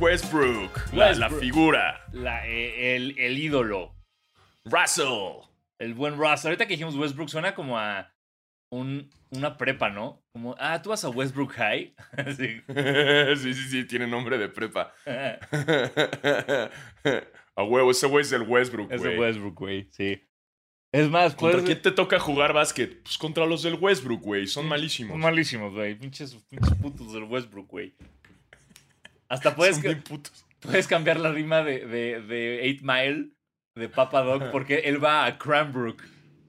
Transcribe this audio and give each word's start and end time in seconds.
Westbrook, 0.00 0.92
la, 0.94 1.28
figura. 1.28 2.00
La- 2.12 2.46
eh, 2.48 2.96
el, 2.96 3.18
el 3.18 3.38
ídolo. 3.38 3.94
Russell. 4.64 5.44
El 5.78 5.92
buen 5.94 6.16
Russ. 6.16 6.44
Ahorita 6.44 6.66
que 6.66 6.72
dijimos 6.74 6.96
Westbrook 6.96 7.28
suena 7.28 7.54
como 7.54 7.78
a 7.78 8.10
un, 8.70 9.10
una 9.30 9.58
prepa, 9.58 9.90
¿no? 9.90 10.22
Como, 10.32 10.56
ah, 10.58 10.80
tú 10.80 10.88
vas 10.90 11.04
a 11.04 11.10
Westbrook 11.10 11.52
High. 11.52 11.94
Sí. 12.36 12.62
sí, 13.42 13.54
sí, 13.54 13.68
sí, 13.68 13.84
tiene 13.84 14.06
nombre 14.06 14.38
de 14.38 14.48
prepa. 14.48 14.92
A 17.56 17.62
huevo, 17.64 17.90
ese 17.90 18.06
güey 18.06 18.22
es 18.22 18.32
el 18.32 18.42
Westbrook, 18.42 18.90
es 18.90 19.00
güey. 19.02 19.12
de 19.12 19.20
Westbrook, 19.20 19.54
güey, 19.58 19.88
sí. 19.90 20.22
Es 20.92 21.10
más, 21.10 21.34
¿Contra 21.34 21.60
puedes... 21.60 21.66
quién 21.66 21.82
te 21.82 21.90
toca 21.90 22.18
jugar 22.18 22.52
básquet? 22.54 23.02
Pues 23.02 23.18
contra 23.18 23.44
los 23.44 23.62
del 23.62 23.74
Westbrook, 23.74 24.22
güey. 24.22 24.46
Son 24.46 24.66
malísimos. 24.66 25.12
Son 25.12 25.20
malísimos, 25.20 25.74
güey. 25.74 25.94
Pinches, 25.94 26.34
pinches 26.48 26.74
putos 26.76 27.12
del 27.12 27.24
Westbrook, 27.24 27.68
güey. 27.68 27.94
Hasta 29.30 29.56
puedes, 29.56 29.76
Son 29.76 29.82
ca- 29.84 29.88
bien 29.88 30.02
putos. 30.02 30.44
puedes 30.60 30.86
cambiar 30.86 31.18
la 31.18 31.32
rima 31.32 31.62
de, 31.62 31.86
de, 31.86 32.20
de 32.20 32.76
8 32.76 32.80
Mile 32.84 33.30
de 33.76 33.88
Papa 33.88 34.20
Dog 34.20 34.50
porque 34.50 34.80
él 34.80 35.02
va 35.02 35.24
a 35.24 35.38
Cranbrook. 35.38 36.02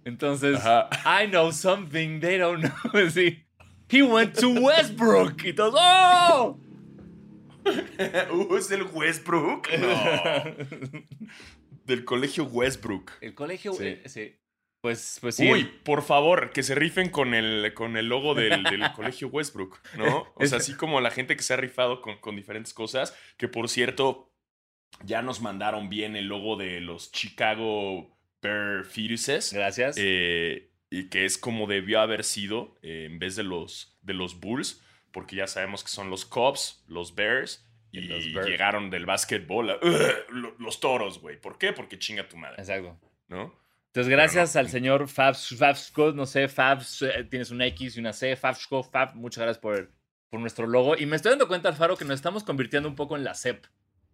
Entonces, 0.03 0.57
Ajá. 0.65 0.89
I 1.23 1.27
know 1.29 1.51
something 1.53 2.19
they 2.19 2.37
don't 2.37 2.61
know. 2.61 3.07
Sí. 3.09 3.45
He 3.89 4.01
went 4.01 4.37
to 4.39 4.49
Westbrook. 4.49 5.43
Y 5.45 5.53
todos, 5.53 5.75
¡oh! 5.79 6.57
Uh, 8.31 8.55
¿Es 8.57 8.71
el 8.71 8.81
Westbrook? 8.91 9.67
No. 9.79 10.99
Del 11.85 12.03
colegio 12.05 12.45
Westbrook. 12.45 13.11
El 13.21 13.35
colegio, 13.35 13.73
Sí. 13.73 13.83
eh, 13.85 14.01
sí. 14.07 14.35
Pues, 14.81 15.19
pues 15.21 15.35
sí. 15.35 15.51
Uy, 15.51 15.63
por 15.83 16.01
favor, 16.01 16.51
que 16.51 16.63
se 16.63 16.73
rifen 16.75 17.09
con 17.09 17.33
el, 17.35 17.73
con 17.75 17.97
el 17.97 18.07
logo 18.09 18.33
del, 18.33 18.63
del 18.63 18.81
colegio 18.95 19.27
Westbrook, 19.27 19.79
¿no? 19.97 20.27
O 20.35 20.45
sea, 20.45 20.57
así 20.57 20.73
como 20.75 20.99
la 21.01 21.11
gente 21.11 21.35
que 21.35 21.43
se 21.43 21.53
ha 21.53 21.57
rifado 21.57 22.01
con, 22.01 22.17
con 22.17 22.35
diferentes 22.35 22.73
cosas, 22.73 23.15
que 23.37 23.47
por 23.47 23.69
cierto, 23.69 24.33
ya 25.03 25.21
nos 25.21 25.39
mandaron 25.41 25.87
bien 25.89 26.15
el 26.15 26.25
logo 26.25 26.55
de 26.57 26.81
los 26.81 27.11
Chicago 27.11 28.17
Bear 28.41 28.83
Fetuses. 28.85 29.53
Gracias. 29.53 29.95
eh, 29.99 30.69
y 30.89 31.07
que 31.09 31.23
es 31.25 31.37
como 31.37 31.67
debió 31.67 32.01
haber 32.01 32.23
sido 32.25 32.75
eh, 32.81 33.05
en 33.09 33.17
vez 33.19 33.35
de 33.37 33.43
los, 33.43 33.97
de 34.01 34.13
los 34.13 34.39
Bulls, 34.41 34.83
porque 35.13 35.35
ya 35.37 35.47
sabemos 35.47 35.83
que 35.83 35.89
son 35.89 36.09
los 36.09 36.25
Cubs, 36.25 36.83
los 36.87 37.15
Bears, 37.15 37.65
y, 37.91 38.01
los 38.01 38.33
Bears. 38.33 38.47
llegaron 38.47 38.89
del 38.89 39.05
básquetbol 39.05 39.69
a, 39.69 39.75
"Ugh, 39.75 40.11
lo- 40.31 40.55
los 40.59 40.79
toros, 40.79 41.19
güey. 41.21 41.39
¿Por 41.39 41.57
qué? 41.57 41.71
Porque 41.71 41.99
chinga 41.99 42.27
tu 42.27 42.35
madre, 42.35 42.55
Exacto. 42.57 42.97
¿no? 43.29 43.53
Entonces, 43.93 44.09
gracias 44.09 44.55
al 44.55 44.69
señor 44.69 45.09
Fabs, 45.09 45.53
Fabsco, 45.57 46.13
no 46.13 46.25
sé, 46.25 46.47
Fabs, 46.47 47.01
eh, 47.01 47.25
tienes 47.29 47.51
una 47.51 47.65
X 47.67 47.97
y 47.97 47.99
una 47.99 48.13
C, 48.13 48.37
Fabsco, 48.37 48.83
Fab, 48.83 49.15
muchas 49.15 49.41
gracias 49.43 49.61
por, 49.61 49.91
por 50.29 50.39
nuestro 50.39 50.65
logo. 50.65 50.95
Y 50.97 51.05
me 51.05 51.17
estoy 51.17 51.31
dando 51.31 51.49
cuenta, 51.49 51.67
Alfaro, 51.67 51.97
que 51.97 52.05
nos 52.05 52.15
estamos 52.15 52.45
convirtiendo 52.45 52.87
un 52.87 52.95
poco 52.95 53.17
en 53.17 53.25
la 53.25 53.33
CEP. 53.35 53.65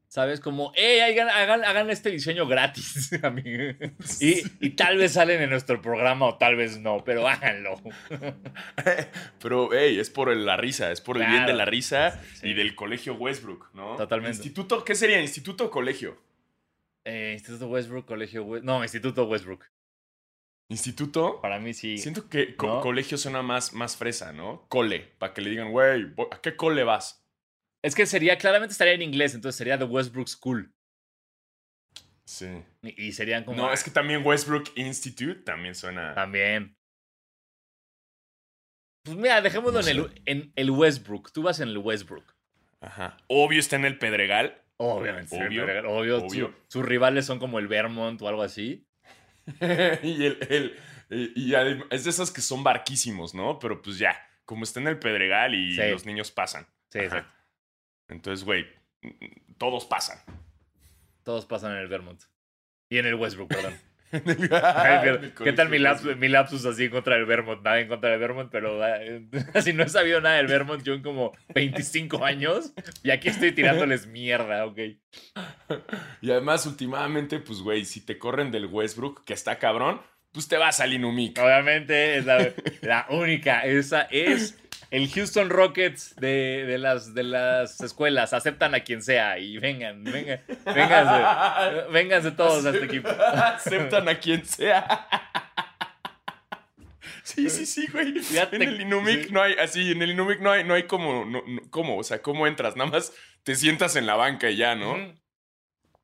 ¿Sabes? 0.10 0.40
Como, 0.40 0.72
hey, 0.74 1.02
hagan, 1.02 1.28
hagan, 1.30 1.66
hagan 1.66 1.90
este 1.90 2.10
diseño 2.10 2.48
gratis, 2.48 3.12
amigo. 3.24 3.74
Y, 4.22 4.42
y 4.66 4.70
tal 4.72 4.98
vez 4.98 5.12
salen 5.12 5.42
en 5.42 5.50
nuestro 5.50 5.82
programa 5.82 6.26
o 6.28 6.38
tal 6.38 6.56
vez 6.56 6.80
no, 6.80 7.04
pero 7.04 7.28
háganlo. 7.28 7.76
Pero, 9.40 9.70
hey, 9.74 10.00
es 10.00 10.10
por 10.10 10.36
la 10.36 10.58
risa, 10.58 10.92
es 10.92 11.02
por 11.02 11.18
el 11.22 11.28
bien 11.28 11.46
de 11.46 11.54
la 11.54 11.66
risa 11.66 12.20
Sí. 12.36 12.48
y 12.50 12.54
del 12.54 12.74
colegio 12.74 13.16
Westbrook, 13.16 13.70
¿no? 13.74 13.96
Totalmente. 13.96 14.38
Instituto, 14.38 14.84
¿qué 14.84 14.96
sería? 14.96 15.22
¿Instituto 15.22 15.66
o 15.66 15.70
colegio? 15.70 16.18
Eh, 17.08 17.32
Instituto 17.34 17.68
Westbrook, 17.70 18.06
Colegio 18.06 18.44
West... 18.44 18.66
No, 18.66 18.84
Instituto 18.84 19.24
Westbrook. 19.26 19.66
¿Instituto? 20.70 21.40
Para 21.40 21.58
mí 21.58 21.74
sí. 21.74 21.98
Siento 21.98 22.28
que 22.28 22.58
co- 22.58 22.68
¿No? 22.68 22.82
colegio 22.82 23.18
suena 23.18 23.42
más, 23.42 23.72
más 23.72 23.96
fresa, 23.96 24.34
¿no? 24.34 24.68
Cole, 24.68 25.00
para 25.18 25.34
que 25.34 25.42
le 25.42 25.52
digan, 25.52 25.72
güey, 25.72 26.14
¿a 26.32 26.42
qué 26.42 26.58
cole 26.58 26.84
vas? 26.84 27.26
Es 27.82 27.96
que 27.96 28.06
sería, 28.06 28.38
claramente 28.38 28.74
estaría 28.74 28.94
en 28.94 29.02
inglés, 29.02 29.34
entonces 29.34 29.58
sería 29.58 29.78
The 29.78 29.86
Westbrook 29.86 30.28
School. 30.28 30.74
Sí. 32.26 32.62
Y, 32.82 33.06
y 33.08 33.12
serían 33.14 33.46
como... 33.46 33.56
No, 33.56 33.72
es 33.72 33.86
que 33.86 33.92
también 33.92 34.26
Westbrook 34.26 34.74
Institute 34.76 35.44
también 35.44 35.76
suena. 35.76 36.14
También. 36.14 36.76
Pues 39.06 39.16
mira, 39.16 39.40
dejémoslo 39.42 39.82
No 39.82 39.88
en, 39.88 39.98
el, 39.98 40.22
en 40.26 40.52
el 40.58 40.72
Westbrook. 40.72 41.32
Tú 41.32 41.44
vas 41.44 41.62
en 41.62 41.70
el 41.70 41.78
Westbrook. 41.78 42.36
Ajá. 42.82 43.16
Obvio 43.30 43.62
está 43.62 43.78
en 43.78 43.86
el 43.86 43.98
Pedregal. 43.98 44.62
Obviamente. 44.78 45.36
Obvio, 45.36 45.64
Obvio. 45.64 45.92
obvio. 45.92 46.18
obvio. 46.20 46.48
Su- 46.48 46.54
sus 46.68 46.86
rivales 46.86 47.26
son 47.26 47.40
como 47.40 47.60
el 47.60 47.68
Vermont 47.68 48.22
o 48.22 48.28
algo 48.28 48.44
así. 48.44 48.88
y 50.04 50.26
el, 50.26 50.38
el- 50.50 51.34
y, 51.36 51.54
es 51.90 52.04
de 52.04 52.10
esas 52.10 52.32
que 52.32 52.42
son 52.42 52.64
barquísimos, 52.64 53.34
¿no? 53.34 53.60
Pero 53.60 53.82
pues 53.82 53.98
ya, 53.98 54.16
como 54.46 54.64
está 54.64 54.80
en 54.80 54.88
el 54.88 55.00
Pedregal 55.00 55.56
y 55.56 55.74
Sí. 55.76 55.82
los 55.90 56.06
niños 56.06 56.32
pasan. 56.32 56.68
Sí, 56.90 57.00
Ajá. 57.00 57.06
exacto. 57.06 57.34
Entonces, 58.10 58.46
güey, 58.46 58.66
todos 59.58 59.86
pasan. 59.86 60.20
Todos 61.24 61.46
pasan 61.46 61.72
en 61.74 61.78
el 61.80 61.88
Vermont. 61.88 62.22
Y 62.90 62.98
en 63.00 63.06
el 63.06 63.16
Westbrook, 63.16 63.50
perdón. 63.50 63.74
Ay, 64.12 65.34
¿Qué 65.44 65.54
tal 65.54 65.70
mi, 65.70 65.80
lapsus 65.80 66.66
así 66.66 66.86
en 66.86 66.92
contra 66.92 67.16
del 67.16 67.26
Vermont? 67.26 67.64
Nada 67.64 67.80
en 67.80 67.88
contra 67.88 68.12
del 68.12 68.20
Vermont, 68.20 68.50
pero 68.52 68.80
así 69.54 69.74
no 69.74 69.84
he 69.84 69.90
sabido 69.90 70.22
nada 70.22 70.38
del 70.38 70.48
Vermont 70.48 70.84
yo 70.84 70.94
en 70.94 71.02
como 71.02 71.34
25 71.54 72.24
años. 72.24 72.74
Y 73.04 73.12
aquí 73.12 73.30
estoy 73.30 73.52
tirándoles 73.52 74.08
mierda, 74.08 74.66
ok. 74.66 74.80
Y 76.22 76.32
además, 76.32 76.66
últimamente, 76.66 77.40
pues, 77.40 77.60
güey, 77.60 77.86
si 77.86 78.06
te 78.06 78.18
corren 78.18 78.52
del 78.52 78.68
Westbrook, 78.68 79.26
que 79.26 79.34
está 79.34 79.60
cabrón, 79.60 80.02
pues 80.32 80.48
te 80.48 80.58
vas 80.58 80.80
al 80.80 80.94
Inumic. 80.94 81.38
Obviamente 81.40 82.18
es 82.18 82.26
la, 82.26 82.54
la 82.82 83.08
única. 83.10 83.62
Esa 83.62 84.04
es 84.04 84.58
el 84.92 85.10
Houston 85.12 85.50
Rockets 85.50 86.16
de, 86.16 86.66
de 86.66 86.78
las, 86.78 87.14
de 87.14 87.24
las 87.24 87.82
escuelas. 87.82 88.34
Aceptan 88.34 88.74
a 88.76 88.82
quien 88.82 89.02
sea 89.02 89.38
y 89.40 89.58
vengan, 89.58 90.04
vengan, 90.04 90.42
vénganse. 90.66 91.82
Vénganse 91.92 92.32
todos 92.32 92.66
a 92.66 92.70
este 92.72 92.86
equipo. 92.86 93.10
Aceptan 93.10 94.08
a 94.10 94.20
quien 94.20 94.46
sea. 94.46 95.08
Sí, 97.24 97.50
sí, 97.50 97.66
sí, 97.66 97.88
güey. 97.92 98.14
En 98.52 98.62
el 98.62 98.82
Inumic 98.82 99.26
sí. 99.26 99.32
no 99.32 99.42
hay, 99.42 99.54
así, 99.54 99.92
en 99.92 100.02
el 100.02 100.12
Inumic 100.12 100.40
no 100.40 100.52
hay, 100.52 100.64
no 100.64 100.74
hay 100.74 100.84
como, 100.84 101.26
no, 101.26 101.44
no- 101.46 101.62
¿cómo? 101.70 101.98
O 101.98 102.04
sea, 102.04 102.22
¿cómo 102.22 102.48
entras? 102.48 102.76
Nada 102.78 102.90
más 102.90 103.12
te 103.44 103.56
sientas 103.56 103.96
en 103.98 104.06
la 104.06 104.16
banca 104.16 104.50
y 104.50 104.56
ya, 104.56 104.76
¿no? 104.76 104.96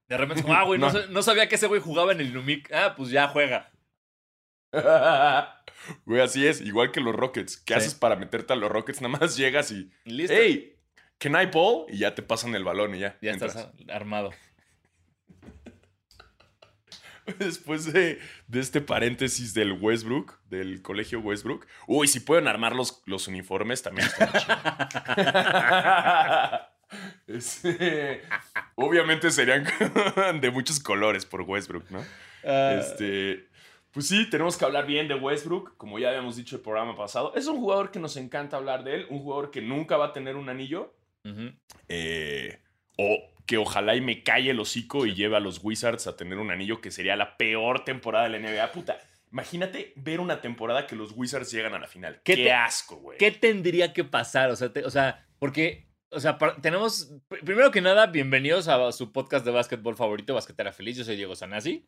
De 0.09 0.17
repente 0.17 0.43
como, 0.43 0.53
ah, 0.53 0.63
güey, 0.63 0.79
no. 0.79 0.91
No 0.91 1.23
sabía 1.23 1.47
que 1.47 1.55
ese 1.55 1.67
güey 1.67 1.79
jugaba 1.81 2.11
en 2.11 2.19
el 2.19 2.27
Inumic. 2.27 2.69
Ah, 2.73 2.93
pues 2.95 3.09
ya 3.09 3.29
juega. 3.29 3.71
Güey, 6.05 6.21
así 6.21 6.47
es, 6.47 6.61
igual 6.61 6.91
que 6.91 7.01
los 7.01 7.13
Rockets. 7.15 7.57
¿Qué 7.57 7.73
Sí. 7.73 7.79
haces 7.79 7.93
para 7.95 8.15
meterte 8.15 8.53
a 8.53 8.55
los 8.55 8.71
Rockets? 8.71 9.01
Nada 9.01 9.17
más 9.19 9.35
llegas 9.37 9.69
y, 9.71 9.91
listo. 10.05 10.33
hey, 10.35 10.77
can 11.17 11.33
I 11.33 11.45
ball? 11.45 11.85
Y 11.89 11.97
ya 11.99 12.15
te 12.15 12.21
pasan 12.23 12.55
el 12.55 12.63
balón 12.63 12.95
y 12.95 12.99
ya. 12.99 13.17
ya 13.21 13.31
entras. 13.31 13.55
estás 13.55 13.69
armado. 13.89 14.31
Después 17.39 17.91
de, 17.91 18.19
de 18.47 18.59
este 18.59 18.81
paréntesis 18.81 19.53
del 19.53 19.73
Westbrook, 19.73 20.39
del 20.49 20.81
colegio 20.81 21.19
Westbrook. 21.19 21.65
Uy, 21.87 22.07
si 22.07 22.19
pueden 22.21 22.47
armar 22.47 22.75
los, 22.75 23.01
los 23.05 23.27
uniformes, 23.27 23.81
también 23.81 24.07
está. 24.07 24.29
Este, 27.25 28.21
obviamente 28.75 29.31
serían 29.31 29.65
de 30.41 30.51
muchos 30.51 30.79
colores 30.79 31.25
por 31.25 31.41
Westbrook, 31.41 31.89
¿no? 31.89 32.05
Ah, 32.45 32.75
Este, 32.79 33.47
pues 33.93 34.07
sí, 34.07 34.29
tenemos 34.29 34.57
que 34.57 34.65
hablar 34.65 34.85
bien 34.87 35.07
de 35.07 35.15
Westbrook, 35.15 35.77
como 35.77 35.99
ya 35.99 36.09
habíamos 36.09 36.35
dicho 36.35 36.55
el 36.57 36.61
programa 36.61 36.95
pasado. 36.95 37.33
Es 37.35 37.47
un 37.47 37.57
jugador 37.57 37.91
que 37.91 37.99
nos 37.99 38.17
encanta 38.17 38.57
hablar 38.57 38.83
de 38.83 38.95
él, 38.95 39.05
un 39.09 39.19
jugador 39.19 39.51
que 39.51 39.61
nunca 39.61 39.95
va 39.97 40.07
a 40.07 40.13
tener 40.13 40.35
un 40.35 40.49
anillo, 40.49 40.93
eh, 41.87 42.59
o 42.97 43.29
que 43.45 43.57
ojalá 43.57 43.95
y 43.95 44.01
me 44.01 44.23
calle 44.23 44.51
el 44.51 44.59
hocico 44.59 45.05
y 45.05 45.13
lleve 45.15 45.35
a 45.35 45.39
los 45.39 45.59
Wizards 45.63 46.07
a 46.07 46.15
tener 46.15 46.37
un 46.39 46.51
anillo 46.51 46.81
que 46.81 46.91
sería 46.91 47.15
la 47.15 47.37
peor 47.37 47.83
temporada 47.85 48.27
de 48.29 48.39
la 48.39 48.39
NBA. 48.39 48.71
Puta, 48.71 48.97
imagínate 49.31 49.93
ver 49.95 50.19
una 50.19 50.41
temporada 50.41 50.87
que 50.87 50.95
los 50.95 51.11
Wizards 51.15 51.51
llegan 51.51 51.73
a 51.73 51.79
la 51.79 51.87
final. 51.87 52.21
¿Qué 52.23 52.35
Qué, 52.35 52.43
te- 52.45 52.51
asco, 52.51 52.95
güey. 52.97 53.17
¿Qué 53.17 53.31
tendría 53.31 53.93
que 53.93 54.03
pasar? 54.03 54.49
O 54.49 54.55
sea, 54.55 54.71
te- 54.71 54.85
o 54.85 54.89
sea 54.89 55.25
porque, 55.39 55.87
o 56.09 56.19
sea, 56.19 56.37
tenemos, 56.61 57.11
pr- 57.29 57.43
primero 57.43 57.69
que 57.71 57.81
nada, 57.81 58.07
bienvenidos 58.07 58.67
a 58.69 58.91
su 58.93 59.11
podcast 59.11 59.45
de 59.45 59.51
básquetbol 59.51 59.95
favorito, 59.97 60.33
Basquetera 60.33 60.71
Feliz. 60.71 60.97
Yo 60.97 61.03
soy 61.03 61.17
Diego 61.17 61.35
Sanasi. 61.35 61.85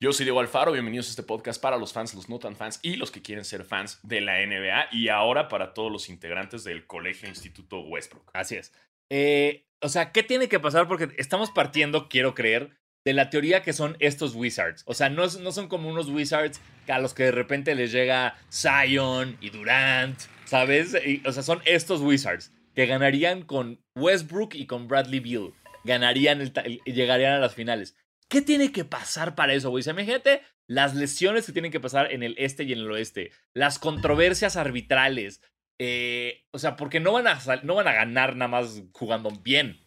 Yo 0.00 0.12
soy 0.12 0.26
Diego 0.26 0.38
Alfaro, 0.38 0.70
bienvenidos 0.70 1.08
a 1.08 1.10
este 1.10 1.24
podcast 1.24 1.60
para 1.60 1.76
los 1.76 1.92
fans, 1.92 2.14
los 2.14 2.28
no 2.28 2.38
tan 2.38 2.54
fans 2.54 2.78
y 2.82 2.94
los 2.94 3.10
que 3.10 3.20
quieren 3.20 3.44
ser 3.44 3.64
fans 3.64 3.98
de 4.04 4.20
la 4.20 4.34
NBA 4.46 4.90
y 4.92 5.08
ahora 5.08 5.48
para 5.48 5.74
todos 5.74 5.90
los 5.90 6.08
integrantes 6.08 6.62
del 6.62 6.86
Colegio 6.86 7.28
Instituto 7.28 7.80
Westbrook. 7.80 8.30
Así 8.32 8.54
es. 8.54 8.72
Eh, 9.10 9.66
o 9.80 9.88
sea, 9.88 10.12
¿qué 10.12 10.22
tiene 10.22 10.48
que 10.48 10.60
pasar? 10.60 10.86
Porque 10.86 11.08
estamos 11.18 11.50
partiendo, 11.50 12.08
quiero 12.08 12.36
creer, 12.36 12.78
de 13.04 13.12
la 13.12 13.28
teoría 13.28 13.64
que 13.64 13.72
son 13.72 13.96
estos 13.98 14.36
Wizards. 14.36 14.84
O 14.86 14.94
sea, 14.94 15.08
no, 15.08 15.26
no 15.26 15.50
son 15.50 15.66
como 15.66 15.88
unos 15.88 16.08
Wizards 16.08 16.60
a 16.86 17.00
los 17.00 17.12
que 17.12 17.24
de 17.24 17.32
repente 17.32 17.74
les 17.74 17.90
llega 17.90 18.36
Zion 18.52 19.36
y 19.40 19.50
Durant, 19.50 20.16
¿sabes? 20.44 20.96
Y, 21.04 21.26
o 21.26 21.32
sea, 21.32 21.42
son 21.42 21.60
estos 21.64 22.02
Wizards 22.02 22.52
que 22.72 22.86
ganarían 22.86 23.42
con 23.42 23.80
Westbrook 23.96 24.54
y 24.54 24.66
con 24.66 24.86
Bradley 24.86 25.18
Beal. 25.18 25.54
Ganarían 25.82 26.40
el 26.40 26.52
llegarían 26.84 27.32
a 27.32 27.38
las 27.40 27.56
finales. 27.56 27.96
¿Qué 28.28 28.42
tiene 28.42 28.72
que 28.72 28.84
pasar 28.84 29.34
para 29.34 29.54
eso, 29.54 29.70
güey? 29.70 29.80
O 29.80 29.84
sea, 29.84 29.92
imagínate 29.92 30.42
las 30.66 30.94
lesiones 30.94 31.46
que 31.46 31.52
tienen 31.52 31.72
que 31.72 31.80
pasar 31.80 32.12
en 32.12 32.22
el 32.22 32.34
este 32.38 32.64
y 32.64 32.72
en 32.72 32.80
el 32.80 32.90
oeste, 32.90 33.32
las 33.54 33.78
controversias 33.78 34.56
arbitrales, 34.56 35.40
eh, 35.78 36.44
o 36.50 36.58
sea, 36.58 36.76
porque 36.76 37.00
no 37.00 37.12
van, 37.12 37.26
a, 37.26 37.38
no 37.62 37.74
van 37.74 37.88
a 37.88 37.92
ganar 37.92 38.36
nada 38.36 38.48
más 38.48 38.82
jugando 38.92 39.30
bien. 39.30 39.80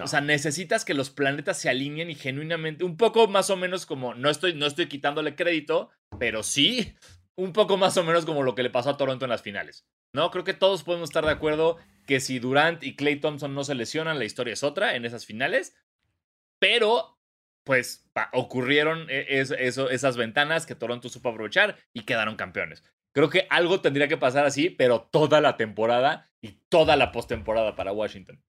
O 0.00 0.06
sea, 0.06 0.20
necesitas 0.20 0.84
que 0.84 0.94
los 0.94 1.10
planetas 1.10 1.58
se 1.58 1.68
alineen 1.68 2.10
y 2.10 2.14
genuinamente, 2.14 2.84
un 2.84 2.96
poco 2.96 3.26
más 3.28 3.50
o 3.50 3.56
menos 3.56 3.86
como, 3.86 4.14
no 4.14 4.30
estoy, 4.30 4.54
no 4.54 4.66
estoy 4.66 4.86
quitándole 4.86 5.36
crédito, 5.36 5.90
pero 6.18 6.42
sí, 6.42 6.94
un 7.36 7.52
poco 7.52 7.76
más 7.76 7.96
o 7.96 8.04
menos 8.04 8.24
como 8.24 8.42
lo 8.42 8.54
que 8.54 8.62
le 8.62 8.70
pasó 8.70 8.90
a 8.90 8.96
Toronto 8.96 9.24
en 9.24 9.30
las 9.30 9.42
finales. 9.42 9.86
¿No? 10.12 10.30
Creo 10.30 10.44
que 10.44 10.54
todos 10.54 10.84
podemos 10.84 11.10
estar 11.10 11.24
de 11.24 11.32
acuerdo 11.32 11.76
que 12.06 12.20
si 12.20 12.38
Durant 12.38 12.84
y 12.84 12.94
Clay 12.94 13.16
Thompson 13.16 13.52
no 13.52 13.64
se 13.64 13.74
lesionan, 13.74 14.18
la 14.18 14.24
historia 14.24 14.52
es 14.52 14.62
otra 14.62 14.94
en 14.94 15.04
esas 15.04 15.26
finales. 15.26 15.76
Pero, 16.60 17.13
pues, 17.64 18.08
ocurrieron 18.32 19.06
e, 19.08 19.26
esas 19.40 20.16
ventanas 20.16 20.66
que 20.66 20.74
Toronto 20.74 21.08
supo 21.08 21.30
aprovechar 21.30 21.78
y 21.92 22.02
quedaron 22.02 22.36
campeones. 22.36 22.82
Creo 23.14 23.30
que 23.30 23.46
algo 23.50 23.80
tendría 23.80 24.08
que 24.08 24.16
pasar 24.16 24.44
así, 24.44 24.70
pero 24.70 25.02
toda 25.02 25.40
la 25.40 25.56
temporada 25.56 26.30
y 26.42 26.60
toda 26.68 26.96
la 26.96 27.12
postemporada 27.12 27.76
para 27.76 27.92
Washington. 27.92 28.42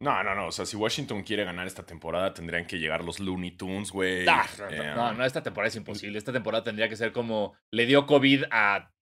No, 0.00 0.22
no, 0.22 0.34
no. 0.34 0.48
O 0.48 0.52
sea, 0.52 0.66
si 0.66 0.76
Washington 0.76 1.22
quiere 1.22 1.44
ganar 1.44 1.66
esta 1.66 1.86
temporada, 1.86 2.34
tendrían 2.34 2.66
que 2.66 2.78
llegar 2.78 3.04
los 3.04 3.20
Looney 3.20 3.52
Tunes, 3.52 3.92
güey. 3.92 4.22
Eh, 4.22 4.92
no, 4.96 5.12
no, 5.14 5.24
esta 5.24 5.42
temporada 5.42 5.68
es 5.68 5.76
imposible. 5.76 6.18
Esta 6.18 6.32
temporada 6.32 6.64
tendría 6.64 6.88
que 6.88 6.96
ser 6.96 7.12
como 7.12 7.54
le 7.70 7.86
dio 7.86 8.04
COVID 8.06 8.44
a 8.50 8.92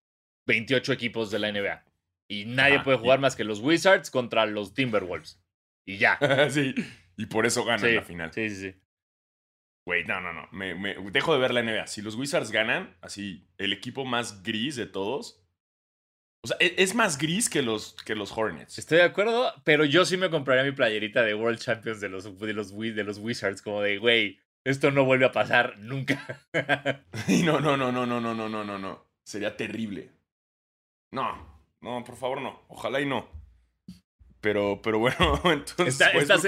28 0.46 0.92
equipos 0.92 1.30
de 1.30 1.38
la 1.38 1.50
NBA. 1.50 1.84
Y 2.28 2.44
nadie 2.44 2.80
puede 2.80 2.98
jugar 2.98 3.18
más 3.18 3.34
que 3.34 3.44
los 3.44 3.60
Wizards 3.60 4.10
contra 4.10 4.46
los 4.46 4.74
Timberwolves. 4.74 5.42
Y 5.86 5.96
ya. 5.96 6.18
sí. 6.50 6.74
Y 7.16 7.26
por 7.26 7.46
eso 7.46 7.64
ganan 7.64 7.94
la 7.94 8.02
final. 8.02 8.32
Sí, 8.32 8.50
sí, 8.50 8.56
sí. 8.56 8.80
Güey, 9.90 10.04
no, 10.04 10.20
no, 10.20 10.32
no. 10.32 10.46
Me, 10.52 10.72
dejo 11.10 11.32
de 11.34 11.40
ver 11.40 11.52
la 11.52 11.64
NBA. 11.64 11.88
Si 11.88 12.00
los 12.00 12.14
Wizards 12.14 12.52
ganan, 12.52 12.96
así, 13.00 13.48
el 13.58 13.72
equipo 13.72 14.04
más 14.04 14.44
gris 14.44 14.76
de 14.76 14.86
todos. 14.86 15.44
O 16.44 16.46
sea, 16.46 16.56
e, 16.60 16.76
es 16.78 16.94
más 16.94 17.18
gris 17.18 17.50
que 17.50 17.60
los, 17.60 17.96
que 18.04 18.14
los 18.14 18.30
Hornets. 18.30 18.78
Estoy 18.78 18.98
de 18.98 19.04
acuerdo, 19.04 19.52
pero 19.64 19.84
yo 19.84 20.04
sí 20.04 20.16
me 20.16 20.30
compraría 20.30 20.62
mi 20.62 20.70
playerita 20.70 21.24
de 21.24 21.34
World 21.34 21.58
Champions 21.58 22.00
de 22.00 22.08
los, 22.08 22.38
de 22.38 22.52
los, 22.52 22.78
de 22.78 23.02
los 23.02 23.18
Wizards. 23.18 23.62
Como 23.62 23.82
de, 23.82 23.98
güey, 23.98 24.38
esto 24.62 24.92
no 24.92 25.04
vuelve 25.04 25.24
a 25.24 25.32
pasar 25.32 25.76
nunca. 25.80 26.40
no, 27.44 27.58
no, 27.58 27.76
no, 27.76 27.90
no, 27.90 28.06
no, 28.06 28.20
no, 28.20 28.32
no, 28.32 28.48
no, 28.48 28.62
no, 28.62 28.78
no. 28.78 29.06
Sería 29.24 29.56
terrible. 29.56 30.12
No, 31.10 31.64
no, 31.80 32.04
por 32.04 32.14
favor, 32.14 32.40
no. 32.40 32.62
Ojalá 32.68 33.00
y 33.00 33.06
no. 33.06 33.28
Pero, 34.40 34.80
pero 34.82 34.98
bueno, 34.98 35.40
entonces. 35.44 36.00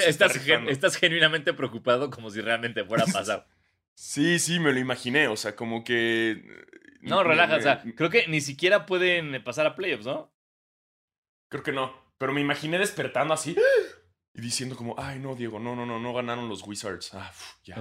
estás, 0.06 0.96
genuinamente 0.96 1.52
preocupado 1.52 2.10
como 2.10 2.30
si 2.30 2.40
realmente 2.40 2.84
fuera 2.84 3.04
a 3.04 3.12
pasar. 3.12 3.46
sí, 3.94 4.38
sí, 4.38 4.58
me 4.58 4.72
lo 4.72 4.78
imaginé. 4.78 5.28
O 5.28 5.36
sea, 5.36 5.54
como 5.54 5.84
que. 5.84 6.42
No, 7.02 7.22
relaja. 7.22 7.56
o 7.56 7.60
sea, 7.60 7.82
creo 7.96 8.10
que 8.10 8.26
ni 8.28 8.40
siquiera 8.40 8.86
pueden 8.86 9.42
pasar 9.44 9.66
a 9.66 9.74
playoffs, 9.74 10.06
¿no? 10.06 10.32
Creo 11.48 11.62
que 11.62 11.72
no. 11.72 11.94
Pero 12.18 12.32
me 12.32 12.40
imaginé 12.40 12.78
despertando 12.78 13.34
así 13.34 13.56
y 14.34 14.40
diciendo 14.40 14.76
como, 14.76 14.94
ay, 14.98 15.18
no, 15.18 15.34
Diego, 15.34 15.58
no, 15.58 15.76
no, 15.76 15.84
no, 15.84 15.98
no 15.98 16.14
ganaron 16.14 16.48
los 16.48 16.66
Wizards. 16.66 17.12
Ah, 17.12 17.30
ya, 17.64 17.76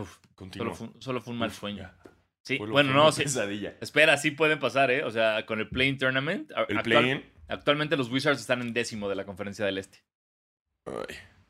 Solo 0.54 0.76
fue, 0.76 0.90
solo 1.00 1.22
fue, 1.22 1.34
un 1.34 1.40
mal 1.40 1.52
sueño. 1.52 1.90
Sí, 2.42 2.58
bueno, 2.58 2.94
no, 2.94 3.12
sí. 3.12 3.24
Espera, 3.80 4.18
sí 4.18 4.32
pueden 4.32 4.60
pasar, 4.60 4.92
¿eh? 4.92 5.04
O 5.04 5.12
sea, 5.12 5.46
con 5.46 5.60
el 5.60 5.70
Playing 5.70 5.98
Tournament. 5.98 6.52
El 6.68 6.82
Playing 6.82 7.24
Actualmente 7.52 7.98
los 7.98 8.10
Wizards 8.10 8.40
están 8.40 8.62
en 8.62 8.74
décimo 8.74 9.10
de 9.10 9.16
la 9.16 9.26
conferencia 9.26 9.66
del 9.66 9.78
Este. 9.78 10.04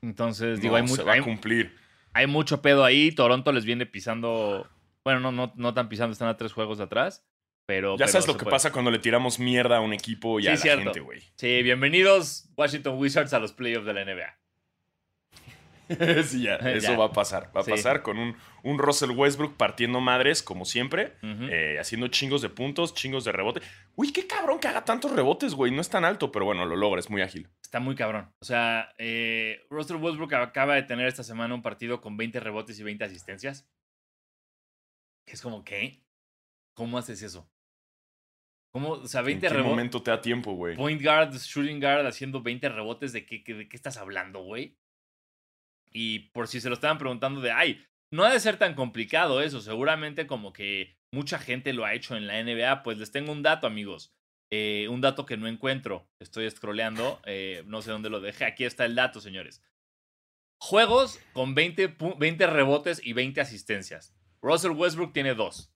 Entonces, 0.01 0.59
digo, 0.59 0.75
hay 0.75 0.83
mucho. 0.83 1.09
a 1.09 1.21
cumplir. 1.21 1.77
Hay 2.13 2.25
mucho 2.25 2.61
pedo 2.61 2.83
ahí. 2.83 3.11
Toronto 3.11 3.51
les 3.51 3.65
viene 3.65 3.85
pisando. 3.85 4.67
Bueno, 5.03 5.19
no, 5.19 5.31
no, 5.31 5.53
no 5.55 5.73
tan 5.75 5.89
pisando, 5.89 6.11
están 6.11 6.27
a 6.27 6.37
tres 6.37 6.53
juegos 6.53 6.79
de 6.79 6.85
atrás. 6.85 7.23
Pero, 7.67 7.97
ya 7.97 8.07
sabes 8.07 8.27
lo 8.27 8.35
que 8.35 8.45
pasa 8.45 8.71
cuando 8.71 8.89
le 8.89 8.97
tiramos 8.97 9.39
mierda 9.39 9.77
a 9.77 9.79
un 9.79 9.93
equipo 9.93 10.39
y 10.39 10.47
a 10.47 10.51
la 10.51 10.57
gente, 10.57 10.99
güey. 10.99 11.21
Sí, 11.35 11.61
bienvenidos 11.61 12.49
Washington 12.57 12.97
Wizards 12.97 13.33
a 13.33 13.39
los 13.39 13.53
playoffs 13.53 13.85
de 13.85 13.93
la 13.93 14.03
NBA. 14.03 14.37
sí, 16.23 16.41
ya, 16.43 16.55
eso 16.55 16.97
va 16.97 17.05
a 17.05 17.11
pasar. 17.11 17.51
Va 17.55 17.61
a 17.61 17.63
pasar 17.63 18.01
con 18.01 18.17
un, 18.17 18.35
un, 18.63 18.77
Russell 18.77 19.11
Westbrook 19.11 19.57
partiendo 19.57 19.99
madres, 19.99 20.43
como 20.43 20.65
siempre, 20.65 21.13
eh, 21.21 21.77
haciendo 21.79 22.07
chingos 22.07 22.41
de 22.41 22.49
puntos, 22.49 22.93
chingos 22.93 23.23
de 23.25 23.31
rebote. 23.31 23.61
Uy, 23.95 24.11
qué 24.11 24.27
cabrón 24.27 24.59
que 24.59 24.67
haga 24.67 24.85
tantos 24.85 25.11
rebotes, 25.11 25.53
güey. 25.53 25.71
No 25.71 25.81
es 25.81 25.89
tan 25.89 26.05
alto, 26.05 26.31
pero 26.31 26.45
bueno, 26.45 26.65
lo 26.65 26.75
logra, 26.75 26.99
es 26.99 27.09
muy 27.09 27.21
ágil. 27.21 27.47
Está 27.61 27.79
muy 27.79 27.95
cabrón. 27.95 28.33
O 28.39 28.45
sea, 28.45 28.93
eh, 28.97 29.61
Russell 29.69 29.97
Westbrook 29.97 30.33
acaba 30.33 30.75
de 30.75 30.83
tener 30.83 31.07
esta 31.07 31.23
semana 31.23 31.53
un 31.53 31.61
partido 31.61 32.01
con 32.01 32.17
20 32.17 32.39
rebotes 32.39 32.79
y 32.79 32.83
20 32.83 33.03
asistencias. 33.05 33.69
Es 35.25 35.41
como, 35.41 35.63
¿qué? 35.63 36.03
¿Cómo 36.73 36.97
haces 36.97 37.21
eso? 37.21 37.49
¿Cómo? 38.73 38.91
O 38.91 39.07
sea, 39.07 39.21
20 39.21 39.47
rebotes. 39.47 39.59
¿En 39.59 39.63
qué 39.65 39.69
momento 39.69 40.01
te 40.01 40.11
da 40.11 40.21
tiempo, 40.21 40.53
güey? 40.53 40.75
Point 40.75 41.01
guard, 41.01 41.33
shooting 41.33 41.79
guard 41.79 42.05
haciendo 42.05 42.41
20 42.41 42.69
rebotes. 42.69 43.13
¿De 43.13 43.25
qué, 43.25 43.43
de 43.53 43.67
qué 43.67 43.75
estás 43.75 43.97
hablando, 43.97 44.43
güey? 44.43 44.77
Y 45.91 46.29
por 46.29 46.47
si 46.47 46.61
se 46.61 46.69
lo 46.69 46.75
estaban 46.75 46.97
preguntando 46.97 47.41
de, 47.41 47.51
ay, 47.51 47.85
no 48.11 48.23
ha 48.23 48.31
de 48.33 48.39
ser 48.39 48.57
tan 48.57 48.75
complicado 48.75 49.41
eso, 49.41 49.61
seguramente 49.61 50.27
como 50.27 50.53
que 50.53 50.97
mucha 51.13 51.39
gente 51.39 51.73
lo 51.73 51.85
ha 51.85 51.93
hecho 51.93 52.15
en 52.15 52.27
la 52.27 52.41
NBA, 52.41 52.83
pues 52.83 52.97
les 52.97 53.11
tengo 53.11 53.31
un 53.31 53.43
dato, 53.43 53.67
amigos. 53.67 54.13
Eh, 54.53 54.87
un 54.89 54.99
dato 54.99 55.25
que 55.25 55.37
no 55.37 55.47
encuentro, 55.47 56.09
estoy 56.19 56.49
scrolleando, 56.49 57.21
eh, 57.25 57.63
no 57.67 57.81
sé 57.81 57.91
dónde 57.91 58.09
lo 58.09 58.19
dejé, 58.19 58.43
aquí 58.43 58.65
está 58.65 58.83
el 58.83 58.95
dato, 58.95 59.21
señores. 59.21 59.63
Juegos 60.61 61.19
con 61.31 61.55
20, 61.55 61.95
20 62.17 62.47
rebotes 62.47 63.01
y 63.03 63.13
20 63.13 63.39
asistencias. 63.39 64.13
Russell 64.41 64.71
Westbrook 64.71 65.13
tiene 65.13 65.35
dos. 65.35 65.73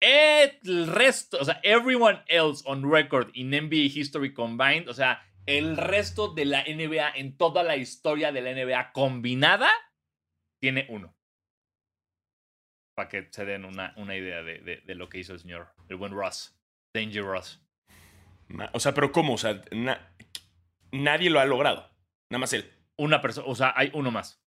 El 0.00 0.86
resto, 0.86 1.38
o 1.40 1.44
sea, 1.44 1.60
everyone 1.62 2.22
else 2.26 2.62
on 2.64 2.90
record 2.90 3.30
in 3.34 3.50
NBA 3.50 3.92
history 3.94 4.32
combined, 4.32 4.88
o 4.88 4.94
sea, 4.94 5.22
el 5.58 5.76
resto 5.76 6.28
de 6.28 6.44
la 6.44 6.62
NBA, 6.62 7.10
en 7.16 7.36
toda 7.36 7.62
la 7.62 7.76
historia 7.76 8.30
de 8.30 8.40
la 8.40 8.52
NBA 8.52 8.92
combinada, 8.92 9.70
tiene 10.60 10.86
uno. 10.88 11.16
Para 12.94 13.08
que 13.08 13.28
se 13.30 13.44
den 13.44 13.64
una, 13.64 13.92
una 13.96 14.16
idea 14.16 14.42
de, 14.42 14.82
de, 14.84 14.94
lo 14.94 15.08
que 15.08 15.18
hizo 15.18 15.32
el 15.32 15.40
señor, 15.40 15.74
el 15.88 15.96
buen 15.96 16.12
Ross. 16.12 16.56
Danger 16.94 17.24
Ross. 17.24 17.60
O 18.72 18.80
sea, 18.80 18.94
pero 18.94 19.10
¿cómo? 19.10 19.34
O 19.34 19.38
sea, 19.38 19.60
nadie 20.92 21.30
lo 21.30 21.40
ha 21.40 21.44
logrado. 21.44 21.90
Nada 22.30 22.40
más 22.40 22.52
él. 22.52 22.72
Una 22.96 23.20
persona, 23.20 23.46
o 23.48 23.54
sea, 23.54 23.72
hay 23.76 23.90
uno 23.94 24.10
más. 24.10 24.42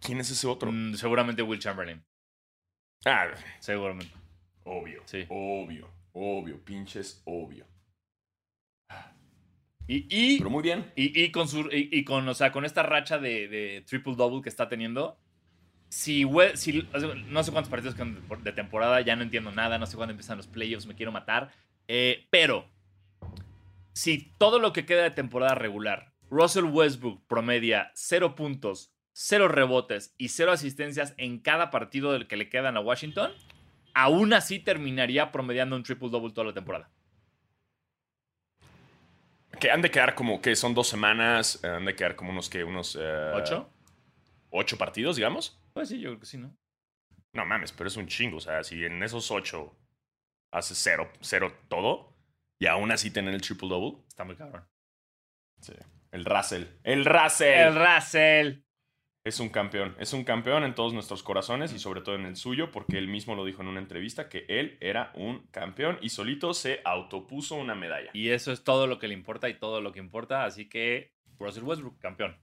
¿Quién 0.00 0.20
es 0.20 0.30
ese 0.30 0.46
otro? 0.46 0.70
Mm, 0.72 0.94
seguramente 0.94 1.42
Will 1.42 1.60
Chamberlain. 1.60 2.04
Ah, 3.04 3.32
seguramente. 3.60 4.14
Obvio. 4.64 5.02
Sí. 5.06 5.26
Obvio. 5.28 5.90
Obvio. 6.12 6.64
Pinches 6.64 7.22
obvio. 7.24 7.66
Y, 9.88 10.38
Pero 10.38 10.50
muy 10.50 10.62
bien. 10.62 10.90
Y, 10.96 11.30
con 11.30 11.48
su, 11.48 11.68
y, 11.70 12.04
con, 12.04 12.26
o 12.28 12.34
sea, 12.34 12.52
con 12.52 12.64
esta 12.64 12.82
racha 12.82 13.18
de, 13.18 13.84
triple 13.86 14.14
double 14.14 14.42
que 14.42 14.48
está 14.48 14.68
teniendo, 14.68 15.18
si, 15.88 16.24
si, 16.54 16.88
no 17.28 17.42
sé 17.44 17.52
cuántos 17.52 17.70
partidos 17.70 17.94
de 18.42 18.52
temporada, 18.52 19.00
ya 19.00 19.16
no 19.16 19.22
entiendo 19.22 19.50
nada, 19.50 19.78
no 19.78 19.86
sé 19.86 19.96
cuándo 19.96 20.12
empiezan 20.12 20.38
los 20.38 20.46
playoffs, 20.46 20.86
me 20.86 20.94
quiero 20.94 21.12
matar. 21.12 21.52
Eh, 21.88 22.26
pero, 22.30 22.66
si 23.92 24.32
todo 24.38 24.58
lo 24.58 24.72
que 24.72 24.86
queda 24.86 25.02
de 25.02 25.10
temporada 25.10 25.54
regular, 25.54 26.12
Russell 26.30 26.64
Westbrook 26.64 27.26
promedia 27.26 27.90
0 27.94 28.34
puntos, 28.34 28.94
0 29.12 29.48
rebotes 29.48 30.14
y 30.16 30.28
0 30.28 30.52
asistencias 30.52 31.12
en 31.18 31.38
cada 31.38 31.70
partido 31.70 32.12
del 32.12 32.26
que 32.26 32.38
le 32.38 32.48
quedan 32.48 32.78
a 32.78 32.80
Washington, 32.80 33.32
aún 33.92 34.32
así 34.32 34.58
terminaría 34.58 35.30
promediando 35.30 35.76
un 35.76 35.82
triple 35.82 36.08
double 36.08 36.32
toda 36.32 36.46
la 36.46 36.54
temporada. 36.54 36.90
Que 39.62 39.70
han 39.70 39.80
de 39.80 39.92
quedar 39.92 40.16
como 40.16 40.42
que 40.42 40.56
son 40.56 40.74
dos 40.74 40.88
semanas, 40.88 41.62
eh, 41.62 41.68
han 41.68 41.84
de 41.84 41.94
quedar 41.94 42.16
como 42.16 42.32
unos 42.32 42.50
que 42.50 42.64
unos. 42.64 42.98
Eh, 43.00 43.32
¿Ocho? 43.32 43.70
¿Ocho 44.50 44.76
partidos, 44.76 45.14
digamos? 45.14 45.56
Pues 45.72 45.88
sí, 45.88 46.00
yo 46.00 46.08
creo 46.08 46.18
que 46.18 46.26
sí, 46.26 46.36
¿no? 46.36 46.52
No 47.32 47.46
mames, 47.46 47.70
pero 47.70 47.86
es 47.86 47.96
un 47.96 48.08
chingo. 48.08 48.38
O 48.38 48.40
sea, 48.40 48.64
si 48.64 48.84
en 48.84 49.00
esos 49.04 49.30
ocho 49.30 49.72
haces 50.50 50.76
cero, 50.82 51.12
cero 51.20 51.56
todo 51.68 52.12
y 52.58 52.66
aún 52.66 52.90
así 52.90 53.12
tener 53.12 53.32
el 53.32 53.40
triple 53.40 53.68
double. 53.68 54.02
Está 54.08 54.24
muy 54.24 54.34
cabrón. 54.34 54.66
Sí. 55.60 55.74
El 56.10 56.24
Russell. 56.24 56.64
El 56.82 57.04
Russell. 57.04 57.54
El 57.54 57.74
Russell. 57.76 58.62
Es 59.24 59.38
un 59.38 59.50
campeón, 59.50 59.94
es 60.00 60.12
un 60.14 60.24
campeón 60.24 60.64
en 60.64 60.74
todos 60.74 60.92
nuestros 60.92 61.22
corazones 61.22 61.72
y 61.72 61.78
sobre 61.78 62.00
todo 62.00 62.16
en 62.16 62.26
el 62.26 62.34
suyo, 62.34 62.72
porque 62.72 62.98
él 62.98 63.06
mismo 63.06 63.36
lo 63.36 63.44
dijo 63.44 63.62
en 63.62 63.68
una 63.68 63.78
entrevista 63.78 64.28
que 64.28 64.44
él 64.48 64.76
era 64.80 65.12
un 65.14 65.46
campeón 65.52 65.96
y 66.00 66.08
solito 66.08 66.54
se 66.54 66.80
autopuso 66.84 67.54
una 67.54 67.76
medalla. 67.76 68.10
Y 68.14 68.30
eso 68.30 68.50
es 68.50 68.64
todo 68.64 68.88
lo 68.88 68.98
que 68.98 69.06
le 69.06 69.14
importa 69.14 69.48
y 69.48 69.54
todo 69.54 69.80
lo 69.80 69.92
que 69.92 70.00
importa, 70.00 70.44
así 70.44 70.68
que 70.68 71.12
Russell 71.38 71.62
Westbrook, 71.62 72.00
campeón. 72.00 72.36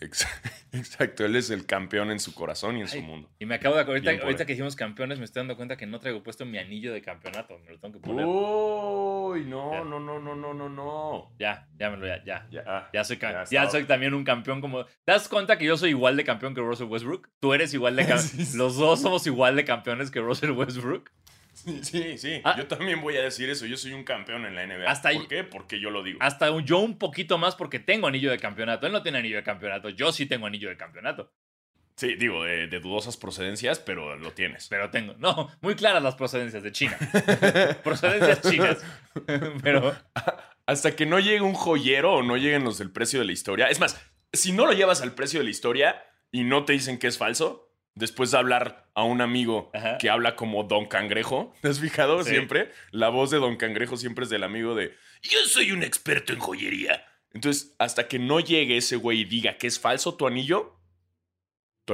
Exacto, 0.72 1.26
él 1.26 1.36
es 1.36 1.50
el 1.50 1.66
campeón 1.66 2.10
en 2.10 2.20
su 2.20 2.32
corazón 2.34 2.78
y 2.78 2.80
en 2.80 2.88
su 2.88 3.02
mundo. 3.02 3.28
Y 3.38 3.44
me 3.44 3.56
acabo 3.56 3.74
de 3.74 3.82
acordar, 3.82 4.22
ahorita, 4.22 4.46
que 4.46 4.54
hicimos 4.54 4.76
campeones, 4.76 5.18
me 5.18 5.26
estoy 5.26 5.40
dando 5.40 5.56
cuenta 5.56 5.76
que 5.76 5.86
no 5.86 6.00
traigo 6.00 6.22
puesto 6.22 6.46
mi 6.46 6.56
anillo 6.56 6.92
de 6.94 7.02
campeonato. 7.02 7.58
Me 7.58 7.72
lo 7.72 7.78
tengo 7.78 7.94
que 7.94 8.00
poner. 8.00 8.24
Uy, 9.30 9.44
no, 9.44 9.84
no, 9.84 10.00
no, 10.00 10.18
no, 10.18 10.34
no, 10.34 10.54
no, 10.54 10.68
no. 10.68 11.32
Ya, 11.38 11.68
ya 11.78 11.90
me 11.90 11.96
lo, 11.96 12.06
ya, 12.06 12.22
ya. 12.24 12.46
Ya, 12.50 12.90
ya 12.92 13.04
soy, 13.04 13.18
ya, 13.50 13.70
soy 13.70 13.84
también 13.84 14.14
un 14.14 14.24
campeón 14.24 14.60
como. 14.60 14.84
¿Te 14.84 15.12
das 15.12 15.28
cuenta 15.28 15.56
que 15.56 15.64
yo 15.64 15.76
soy 15.76 15.90
igual 15.90 16.16
de 16.16 16.24
campeón 16.24 16.54
que 16.54 16.60
Russell 16.60 16.88
Westbrook? 16.88 17.28
Tú 17.38 17.54
eres 17.54 17.72
igual 17.74 17.96
de 17.96 18.06
campeón. 18.06 18.46
Los 18.54 18.76
dos 18.76 19.00
somos 19.00 19.26
igual 19.26 19.56
de 19.56 19.64
campeones 19.64 20.10
que 20.10 20.20
Russell 20.20 20.50
Westbrook. 20.50 21.10
Sí, 21.52 21.80
sí, 21.82 22.18
sí. 22.18 22.40
Ah. 22.44 22.54
Yo 22.56 22.66
también 22.66 23.00
voy 23.02 23.16
a 23.16 23.22
decir 23.22 23.50
eso. 23.50 23.66
Yo 23.66 23.76
soy 23.76 23.92
un 23.92 24.04
campeón 24.04 24.46
en 24.46 24.54
la 24.54 24.66
NBA. 24.66 24.90
Hasta 24.90 25.10
¿Por 25.10 25.28
qué? 25.28 25.44
Porque 25.44 25.80
yo 25.80 25.90
lo 25.90 26.02
digo. 26.02 26.18
Hasta 26.22 26.58
yo 26.60 26.78
un 26.78 26.98
poquito 26.98 27.38
más 27.38 27.54
porque 27.54 27.78
tengo 27.78 28.06
anillo 28.06 28.30
de 28.30 28.38
campeonato. 28.38 28.86
Él 28.86 28.92
no 28.92 29.02
tiene 29.02 29.18
anillo 29.18 29.36
de 29.36 29.42
campeonato. 29.42 29.90
Yo 29.90 30.12
sí 30.12 30.26
tengo 30.26 30.46
anillo 30.46 30.68
de 30.68 30.76
campeonato. 30.76 31.32
Sí, 32.00 32.14
digo, 32.14 32.44
de, 32.44 32.66
de 32.66 32.80
dudosas 32.80 33.18
procedencias, 33.18 33.78
pero 33.78 34.16
lo 34.16 34.32
tienes. 34.32 34.68
Pero 34.68 34.88
tengo. 34.88 35.14
No, 35.18 35.50
muy 35.60 35.74
claras 35.74 36.02
las 36.02 36.14
procedencias 36.14 36.62
de 36.62 36.72
China. 36.72 36.96
procedencias 37.84 38.40
chinas. 38.40 38.78
pero. 39.62 39.94
Hasta 40.64 40.96
que 40.96 41.04
no 41.04 41.18
llegue 41.18 41.42
un 41.42 41.52
joyero 41.52 42.14
o 42.14 42.22
no 42.22 42.38
lleguen 42.38 42.64
los 42.64 42.78
del 42.78 42.90
precio 42.90 43.18
de 43.20 43.26
la 43.26 43.32
historia. 43.32 43.66
Es 43.68 43.80
más, 43.80 44.00
si 44.32 44.52
no 44.52 44.64
lo 44.64 44.72
llevas 44.72 45.02
al 45.02 45.12
precio 45.12 45.40
de 45.40 45.44
la 45.44 45.50
historia 45.50 46.02
y 46.32 46.44
no 46.44 46.64
te 46.64 46.72
dicen 46.72 46.98
que 46.98 47.06
es 47.06 47.18
falso, 47.18 47.70
después 47.94 48.30
de 48.30 48.38
hablar 48.38 48.88
a 48.94 49.02
un 49.02 49.20
amigo 49.20 49.70
Ajá. 49.74 49.98
que 49.98 50.08
habla 50.08 50.36
como 50.36 50.62
Don 50.64 50.86
Cangrejo, 50.86 51.52
¿te 51.60 51.68
has 51.68 51.80
fijado 51.80 52.22
Sí. 52.22 52.30
siempre? 52.30 52.70
La 52.92 53.10
voz 53.10 53.30
de 53.30 53.36
Don 53.38 53.56
Cangrejo 53.56 53.98
siempre 53.98 54.24
es 54.24 54.30
del 54.30 54.42
amigo 54.44 54.74
de 54.74 54.94
Yo 55.20 55.38
soy 55.46 55.72
un 55.72 55.82
experto 55.82 56.32
en 56.32 56.38
joyería. 56.38 57.04
Entonces, 57.34 57.74
hasta 57.78 58.08
que 58.08 58.18
no 58.18 58.40
llegue 58.40 58.78
ese 58.78 58.96
güey 58.96 59.20
y 59.20 59.24
diga 59.24 59.58
que 59.58 59.66
es 59.66 59.78
falso 59.78 60.14
tu 60.14 60.26
anillo, 60.26 60.79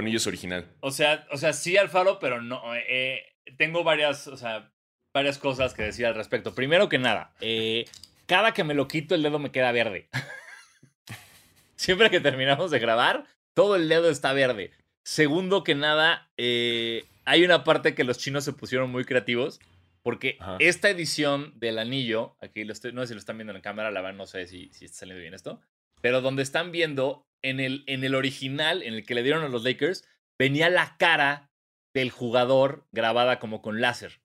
es 0.05 0.26
original. 0.26 0.67
O 0.81 0.91
sea, 0.91 1.26
o 1.31 1.37
sea, 1.37 1.53
sí 1.53 1.76
Alfaro, 1.76 2.19
pero 2.19 2.41
no. 2.43 2.62
eh, 2.75 3.25
tengo 3.57 3.85
varias, 3.85 4.26
o 4.29 4.37
sea, 4.37 4.73
varias 5.15 5.38
cosas 5.38 5.75
que 5.75 5.83
decir 5.83 6.07
al 6.07 6.15
respecto. 6.15 6.55
Primero 6.55 6.88
que 6.88 6.99
nada, 6.99 7.33
eh, 7.41 7.87
cada 8.26 8.53
que 8.53 8.65
me 8.65 8.75
lo 8.75 8.88
quito, 8.88 9.15
el 9.15 9.23
dedo 9.23 9.38
me 9.38 9.50
queda 9.50 9.73
verde. 9.73 10.09
Siempre 11.76 12.11
que 12.11 12.21
terminamos 12.21 12.71
de 12.71 12.79
grabar, 12.79 13.26
todo 13.55 13.76
el 13.76 13.88
dedo 13.88 14.11
está 14.11 14.33
verde. 14.33 14.73
Segundo 15.03 15.62
que 15.65 15.75
nada, 15.75 16.31
eh, 16.37 17.05
hay 17.25 17.45
una 17.45 17.65
parte 17.65 17.95
que 17.95 18.05
los 18.05 18.19
chinos 18.19 18.45
se 18.45 18.53
pusieron 18.53 18.91
muy 18.91 19.05
creativos. 19.05 19.61
Porque 20.03 20.37
Ajá. 20.38 20.57
esta 20.61 20.88
edición 20.88 21.59
del 21.59 21.81
anillo, 21.81 22.37
aquí 22.41 22.62
lo 22.62 22.73
estoy, 22.73 22.93
no 22.93 23.00
sé 23.00 23.09
si 23.09 23.15
lo 23.15 23.19
están 23.19 23.38
viendo 23.38 23.53
en 23.53 23.61
cámara, 23.61 23.91
la 23.91 24.03
verdad 24.03 24.17
no 24.17 24.26
sé 24.29 24.47
si, 24.47 24.71
si 24.73 24.85
está 24.85 24.99
saliendo 24.99 25.21
bien 25.21 25.35
esto, 25.35 25.61
pero 26.00 26.21
donde 26.21 26.45
están 26.45 26.71
viendo, 26.71 27.25
en 27.43 27.61
el, 27.61 27.85
en 27.87 28.05
el 28.05 28.14
original, 28.14 28.83
en 28.83 28.95
el 28.95 29.05
que 29.05 29.14
le 29.14 29.23
dieron 29.23 29.45
a 29.45 29.49
los 29.49 29.64
Lakers, 29.64 30.07
venía 30.38 30.71
la 30.71 30.97
cara 30.99 31.50
del 31.95 32.11
jugador 32.11 32.87
grabada 32.93 33.38
como 33.38 33.62
con 33.62 33.81
láser. 33.81 34.21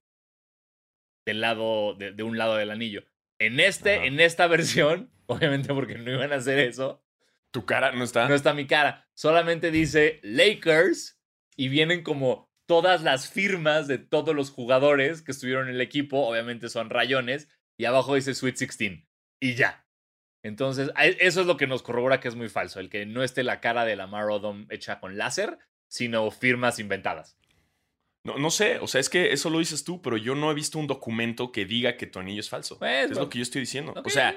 Del 1.26 1.42
lado, 1.42 1.94
de, 1.96 2.12
de 2.12 2.24
un 2.24 2.38
lado 2.38 2.56
del 2.58 2.72
anillo. 2.72 3.04
En, 3.40 3.60
este, 3.60 3.96
Ajá. 3.96 4.06
en 4.06 4.20
esta 4.20 4.48
versión, 4.48 5.12
obviamente 5.28 5.74
porque 5.74 5.98
no 5.98 6.12
iban 6.12 6.34
a 6.34 6.38
hacer 6.38 6.60
eso, 6.60 7.04
Tu 7.52 7.66
cara 7.66 7.92
no 7.92 8.04
está. 8.04 8.28
no 8.28 8.36
está 8.36 8.54
mi 8.54 8.68
cara. 8.68 9.08
Solamente 9.14 9.72
dice 9.72 10.20
Lakers 10.24 11.22
y 11.56 11.70
vienen 11.70 12.04
como 12.04 12.52
todas 12.66 13.04
las 13.04 13.30
firmas 13.30 13.88
de 13.88 13.98
todos 13.98 14.34
los 14.36 14.50
jugadores 14.50 15.22
que 15.22 15.32
estuvieron 15.32 15.68
en 15.68 15.76
el 15.76 15.82
equipo. 15.82 16.26
Obviamente 16.28 16.70
son 16.70 16.90
rayones. 16.90 17.50
Y 17.78 17.86
abajo 17.86 18.16
dice 18.16 18.34
Sweet 18.34 18.58
16. 18.58 19.04
Y 19.40 19.56
ya. 19.56 19.86
Entonces, 20.44 20.90
a- 20.96 21.06
eso 21.06 21.42
es 21.42 21.48
lo 21.48 21.58
que 21.58 21.68
nos 21.68 21.84
corrobora 21.84 22.20
que 22.20 22.28
es 22.28 22.36
muy 22.36 22.50
falso. 22.50 22.80
El 22.80 22.90
que 22.90 23.06
no 23.06 23.24
esté 23.24 23.44
la 23.44 23.60
cara 23.62 23.86
de 23.86 23.96
Lamar 23.96 24.30
Odom 24.30 24.66
hecha 24.70 25.00
con 25.00 25.18
láser, 25.18 25.60
sino 25.88 26.30
firmas 26.32 26.80
inventadas. 26.80 27.38
No, 28.24 28.38
no 28.38 28.52
sé, 28.52 28.78
o 28.80 28.88
sea, 28.88 29.02
es 29.02 29.10
que 29.10 29.34
eso 29.34 29.50
lo 29.50 29.60
dices 29.60 29.84
tú, 29.84 30.02
pero 30.02 30.16
yo 30.18 30.36
no 30.36 30.52
he 30.52 30.54
visto 30.54 30.78
un 30.78 30.86
documento 30.88 31.52
que 31.52 31.66
diga 31.66 31.98
que 31.98 32.06
tu 32.06 32.20
anillo 32.20 32.40
es 32.40 32.50
falso. 32.50 32.78
Pues, 32.78 33.06
es 33.06 33.08
bueno. 33.10 33.24
lo 33.24 33.30
que 33.30 33.40
yo 33.40 33.44
estoy 33.44 33.62
diciendo. 33.62 33.94
O 34.06 34.10
sea, 34.10 34.36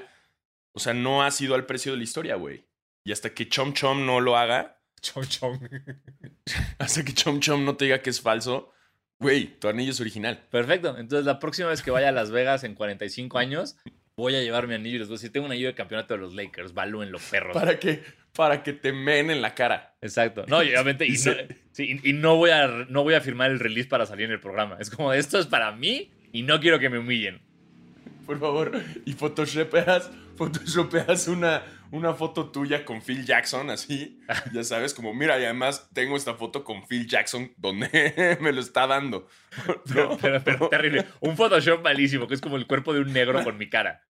o 0.73 0.81
sea, 0.81 0.95
no 0.95 1.23
ha 1.23 1.31
sido 1.31 1.55
al 1.55 1.67
precio 1.67 1.93
de 1.93 1.99
la 1.99 2.05
historia, 2.05 2.37
güey. 2.37 2.65
Y 3.05 3.13
hasta 3.13 3.35
que 3.35 3.49
Chom 3.49 3.75
Chom 3.75 4.07
no 4.07 4.21
lo 4.21 4.37
haga, 4.39 4.81
Chong 5.03 5.27
chong. 5.29 5.59
hasta 6.79 7.05
que 7.05 7.13
Chom 7.13 7.41
Chom 7.41 7.65
no 7.65 7.77
te 7.77 7.85
diga 7.85 8.01
que 8.01 8.09
es 8.11 8.21
falso, 8.23 8.73
güey, 9.21 9.59
tu 9.61 9.69
anillo 9.69 9.91
es 9.91 10.01
original. 10.01 10.47
Perfecto. 10.51 10.97
Entonces, 10.99 11.27
la 11.27 11.39
próxima 11.39 11.69
vez 11.69 11.83
que 11.83 11.91
vaya 11.91 12.09
a 12.09 12.13
Las 12.13 12.31
Vegas 12.31 12.65
en 12.65 12.75
45 12.75 13.37
años, 13.39 13.77
voy 14.16 14.35
a 14.37 14.42
llevar 14.42 14.66
mi 14.68 14.75
anillo 14.75 14.97
y 14.97 14.99
les 15.00 15.09
voy 15.09 15.14
a 15.14 15.18
decir, 15.18 15.33
tengo 15.33 15.47
un 15.47 15.52
anillo 15.52 15.68
de 15.68 15.75
campeonato 15.75 16.14
de 16.14 16.21
los 16.21 16.35
Lakers, 16.35 16.73
valúenlo, 16.75 17.18
perros. 17.30 17.54
Para 17.54 17.78
que, 17.78 18.02
para 18.35 18.62
que 18.62 18.73
te 18.73 18.92
meen 18.92 19.30
en 19.30 19.42
la 19.42 19.54
cara. 19.54 19.94
Exacto. 20.00 20.44
No, 20.49 20.62
y 20.62 20.68
obviamente, 20.68 21.04
y, 21.06 21.09
Y 21.11 21.12
no, 21.12 21.18
se- 21.18 21.49
sí, 21.73 22.00
y- 22.02 22.11
y 22.11 22.12
no 22.12 22.37
voy 22.37 22.50
a, 22.50 22.66
no 22.88 23.02
voy 23.02 23.14
a 23.14 23.21
firmar 23.21 23.50
el 23.50 23.59
release 23.61 23.88
para 23.88 24.06
salir 24.06 24.26
en 24.26 24.33
el 24.33 24.40
programa. 24.40 24.76
Es 24.80 24.90
como, 24.90 25.12
esto 25.12 25.38
es 25.38 25.47
para 25.47 25.73
mí 25.73 26.11
y 26.33 26.42
no 26.42 26.61
quiero 26.61 26.78
que 26.78 26.88
me 26.90 26.99
humillen. 26.99 27.40
Por 28.26 28.38
favor. 28.40 28.73
Y 29.04 29.12
photoshopeas, 29.12 30.11
photoshopeas 30.37 31.28
una, 31.28 31.62
una 31.97 32.13
foto 32.15 32.51
tuya 32.51 32.85
con 32.85 33.01
Phil 33.01 33.25
Jackson, 33.25 33.71
así. 33.71 34.21
Ya 34.53 34.65
sabes, 34.65 34.95
como, 34.95 35.15
mira, 35.15 35.39
y 35.41 35.45
además 35.45 35.89
tengo 35.95 36.17
esta 36.17 36.35
foto 36.35 36.65
con 36.65 36.87
Phil 36.87 37.07
Jackson 37.07 37.53
donde 37.57 38.37
me 38.41 38.53
lo 38.53 38.61
está 38.61 38.87
dando. 38.87 39.29
Pero, 39.87 40.19
pero- 40.21 40.43
pero 40.45 40.69
terrible. 40.69 41.07
Un 41.21 41.37
Photoshop 41.37 41.83
malísimo, 41.83 42.27
que 42.27 42.35
es 42.35 42.41
como 42.41 42.57
el 42.57 42.67
cuerpo 42.67 42.93
de 42.93 43.01
un 43.01 43.13
negro 43.13 43.43
con 43.45 43.57
mi 43.57 43.69
cara. 43.69 44.03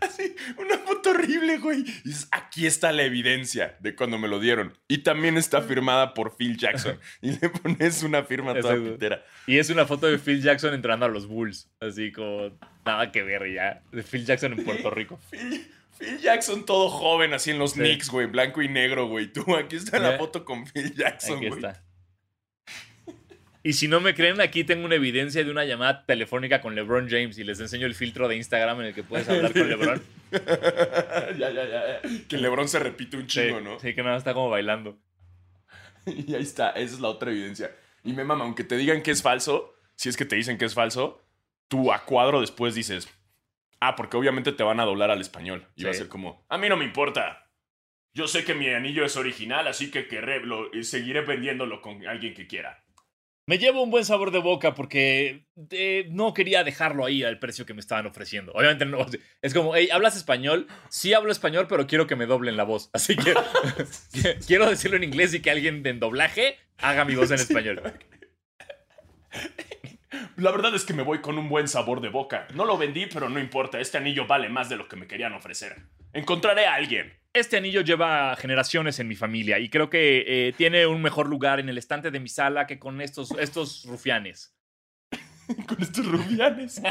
Así, 0.00 0.34
una 0.58 0.78
foto 0.78 1.10
horrible, 1.10 1.58
güey. 1.58 1.80
Y 1.80 2.08
dices, 2.08 2.28
aquí 2.30 2.66
está 2.66 2.92
la 2.92 3.02
evidencia 3.04 3.76
de 3.80 3.94
cuando 3.94 4.18
me 4.18 4.28
lo 4.28 4.38
dieron. 4.40 4.76
Y 4.88 4.98
también 4.98 5.36
está 5.36 5.62
firmada 5.62 6.14
por 6.14 6.36
Phil 6.36 6.56
Jackson. 6.56 6.98
Y 7.22 7.32
le 7.38 7.48
pones 7.48 8.02
una 8.02 8.22
firma 8.24 8.54
toda 8.54 8.74
Exacto. 8.74 8.92
pitera. 8.94 9.24
Y 9.46 9.58
es 9.58 9.70
una 9.70 9.86
foto 9.86 10.06
de 10.06 10.18
Phil 10.18 10.42
Jackson 10.42 10.74
entrando 10.74 11.06
a 11.06 11.08
los 11.08 11.26
Bulls. 11.26 11.68
Así 11.80 12.12
como, 12.12 12.50
nada 12.84 13.10
que 13.12 13.22
ver 13.22 13.52
ya. 13.52 13.82
De 13.92 14.02
Phil 14.02 14.24
Jackson 14.24 14.52
en 14.52 14.64
Puerto 14.64 14.90
Rico. 14.90 15.18
Phil, 15.30 15.66
Phil 15.98 16.18
Jackson 16.18 16.64
todo 16.64 16.88
joven, 16.88 17.34
así 17.34 17.50
en 17.50 17.58
los 17.58 17.72
Sí. 17.72 17.80
Knicks, 17.80 18.08
güey. 18.10 18.26
Blanco 18.26 18.62
y 18.62 18.68
negro, 18.68 19.06
güey. 19.06 19.32
Tú, 19.32 19.54
aquí 19.56 19.76
está 19.76 19.98
la 19.98 20.14
Eh. 20.14 20.18
foto 20.18 20.44
con 20.44 20.66
Phil 20.66 20.94
Jackson, 20.94 21.38
Aquí 21.38 21.48
güey. 21.48 21.60
está. 21.64 21.82
Y 23.62 23.74
si 23.74 23.88
no 23.88 24.00
me 24.00 24.14
creen, 24.14 24.40
aquí 24.40 24.64
tengo 24.64 24.86
una 24.86 24.94
evidencia 24.94 25.44
de 25.44 25.50
una 25.50 25.64
llamada 25.66 26.06
telefónica 26.06 26.60
con 26.62 26.74
LeBron 26.74 27.08
James 27.10 27.36
y 27.38 27.44
les 27.44 27.60
enseño 27.60 27.86
el 27.86 27.94
filtro 27.94 28.26
de 28.26 28.36
Instagram 28.36 28.80
en 28.80 28.86
el 28.86 28.94
que 28.94 29.02
puedes 29.02 29.28
hablar 29.28 29.52
con 29.52 29.68
LeBron. 29.68 30.02
ya, 31.38 31.50
ya, 31.50 31.68
ya. 31.68 32.00
Que 32.28 32.38
LeBron 32.38 32.68
se 32.68 32.78
repite 32.78 33.16
un 33.18 33.28
Sí, 33.28 33.40
chingo, 33.40 33.60
¿no? 33.60 33.78
sí, 33.78 33.94
que 33.94 34.02
nada, 34.02 34.16
está 34.16 34.32
como 34.34 34.48
bailando. 34.50 34.98
Y 36.06 36.34
ahí 36.34 36.42
está, 36.42 36.70
esa 36.70 36.94
es 36.94 37.00
la 37.00 37.08
otra 37.08 37.30
evidencia. 37.30 37.70
Y 38.02 38.12
me 38.14 38.24
mama, 38.24 38.44
aunque 38.44 38.64
te 38.64 38.76
digan 38.78 39.02
que 39.02 39.10
es 39.10 39.22
falso, 39.22 39.74
si 39.94 40.08
es 40.08 40.16
que 40.16 40.24
te 40.24 40.36
dicen 40.36 40.56
que 40.56 40.64
es 40.64 40.72
falso, 40.74 41.22
tú 41.68 41.92
a 41.92 42.06
cuadro 42.06 42.40
después 42.40 42.74
dices, 42.74 43.06
ah, 43.80 43.94
porque 43.96 44.16
obviamente 44.16 44.52
te 44.52 44.62
van 44.62 44.80
a 44.80 44.86
doblar 44.86 45.10
al 45.10 45.20
español. 45.20 45.66
Y 45.76 45.84
va 45.84 45.90
a 45.90 45.94
ser 45.94 46.08
como, 46.08 46.46
a 46.48 46.56
mí 46.56 46.70
no 46.70 46.78
me 46.78 46.86
importa. 46.86 47.46
Yo 48.14 48.26
sé 48.26 48.44
que 48.44 48.54
mi 48.54 48.68
anillo 48.70 49.04
es 49.04 49.16
original, 49.18 49.68
así 49.68 49.90
que 49.90 50.08
querré, 50.08 50.40
lo- 50.40 50.74
y 50.74 50.82
seguiré 50.84 51.20
vendiéndolo 51.20 51.82
con 51.82 52.04
alguien 52.06 52.32
que 52.32 52.46
quiera. 52.46 52.79
Me 53.50 53.58
llevo 53.58 53.82
un 53.82 53.90
buen 53.90 54.04
sabor 54.04 54.30
de 54.30 54.38
boca 54.38 54.76
porque 54.76 55.44
eh, 55.72 56.06
no 56.12 56.34
quería 56.34 56.62
dejarlo 56.62 57.04
ahí 57.04 57.24
al 57.24 57.40
precio 57.40 57.66
que 57.66 57.74
me 57.74 57.80
estaban 57.80 58.06
ofreciendo. 58.06 58.52
Obviamente 58.52 58.86
no. 58.86 59.04
Es 59.42 59.52
como, 59.54 59.74
hey, 59.74 59.88
¿hablas 59.90 60.16
español? 60.16 60.68
Sí 60.88 61.14
hablo 61.14 61.32
español, 61.32 61.66
pero 61.68 61.88
quiero 61.88 62.06
que 62.06 62.14
me 62.14 62.26
doblen 62.26 62.56
la 62.56 62.62
voz. 62.62 62.90
Así 62.94 63.16
que 63.16 63.34
quiero 64.46 64.70
decirlo 64.70 64.98
en 64.98 65.02
inglés 65.02 65.34
y 65.34 65.42
que 65.42 65.50
alguien 65.50 65.84
en 65.84 65.98
doblaje 65.98 66.58
haga 66.78 67.04
mi 67.04 67.16
voz 67.16 67.32
en 67.32 67.40
español. 67.40 67.82
La 70.36 70.52
verdad 70.52 70.72
es 70.72 70.84
que 70.84 70.94
me 70.94 71.02
voy 71.02 71.20
con 71.20 71.36
un 71.36 71.48
buen 71.48 71.66
sabor 71.66 72.00
de 72.00 72.08
boca. 72.08 72.46
No 72.54 72.64
lo 72.64 72.78
vendí, 72.78 73.06
pero 73.06 73.28
no 73.28 73.40
importa. 73.40 73.80
Este 73.80 73.98
anillo 73.98 74.28
vale 74.28 74.48
más 74.48 74.68
de 74.68 74.76
lo 74.76 74.86
que 74.86 74.94
me 74.94 75.08
querían 75.08 75.32
ofrecer. 75.32 75.76
Encontraré 76.12 76.66
a 76.66 76.74
alguien. 76.74 77.19
Este 77.32 77.56
anillo 77.56 77.82
lleva 77.82 78.34
generaciones 78.34 78.98
en 78.98 79.06
mi 79.06 79.14
familia 79.14 79.60
y 79.60 79.68
creo 79.68 79.88
que 79.88 80.24
eh, 80.26 80.52
tiene 80.56 80.86
un 80.86 81.00
mejor 81.00 81.28
lugar 81.28 81.60
en 81.60 81.68
el 81.68 81.78
estante 81.78 82.10
de 82.10 82.18
mi 82.18 82.28
sala 82.28 82.66
que 82.66 82.80
con 82.80 83.00
estos, 83.00 83.30
estos 83.38 83.84
rufianes. 83.84 84.52
con 85.68 85.80
estos 85.80 86.06
rubianes. 86.06 86.82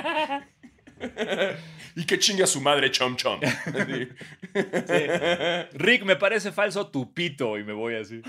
y 1.95 2.05
que 2.05 2.19
chingue 2.19 2.43
a 2.43 2.47
su 2.47 2.61
madre, 2.61 2.89
chom 2.89 3.17
chom. 3.17 3.41
Rick, 5.73 6.03
me 6.03 6.15
parece 6.15 6.53
falso 6.53 6.87
tu 6.87 7.13
pito 7.13 7.57
y 7.57 7.65
me 7.65 7.73
voy 7.73 7.95
así. 7.95 8.21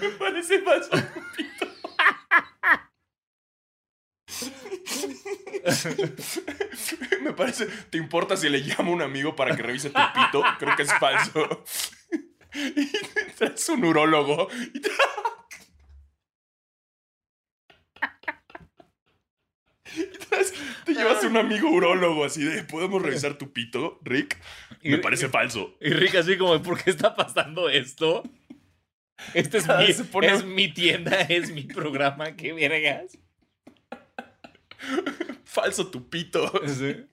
Me 0.00 0.08
parece 0.20 0.60
falso. 0.60 0.90
Me 7.22 7.32
parece. 7.32 7.66
¿Te 7.90 7.98
importa 7.98 8.36
si 8.36 8.48
le 8.48 8.58
llamo 8.60 8.92
a 8.92 8.96
un 8.96 9.02
amigo 9.02 9.34
para 9.34 9.56
que 9.56 9.62
revise 9.62 9.90
tu 9.90 10.00
pito? 10.14 10.42
Creo 10.58 10.76
que 10.76 10.82
es 10.82 10.92
falso. 10.94 11.64
Y 12.54 12.86
traes 13.36 13.68
un 13.68 13.84
urólogo. 13.84 14.48
Y 14.74 14.80
te... 14.80 14.90
y 19.96 20.02
traes- 20.28 20.52
te 20.84 20.94
llevas 20.94 21.24
a 21.24 21.28
un 21.28 21.36
amigo 21.36 21.70
urólogo 21.70 22.24
así 22.24 22.44
de. 22.44 22.62
¿Podemos 22.64 23.02
revisar 23.02 23.38
tu 23.38 23.52
pito, 23.52 23.98
Rick? 24.02 24.38
Me 24.82 24.96
Y- 24.96 25.00
parece 25.00 25.28
falso. 25.28 25.76
Y 25.80 25.90
Rick 25.90 26.16
así 26.16 26.36
como, 26.36 26.60
¿por 26.62 26.82
qué 26.82 26.90
está 26.90 27.14
pasando 27.14 27.68
esto? 27.68 28.22
Este 29.34 29.58
es, 29.58 29.66
Cada 29.66 29.86
mi, 29.86 29.92
pone- 29.92 30.32
es 30.32 30.44
mi 30.44 30.72
tienda, 30.72 31.20
es 31.22 31.50
mi 31.50 31.62
programa, 31.64 32.36
qué 32.36 32.52
vergas. 32.52 33.18
Falso 35.44 35.90
tu 35.90 36.08
pito. 36.08 36.50
Sí. 36.66 37.04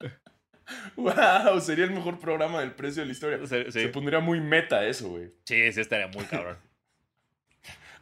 ¡Wow! 0.96 1.60
Sería 1.60 1.84
el 1.84 1.92
mejor 1.92 2.18
programa 2.18 2.60
del 2.60 2.72
precio 2.74 3.02
de 3.02 3.06
la 3.06 3.12
historia. 3.12 3.38
Sí. 3.46 3.70
Se 3.72 3.88
pondría 3.88 4.20
muy 4.20 4.40
meta 4.40 4.84
eso, 4.86 5.08
güey. 5.10 5.32
Sí, 5.44 5.72
sí, 5.72 5.80
estaría 5.80 6.08
muy 6.08 6.24
cabrón. 6.24 6.58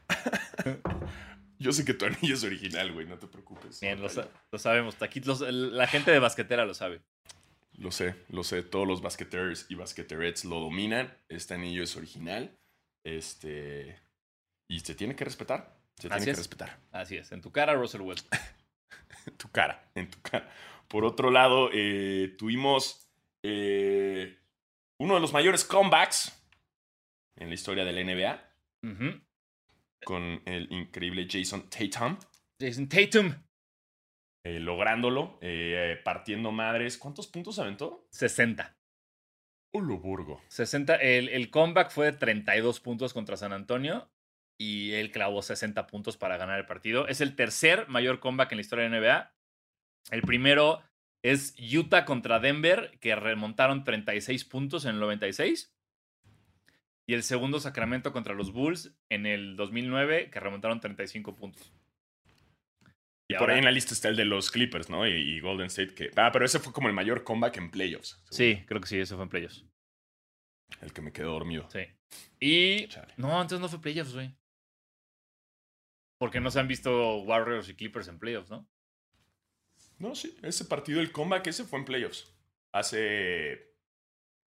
Yo 1.59 1.73
sé 1.73 1.85
que 1.85 1.95
tu 1.95 2.05
anillo 2.05 2.35
es 2.35 2.45
original, 2.45 2.93
güey, 2.93 3.07
no 3.07 3.19
te 3.19 3.27
preocupes. 3.27 3.81
Bien, 3.81 4.01
lo, 4.01 4.09
sa- 4.09 4.29
lo 4.53 4.59
sabemos. 4.59 5.01
Aquí 5.01 5.21
los- 5.21 5.41
la 5.41 5.87
gente 5.87 6.11
de 6.11 6.19
basquetera 6.19 6.65
lo 6.67 6.75
sabe. 6.75 7.01
Lo 7.79 7.91
sé, 7.91 8.15
lo 8.29 8.43
sé. 8.45 8.63
Todos 8.63 8.87
los 8.87 9.01
basqueters 9.03 9.67
y 9.69 9.75
basqueterets 9.75 10.45
lo 10.45 10.61
dominan. 10.61 11.13
Este 11.29 11.55
anillo 11.55 11.83
es 11.83 11.97
original. 11.97 12.57
Este. 13.05 13.99
Y 14.69 14.81
se 14.81 14.95
tiene 14.95 15.15
que 15.17 15.25
respetar. 15.25 15.76
Se 15.99 16.09
Así 16.09 16.17
tiene 16.19 16.31
es. 16.33 16.37
que 16.37 16.41
respetar. 16.41 16.79
Así 16.93 17.17
es. 17.17 17.33
En 17.33 17.41
tu 17.41 17.51
cara, 17.53 17.75
Russell 17.75 18.01
Westbrook. 18.03 18.33
En 19.27 19.37
tu 19.37 19.49
cara, 19.51 19.91
en 19.97 20.09
tu 20.09 20.21
cara. 20.23 20.49
Por 20.87 21.05
otro 21.05 21.33
lado, 21.33 21.71
eh, 21.73 22.37
tuvimos 22.39 23.09
eh, 23.43 24.39
uno 24.99 25.15
de 25.15 25.21
los 25.21 25.33
mayores 25.33 25.65
comebacks 25.65 26.33
en 27.35 27.49
la 27.49 27.55
historia 27.55 27.85
de 27.85 27.93
la 27.93 28.05
NBA 28.05 28.43
con 30.05 30.41
el 30.45 30.71
increíble 30.73 31.27
Jason 31.29 31.69
Tatum. 31.69 32.17
Jason 32.61 32.89
Tatum, 32.89 33.35
eh, 34.45 34.61
lográndolo, 34.61 35.39
eh, 35.43 36.01
partiendo 36.05 36.53
madres. 36.53 36.97
¿Cuántos 36.99 37.27
puntos 37.27 37.59
aventó? 37.59 38.07
60. 38.11 38.77
Olo 39.73 39.99
Burgo. 39.99 40.41
60. 40.47 40.95
El, 40.97 41.31
el 41.31 41.51
comeback 41.51 41.91
fue 41.91 42.13
de 42.13 42.19
32 42.19 42.79
puntos 42.79 43.13
contra 43.13 43.37
San 43.37 43.53
Antonio 43.53 44.09
y 44.59 44.93
él 44.93 45.11
clavó 45.13 45.43
60 45.43 45.87
puntos 45.87 46.17
para 46.17 46.37
ganar 46.37 46.59
el 46.59 46.67
partido. 46.67 47.07
Es 47.09 47.21
el 47.21 47.37
tercer 47.37 47.89
mayor 47.89 48.21
comeback 48.21 48.53
en 48.53 48.57
la 48.59 48.63
historia 48.63 48.85
de 48.89 48.91
la 48.91 48.97
NBA. 49.01 49.35
El 50.11 50.23
primero 50.23 50.83
es 51.23 51.55
Utah 51.59 52.05
contra 52.05 52.39
Denver, 52.39 52.97
que 53.01 53.15
remontaron 53.17 53.85
36 53.85 54.45
puntos 54.45 54.85
en 54.85 54.93
el 54.95 55.01
96. 55.01 55.73
Y 57.09 57.15
el 57.15 57.23
segundo, 57.23 57.61
Sacramento 57.61 58.13
contra 58.13 58.35
los 58.35 58.53
Bulls 58.53 58.93
en 59.11 59.27
el 59.27 59.57
2009, 59.57 60.31
que 60.31 60.41
remontaron 60.41 60.81
35 60.81 61.35
puntos. 61.35 61.73
Y, 63.29 63.35
por 63.35 63.43
ahora- 63.43 63.55
ahí 63.55 63.59
en 63.59 63.65
la 63.65 63.73
lista 63.73 63.93
está 63.93 64.09
el 64.09 64.17
de 64.17 64.25
los 64.25 64.51
Clippers, 64.51 64.89
¿no? 64.89 65.07
Y, 65.07 65.13
y 65.13 65.41
Golden 65.41 65.67
State, 65.67 65.95
que. 65.95 66.11
Ah, 66.17 66.31
pero 66.33 66.45
ese 66.45 66.61
fue 66.61 66.73
como 66.73 66.89
el 66.89 66.95
mayor 66.95 67.25
comeback 67.25 67.57
en 67.59 67.71
playoffs. 67.71 68.23
Sí, 68.31 68.63
creo 68.67 68.81
que 68.81 68.87
sí, 68.89 68.99
eso 68.99 69.17
fue 69.17 69.25
en 69.25 69.29
playoffs. 69.31 69.65
El 70.81 70.93
que 70.93 71.01
me 71.03 71.13
quedó 71.13 71.33
dormido. 71.33 71.69
Sí. 71.71 71.81
Y. 72.41 72.87
Chale. 72.89 73.15
No, 73.17 73.31
entonces 73.41 73.61
no 73.61 73.69
fue 73.69 73.81
playoffs, 73.81 74.15
güey. 74.15 74.33
Porque 76.19 76.41
no 76.41 76.51
se 76.51 76.61
han 76.61 76.69
visto 76.69 77.19
Warriors 77.19 77.69
y 77.69 77.75
Clippers 77.75 78.09
en 78.09 78.19
playoffs, 78.19 78.51
¿no? 78.51 78.67
No, 79.99 80.15
sí. 80.15 80.37
Ese 80.43 80.65
partido, 80.65 81.01
el 81.01 81.13
comeback, 81.13 81.47
ese 81.49 81.65
fue 81.65 81.79
en 81.79 81.85
playoffs. 81.85 82.33
Hace 82.73 83.75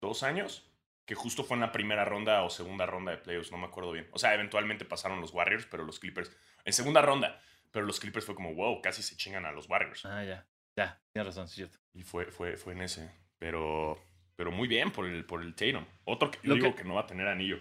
dos 0.02 0.24
años. 0.24 0.66
Que 1.06 1.16
justo 1.16 1.44
fue 1.44 1.56
en 1.56 1.62
la 1.62 1.72
primera 1.72 2.06
ronda 2.06 2.44
o 2.44 2.52
segunda 2.52 2.86
ronda 2.86 3.12
de 3.12 3.18
playoffs, 3.18 3.52
no 3.52 3.58
me 3.58 3.66
acuerdo 3.66 3.92
bien. 3.92 4.08
O 4.12 4.20
sea, 4.20 4.36
eventualmente 4.36 4.86
pasaron 4.86 5.20
los 5.20 5.34
Warriors, 5.34 5.66
pero 5.66 5.84
los 5.84 6.00
Clippers. 6.00 6.32
En 6.66 6.72
segunda 6.72 7.02
ronda. 7.02 7.42
Pero 7.72 7.86
los 7.88 8.00
Clippers 8.00 8.26
fue 8.26 8.36
como, 8.36 8.54
wow, 8.54 8.80
casi 8.82 9.02
se 9.02 9.18
chingan 9.18 9.46
a 9.46 9.52
los 9.52 9.68
Warriors. 9.68 10.06
Ah, 10.06 10.24
ya. 10.24 10.48
Ya, 10.76 11.02
tienes 11.12 11.28
razón, 11.34 11.48
sí, 11.48 11.64
es 11.64 11.70
cierto. 11.70 11.80
Y 11.94 12.04
fue, 12.04 12.26
fue, 12.32 12.58
fue 12.58 12.74
en 12.74 12.82
ese. 12.82 13.10
Pero, 13.40 14.00
pero 14.36 14.52
muy 14.52 14.68
bien 14.68 14.92
por 14.92 15.08
el, 15.08 15.26
por 15.26 15.42
el 15.42 15.56
Tatum. 15.56 15.84
Otro 16.06 16.30
que 16.30 16.38
yo 16.44 16.50
Lo 16.50 16.56
digo 16.56 16.76
que- 16.76 16.84
que... 16.84 16.88
no 16.88 16.94
va 16.94 17.02
a 17.02 17.08
tener 17.08 17.28
anillo. 17.28 17.60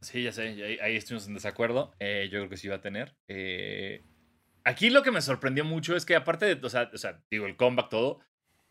Sí, 0.00 0.22
ya 0.22 0.32
sé, 0.32 0.42
ahí, 0.42 0.78
ahí 0.80 0.96
estuvimos 0.96 1.26
en 1.28 1.34
desacuerdo. 1.34 1.94
Eh, 1.98 2.28
yo 2.32 2.38
creo 2.38 2.48
que 2.48 2.56
sí 2.56 2.68
va 2.68 2.76
a 2.76 2.80
tener. 2.80 3.16
Eh, 3.28 4.02
aquí 4.64 4.90
lo 4.90 5.02
que 5.02 5.10
me 5.10 5.20
sorprendió 5.20 5.64
mucho 5.64 5.94
es 5.94 6.06
que, 6.06 6.16
aparte 6.16 6.46
de, 6.46 6.66
o 6.66 6.70
sea, 6.70 6.90
o 6.92 6.96
sea, 6.96 7.22
digo, 7.30 7.46
el 7.46 7.56
comeback, 7.56 7.90
todo, 7.90 8.20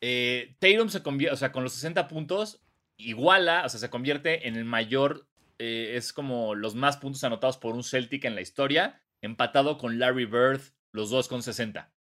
eh, 0.02 0.56
Tatum 0.60 0.90
se 0.90 1.04
convierte, 1.04 1.34
o 1.34 1.38
sea, 1.38 1.52
con 1.52 1.64
los 1.64 1.74
60 1.74 2.08
puntos, 2.08 2.64
iguala, 2.98 3.64
o 3.66 3.70
sea, 3.70 3.80
se 3.80 3.90
convierte 3.90 4.48
en 4.48 4.56
el 4.56 4.66
mayor, 4.66 5.28
eh, 5.60 5.94
es 5.96 6.14
como 6.14 6.56
los 6.56 6.76
más 6.76 6.98
puntos 6.98 7.24
anotados 7.24 7.58
por 7.58 7.76
un 7.76 7.84
Celtic 7.84 8.26
en 8.26 8.36
la 8.36 8.42
historia, 8.42 9.04
empatado 9.22 9.78
con 9.78 10.00
Larry 10.00 10.26
Bird, 10.26 10.62
los 10.94 11.12
dos 11.12 11.28
con 11.28 11.44
60. 11.44 11.94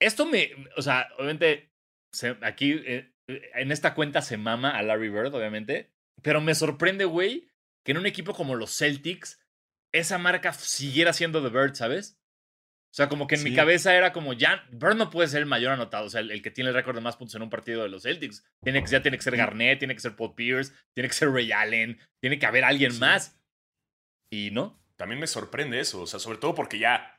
Esto 0.00 0.26
me, 0.26 0.50
o 0.76 0.82
sea, 0.82 1.08
obviamente, 1.16 1.72
aquí 2.42 2.80
en 3.26 3.72
esta 3.72 3.94
cuenta 3.94 4.22
se 4.22 4.36
mama 4.36 4.70
a 4.70 4.82
Larry 4.82 5.08
Bird, 5.08 5.34
obviamente, 5.34 5.90
pero 6.22 6.40
me 6.40 6.54
sorprende, 6.54 7.04
güey, 7.04 7.48
que 7.88 7.92
en 7.92 7.98
un 7.98 8.04
equipo 8.06 8.34
como 8.34 8.54
los 8.54 8.76
Celtics, 8.76 9.40
esa 9.94 10.18
marca 10.18 10.52
siguiera 10.52 11.14
siendo 11.14 11.42
The 11.42 11.48
Bird, 11.48 11.74
¿sabes? 11.74 12.20
O 12.90 12.94
sea, 12.94 13.08
como 13.08 13.26
que 13.26 13.36
en 13.36 13.44
mi 13.44 13.54
cabeza 13.54 13.94
era 13.96 14.12
como, 14.12 14.34
ya, 14.34 14.68
Bird 14.72 14.96
no 14.96 15.08
puede 15.08 15.26
ser 15.28 15.40
el 15.40 15.46
mayor 15.46 15.72
anotado, 15.72 16.04
o 16.04 16.10
sea, 16.10 16.20
el, 16.20 16.30
el 16.30 16.42
que 16.42 16.50
tiene 16.50 16.68
el 16.68 16.74
récord 16.76 16.94
de 16.96 17.00
más 17.00 17.16
puntos 17.16 17.34
en 17.34 17.40
un 17.40 17.48
partido 17.48 17.82
de 17.82 17.88
los 17.88 18.02
Celtics. 18.02 18.44
Tiene 18.62 18.82
que, 18.84 18.90
ya 18.90 19.00
tiene 19.00 19.16
que 19.16 19.22
ser 19.22 19.38
Garnett, 19.38 19.78
tiene 19.78 19.94
que 19.94 20.00
ser 20.00 20.16
Paul 20.16 20.34
Pierce, 20.34 20.74
tiene 20.94 21.08
que 21.08 21.14
ser 21.14 21.30
Ray 21.30 21.50
Allen, 21.50 21.98
tiene 22.20 22.38
que 22.38 22.44
haber 22.44 22.64
alguien 22.64 22.92
Sí. 22.92 23.00
más. 23.00 23.40
Y 24.30 24.50
no. 24.50 24.78
También 24.96 25.18
me 25.18 25.26
sorprende 25.26 25.80
eso. 25.80 26.02
O 26.02 26.06
sea, 26.06 26.20
sobre 26.20 26.36
todo 26.36 26.54
porque 26.54 26.78
ya 26.78 27.18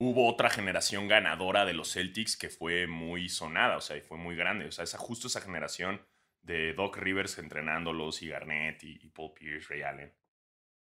hubo 0.00 0.28
otra 0.28 0.50
generación 0.50 1.06
ganadora 1.06 1.64
de 1.64 1.74
los 1.74 1.92
Celtics 1.92 2.36
que 2.36 2.48
fue 2.48 2.88
muy 2.88 3.28
sonada. 3.28 3.76
O 3.76 3.80
sea, 3.80 3.96
y 3.96 4.00
fue 4.00 4.18
muy 4.18 4.34
grande. 4.34 4.66
O 4.66 4.72
sea, 4.72 4.82
esa, 4.82 4.98
justo 4.98 5.28
esa 5.28 5.40
generación 5.40 6.04
de 6.42 6.74
Doc 6.74 6.96
Rivers 6.96 7.38
entrenándolos 7.38 8.22
y 8.22 8.28
Garnett 8.28 8.82
y, 8.84 8.98
y 9.02 9.08
Paul 9.08 9.32
Pierce, 9.34 9.68
Ray 9.70 9.82
Allen. 9.82 10.12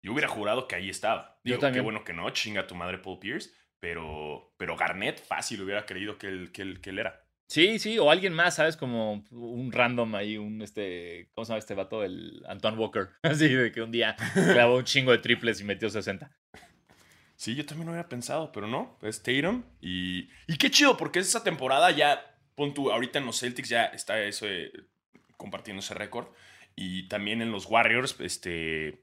Yo 0.03 0.13
hubiera 0.13 0.29
jurado 0.29 0.69
que 0.69 0.77
ahí 0.77 0.89
estaba. 0.91 1.41
Yo 1.45 1.55
Digo, 1.55 1.59
también. 1.61 1.83
qué 1.83 1.85
bueno 1.85 2.05
que 2.05 2.13
no, 2.13 2.29
chinga 2.31 2.67
tu 2.67 2.75
madre 2.75 2.99
Paul 2.99 3.19
Pierce. 3.19 3.51
Pero, 3.79 4.55
pero 4.57 4.77
Garnett 4.77 5.21
fácil 5.21 5.63
hubiera 5.63 5.85
creído 5.85 6.17
que 6.19 6.29
él, 6.29 6.51
que 6.53 6.63
él, 6.63 6.81
que 6.81 6.91
él 6.91 6.99
era. 6.99 7.23
Sí, 7.49 7.79
sí, 7.79 7.99
o 7.99 8.11
alguien 8.11 8.33
más, 8.33 8.57
¿sabes? 8.57 8.77
Como 8.77 9.25
un 9.31 9.71
random 9.71 10.15
ahí, 10.17 10.37
un 10.37 10.63
este, 10.63 11.31
¿cómo 11.35 11.45
se 11.45 11.51
llama 11.51 11.59
este 11.59 11.75
vato? 11.75 12.03
El 12.03 12.43
Antoine 12.49 12.77
Walker. 12.77 13.11
Así 13.23 13.49
de 13.49 13.71
que 13.71 13.83
un 13.83 13.93
día 13.93 14.17
clavó 14.35 14.79
un 14.79 14.85
chingo 14.85 15.13
de 15.13 15.19
triples 15.19 15.61
y 15.61 15.65
metió 15.65 15.89
60. 15.89 16.31
Sí, 17.37 17.55
yo 17.55 17.67
también 17.67 17.87
lo 17.87 17.93
había 17.93 18.09
pensado, 18.09 18.51
pero 18.51 18.67
no, 18.67 18.99
es 19.03 19.23
Tatum. 19.23 19.63
Y, 19.81 20.29
y 20.49 20.57
qué 20.59 20.71
chido, 20.71 20.97
porque 20.97 21.19
esa 21.21 21.45
temporada 21.45 21.91
ya, 21.91 22.39
pon 22.55 22.73
tú, 22.75 22.91
ahorita 22.91 23.19
en 23.19 23.27
los 23.27 23.39
Celtics 23.39 23.69
ya 23.69 23.85
está 23.85 24.21
eso 24.23 24.47
compartiendo 25.37 25.81
ese 25.81 25.95
récord. 25.95 26.29
Y 26.75 27.09
también 27.09 27.41
en 27.43 27.51
los 27.53 27.67
Warriors, 27.67 28.17
este, 28.21 29.03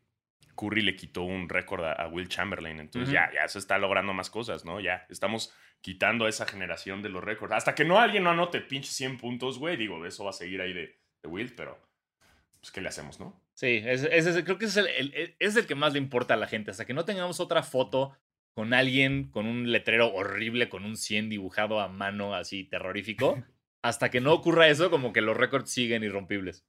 Curry 0.55 0.81
le 0.81 0.95
quitó 0.95 1.23
un 1.23 1.49
récord 1.49 1.83
a, 1.83 1.93
a 1.93 2.07
Will 2.07 2.29
Chamberlain. 2.29 2.79
Entonces 2.79 3.09
Ujú. 3.09 3.15
ya, 3.15 3.31
ya 3.33 3.47
se 3.47 3.59
está 3.59 3.77
logrando 3.77 4.13
más 4.13 4.29
cosas, 4.29 4.65
¿no? 4.65 4.79
Ya 4.79 5.05
estamos 5.09 5.53
quitando 5.81 6.25
a 6.25 6.29
esa 6.29 6.45
generación 6.45 7.01
de 7.01 7.09
los 7.09 7.23
récords. 7.23 7.53
Hasta 7.53 7.75
que 7.75 7.83
no 7.85 7.99
alguien 7.99 8.23
no 8.23 8.29
anote 8.29 8.61
pinche 8.61 8.91
100 8.91 9.17
puntos, 9.17 9.57
güey, 9.59 9.75
digo, 9.77 10.05
eso 10.05 10.23
va 10.23 10.29
a 10.29 10.33
seguir 10.33 10.61
ahí 10.61 10.71
de, 10.73 10.99
de 11.21 11.29
Will, 11.29 11.53
pero 11.55 11.77
pues 12.59 12.71
¿qué 12.71 12.79
le 12.79 12.87
hacemos, 12.89 13.19
no? 13.19 13.41
Sí, 13.55 13.83
creo 14.45 14.57
que 14.57 14.65
es 14.65 14.77
el, 14.77 14.87
el- 14.87 15.35
es 15.39 15.55
el 15.55 15.65
que 15.67 15.75
más 15.75 15.93
le 15.93 15.99
importa 15.99 16.33
a 16.35 16.37
la 16.37 16.47
gente. 16.47 16.71
Hasta 16.71 16.85
que 16.85 16.93
no 16.93 17.05
tengamos 17.05 17.39
otra 17.39 17.61
foto 17.63 18.17
con 18.53 18.73
alguien 18.73 19.29
con 19.31 19.45
un 19.47 19.71
letrero 19.71 20.13
horrible, 20.13 20.69
con 20.69 20.85
un 20.85 20.95
100 20.95 21.29
dibujado 21.29 21.79
a 21.81 21.87
mano 21.89 22.33
así 22.35 22.63
terrorífico. 22.63 23.43
hasta 23.83 24.09
que 24.09 24.21
no 24.21 24.33
ocurra 24.33 24.67
eso, 24.69 24.89
como 24.89 25.13
que 25.13 25.21
los 25.21 25.37
récords 25.37 25.69
siguen 25.69 26.03
irrompibles. 26.03 26.65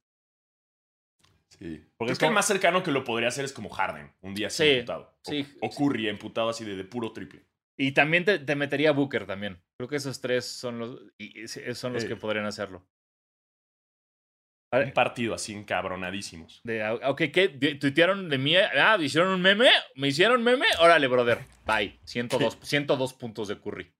Sí. 1.57 1.85
Porque 1.97 2.11
es 2.13 2.19
que 2.19 2.25
el 2.25 2.33
más 2.33 2.45
cercano 2.47 2.83
que 2.83 2.91
lo 2.91 3.03
podría 3.05 3.29
hacer 3.29 3.45
es 3.45 3.53
como 3.53 3.69
Harden, 3.69 4.13
un 4.21 4.35
día 4.35 4.47
así 4.47 4.63
Sí, 4.63 4.69
emputado. 4.71 5.17
O, 5.25 5.31
sí. 5.31 5.47
o 5.61 5.69
Curry 5.69 6.09
emputado 6.09 6.49
así 6.49 6.65
de, 6.65 6.75
de 6.75 6.83
puro 6.83 7.13
triple. 7.13 7.45
Y 7.77 7.91
también 7.93 8.25
te, 8.25 8.39
te 8.39 8.55
metería 8.55 8.91
Booker 8.91 9.25
también. 9.25 9.61
Creo 9.77 9.87
que 9.89 9.95
esos 9.97 10.19
tres 10.21 10.45
son 10.45 10.79
los, 10.79 11.01
y- 11.17 11.43
y 11.43 11.47
son 11.47 11.93
los 11.93 12.03
Eh. 12.03 12.07
que 12.07 12.15
podrían 12.15 12.45
hacerlo. 12.45 12.85
Un 14.73 14.91
partido 14.91 15.33
así 15.33 15.53
encabronadísimos. 15.53 16.59
De, 16.65 16.83
ah, 16.83 16.95
ok, 17.05 17.21
¿qué? 17.31 17.47
¿Tuitearon 17.79 18.27
de 18.27 18.37
mí? 18.37 18.57
Ah, 18.57 18.97
¿hicieron 18.99 19.29
un 19.29 19.41
meme? 19.41 19.69
¿Me 19.95 20.09
hicieron 20.09 20.43
meme? 20.43 20.65
Órale, 20.81 21.07
brother. 21.07 21.45
Bye. 21.65 21.97
102, 22.03 22.57
102 22.61 23.13
puntos 23.19 23.47
de 23.47 23.57
Curry. 23.61 23.93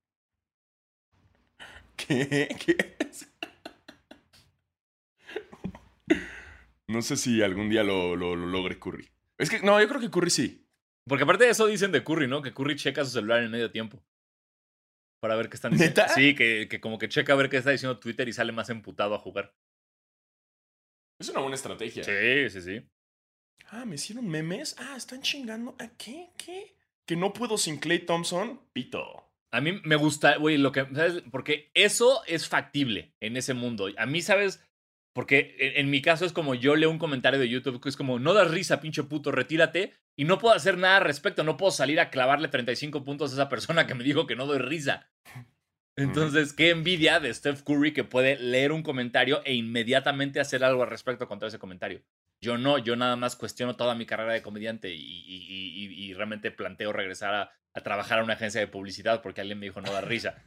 ¿Qué? 1.95 2.47
¿Qué? 2.65 2.95
No 6.87 7.01
sé 7.01 7.17
si 7.17 7.41
algún 7.41 7.69
día 7.69 7.83
lo, 7.83 8.15
lo- 8.15 8.35
lo 8.35 8.45
logre 8.45 8.79
Curry. 8.79 9.09
Es 9.37 9.49
que, 9.49 9.59
no, 9.61 9.81
yo 9.81 9.87
creo 9.87 9.99
que 10.01 10.11
Curry 10.11 10.29
sí. 10.29 10.67
Porque 11.07 11.23
aparte 11.23 11.45
de 11.45 11.51
eso 11.51 11.65
dicen 11.67 11.91
de 11.91 12.03
Curry, 12.03 12.27
¿no? 12.27 12.41
Que 12.41 12.53
Curry 12.53 12.75
checa 12.75 13.03
su 13.03 13.11
celular 13.11 13.43
en 13.43 13.51
medio 13.51 13.71
tiempo. 13.71 14.03
Para 15.19 15.35
ver 15.35 15.49
qué 15.49 15.55
están 15.55 15.71
diciendo. 15.71 16.01
¿Neta? 16.01 16.13
Sí, 16.13 16.35
que, 16.35 16.67
que 16.69 16.79
como 16.79 16.97
que 16.99 17.09
checa 17.09 17.33
a 17.33 17.35
ver 17.35 17.49
qué 17.49 17.57
está 17.57 17.71
diciendo 17.71 17.99
Twitter 17.99 18.27
y 18.27 18.33
sale 18.33 18.51
más 18.51 18.69
emputado 18.69 19.15
a 19.15 19.19
jugar. 19.19 19.53
Es 21.19 21.29
una 21.29 21.39
buena 21.39 21.55
estrategia. 21.55 22.03
Sí, 22.03 22.49
sí, 22.49 22.61
sí. 22.61 22.87
Ah, 23.69 23.85
¿me 23.85 23.95
hicieron 23.95 24.27
memes? 24.27 24.75
Ah, 24.77 24.95
¿están 24.95 25.21
chingando? 25.21 25.75
¿A 25.79 25.87
qué? 25.97 26.29
¿Qué? 26.37 26.75
Que 27.05 27.15
no 27.15 27.33
puedo 27.33 27.57
sin 27.57 27.77
Clay 27.79 27.99
Thompson. 28.05 28.61
Pito. 28.73 29.27
A 29.51 29.61
mí 29.61 29.79
me 29.83 29.95
gusta, 29.95 30.37
güey, 30.37 30.57
lo 30.57 30.71
que, 30.71 30.85
¿sabes? 30.93 31.23
Porque 31.31 31.71
eso 31.73 32.21
es 32.27 32.47
factible 32.47 33.13
en 33.19 33.37
ese 33.37 33.53
mundo. 33.53 33.87
A 33.97 34.05
mí, 34.05 34.21
¿sabes? 34.21 34.61
Porque 35.13 35.55
en, 35.59 35.85
en 35.85 35.89
mi 35.89 36.01
caso 36.01 36.25
es 36.25 36.33
como 36.33 36.55
yo 36.55 36.75
leo 36.75 36.89
un 36.89 36.99
comentario 36.99 37.39
de 37.39 37.49
YouTube 37.49 37.81
que 37.81 37.89
es 37.89 37.95
como, 37.95 38.19
no 38.19 38.33
das 38.33 38.51
risa, 38.51 38.81
pinche 38.81 39.03
puto, 39.03 39.31
retírate. 39.31 39.93
Y 40.17 40.25
no 40.25 40.39
puedo 40.39 40.55
hacer 40.55 40.77
nada 40.77 40.97
al 40.97 41.03
respecto. 41.03 41.43
No 41.43 41.57
puedo 41.57 41.71
salir 41.71 41.99
a 41.99 42.09
clavarle 42.09 42.47
35 42.47 43.03
puntos 43.03 43.31
a 43.31 43.35
esa 43.35 43.49
persona 43.49 43.87
que 43.87 43.95
me 43.95 44.03
dijo 44.03 44.27
que 44.27 44.35
no 44.35 44.45
doy 44.45 44.59
risa. 44.59 45.09
Entonces, 45.97 46.51
qué 46.51 46.71
envidia 46.71 47.19
de 47.19 47.33
Steph 47.33 47.63
Curry 47.63 47.93
que 47.93 48.03
puede 48.03 48.37
leer 48.37 48.71
un 48.71 48.83
comentario 48.83 49.41
e 49.45 49.53
inmediatamente 49.53 50.41
hacer 50.41 50.63
algo 50.63 50.83
al 50.83 50.89
respecto 50.89 51.27
contra 51.27 51.47
ese 51.47 51.59
comentario. 51.59 52.03
Yo 52.45 52.59
no, 52.59 52.77
yo 52.77 52.95
nada 52.95 53.15
más 53.15 53.35
cuestiono 53.35 53.75
toda 53.75 53.95
mi 53.95 54.05
carrera 54.05 54.33
de 54.33 54.43
comediante 54.43 54.93
y, 54.93 55.01
y- 55.01 55.47
y- 55.47 56.05
y 56.05 56.13
realmente 56.13 56.51
planteo 56.51 56.93
regresar 56.93 57.33
a, 57.33 57.51
a 57.73 57.81
trabajar 57.81 58.19
a 58.19 58.23
una 58.23 58.33
agencia 58.35 58.61
de 58.61 58.67
publicidad 58.67 59.23
porque 59.23 59.41
alguien 59.41 59.57
me 59.57 59.65
dijo 59.65 59.81
no 59.81 59.91
da 59.91 60.01
risa. 60.01 60.43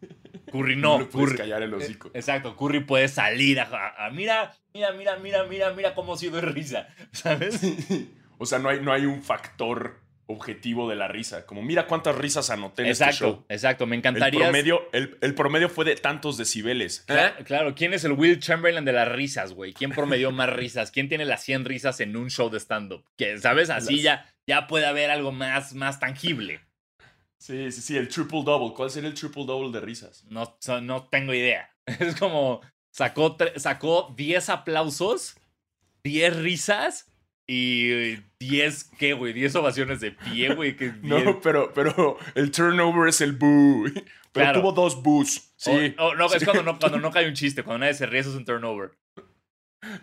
Curry 0.52 0.76
no, 0.76 1.08
puedes 1.08 1.30
Curry. 1.30 1.38
callar 1.38 1.62
el 1.64 1.74
hocico. 1.74 2.12
Exacto, 2.14 2.56
Curry 2.56 2.84
puede 2.84 3.08
salir 3.08 3.58
a, 3.58 4.08
mira, 4.12 4.54
mira, 4.72 4.92
mira, 4.92 5.16
mira, 5.18 5.42
mira, 5.42 5.72
mira 5.72 5.94
cómo 5.96 6.16
sí 6.16 6.28
doy 6.28 6.40
risa, 6.42 6.86
¿sabes? 7.10 7.60
o 8.38 8.46
sea, 8.46 8.60
no 8.60 8.68
hay, 8.68 8.80
no 8.80 8.92
hay 8.92 9.04
un 9.04 9.20
factor 9.20 10.00
objetivo 10.30 10.88
de 10.90 10.94
la 10.96 11.08
risa. 11.08 11.46
Como, 11.46 11.62
mira 11.62 11.86
cuántas 11.86 12.14
risas 12.14 12.50
anoté 12.50 12.82
en 12.82 12.88
este 12.90 13.04
Exacto, 13.04 13.24
show. 13.26 13.44
exacto, 13.48 13.86
me 13.86 13.96
El 13.96 14.00
encantaría. 14.00 14.40
promedio, 14.44 14.88
el, 14.92 15.16
el 15.22 15.34
promedio 15.34 15.68
fue 15.70 15.84
de 15.86 15.96
tantos 15.96 16.36
decibeles. 16.36 17.06
Cla- 17.06 17.34
Claro, 17.44 17.74
¿quién 17.74 17.94
es 17.94 18.04
el 18.04 18.12
Will 18.12 18.38
Chamberlain 18.38 18.84
de 18.84 18.92
las 18.92 19.08
risas, 19.10 19.54
güey? 19.54 19.72
¿Quién 19.72 19.90
promedió 19.90 20.30
más 20.30 20.50
risas? 20.50 20.90
¿Quién 20.90 21.08
tiene 21.08 21.24
las 21.24 21.42
100 21.44 21.64
risas 21.64 22.00
en 22.00 22.14
un 22.16 22.30
show 22.30 22.50
de 22.50 22.58
stand-up? 22.60 23.04
Que, 23.16 23.38
¿Sabes? 23.38 23.70
Así 23.70 23.94
Las- 23.96 24.02
ya, 24.04 24.34
ya 24.46 24.66
puede 24.66 24.84
haber 24.86 25.10
algo 25.10 25.32
más, 25.32 25.74
más 25.74 25.98
tangible. 25.98 26.60
Sí, 27.38 27.72
sí, 27.72 27.80
sí, 27.80 27.96
el 27.96 28.08
triple 28.08 28.42
double. 28.44 28.74
¿Cuál 28.74 28.90
sería 28.90 29.08
el 29.08 29.14
triple 29.14 29.46
double 29.46 29.70
de 29.72 29.80
risas? 29.84 30.24
No, 30.28 30.58
no 30.82 31.08
tengo 31.08 31.32
idea. 31.32 31.70
Es 31.86 32.16
como, 32.16 32.60
sacó, 32.90 33.36
sacó 33.56 34.12
10 34.16 34.50
aplausos, 34.50 35.36
10 36.04 36.36
risas 36.36 37.07
y 37.48 38.16
10, 38.38 38.90
¿qué, 38.98 39.14
güey? 39.14 39.32
10 39.32 39.56
ovaciones 39.56 40.00
de 40.00 40.12
pie, 40.12 40.54
güey. 40.54 40.76
que 40.76 40.92
No, 41.02 41.16
10. 41.20 41.36
pero, 41.42 41.72
pero 41.74 42.18
el 42.34 42.50
turnover 42.52 43.08
es 43.08 43.20
el 43.20 43.32
boo. 43.32 43.86
Pero 44.30 44.44
Claro. 44.44 44.60
tuvo 44.60 44.72
dos 44.72 45.02
boos. 45.02 45.52
Sí. 45.56 45.94
O- 45.98 46.08
o 46.08 46.14
no, 46.14 46.26
es 46.26 46.32
Sí. 46.34 46.44
cuando 46.44 46.62
no, 46.62 46.78
cuando 46.78 46.98
no 46.98 47.10
cae 47.10 47.26
un 47.26 47.32
chiste, 47.34 47.62
cuando 47.64 47.78
nadie 47.80 47.94
se 47.94 48.04
ríe, 48.06 48.20
eso 48.20 48.28
es 48.30 48.36
un 48.36 48.44
turnover. 48.44 48.90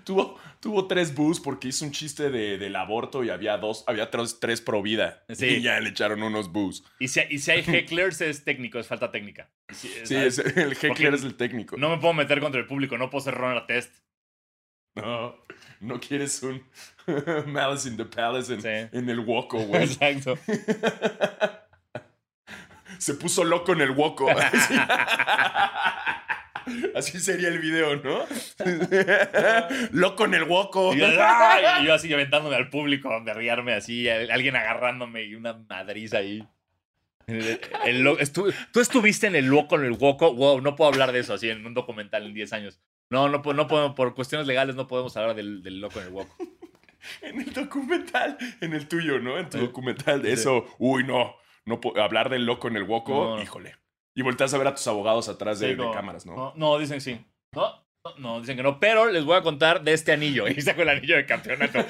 Tuvo, 0.03 0.39
tuvo 0.61 0.87
tres 0.87 1.13
boos 1.13 1.39
porque 1.39 1.67
hizo 1.67 1.85
un 1.85 1.91
chiste 1.91 2.29
de, 2.31 2.57
del 2.57 2.75
aborto 2.75 3.23
y 3.23 3.29
había 3.29 3.57
dos, 3.57 3.83
había 3.87 4.09
tres, 4.09 4.39
tres 4.39 4.61
pro 4.61 4.81
vida. 4.81 5.23
Sí. 5.29 5.45
Y 5.47 5.61
ya 5.61 5.79
le 5.79 5.89
echaron 5.89 6.23
unos 6.23 6.51
boos. 6.51 6.83
Y 6.99 7.09
si, 7.09 7.21
y 7.29 7.37
si 7.39 7.51
hay 7.51 7.61
hecklers, 7.61 8.21
es 8.21 8.43
técnico, 8.43 8.79
es 8.79 8.87
falta 8.87 9.11
técnica. 9.11 9.51
Sí, 9.73 9.91
Sí, 10.03 10.15
el 10.15 10.33
Porque 10.33 10.87
heckler 10.87 11.13
es 11.13 11.23
el 11.23 11.35
técnico. 11.35 11.77
No 11.77 11.89
me 11.89 11.97
puedo 11.99 12.13
meter 12.13 12.39
contra 12.39 12.59
el 12.59 12.67
público, 12.67 12.97
no 12.97 13.09
puedo 13.11 13.23
ser 13.23 13.35
runner 13.35 13.65
test. 13.67 13.93
No, 14.95 15.35
no 15.81 15.99
quieres 15.99 16.41
un 16.43 16.63
Malice 17.47 17.89
in 17.89 17.97
the 17.97 18.05
Palace 18.05 18.53
en, 18.53 18.61
Sí. 18.61 18.67
en 18.97 19.09
el 19.09 19.19
Woco, 19.19 19.59
güey. 19.59 19.83
Exacto. 19.83 20.37
Se 22.97 23.13
puso 23.15 23.43
loco 23.43 23.73
en 23.73 23.81
el 23.81 23.91
Woco. 23.91 24.27
Así, 26.95 27.19
sería 27.19 27.49
el 27.49 27.59
video, 27.59 27.97
¿no? 27.97 28.25
loco 29.91 30.25
en 30.25 30.33
el 30.33 30.43
Woco. 30.43 30.95
Y 30.95 30.99
yo, 30.99 31.05
¡ay! 31.19 31.83
Y 31.83 31.85
yo 31.85 31.93
así 31.93 32.11
aventándome 32.11 32.55
al 32.55 32.69
público, 32.71 33.21
de 33.23 33.33
riarme 33.35 33.73
así, 33.73 34.09
alguien 34.09 34.55
agarrándome 34.55 35.23
y 35.25 35.35
una 35.35 35.53
madriz 35.53 36.13
ahí. 36.15 36.47
El- 37.27 37.59
el 37.85 38.31
Tú 38.31 38.79
estuviste 38.79 39.27
en 39.27 39.35
el 39.35 39.45
loco, 39.45 39.75
en 39.75 39.85
el 39.85 39.91
woco. 39.91 40.33
Wow, 40.33 40.61
no 40.61 40.75
puedo 40.75 40.89
hablar 40.91 41.11
de 41.11 41.19
eso 41.19 41.33
así 41.35 41.49
en 41.49 41.63
un 41.65 41.73
documental 41.75 42.25
en 42.25 42.33
10 42.33 42.53
años. 42.53 42.79
No, 43.09 43.29
no, 43.29 43.41
puedo- 43.41 43.55
no 43.55 43.67
puedo, 43.67 43.93
por 43.95 44.15
cuestiones 44.15 44.47
legales 44.47 44.75
no 44.75 44.87
podemos 44.87 45.15
hablar 45.17 45.35
del, 45.35 45.61
del 45.63 45.79
loco 45.79 45.99
en 45.99 46.07
el 46.07 46.13
woco. 46.13 46.35
En 47.21 47.39
el 47.39 47.53
documental, 47.53 48.35
en 48.61 48.73
el 48.73 48.87
tuyo, 48.87 49.19
¿no? 49.19 49.37
En 49.37 49.47
tu 49.47 49.59
Sí. 49.59 49.63
documental 49.67 50.23
de 50.23 50.33
eso. 50.33 50.65
Uy, 50.79 51.03
no. 51.03 51.35
no 51.65 51.79
hablar 52.01 52.29
del 52.31 52.47
loco 52.47 52.67
en 52.67 52.77
el 52.77 52.87
No, 52.87 53.35
no. 53.35 53.41
híjole. 53.43 53.75
Y 54.15 54.23
volteas 54.23 54.51
a 54.55 54.57
ver 54.57 54.65
a 54.65 54.73
tus 54.73 54.87
abogados 54.87 55.29
atrás 55.29 55.59
de, 55.59 55.77
cámaras, 55.93 56.25
¿no? 56.25 56.53
No, 56.55 56.79
dicen 56.79 57.01
sí. 57.01 57.23
No, 57.53 57.85
no, 58.17 58.39
dicen 58.39 58.57
que 58.57 58.63
no. 58.63 58.79
Pero 58.79 59.11
les 59.11 59.23
voy 59.23 59.35
a 59.37 59.43
contar 59.43 59.83
de 59.83 59.93
este 59.93 60.13
anillo. 60.13 60.47
Y 60.47 60.59
saco 60.61 60.81
el 60.81 60.89
anillo 60.89 61.15
de 61.15 61.27
campeonato. 61.27 61.77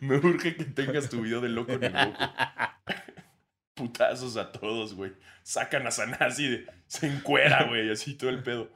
Me 0.00 0.16
urge 0.16 0.56
que 0.56 0.64
tengas 0.64 1.08
tu 1.10 1.20
video 1.22 1.40
del 1.42 1.54
loco 1.54 1.72
en 1.72 1.84
el 1.84 1.92
Woco. 1.92 2.18
Putazos 3.82 4.36
a 4.36 4.52
todos, 4.52 4.94
güey. 4.94 5.12
Sacan 5.42 5.84
a 5.88 5.90
Sanasi 5.90 6.48
de. 6.48 6.66
Se 6.86 7.08
encuera, 7.08 7.64
güey, 7.64 7.90
así 7.90 8.14
todo 8.14 8.30
el 8.30 8.40
pedo. 8.40 8.70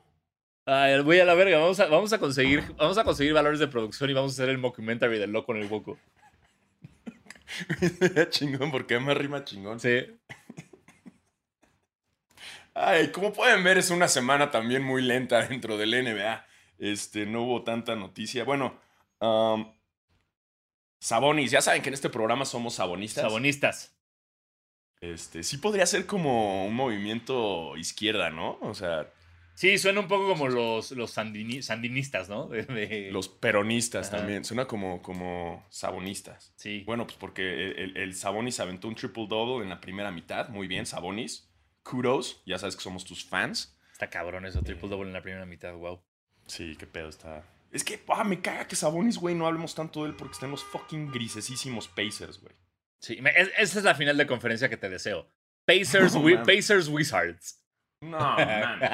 Ay, 0.65 1.01
voy 1.03 1.21
a 1.21 1.25
la 1.25 1.35
verga. 1.35 1.59
Vamos 1.59 1.79
a, 1.79 1.87
vamos 1.87 2.13
a 2.13 2.19
conseguir, 2.19 2.75
vamos 2.77 2.99
a 2.99 3.05
conseguir 3.05 3.33
valores 3.33 3.61
de 3.61 3.69
producción 3.69 4.11
y 4.11 4.15
vamos 4.15 4.33
a 4.33 4.35
hacer 4.35 4.49
el 4.49 4.59
mockumentary 4.59 5.17
del 5.21 5.31
loco 5.31 5.55
en 5.55 5.63
el 5.63 5.69
woco. 5.69 5.97
chingón, 8.31 8.73
porque 8.73 8.95
además 8.95 9.17
rima 9.17 9.45
chingón. 9.45 9.79
Sí. 9.79 10.19
Ay, 12.75 13.13
como 13.13 13.33
pueden 13.33 13.63
ver, 13.63 13.79
es 13.79 13.91
una 13.91 14.09
semana 14.09 14.51
también 14.51 14.83
muy 14.83 15.03
lenta 15.03 15.47
dentro 15.47 15.79
del 15.79 15.93
NBA. 15.93 16.45
Este, 16.79 17.27
no 17.27 17.43
hubo 17.43 17.63
tanta 17.63 17.95
noticia. 17.95 18.43
Bueno, 18.43 18.77
um, 19.21 19.73
Sabonis, 20.99 21.53
ya 21.53 21.63
saben 21.63 21.81
que 21.81 21.91
en 21.91 21.95
este 21.95 22.11
programa 22.11 22.45
somos 22.45 22.75
sabonistas. 22.75 23.23
Sabonistas. 23.23 23.96
Este, 25.01 25.43
sí 25.43 25.59
podría 25.59 25.87
ser 25.87 26.07
como 26.07 26.67
un 26.67 26.75
movimiento 26.75 27.77
izquierda, 27.77 28.31
¿no? 28.31 28.59
O 28.61 28.75
sea, 28.75 29.11
Sí, 29.55 29.79
suena 29.79 30.01
un 30.01 30.07
poco 30.09 30.29
como 30.29 30.49
los, 30.49 30.91
los 30.91 31.17
sandini- 31.17 31.63
sandinistas, 31.63 32.29
¿no? 32.29 32.47
De- 32.49 32.65
de- 32.65 33.11
los 33.11 33.29
peronistas 33.29 34.09
Ajá. 34.09 34.19
también. 34.19 34.45
Suena 34.45 34.67
como, 34.67 35.01
como 35.01 35.65
sabonistas. 35.71 36.53
Sí. 36.57 36.83
Bueno, 36.85 37.07
pues 37.07 37.17
porque 37.17 37.71
el, 37.71 37.97
el 37.97 38.15
Sabonis 38.15 38.61
aventó 38.61 38.87
un 38.87 38.95
triple 38.95 39.27
double 39.27 39.63
en 39.65 39.71
la 39.71 39.81
primera 39.81 40.11
mitad. 40.11 40.51
Muy 40.51 40.67
bien, 40.69 40.85
Sabonis. 40.85 41.49
Kudos. 41.83 42.43
Ya 42.45 42.59
sabes 42.59 42.77
que 42.77 42.83
somos 42.83 43.07
tus 43.07 43.25
fans. 43.25 43.75
Está 43.93 44.11
cabrón 44.11 44.45
eso, 44.45 44.61
triple 44.63 44.91
double 44.91 45.07
en 45.07 45.15
la 45.15 45.23
primera 45.23 45.47
mitad, 45.47 45.73
wow. 45.75 46.03
Sí, 46.47 46.77
qué 46.79 46.87
pedo 46.87 47.09
está. 47.09 47.43
Es 47.73 47.83
que, 47.83 47.99
ah, 48.09 48.25
me 48.25 48.43
caga 48.43 48.69
que 48.69 48.77
Sabonis, 48.77 49.17
güey, 49.17 49.35
no 49.35 49.47
hablemos 49.47 49.75
tanto 49.75 50.03
de 50.03 50.11
él 50.11 50.17
porque 50.17 50.35
están 50.35 50.51
los 50.51 50.63
fucking 50.65 51.11
grisesísimos 51.11 51.89
Pacers, 51.89 52.41
güey. 52.43 52.55
Sí, 53.01 53.21
me- 53.21 53.31
es- 53.31 53.51
esa 53.59 53.79
es 53.79 53.85
la 53.85 53.95
final 53.95 54.17
de 54.17 54.27
conferencia 54.27 54.69
que 54.69 54.77
te 54.77 54.89
deseo. 54.89 55.29
Pacers, 55.67 56.15
No, 56.15 56.21
Wi- 56.21 56.35
mames. 56.39 56.57
Pacers 56.57 56.89
Wizards. 56.89 57.63
No, 58.03 58.19
mames. 58.19 58.91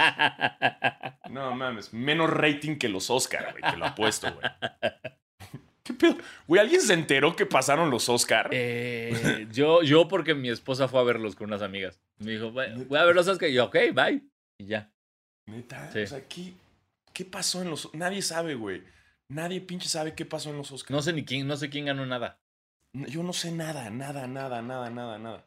No, 1.30 1.54
mames. 1.54 1.92
Menos 1.92 2.30
rating 2.30 2.76
que 2.76 2.88
los 2.88 3.10
Oscar, 3.10 3.52
güey. 3.52 3.62
Te 3.72 3.76
lo 3.76 3.86
apuesto, 3.86 4.32
güey. 4.32 4.44
¿Qué 5.84 5.94
pedo? 5.94 6.16
Güey, 6.46 6.60
¿alguien 6.60 6.80
se 6.80 6.94
enteró 6.94 7.34
que 7.34 7.44
pasaron 7.44 7.90
los 7.90 8.08
Oscar? 8.08 8.48
Eh, 8.52 9.46
yo, 9.52 9.82
yo 9.82 10.06
porque 10.08 10.34
mi 10.34 10.48
esposa 10.48 10.86
fue 10.88 11.00
a 11.00 11.04
verlos 11.04 11.34
con 11.34 11.48
unas 11.48 11.62
amigas. 11.62 12.00
Me 12.18 12.32
dijo, 12.32 12.52
voy 12.52 12.64
a 12.98 13.04
ver 13.04 13.14
los 13.16 13.26
Oscars. 13.26 13.50
Y 13.50 13.54
yo, 13.56 13.64
ok, 13.64 13.76
bye. 13.92 14.22
Y 14.58 14.66
ya. 14.66 14.92
Neta, 15.46 15.90
sí. 15.92 15.98
o 16.00 16.06
sea, 16.06 16.28
¿qué, 16.28 16.54
¿qué 17.12 17.24
pasó 17.24 17.62
en 17.62 17.70
los... 17.70 17.92
Nadie 17.94 18.22
sabe, 18.22 18.54
güey. 18.54 18.84
Nadie 19.28 19.60
pinche 19.60 19.88
sabe 19.88 20.14
qué 20.14 20.24
pasó 20.24 20.50
en 20.50 20.58
los 20.58 20.70
Oscar. 20.70 20.92
No 20.94 21.02
sé 21.02 21.12
ni 21.12 21.24
quién, 21.24 21.48
no 21.48 21.56
sé 21.56 21.68
quién 21.68 21.86
ganó 21.86 22.06
nada. 22.06 22.40
Yo 22.94 23.22
no 23.22 23.32
sé 23.32 23.50
nada, 23.52 23.88
nada, 23.90 24.26
nada, 24.26 24.60
nada, 24.62 24.90
nada, 24.90 25.18
nada. 25.18 25.46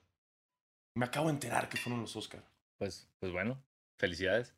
Me 0.95 1.05
acabo 1.05 1.27
de 1.27 1.34
enterar 1.34 1.69
que 1.69 1.77
fueron 1.77 2.01
los 2.01 2.15
Oscar. 2.15 2.43
Pues, 2.77 3.08
pues 3.19 3.31
bueno, 3.31 3.62
felicidades. 3.97 4.55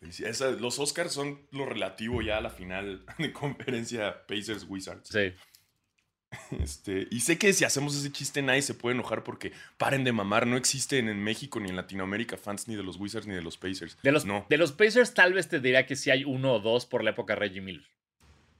Esa- 0.00 0.50
los 0.50 0.78
Oscars 0.78 1.12
son 1.12 1.46
lo 1.50 1.66
relativo 1.66 2.22
ya 2.22 2.38
a 2.38 2.40
la 2.40 2.50
final 2.50 3.04
de 3.18 3.32
conferencia 3.32 4.26
Pacers 4.26 4.64
Wizards. 4.68 5.08
Sí. 5.08 5.32
Este, 6.60 7.08
y 7.10 7.20
sé 7.20 7.38
que 7.38 7.54
si 7.54 7.64
hacemos 7.64 7.96
ese 7.96 8.12
chiste 8.12 8.42
nadie 8.42 8.60
se 8.60 8.74
puede 8.74 8.94
enojar 8.94 9.24
porque 9.24 9.52
paren 9.78 10.04
de 10.04 10.12
mamar, 10.12 10.46
no 10.46 10.58
existen 10.58 11.08
en 11.08 11.24
México 11.24 11.58
ni 11.58 11.70
en 11.70 11.76
Latinoamérica 11.76 12.36
fans 12.36 12.68
ni 12.68 12.76
de 12.76 12.82
los 12.82 12.96
Wizards 12.98 13.26
ni 13.26 13.34
de 13.34 13.40
los 13.40 13.56
Pacers. 13.56 13.96
De 14.02 14.12
los, 14.12 14.26
no. 14.26 14.44
de 14.50 14.58
los 14.58 14.72
Pacers 14.72 15.14
tal 15.14 15.32
vez 15.32 15.48
te 15.48 15.58
diría 15.58 15.86
que 15.86 15.96
sí 15.96 16.10
hay 16.10 16.24
uno 16.24 16.52
o 16.52 16.60
dos 16.60 16.84
por 16.84 17.02
la 17.02 17.10
época 17.10 17.34
Reggie 17.34 17.62
Miller. 17.62 17.88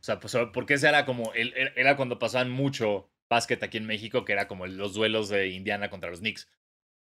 O 0.00 0.02
sea, 0.02 0.18
pues, 0.18 0.34
porque 0.54 0.74
ese 0.74 0.88
era 0.88 1.04
como, 1.04 1.32
era 1.34 1.96
cuando 1.96 2.18
pasaban 2.18 2.50
mucho 2.50 3.10
básquet 3.28 3.62
aquí 3.62 3.76
en 3.78 3.86
México, 3.86 4.24
que 4.24 4.32
era 4.32 4.48
como 4.48 4.66
los 4.66 4.94
duelos 4.94 5.28
de 5.28 5.48
Indiana 5.48 5.90
contra 5.90 6.10
los 6.10 6.20
Knicks. 6.20 6.48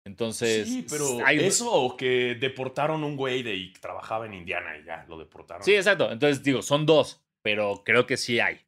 Entonces, 0.05 0.67
sí, 0.69 0.87
pero 0.89 1.25
hay- 1.27 1.41
eso 1.41 1.71
o 1.73 1.97
que 1.97 2.35
deportaron 2.35 3.05
un 3.05 3.17
güey 3.17 3.43
de 3.43 3.55
y 3.55 3.73
trabajaba 3.75 4.27
en 4.27 4.35
Indiana 4.35 4.77
y 4.79 4.85
ya 4.85 5.05
lo 5.09 5.19
deportaron. 5.19 5.63
Sí, 5.63 5.75
exacto. 5.75 6.11
Entonces 6.11 6.43
digo, 6.43 6.63
son 6.63 6.87
dos, 6.87 7.23
pero 7.43 7.83
creo 7.85 8.07
que 8.07 8.17
sí 8.17 8.41
hay. 8.41 8.61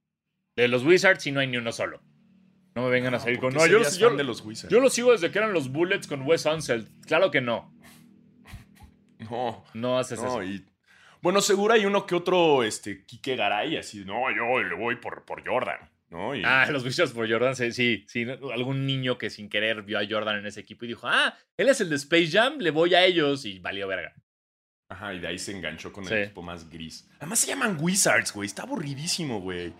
De 0.56 0.68
los 0.68 0.84
Wizards 0.84 1.22
sí 1.22 1.32
no 1.32 1.40
hay 1.40 1.46
ni 1.46 1.56
uno 1.56 1.72
solo. 1.72 2.02
No 2.74 2.82
me 2.84 2.90
vengan 2.90 3.14
a 3.14 3.18
salir 3.18 3.38
con, 3.40 3.52
¿por 3.52 3.62
qué 3.66 3.72
no, 3.72 3.82
yo, 3.98 4.10
de 4.16 4.24
los 4.24 4.44
Wizards. 4.44 4.72
yo 4.72 4.80
lo 4.80 4.90
sigo 4.90 5.12
desde 5.12 5.30
que 5.30 5.38
eran 5.38 5.52
los 5.52 5.72
Bullets 5.72 6.06
con 6.06 6.22
Wes 6.22 6.44
Unseld. 6.46 7.04
Claro 7.06 7.30
que 7.30 7.40
no. 7.40 7.72
No, 9.18 9.64
No 9.74 9.98
haces 9.98 10.20
no, 10.20 10.40
eso. 10.40 10.42
y 10.44 10.64
bueno, 11.22 11.40
seguro 11.42 11.74
hay 11.74 11.84
uno 11.84 12.06
que 12.06 12.14
otro, 12.14 12.62
este, 12.64 13.04
Quique 13.04 13.36
Garay, 13.36 13.76
así, 13.76 14.04
no, 14.04 14.30
yo 14.34 14.62
le 14.62 14.74
voy 14.74 14.96
por, 14.96 15.24
por 15.26 15.46
Jordan, 15.46 15.78
¿no? 16.10 16.34
Y- 16.34 16.42
Ah, 16.44 16.66
los 16.70 16.84
Wizards 16.84 17.12
por 17.12 17.30
Jordan, 17.30 17.54
sí, 17.56 18.04
sí. 18.06 18.26
Algún 18.52 18.84
niño 18.86 19.16
que 19.18 19.30
sin 19.30 19.48
querer 19.48 19.82
vio 19.82 19.98
a 19.98 20.06
Jordan 20.08 20.38
en 20.38 20.46
ese 20.46 20.60
equipo 20.60 20.84
y 20.84 20.88
dijo, 20.88 21.06
ah, 21.08 21.36
él 21.56 21.68
es 21.68 21.80
el 21.80 21.88
de 21.88 21.96
Space 21.96 22.28
Jam, 22.30 22.58
le 22.58 22.70
voy 22.70 22.94
a 22.94 23.04
ellos 23.04 23.44
y 23.44 23.58
valió 23.58 23.86
verga. 23.88 24.14
Ajá, 24.88 25.14
y 25.14 25.20
de 25.20 25.28
ahí 25.28 25.38
se 25.38 25.52
enganchó 25.52 25.92
con 25.92 26.04
Sí. 26.04 26.12
el 26.14 26.22
equipo 26.24 26.42
más 26.42 26.68
gris. 26.68 27.08
Además 27.18 27.38
se 27.38 27.46
llaman 27.46 27.76
Wizards, 27.80 28.32
güey. 28.32 28.46
Está 28.46 28.62
aburridísimo, 28.62 29.40
güey. 29.40 29.72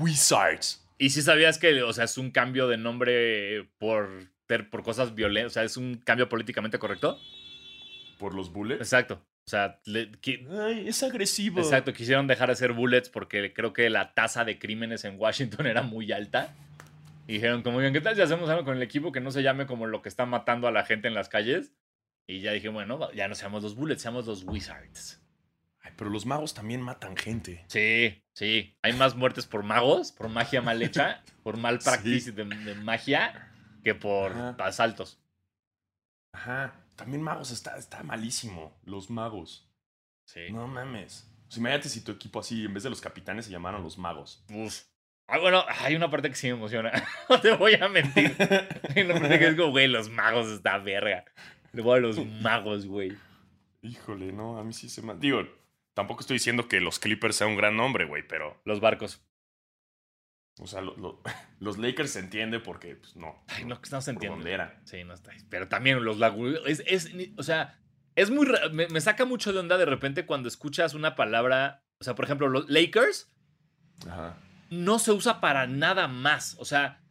Wizards. 0.00 0.84
Y 0.98 1.10
sí 1.10 1.22
sabías 1.22 1.58
que, 1.58 1.82
o 1.82 1.92
sea, 1.92 2.04
es 2.04 2.18
un 2.18 2.30
cambio 2.32 2.66
de 2.68 2.76
nombre 2.76 3.68
por 3.78 4.08
por 4.70 4.82
cosas 4.82 5.14
violentas. 5.14 5.52
O 5.52 5.54
sea, 5.54 5.62
es 5.64 5.76
un 5.76 5.96
cambio 5.98 6.28
políticamente 6.28 6.78
correcto. 6.78 7.20
Por 8.18 8.34
los 8.34 8.50
bullets. 8.50 8.80
Exacto. 8.80 9.22
O 9.48 9.50
sea, 9.50 9.80
le- 9.86 10.10
Ay, 10.60 10.88
es 10.88 11.02
agresivo. 11.02 11.58
exacto, 11.58 11.94
quisieron 11.94 12.26
dejar 12.26 12.48
de 12.48 12.52
hacer 12.52 12.74
bullets 12.74 13.08
porque 13.08 13.54
creo 13.54 13.72
que 13.72 13.88
la 13.88 14.12
tasa 14.12 14.44
de 14.44 14.58
crímenes 14.58 15.06
en 15.06 15.18
Washington 15.18 15.66
era 15.66 15.80
muy 15.80 16.12
alta. 16.12 16.54
Y 17.26 17.32
dijeron, 17.34 17.62
como, 17.62 17.78
"Oigan, 17.78 17.94
¿qué 17.94 18.02
tal 18.02 18.14
si 18.14 18.20
hacemos 18.20 18.50
algo 18.50 18.66
con 18.66 18.76
el 18.76 18.82
equipo 18.82 19.10
que 19.10 19.20
no 19.22 19.30
se 19.30 19.42
llame 19.42 19.64
como 19.64 19.86
lo 19.86 20.02
que 20.02 20.10
está 20.10 20.26
matando 20.26 20.68
a 20.68 20.70
la 20.70 20.84
gente 20.84 21.08
en 21.08 21.14
las 21.14 21.30
calles? 21.30 21.72
Y 22.26 22.40
ya 22.40 22.52
dije, 22.52 22.68
bueno, 22.68 23.10
ya 23.14 23.26
no 23.26 23.34
seamos 23.34 23.62
los 23.62 23.74
bullets, 23.74 24.02
seamos 24.02 24.26
los 24.26 24.44
wizards. 24.44 25.18
Ay, 25.80 25.92
pero 25.96 26.10
los 26.10 26.26
magos 26.26 26.52
también 26.52 26.82
matan 26.82 27.16
gente. 27.16 27.64
Sí, 27.68 28.22
sí. 28.34 28.76
Hay 28.82 28.92
más 28.92 29.14
muertes 29.16 29.46
por 29.46 29.62
magos, 29.62 30.12
por 30.12 30.28
magia 30.28 30.60
mal 30.60 30.82
hecha, 30.82 31.22
por 31.42 31.56
mal 31.56 31.78
practice 31.78 32.32
de, 32.32 32.44
de 32.44 32.74
magia, 32.74 33.50
que 33.82 33.94
por 33.94 34.32
Ajá. 34.32 34.56
asaltos. 34.58 35.18
Ajá. 36.34 36.74
También 36.98 37.22
magos 37.22 37.52
está, 37.52 37.78
está 37.78 38.02
malísimo. 38.02 38.76
Los 38.84 39.08
magos. 39.08 39.70
Sí. 40.24 40.50
No 40.50 40.66
mames. 40.66 41.30
O 41.46 41.50
sea, 41.52 41.60
imagínate 41.60 41.88
si 41.88 42.02
tu 42.02 42.10
equipo 42.10 42.40
así, 42.40 42.64
en 42.64 42.74
vez 42.74 42.82
de 42.82 42.90
los 42.90 43.00
capitanes, 43.00 43.44
se 43.44 43.52
llamaran 43.52 43.84
los 43.84 43.98
magos. 43.98 44.44
Uf. 44.52 44.82
Ah, 45.28 45.38
bueno, 45.38 45.64
hay 45.68 45.94
una 45.94 46.10
parte 46.10 46.28
que 46.28 46.34
sí 46.34 46.48
me 46.48 46.54
emociona. 46.54 46.90
No 47.28 47.40
te 47.40 47.54
voy 47.54 47.74
a 47.74 47.88
mentir. 47.88 48.34
Hay 48.96 49.04
una 49.04 49.14
parte 49.14 49.38
que 49.38 49.46
es 49.46 49.54
como, 49.54 49.70
güey, 49.70 49.86
los 49.86 50.10
magos 50.10 50.48
está 50.48 50.78
verga. 50.78 51.24
Le 51.72 51.82
voy 51.82 51.98
a 51.98 52.00
los 52.00 52.18
magos, 52.26 52.86
güey. 52.86 53.16
Híjole, 53.82 54.32
no, 54.32 54.58
a 54.58 54.64
mí 54.64 54.72
sí 54.72 54.88
se 54.88 55.00
me... 55.02 55.14
Digo, 55.14 55.46
tampoco 55.94 56.22
estoy 56.22 56.34
diciendo 56.34 56.66
que 56.66 56.80
los 56.80 56.98
Clippers 56.98 57.36
sea 57.36 57.46
un 57.46 57.56
gran 57.56 57.76
nombre, 57.76 58.06
güey, 58.06 58.26
pero... 58.26 58.60
Los 58.64 58.80
barcos. 58.80 59.22
O 60.60 60.66
sea, 60.66 60.80
lo- 60.80 60.96
lo- 60.96 61.22
los 61.60 61.78
Lakers 61.78 62.10
se 62.10 62.20
entiende 62.20 62.60
porque, 62.60 62.96
pues, 62.96 63.16
no. 63.16 63.44
Ay, 63.48 63.64
no, 63.64 63.80
no 63.90 64.00
se 64.00 64.10
entiende. 64.10 64.36
dónde 64.36 64.52
era. 64.52 64.80
Sí, 64.84 65.04
no 65.04 65.14
está. 65.14 65.32
Pero 65.48 65.68
también 65.68 66.02
los 66.04 66.18
laguneros. 66.18 66.66
Es, 66.66 66.82
es, 66.86 67.10
o 67.36 67.42
sea, 67.42 67.78
es 68.16 68.30
muy. 68.30 68.46
Me, 68.72 68.88
me 68.88 69.00
saca 69.00 69.24
mucho 69.24 69.52
de 69.52 69.58
onda 69.60 69.78
de 69.78 69.84
repente 69.86 70.26
cuando 70.26 70.48
escuchas 70.48 70.94
una 70.94 71.14
palabra. 71.16 71.82
O 72.00 72.04
sea, 72.04 72.14
por 72.14 72.24
ejemplo, 72.24 72.48
los 72.48 72.68
Lakers 72.70 73.32
Ajá. 74.08 74.36
no 74.70 74.98
se 74.98 75.12
usa 75.12 75.40
para 75.40 75.66
nada 75.66 76.06
más. 76.08 76.56
O 76.58 76.64
sea, 76.64 77.02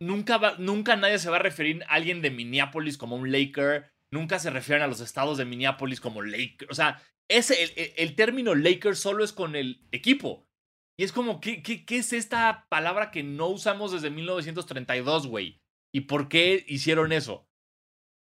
nunca, 0.00 0.38
va, 0.38 0.56
nunca 0.58 0.96
nadie 0.96 1.18
se 1.18 1.30
va 1.30 1.36
a 1.36 1.40
referir 1.40 1.82
a 1.88 1.94
alguien 1.94 2.22
de 2.22 2.30
Minneapolis 2.30 2.98
como 2.98 3.16
un 3.16 3.30
Laker. 3.30 3.88
Nunca 4.10 4.38
se 4.38 4.50
refieren 4.50 4.82
a 4.82 4.88
los 4.88 5.00
estados 5.00 5.38
de 5.38 5.44
Minneapolis 5.44 6.00
como 6.00 6.22
Laker. 6.22 6.68
O 6.70 6.74
sea, 6.74 7.02
ese, 7.28 7.62
el, 7.62 7.70
el- 7.76 7.92
el 7.96 8.14
término 8.14 8.54
Laker 8.54 8.94
solo 8.96 9.24
es 9.24 9.32
con 9.32 9.56
el 9.56 9.86
equipo. 9.92 10.46
Y 10.98 11.04
es 11.04 11.12
como, 11.12 11.40
¿qué, 11.40 11.62
qué, 11.62 11.84
qué 11.84 11.98
es 11.98 12.12
esta 12.12 12.66
palabra 12.68 13.10
que 13.10 13.22
no 13.22 13.48
usamos 13.48 13.92
desde 13.92 14.10
1932, 14.10 15.26
güey? 15.26 15.60
¿Y 15.94 16.02
por 16.02 16.28
qué 16.28 16.64
hicieron 16.68 17.12
eso? 17.12 17.46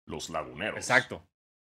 Los 0.07 0.29
laguneros. 0.29 0.77
Exacto. 0.77 1.25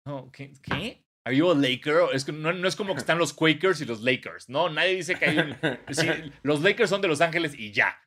No, 0.07 0.31
¿qué? 0.33 0.53
¿Qué? 0.63 1.03
¿Are 1.27 1.37
you 1.37 1.51
a 1.51 1.55
Laker? 1.55 2.15
Es 2.15 2.25
que 2.25 2.33
no, 2.33 2.53
no 2.53 2.67
es 2.69 2.77
como 2.77 2.95
que 2.95 3.01
están 3.01 3.19
los 3.19 3.33
Quakers 3.35 3.81
y 3.81 3.85
los 3.85 4.01
Lakers. 4.01 4.49
No, 4.49 4.69
nadie 4.71 4.97
dice 4.97 5.17
que 5.17 5.25
hay 5.27 5.39
un... 5.39 5.57
sí, 5.91 6.07
los 6.43 6.63
Lakers 6.63 6.89
son 6.91 7.01
de 7.01 7.09
Los 7.09 7.21
Ángeles 7.21 7.55
y 7.59 7.73
ya. 7.73 8.01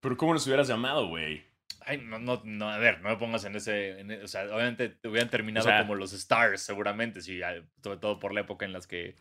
Pero 0.00 0.16
¿cómo 0.16 0.32
los 0.32 0.46
hubieras 0.46 0.68
llamado, 0.68 1.08
güey? 1.08 1.44
Ay, 1.84 1.98
no, 1.98 2.18
no, 2.18 2.40
no, 2.44 2.70
a 2.70 2.78
ver, 2.78 3.00
no 3.00 3.08
me 3.08 3.16
pongas 3.16 3.44
en 3.44 3.56
ese. 3.56 3.98
en 4.00 4.10
e- 4.12 4.22
o 4.22 4.28
sea, 4.28 4.44
obviamente 4.54 4.88
te 4.88 5.08
hubieran 5.08 5.30
terminado 5.30 5.66
O 5.66 5.68
sea- 5.68 5.80
como 5.80 5.94
los 5.96 6.12
Stars, 6.12 6.62
seguramente, 6.62 7.20
sí, 7.22 7.40
sobre 7.82 7.98
todo 7.98 8.18
por 8.20 8.32
la 8.34 8.42
época 8.42 8.64
en 8.64 8.72
las 8.72 8.86
que. 8.86 9.16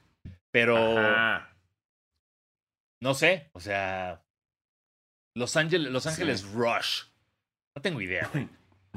Pero. 0.51 0.77
Ajá. 0.99 1.55
No 3.01 3.13
sé, 3.13 3.49
o 3.53 3.59
sea. 3.59 4.23
Los 5.35 5.55
Ángeles, 5.55 5.91
Los 5.91 6.03
Sí. 6.03 6.09
Ángeles 6.09 6.45
Rush. 6.51 7.03
No 7.75 7.81
tengo 7.81 8.01
idea, 8.01 8.29
güey. 8.33 8.47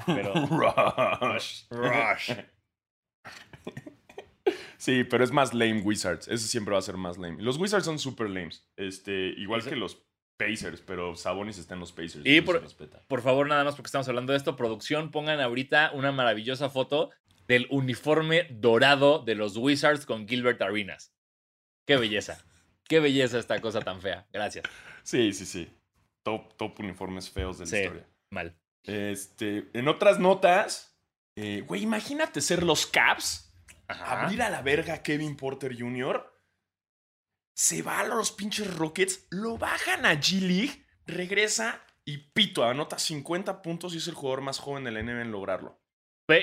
Pero. 0.06 0.34
Rush. 0.46 1.64
Rush. 1.70 2.32
Sí, 4.76 5.02
pero 5.04 5.24
es 5.24 5.30
más 5.30 5.54
lame 5.54 5.80
Wizards. 5.80 6.28
Ese 6.28 6.46
siempre 6.46 6.72
va 6.72 6.78
a 6.78 6.82
ser 6.82 6.98
más 6.98 7.16
lame. 7.16 7.40
Los 7.42 7.56
Wizards 7.56 7.86
son 7.86 7.98
super 7.98 8.28
lames. 8.28 8.68
Este, 8.76 9.28
igual 9.38 9.64
que 9.64 9.76
los 9.76 10.04
Pacers, 10.36 10.82
pero 10.82 11.16
Sabonis 11.16 11.56
está 11.56 11.72
en 11.72 11.80
los 11.80 11.92
Pacers. 11.92 12.20
Y 12.26 12.36
eso 12.36 12.44
por-. 12.44 12.62
Por 13.06 13.22
favor, 13.22 13.48
nada 13.48 13.64
más 13.64 13.76
porque 13.76 13.86
estamos 13.86 14.06
hablando 14.08 14.32
de 14.32 14.36
esto, 14.36 14.56
producción, 14.56 15.10
pongan 15.10 15.40
ahorita 15.40 15.92
una 15.94 16.12
maravillosa 16.12 16.68
foto 16.68 17.10
del 17.48 17.66
uniforme 17.70 18.46
dorado 18.50 19.20
de 19.20 19.34
los 19.34 19.56
Wizards 19.56 20.04
con 20.04 20.28
Gilbert 20.28 20.60
Arenas. 20.60 21.14
Qué 21.86 21.96
belleza. 21.96 22.44
Qué 22.88 23.00
belleza 23.00 23.38
esta 23.38 23.60
cosa 23.60 23.80
tan 23.80 24.00
fea. 24.00 24.26
Gracias. 24.32 24.64
Sí, 25.02 25.32
sí, 25.32 25.46
sí. 25.46 25.68
Top, 26.22 26.56
top 26.56 26.78
uniformes 26.80 27.30
feos 27.30 27.58
de 27.58 27.64
la 27.64 27.70
Sí. 27.70 27.76
historia. 27.78 28.06
Mal. 28.30 28.56
Este, 28.84 29.70
en 29.72 29.88
otras 29.88 30.18
notas, 30.18 30.98
eh, 31.36 31.62
güey, 31.66 31.82
imagínate 31.82 32.40
ser 32.40 32.62
los 32.62 32.86
Caps, 32.86 33.54
Ajá. 33.88 34.22
abrir 34.24 34.42
a 34.42 34.50
la 34.50 34.62
verga 34.62 34.94
a 34.94 35.02
Kevin 35.02 35.36
Porter 35.36 35.74
Jr., 35.78 36.30
se 37.56 37.82
va 37.82 38.00
a 38.00 38.04
los 38.06 38.32
pinches 38.32 38.74
Rockets, 38.76 39.26
lo 39.30 39.56
bajan 39.58 40.04
a 40.06 40.14
G 40.14 40.40
League, 40.40 40.84
regresa 41.06 41.80
y 42.04 42.18
pito, 42.18 42.64
anota 42.64 42.98
50 42.98 43.62
puntos 43.62 43.94
y 43.94 43.98
es 43.98 44.08
el 44.08 44.14
jugador 44.14 44.40
más 44.42 44.58
joven 44.58 44.84
de 44.84 44.90
la 44.90 45.00
NBA 45.02 45.22
en 45.22 45.30
lograrlo. 45.32 45.80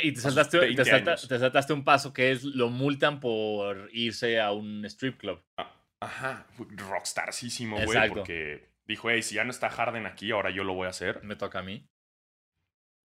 Y 0.03 0.13
te 0.13 0.21
saltaste, 0.21 0.59
te 0.59 0.65
20 0.67 0.85
salta- 0.85 1.11
años. 1.11 1.27
te 1.27 1.39
saltaste 1.39 1.73
un 1.73 1.83
paso 1.83 2.13
que 2.13 2.31
es 2.31 2.43
lo 2.43 2.69
multan 2.69 3.19
por 3.19 3.89
irse 3.91 4.39
a 4.39 4.51
un 4.51 4.85
strip 4.85 5.19
club. 5.19 5.43
Ah, 5.57 5.75
Ajá, 6.01 6.47
rockstarcísimo, 6.57 7.77
güey, 7.85 7.97
porque 8.09 8.73
dijo, 8.85 9.09
hey, 9.09 9.21
si 9.21 9.35
ya 9.35 9.43
no 9.43 9.51
está 9.51 9.69
Harden 9.69 10.05
aquí, 10.05 10.31
ahora 10.31 10.49
yo 10.49 10.63
lo 10.63 10.73
voy 10.73 10.87
a 10.87 10.89
hacer. 10.89 11.23
Me 11.23 11.35
toca 11.35 11.59
a 11.59 11.63
mí. 11.63 11.87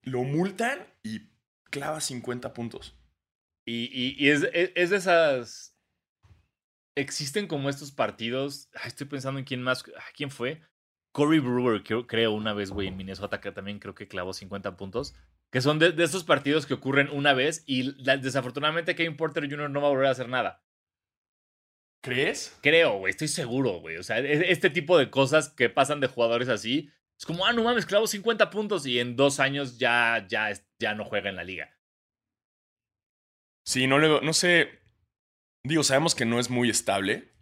Lo 0.03 0.23
multan 0.23 0.85
y 1.03 1.29
clava 1.69 2.01
50 2.01 2.53
puntos. 2.53 2.97
Y, 3.65 3.85
y- 3.91 4.15
y 4.17 4.29
es, 4.29 4.43
es- 4.53 4.71
es 4.75 4.89
de 4.89 4.97
esas. 4.97 5.77
Existen 6.95 7.47
como 7.47 7.69
estos 7.69 7.91
partidos. 7.91 8.69
Ay, 8.73 8.87
estoy 8.87 9.07
pensando 9.07 9.39
en 9.39 9.45
quién 9.45 9.61
más. 9.61 9.83
ay, 9.95 10.13
¿Quién 10.15 10.31
fue? 10.31 10.61
Corey 11.11 11.39
Brewer, 11.39 11.83
creo, 11.83 12.07
creo, 12.07 12.31
una 12.31 12.53
vez, 12.53 12.71
güey, 12.71 12.87
en 12.87 12.97
Minnesota, 12.97 13.39
que 13.41 13.51
también 13.51 13.79
creo 13.79 13.93
que 13.95 14.07
clavó 14.07 14.33
50 14.33 14.75
puntos. 14.77 15.13
Que 15.51 15.61
son 15.61 15.79
de, 15.79 15.91
de 15.91 16.03
esos 16.03 16.23
partidos 16.23 16.65
que 16.65 16.73
ocurren 16.73 17.09
una 17.11 17.33
vez 17.33 17.63
y 17.67 17.93
la- 18.03 18.17
desafortunadamente 18.17 18.95
Kevin 18.95 19.17
Porter 19.17 19.49
Jr. 19.49 19.69
no 19.69 19.81
va 19.81 19.87
a 19.87 19.91
volver 19.91 20.07
a 20.07 20.11
hacer 20.11 20.29
nada. 20.29 20.63
¿Crees? 22.07 22.57
Creo, 22.61 22.99
güey, 22.99 23.11
estoy 23.11 23.27
seguro, 23.27 23.81
güey. 23.81 23.97
O 23.97 24.03
sea, 24.03 24.19
e- 24.19 24.49
este 24.49 24.69
tipo 24.69 24.97
de 24.97 25.09
cosas 25.09 25.49
que 25.49 25.69
pasan 25.69 25.99
de 25.99 26.07
jugadores 26.07 26.47
así. 26.47 26.89
Es 27.19 27.25
como, 27.25 27.45
ah, 27.45 27.51
no 27.51 27.63
mames, 27.63 27.85
clavo 27.85 28.07
50 28.07 28.49
puntos 28.49 28.85
y 28.85 28.99
en 28.99 29.17
dos 29.17 29.41
años 29.41 29.77
ya, 29.77 30.25
ya, 30.29 30.53
ya 30.79 30.93
no 30.95 31.03
juega 31.03 31.29
en 31.29 31.35
la 31.35 31.43
liga. 31.43 31.77
Sí, 33.65 33.87
no, 33.87 33.99
le, 33.99 34.21
no 34.21 34.31
sé. 34.31 34.79
Digo, 35.63 35.83
sabemos 35.83 36.15
que 36.15 36.25
no 36.25 36.39
es 36.39 36.49
muy 36.49 36.69
estable. 36.69 37.33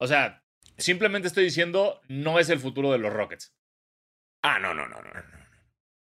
O 0.00 0.08
sea, 0.08 0.44
simplemente 0.76 1.28
estoy 1.28 1.44
diciendo, 1.44 2.00
no 2.08 2.40
es 2.40 2.48
el 2.48 2.58
futuro 2.58 2.90
de 2.90 2.98
los 2.98 3.12
Rockets. 3.12 3.56
Ah, 4.42 4.58
no, 4.58 4.74
no, 4.74 4.88
no, 4.88 5.00
no. 5.00 5.10
no. 5.12 5.22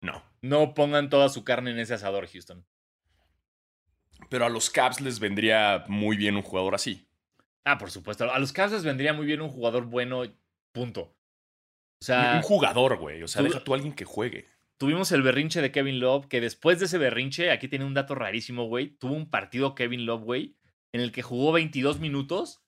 No. 0.01 0.23
No 0.41 0.73
pongan 0.73 1.09
toda 1.09 1.29
su 1.29 1.45
carne 1.45 1.71
en 1.71 1.79
ese 1.79 1.93
asador, 1.93 2.27
Houston. 2.27 2.67
Pero 4.29 4.45
a 4.45 4.49
los 4.49 4.69
Caps 4.69 4.99
les 4.99 5.19
vendría 5.21 5.85
muy 5.87 6.17
bien 6.17 6.35
un 6.35 6.41
jugador 6.41 6.75
así. 6.75 7.07
Ah, 7.65 7.77
por 7.77 7.91
supuesto. 7.91 8.31
A 8.31 8.39
los 8.39 8.51
Cavs 8.53 8.73
les 8.73 8.83
vendría 8.83 9.13
muy 9.13 9.25
bien 9.25 9.41
un 9.41 9.49
jugador 9.49 9.85
bueno, 9.85 10.23
punto. 10.73 11.01
O 12.01 12.05
sea, 12.05 12.33
un 12.35 12.41
jugador, 12.41 12.97
güey. 12.97 13.23
O 13.23 13.27
sea, 13.27 13.41
tú- 13.41 13.47
deja 13.47 13.63
tú 13.63 13.73
a 13.73 13.75
alguien 13.75 13.93
que 13.93 14.05
juegue. 14.05 14.47
tuvimos 14.77 15.11
el 15.13 15.21
berrinche 15.21 15.61
de 15.61 15.71
Kevin 15.71 16.01
Love, 16.01 16.27
que 16.27 16.41
después 16.41 16.77
de 16.79 16.85
ese 16.87 16.97
berrinche, 16.97 17.51
aquí 17.51 17.69
tiene 17.69 17.85
un 17.85 17.93
dato 17.93 18.15
rarísimo, 18.15 18.65
güey. 18.65 18.89
Tuvo 18.97 19.13
un 19.13 19.29
partido 19.29 19.75
Kevin 19.75 20.05
Love, 20.05 20.23
güey, 20.23 20.57
en 20.93 20.99
el 20.99 21.13
que 21.13 21.21
jugó 21.21 21.53
22 21.53 21.99
minutos 21.99 22.61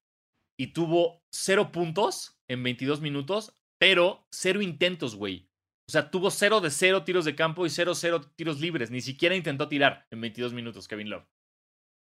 y 0.58 0.68
tuvo 0.68 1.22
0 1.34 1.74
puntos 1.74 2.40
en 2.48 2.64
22 2.64 3.02
minutos, 3.02 3.54
pero 3.78 4.26
0 4.32 4.62
intentos, 4.62 5.16
güey. 5.18 5.50
O 5.90 5.92
sea, 5.92 6.10
tuvo 6.10 6.32
0 6.32 6.62
de 6.62 6.70
0 6.72 7.04
tiros 7.04 7.26
de 7.26 7.36
campo 7.36 7.66
y 7.66 7.70
0 7.70 7.94
0 7.96 8.22
tiros 8.38 8.62
libres. 8.62 8.92
Ni 8.92 9.02
siquiera 9.02 9.36
intentó 9.36 9.68
tirar 9.68 10.08
en 10.10 10.22
22 10.22 10.54
minutos 10.54 10.88
Kevin 10.88 11.10
Love. 11.10 11.26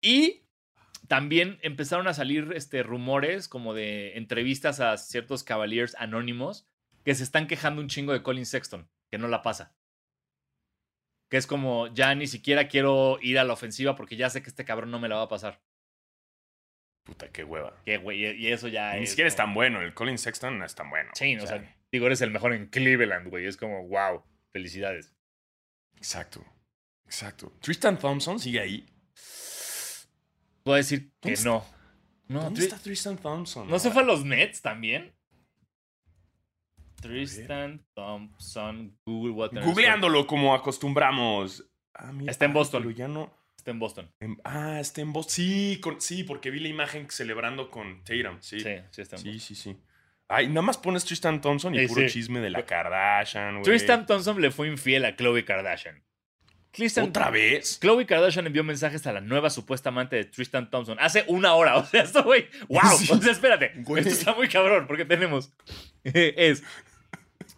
Y 0.01 0.43
también 1.07 1.59
empezaron 1.63 2.09
a 2.09 2.15
salir 2.15 2.53
este, 2.55 2.83
rumores 2.83 3.49
como 3.49 3.75
de 3.75 4.17
entrevistas 4.17 4.81
a 4.81 4.97
ciertos 4.97 5.45
Cavaliers 5.45 5.95
anónimos 5.99 6.67
que 7.05 7.15
se 7.15 7.23
están 7.23 7.47
quejando 7.47 7.81
un 7.81 7.89
chingo 7.89 8.13
de 8.13 8.23
Colin 8.23 8.47
Sexton, 8.47 8.89
que 9.11 9.19
no 9.19 9.29
la 9.29 9.43
pasa. 9.43 9.75
Que 11.31 11.37
es 11.37 11.47
como, 11.47 11.87
ya 11.89 12.15
ni 12.15 12.27
siquiera 12.27 12.69
quiero 12.69 13.19
ir 13.21 13.39
a 13.39 13.45
la 13.45 13.53
ofensiva 13.53 13.95
porque 13.97 14.17
ya 14.17 14.31
sé 14.31 14.43
que 14.43 14.49
este 14.49 14.65
cabrón 14.65 14.91
no 14.91 14.99
me 14.99 15.09
la 15.09 15.17
va 15.17 15.23
a 15.23 15.29
pasar. 15.29 15.61
Puta, 17.05 17.29
qué 17.31 17.45
hueva. 17.45 17.75
Que, 17.85 17.97
güey, 17.97 18.23
y 18.39 18.53
eso 18.53 18.69
ya 18.69 18.95
Ni 18.95 19.05
es 19.05 19.11
siquiera 19.11 19.29
es 19.29 19.37
tan 19.37 19.55
bueno. 19.55 19.81
El 19.81 19.95
Colin 19.95 20.19
Sexton 20.19 20.59
no 20.59 20.65
es 20.67 20.75
tan 20.75 20.91
bueno. 20.91 21.11
Sí, 21.15 21.37
o 21.37 21.47
sea, 21.47 21.75
digo, 21.91 22.07
eres 22.07 22.21
el 22.21 22.31
mejor 22.31 22.53
en 22.53 22.67
Cleveland, 22.67 23.29
güey. 23.29 23.47
Es 23.47 23.57
como, 23.57 23.89
wow, 23.89 24.23
felicidades. 24.53 25.15
Exacto. 25.97 26.45
Exacto. 27.07 27.53
Tristan 27.63 27.99
Thompson 27.99 28.39
sigue 28.39 28.61
ahí. 28.61 28.87
Puedo 30.69 30.77
decir 30.77 31.11
que 31.21 31.31
¿Dónde 31.35 31.45
no. 31.45 31.65
No, 32.29 32.43
¿Dónde 32.43 32.61
está 32.63 32.77
Tristan 32.77 33.17
Thompson? 33.17 33.71
¿No 33.71 33.79
se 33.79 33.91
fue 33.91 34.03
a 34.03 34.05
los 34.05 34.23
Nets 34.25 34.61
también? 34.61 35.15
Tristan 37.01 37.85
Thompson, 37.95 38.99
Google 39.07 39.33
Water. 39.33 39.63
Googleándolo 39.65 40.27
como 40.27 40.55
acostumbramos. 40.55 41.65
Ah, 41.95 42.13
mira, 42.13 42.31
Está 42.31 42.45
en 42.45 42.53
Boston. 42.53 42.83
Pero 42.83 42.91
ya 42.95 43.09
no. 43.09 43.33
Está 43.57 43.71
en 43.71 43.79
Boston. 43.79 44.11
en- 44.21 44.37
ah, 44.45 44.79
está 44.81 45.01
en 45.01 45.13
Boston. 45.13 45.33
Sí, 45.33 45.81
con- 45.83 46.01
sí, 46.03 46.23
porque 46.25 46.51
vi 46.51 46.61
la 46.61 46.69
imagen 46.69 47.09
celebrando 47.11 47.71
con 47.71 48.05
Tatum. 48.05 48.37
Sí, 48.41 48.61
Sí, 48.61 48.67
sí, 48.91 49.01
está 49.03 49.17
en 49.17 49.23
sí, 49.23 49.29
Boston. 49.33 49.41
sí, 49.41 49.55
sí. 49.55 49.77
Ay, 50.29 50.49
nada 50.49 50.61
más 50.63 50.77
pones 50.77 51.05
Tristan 51.07 51.41
Thompson 51.41 51.75
y 51.75 51.79
Sí, 51.81 51.87
puro 51.87 52.03
sí. 52.03 52.09
chisme 52.13 52.41
de 52.41 52.51
la 52.51 52.67
Kardashian, 52.67 53.53
güey. 53.55 53.63
Tristan 53.65 54.05
Thompson 54.05 54.39
le 54.41 54.51
fue 54.51 54.69
infiel 54.69 55.07
a 55.07 55.17
Khloe 55.17 55.45
Kardashian. 55.47 56.03
¿Otra 57.03 57.31
vez? 57.31 57.79
Khloe 57.81 58.07
Kardashian 58.07 58.47
envió 58.47 58.65
mensajes 58.65 59.07
a 59.07 59.13
la 59.13 59.21
nueva 59.21 59.51
supuesta 59.51 59.89
amante 59.89 60.17
de 60.17 60.25
Tristan 60.25 60.71
Thompson 60.71 60.99
hace 61.01 61.25
una 61.29 61.55
hora. 61.55 61.77
O 61.79 61.85
sea, 61.85 62.03
esto, 62.03 62.23
güey. 62.25 62.49
¡Wow! 62.69 62.81
Sí. 62.99 63.13
O 63.13 63.21
sea, 63.21 63.33
espérate. 63.33 63.73
Güey. 63.77 64.03
Esto 64.03 64.15
está 64.15 64.35
muy 64.35 64.49
cabrón 64.49 64.87
porque 64.87 65.05
tenemos. 65.05 65.53
es. 66.05 66.63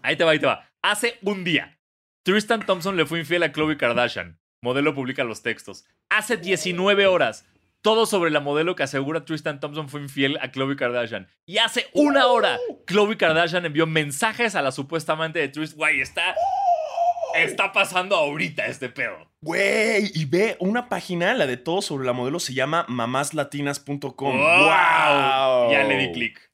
Ahí 0.02 0.16
te 0.16 0.24
va, 0.24 0.32
ahí 0.32 0.38
te 0.38 0.46
va. 0.46 0.68
Hace 0.82 1.18
un 1.22 1.44
día, 1.44 1.78
Tristan 2.22 2.64
Thompson 2.64 2.96
le 2.96 3.06
fue 3.06 3.20
infiel 3.20 3.42
a 3.42 3.52
Khloe 3.52 3.76
Kardashian. 3.76 4.38
Modelo 4.62 4.94
publica 4.94 5.24
los 5.24 5.42
textos. 5.42 5.84
Hace 6.08 6.36
19 6.36 7.06
horas. 7.06 7.46
Todo 7.82 8.04
sobre 8.04 8.30
la 8.30 8.40
modelo 8.40 8.76
que 8.76 8.82
asegura 8.82 9.24
Tristan 9.24 9.58
Thompson 9.58 9.88
fue 9.88 10.02
infiel 10.02 10.38
a 10.42 10.50
Khloe 10.52 10.76
Kardashian. 10.76 11.28
Y 11.46 11.58
hace 11.58 11.86
una 11.94 12.26
hora, 12.26 12.58
Khloe 12.86 13.16
Kardashian 13.16 13.64
envió 13.64 13.86
mensajes 13.86 14.54
a 14.54 14.60
la 14.60 14.70
supuesta 14.70 15.14
amante 15.14 15.38
de 15.38 15.48
Tristan. 15.48 15.78
Güey, 15.78 16.00
está. 16.02 16.34
Está 17.34 17.72
pasando 17.72 18.16
ahorita 18.16 18.66
este 18.66 18.88
pedo. 18.88 19.30
Güey, 19.42 20.10
y 20.14 20.24
ve 20.26 20.56
una 20.60 20.88
página, 20.88 21.32
la 21.34 21.46
de 21.46 21.56
todo 21.56 21.80
sobre 21.82 22.04
la 22.06 22.12
modelo, 22.12 22.38
se 22.40 22.52
llama 22.54 22.84
mamáslatinas.com. 22.88 24.36
¡Wow! 24.38 25.70
Ya 25.72 25.84
le 25.88 25.96
di 25.96 26.12
clic. 26.12 26.50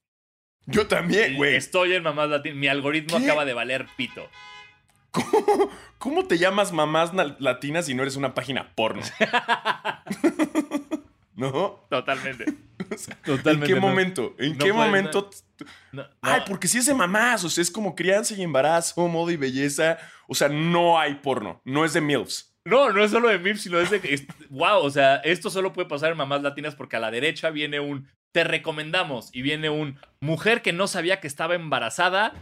Yo 0.66 0.86
también, 0.86 1.36
güey. 1.36 1.54
Estoy 1.56 1.94
en 1.94 2.02
Mamás 2.02 2.28
Latinas. 2.28 2.56
Mi 2.58 2.68
algoritmo 2.68 3.18
¿Qué? 3.18 3.24
acaba 3.24 3.44
de 3.44 3.54
valer 3.54 3.86
pito. 3.96 4.28
¿Cómo, 5.10 5.70
cómo 5.98 6.24
te 6.26 6.36
llamas 6.38 6.72
mamás 6.72 7.14
na- 7.14 7.36
latinas 7.38 7.86
si 7.86 7.94
no 7.94 8.02
eres 8.02 8.16
una 8.16 8.34
página 8.34 8.72
porno? 8.74 9.02
¿No? 11.36 11.86
Totalmente. 11.90 12.44
¿En 12.78 13.16
Totalmente. 13.24 13.66
qué 13.66 13.74
no. 13.74 13.80
momento? 13.80 14.34
¿En 14.38 14.52
no 14.52 14.64
qué 14.64 14.72
puede- 14.72 14.86
momento? 14.86 15.30
No. 15.92 16.04
Ay, 16.22 16.42
porque 16.48 16.66
si 16.68 16.78
es 16.78 16.86
de 16.86 16.94
mamás, 16.94 17.44
o 17.44 17.48
sea, 17.50 17.62
es 17.62 17.70
como 17.70 17.94
crianza 17.94 18.34
y 18.34 18.42
embarazo, 18.42 19.06
moda 19.08 19.32
y 19.32 19.36
belleza. 19.36 19.98
O 20.28 20.34
sea, 20.34 20.48
no 20.48 20.98
hay 20.98 21.14
porno, 21.16 21.60
no 21.64 21.84
es 21.84 21.92
de 21.92 22.00
MILFs. 22.00 22.52
No, 22.64 22.90
no 22.90 23.04
es 23.04 23.12
solo 23.12 23.28
de 23.28 23.38
MIP, 23.38 23.56
sino 23.58 23.78
es 23.78 23.90
de 23.90 24.00
es- 24.02 24.26
wow, 24.50 24.78
o 24.82 24.90
sea, 24.90 25.16
esto 25.16 25.50
solo 25.50 25.72
puede 25.72 25.88
pasar 25.88 26.10
en 26.10 26.16
mamás 26.18 26.42
latinas 26.42 26.74
porque 26.74 26.96
a 26.96 27.00
la 27.00 27.12
derecha 27.12 27.50
viene 27.50 27.78
un 27.78 28.08
te 28.32 28.42
recomendamos 28.44 29.30
y 29.32 29.42
viene 29.42 29.70
un 29.70 29.98
mujer 30.20 30.62
que 30.62 30.72
no 30.72 30.88
sabía 30.88 31.20
que 31.20 31.28
estaba 31.28 31.54
embarazada. 31.54 32.32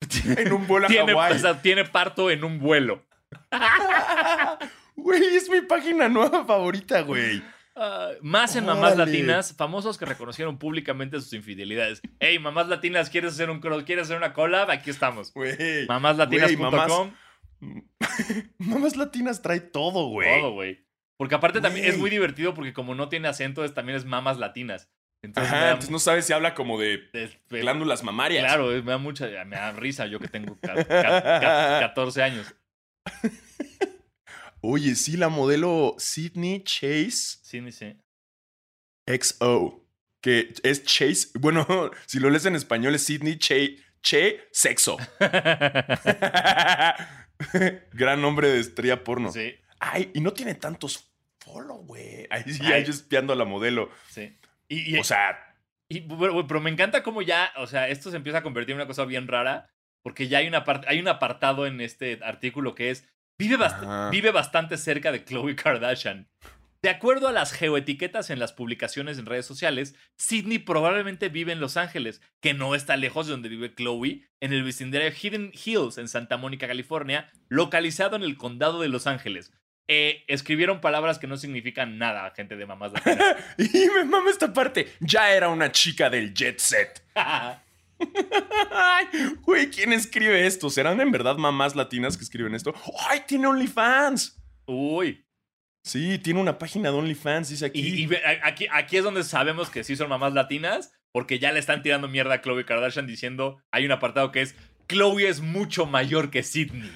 En 0.38 0.52
un 0.52 0.66
vuelo 0.66 0.86
a 0.86 0.88
Tiene, 0.88 1.12
Hawái. 1.12 1.32
o 1.34 1.38
sea, 1.38 1.60
tiene 1.62 1.84
parto 1.84 2.30
en 2.30 2.42
un 2.44 2.58
vuelo. 2.58 3.04
Güey, 4.96 5.22
es 5.36 5.48
mi 5.48 5.60
página 5.62 6.08
nueva 6.08 6.44
favorita, 6.44 7.00
güey. 7.02 7.42
Más 8.20 8.56
en 8.56 8.66
mamás 8.66 8.96
latinas, 8.96 9.54
famosos 9.56 9.96
que 9.98 10.04
reconocieron 10.04 10.58
públicamente 10.58 11.20
sus 11.20 11.32
infidelidades. 11.32 12.00
Hey, 12.18 12.38
mamás 12.38 12.68
latinas, 12.68 13.08
¿quieres 13.10 13.32
hacer 13.32 13.48
un 13.50 13.60
cross? 13.60 13.84
¿Quieres 13.84 14.04
hacer 14.04 14.16
una 14.16 14.32
collab? 14.34 14.70
Aquí 14.70 14.90
estamos. 14.90 15.32
Mamáslatinas.com. 15.88 17.12
Mamás 18.58 18.96
latinas 18.96 19.42
trae 19.42 19.60
todo, 19.60 20.08
güey. 20.08 20.40
Todo, 20.40 20.52
güey. 20.52 20.86
Porque 21.16 21.34
aparte 21.34 21.60
también 21.60 21.84
es 21.86 21.98
muy 21.98 22.08
divertido 22.10 22.54
porque 22.54 22.72
como 22.72 22.94
no 22.94 23.08
tiene 23.10 23.28
acento, 23.28 23.64
es, 23.64 23.74
también 23.74 23.96
es 23.98 24.04
mamas 24.06 24.38
latinas. 24.38 24.90
Entonces, 25.22 25.52
Ajá, 25.52 25.60
da 25.64 25.68
entonces 25.72 25.90
no 25.90 25.98
sabes 25.98 26.24
si 26.26 26.32
habla 26.32 26.54
como 26.54 26.80
de 26.80 26.96
de- 27.12 27.38
de- 27.50 27.60
glándulas 27.60 28.02
mamarias. 28.02 28.42
Claro, 28.42 28.68
me 28.68 28.80
da 28.82 28.96
mucha, 28.96 29.26
me 29.44 29.56
da 29.56 29.72
risa 29.72 30.06
yo 30.06 30.18
que 30.18 30.28
tengo 30.28 30.56
ca- 30.60 30.74
ca- 30.82 31.22
ca- 31.22 31.78
14 31.80 32.22
años. 32.22 32.54
Oye, 34.62 34.94
sí, 34.94 35.16
la 35.16 35.28
modelo 35.28 35.94
Sydney 35.98 36.62
Chase 36.64 37.38
Sí, 37.42 37.60
ni 37.60 37.72
sé. 37.72 37.96
XO. 39.06 39.84
Que 40.20 40.52
es 40.62 40.84
Chase. 40.84 41.28
Bueno, 41.40 41.66
si 42.06 42.18
lo 42.20 42.30
lees 42.30 42.46
en 42.46 42.56
español 42.56 42.94
es 42.94 43.04
Sydney 43.04 43.38
Che, 43.38 43.76
che 44.02 44.48
Sexo. 44.52 44.96
Gran 47.92 48.20
nombre 48.20 48.48
de 48.48 48.60
estrella 48.60 49.02
porno. 49.02 49.32
Sí, 49.32 49.54
Ay, 49.78 50.10
y 50.14 50.20
no 50.20 50.32
tiene 50.32 50.54
tantos 50.54 51.10
follow, 51.38 51.78
güey. 51.86 52.26
Ahí 52.30 52.42
sí, 52.46 52.64
ahí 52.66 52.84
yo 52.84 52.90
espiando 52.90 53.32
a 53.32 53.36
la 53.36 53.44
modelo. 53.46 53.90
sí. 54.08 54.36
Y, 54.68 54.94
y- 54.94 54.98
O 55.00 55.04
sea, 55.04 55.36
y, 55.88 56.02
pero 56.02 56.60
me 56.60 56.70
encanta 56.70 57.02
cómo 57.02 57.22
ya, 57.22 57.50
o 57.56 57.66
sea, 57.66 57.88
esto 57.88 58.10
se 58.10 58.16
empieza 58.16 58.38
a 58.38 58.42
convertir 58.42 58.72
en 58.72 58.76
una 58.76 58.86
cosa 58.86 59.04
bien 59.04 59.26
rara, 59.26 59.68
porque 60.02 60.28
ya 60.28 60.38
hay, 60.38 60.46
una 60.46 60.64
hay 60.86 61.00
un 61.00 61.08
apartado 61.08 61.66
en 61.66 61.80
este 61.80 62.20
artículo 62.22 62.76
que 62.76 62.90
es, 62.90 63.08
vive, 63.40 63.56
bast- 63.58 64.10
vive 64.10 64.30
bastante 64.30 64.76
cerca 64.76 65.10
de 65.12 65.24
Khloe 65.24 65.56
Kardashian. 65.56 66.28
De 66.82 66.88
acuerdo 66.88 67.28
a 67.28 67.32
las 67.32 67.52
geoetiquetas 67.52 68.30
en 68.30 68.38
las 68.38 68.52
publicaciones 68.54 69.18
en 69.18 69.26
redes 69.26 69.44
sociales, 69.44 69.94
Sydney 70.16 70.58
probablemente 70.58 71.28
vive 71.28 71.52
en 71.52 71.60
Los 71.60 71.76
Ángeles, 71.76 72.22
que 72.40 72.54
no 72.54 72.74
está 72.74 72.96
lejos 72.96 73.26
de 73.26 73.32
donde 73.32 73.50
vive 73.50 73.74
Chloe, 73.74 74.22
en 74.40 74.52
el 74.54 74.62
vecindario 74.64 75.10
Hidden 75.12 75.52
Hills, 75.52 75.98
en 75.98 76.08
Santa 76.08 76.38
Mónica, 76.38 76.66
California, 76.66 77.30
localizado 77.50 78.16
en 78.16 78.22
el 78.22 78.38
condado 78.38 78.80
de 78.80 78.88
Los 78.88 79.06
Ángeles. 79.06 79.52
Eh, 79.88 80.24
escribieron 80.28 80.80
palabras 80.80 81.18
que 81.18 81.26
no 81.26 81.36
significan 81.36 81.98
nada, 81.98 82.32
gente 82.34 82.56
de 82.56 82.64
mamás 82.64 82.92
y 83.58 83.88
me 83.90 84.04
mama 84.04 84.30
esta 84.30 84.50
parte. 84.52 84.90
Ya 85.00 85.32
era 85.32 85.48
una 85.48 85.72
chica 85.72 86.08
del 86.08 86.32
jet 86.32 86.60
set. 86.60 87.02
Ay, 88.70 89.06
güey, 89.42 89.70
¿quién 89.70 89.92
escribe 89.92 90.46
esto? 90.46 90.70
¿Serán 90.70 91.00
en 91.00 91.10
verdad 91.10 91.36
mamás 91.36 91.76
latinas 91.76 92.16
que 92.16 92.24
escriben 92.24 92.54
esto? 92.54 92.74
¡Ay, 93.08 93.22
tiene 93.26 93.46
OnlyFans! 93.46 94.40
Uy. 94.66 95.24
Sí, 95.82 96.18
tiene 96.18 96.40
una 96.40 96.58
página 96.58 96.90
de 96.90 96.96
OnlyFans, 96.98 97.48
dice 97.48 97.66
aquí. 97.66 97.80
Y, 98.04 98.10
aquí, 98.44 98.66
aquí 98.70 98.96
es 98.98 99.04
donde 99.04 99.24
sabemos 99.24 99.70
que 99.70 99.82
sí 99.82 99.96
son 99.96 100.08
mamás 100.08 100.34
latinas, 100.34 100.92
porque 101.12 101.38
ya 101.38 101.52
le 101.52 101.58
están 101.58 101.82
tirando 101.82 102.06
mierda 102.08 102.34
a 102.34 102.40
Chloe 102.42 102.64
Kardashian 102.64 103.06
diciendo, 103.06 103.62
hay 103.70 103.86
un 103.86 103.92
apartado 103.92 104.30
que 104.30 104.42
es, 104.42 104.54
Chloe 104.88 105.28
es 105.28 105.40
mucho 105.40 105.86
mayor 105.86 106.30
que 106.30 106.42
Sidney. 106.42 106.90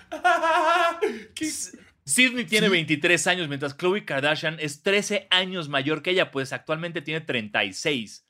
Sidney 2.05 2.45
tiene 2.47 2.67
Sí. 2.67 2.73
23 2.73 3.27
años, 3.27 3.49
mientras 3.49 3.77
Chloe 3.77 4.05
Kardashian 4.05 4.59
es 4.61 4.83
13 4.83 5.29
años 5.31 5.69
mayor 5.69 6.03
que 6.03 6.11
ella, 6.11 6.31
pues 6.31 6.53
actualmente 6.53 7.01
tiene 7.03 7.21
36. 7.23 8.24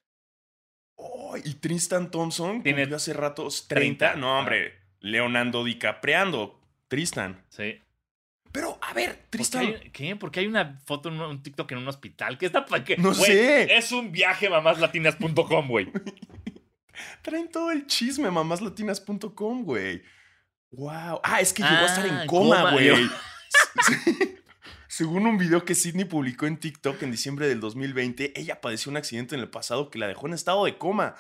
Oh, 1.06 1.36
y 1.36 1.54
Tristan 1.54 2.10
Thompson 2.10 2.62
Tiene 2.62 2.84
hace 2.94 3.12
ratos 3.12 3.66
30. 3.68 4.12
30. 4.12 4.20
No, 4.20 4.38
hombre, 4.38 4.72
Leonardo 5.00 5.62
DiCapreando. 5.64 6.58
Tristan. 6.88 7.44
Sí. 7.50 7.78
Pero, 8.52 8.78
a 8.80 8.92
ver, 8.94 9.10
¿Por 9.10 9.18
qué 9.18 9.26
Tristan. 9.30 9.66
hay- 9.66 9.90
¿Qué? 9.92 10.16
Porque 10.16 10.40
hay 10.40 10.46
una 10.46 10.80
foto 10.86 11.08
en 11.10 11.20
un, 11.20 11.42
TikTok 11.42 11.70
en 11.72 11.78
un 11.78 11.88
hospital. 11.88 12.38
¿Qué 12.38 12.46
está 12.46 12.64
pa- 12.64 12.84
qué? 12.84 12.96
No 12.96 13.12
sé. 13.12 13.76
Es 13.76 13.92
un 13.92 14.12
viaje 14.12 14.48
mamáslatinas.com, 14.48 15.68
güey. 15.68 15.88
Traen 17.22 17.50
todo 17.50 17.70
el 17.70 17.86
chisme, 17.86 18.30
mamáslatinas.com, 18.30 19.64
güey. 19.64 20.02
Wow. 20.70 21.20
Ah, 21.22 21.40
es 21.40 21.52
que 21.52 21.62
llegó 21.62 21.74
a 21.76 21.86
estar 21.86 22.06
Ah, 22.08 22.22
en 22.22 22.26
coma, 22.28 22.56
coma, 22.56 22.72
güey. 22.72 23.10
Sí. 23.86 24.36
Según 24.96 25.26
un 25.26 25.38
video 25.38 25.64
que 25.64 25.74
Sidney 25.74 26.04
publicó 26.04 26.46
en 26.46 26.57
TikTok 26.57 27.02
en 27.02 27.11
diciembre 27.11 27.48
del 27.48 27.59
2020, 27.59 28.33
ella 28.38 28.61
padeció 28.61 28.90
un 28.90 28.96
accidente 28.96 29.35
en 29.35 29.40
el 29.40 29.50
pasado 29.50 29.90
que 29.90 29.98
la 29.98 30.07
dejó 30.07 30.28
en 30.28 30.35
estado 30.35 30.66
de 30.66 30.78
coma. 30.78 31.16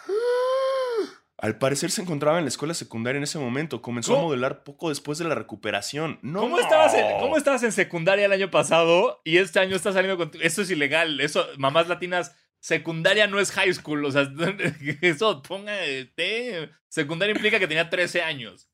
Al 1.38 1.58
parecer 1.58 1.90
se 1.90 2.00
encontraba 2.02 2.38
en 2.38 2.44
la 2.44 2.50
escuela 2.50 2.72
secundaria 2.74 3.16
en 3.16 3.24
ese 3.24 3.40
momento. 3.40 3.82
Comenzó 3.82 4.16
a 4.16 4.22
modelar 4.22 4.62
poco 4.62 4.90
después 4.90 5.18
de 5.18 5.24
la 5.24 5.34
recuperación. 5.34 6.20
No. 6.22 6.42
¿Cómo, 6.42 6.60
estabas 6.60 6.94
en, 6.94 7.18
¿Cómo 7.18 7.36
estabas 7.36 7.64
en 7.64 7.72
secundaria 7.72 8.26
el 8.26 8.32
año 8.32 8.48
pasado 8.48 9.20
y 9.24 9.38
este 9.38 9.58
año 9.58 9.74
estás 9.74 9.94
saliendo 9.94 10.18
con... 10.18 10.40
Eso 10.40 10.62
es 10.62 10.70
ilegal. 10.70 11.18
Eso, 11.20 11.44
mamás 11.58 11.88
latinas, 11.88 12.32
secundaria 12.60 13.26
no 13.26 13.40
es 13.40 13.50
high 13.50 13.74
school. 13.74 14.04
O 14.04 14.12
sea, 14.12 14.32
eso, 15.00 15.42
ponga... 15.42 15.76
te- 16.14 16.70
secundaria 16.86 17.34
implica 17.34 17.58
que 17.58 17.66
tenía 17.66 17.90
13 17.90 18.22
años. 18.22 18.70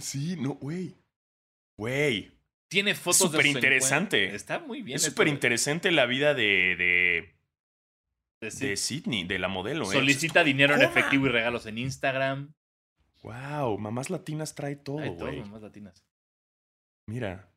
Sí, 0.00 0.36
no, 0.38 0.50
güey. 0.50 0.94
Güey. 1.76 2.35
Tiene 2.68 2.94
fotos 2.94 3.18
de 3.18 3.26
sus 3.26 3.30
superinteresante. 3.30 4.16
encuentros. 4.24 4.42
Está 4.42 4.58
muy 4.60 4.82
bien. 4.82 4.96
Es 4.96 5.02
súper 5.02 5.28
interesante 5.28 5.90
la 5.92 6.06
vida 6.06 6.34
de, 6.34 6.74
de, 6.76 7.34
de- 8.40 8.50
de 8.50 8.76
Sidney, 8.76 9.24
de 9.24 9.38
la 9.38 9.48
modelo. 9.48 9.84
¿eh? 9.90 9.94
Solicita 9.94 10.42
dinero 10.44 10.74
en 10.74 10.82
efectivo 10.82 11.26
y 11.26 11.28
regalos 11.30 11.66
en 11.66 11.78
Instagram. 11.78 12.54
Wow, 13.22 13.78
mamás 13.78 14.10
latinas 14.10 14.54
trae 14.54 14.76
todo, 14.76 14.98
güey. 15.14 15.40
mamás 15.40 15.62
latinas. 15.62 16.04
Mira. 17.08 17.50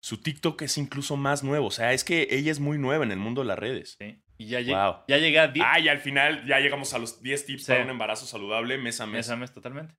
Su 0.00 0.20
TikTok 0.20 0.62
es 0.62 0.78
incluso 0.78 1.16
más 1.16 1.42
nuevo. 1.42 1.66
O 1.66 1.70
sea, 1.72 1.92
es 1.92 2.04
que 2.04 2.28
ella 2.30 2.52
es 2.52 2.60
muy 2.60 2.78
nueva 2.78 3.04
en 3.04 3.10
el 3.12 3.18
mundo 3.18 3.40
de 3.42 3.48
las 3.48 3.58
redes. 3.58 3.96
Sí. 3.98 4.22
Y 4.38 4.46
ya, 4.46 4.60
lleg- 4.60 4.74
Wow. 4.74 5.04
ya 5.08 5.18
llegué 5.18 5.38
a 5.40 5.48
10 5.48 5.66
Ah, 5.68 5.80
y 5.80 5.88
al 5.88 5.98
final 5.98 6.46
ya 6.46 6.60
llegamos 6.60 6.92
a 6.94 6.98
los 6.98 7.20
10 7.22 7.46
tips 7.46 7.64
Sí. 7.64 7.72
para 7.72 7.82
un 7.84 7.90
embarazo 7.90 8.26
saludable 8.26 8.78
mes 8.78 9.00
a 9.00 9.06
mes. 9.06 9.14
mes 9.14 9.30
a 9.30 9.36
mes 9.36 9.52
totalmente. 9.52 9.94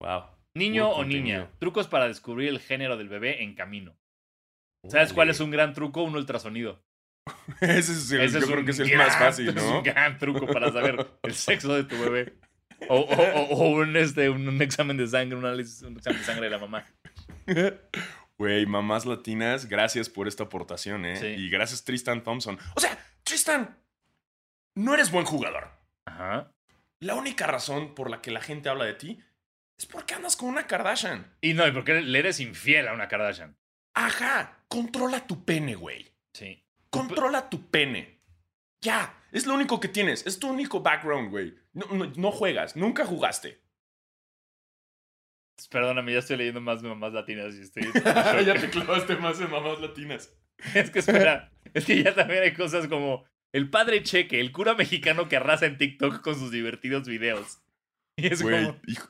Wow. 0.00 0.24
Niño 0.56 0.88
o 0.90 1.04
niña. 1.04 1.50
Trucos 1.58 1.86
para 1.86 2.08
descubrir 2.08 2.48
el 2.48 2.60
género 2.60 2.96
del 2.96 3.08
bebé 3.08 3.42
en 3.42 3.54
camino. 3.54 3.96
¿Sabes 4.88 5.12
cuál 5.12 5.30
es 5.30 5.40
un 5.40 5.50
gran 5.50 5.74
truco? 5.74 6.02
Un 6.02 6.14
ultrasonido. 6.16 6.82
Ese 7.60 7.92
es 7.92 8.10
el, 8.12 8.20
Ese 8.22 8.34
yo 8.34 8.38
es 8.46 8.50
creo 8.50 8.64
que 8.64 8.70
es 8.72 8.78
el 8.78 8.88
gran- 8.90 9.06
más 9.08 9.16
fácil, 9.18 9.48
Es 9.48 9.54
¿no? 9.56 9.78
un 9.78 9.82
gran 9.84 10.16
truco 10.18 10.46
para 10.46 10.70
saber 10.72 11.06
el 11.22 11.34
sexo 11.34 11.74
de 11.74 11.84
tu 11.84 11.98
bebé. 11.98 12.34
O, 12.88 12.96
o- 13.00 13.40
o- 13.40 13.54
o 13.54 13.68
un, 13.70 13.96
este, 13.96 14.28
un, 14.30 14.46
un 14.48 14.62
examen 14.62 14.96
de 14.96 15.06
sangre, 15.06 15.36
un, 15.36 15.44
análisis- 15.44 15.82
un 15.86 15.96
examen 15.96 16.20
de 16.20 16.24
sangre 16.24 16.44
de 16.44 16.50
la 16.50 16.58
mamá. 16.58 16.86
Güey, 18.38 18.66
mamás 18.66 19.06
latinas, 19.06 19.66
gracias 19.66 20.08
por 20.10 20.28
esta 20.28 20.44
aportación, 20.44 21.06
¿eh? 21.06 21.16
Sí. 21.16 21.26
Y 21.26 21.48
gracias 21.48 21.84
Tristan 21.84 22.22
Thompson. 22.22 22.58
O 22.74 22.80
sea, 22.80 22.98
Tristan, 23.22 23.78
no 24.74 24.92
eres 24.94 25.10
buen 25.10 25.24
jugador. 25.24 25.70
Ajá. 26.06 26.52
La 27.00 27.14
única 27.14 27.46
razón 27.46 27.94
por 27.94 28.10
la 28.10 28.20
que 28.20 28.30
la 28.30 28.40
gente 28.42 28.68
habla 28.68 28.84
de 28.84 28.94
ti 28.94 29.18
es 29.78 29.86
porque 29.86 30.14
andas 30.14 30.36
con 30.36 30.48
una 30.48 30.66
Kardashian. 30.66 31.34
Y 31.40 31.54
no, 31.54 31.66
y 31.66 31.72
porque 31.72 32.00
le 32.00 32.18
eres 32.18 32.40
infiel 32.40 32.88
a 32.88 32.92
una 32.94 33.08
Kardashian. 33.08 33.56
Ajá, 33.94 34.64
controla 34.68 35.26
tu 35.26 35.44
pene, 35.44 35.74
güey. 35.74 36.12
Sí. 36.32 36.62
Controla 36.90 37.48
tu 37.50 37.70
pene. 37.70 38.20
Ya, 38.80 39.22
es 39.32 39.46
lo 39.46 39.54
único 39.54 39.80
que 39.80 39.88
tienes. 39.88 40.26
Es 40.26 40.38
tu 40.38 40.48
único 40.48 40.80
background, 40.80 41.30
güey. 41.30 41.54
No, 41.72 41.86
no- 41.86 42.12
no 42.16 42.30
juegas, 42.30 42.76
nunca 42.76 43.04
jugaste. 43.06 43.62
Perdóname, 45.70 46.12
ya 46.12 46.18
estoy 46.18 46.36
leyendo 46.36 46.60
más 46.60 46.82
de 46.82 46.88
mamás 46.88 47.12
latinas 47.14 47.54
y 47.54 47.62
estoy. 47.62 47.84
ya 48.46 48.54
te 48.60 48.68
clavaste 48.70 49.16
más 49.16 49.40
en 49.40 49.50
mamás 49.50 49.80
latinas. 49.80 50.30
es 50.74 50.90
que 50.90 50.98
espera, 50.98 51.50
es 51.72 51.84
que 51.86 52.02
ya 52.02 52.14
también 52.14 52.42
hay 52.42 52.52
cosas 52.54 52.88
como 52.88 53.24
el 53.52 53.70
padre 53.70 54.02
Cheque, 54.02 54.40
el 54.40 54.52
cura 54.52 54.74
mexicano 54.74 55.28
que 55.28 55.36
arrasa 55.36 55.64
en 55.66 55.78
TikTok 55.78 56.20
con 56.20 56.34
sus 56.38 56.50
divertidos 56.50 57.08
videos. 57.08 57.62
Y 58.16 58.26
es 58.26 58.42
Güey, 58.42 58.64
como 58.66 58.80
hijo, 58.86 59.08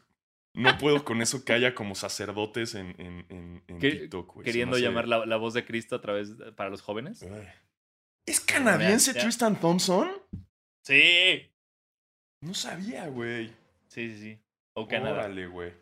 no 0.57 0.77
puedo 0.79 1.05
con 1.05 1.23
eso 1.23 1.45
que 1.45 1.53
haya 1.53 1.75
como 1.75 1.95
sacerdotes 1.95 2.75
en, 2.75 2.95
en, 2.99 3.27
en, 3.29 3.63
en 3.69 3.79
¿Qué- 3.79 3.91
TikTok, 3.93 4.35
güey. 4.35 4.45
Queriendo 4.45 4.79
llamar 4.79 5.07
la, 5.07 5.25
la 5.27 5.37
voz 5.37 5.55
de 5.55 5.65
Cristo 5.65 5.95
a 5.97 6.01
través 6.01 6.37
de- 6.37 6.51
para 6.53 6.71
los 6.71 6.83
jóvenes. 6.83 7.23
Ay. 7.23 7.47
¿Es 8.27 8.41
canadiense. 8.41 9.15
Tristan 9.15 9.61
Thompson? 9.61 10.11
Sí. 10.83 11.53
No 12.41 12.55
sabía, 12.55 13.07
güey. 13.09 13.49
Sí, 13.89 14.11
sí, 14.11 14.19
sí. 14.21 14.41
O 14.75 14.89
Canadá. 14.89 15.13
Órale, 15.15 15.47
güey. 15.47 15.73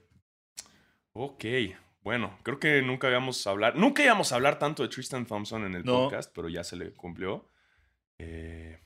Ok. 1.15 1.45
Bueno, 2.03 2.39
creo 2.43 2.61
que 2.61 2.83
nunca 2.83 3.07
habíamos 3.07 3.47
hablar. 3.47 3.77
Nunca 3.77 4.03
íbamos 4.05 4.31
a 4.33 4.35
hablar 4.35 4.59
tanto 4.59 4.83
de 4.83 4.91
Tristan 4.91 5.25
Thompson 5.27 5.65
en 5.65 5.75
el 5.77 5.85
No. 5.85 6.05
podcast, 6.05 6.31
pero 6.35 6.49
ya 6.51 6.63
se 6.63 6.77
le 6.77 6.93
cumplió. 6.93 7.49
Eh, 8.19 8.79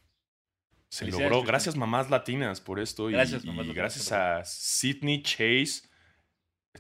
se 0.91 1.07
logró. 1.07 1.43
Gracias, 1.43 1.77
mamás 1.77 2.11
latinas, 2.11 2.61
por 2.61 2.81
esto. 2.81 3.09
y- 3.11 3.13
Gracias, 3.13 3.45
y, 3.45 3.47
mamás 3.49 3.67
latinas, 3.67 3.77
gracias 3.77 4.13
a 4.13 4.45
Sidney 4.45 5.23
Chase. 5.23 5.89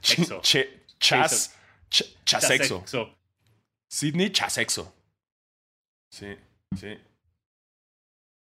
Ch- 0.00 0.18
Exo. 0.22 0.40
Che- 0.42 0.84
Chas. 0.98 1.56
Ch- 1.90 2.16
Chasexo. 2.24 2.78
Chasexo. 2.80 3.18
Sidney 3.90 4.30
Chasexo. 4.30 4.94
Sí, 6.12 6.36
sí. 6.76 6.98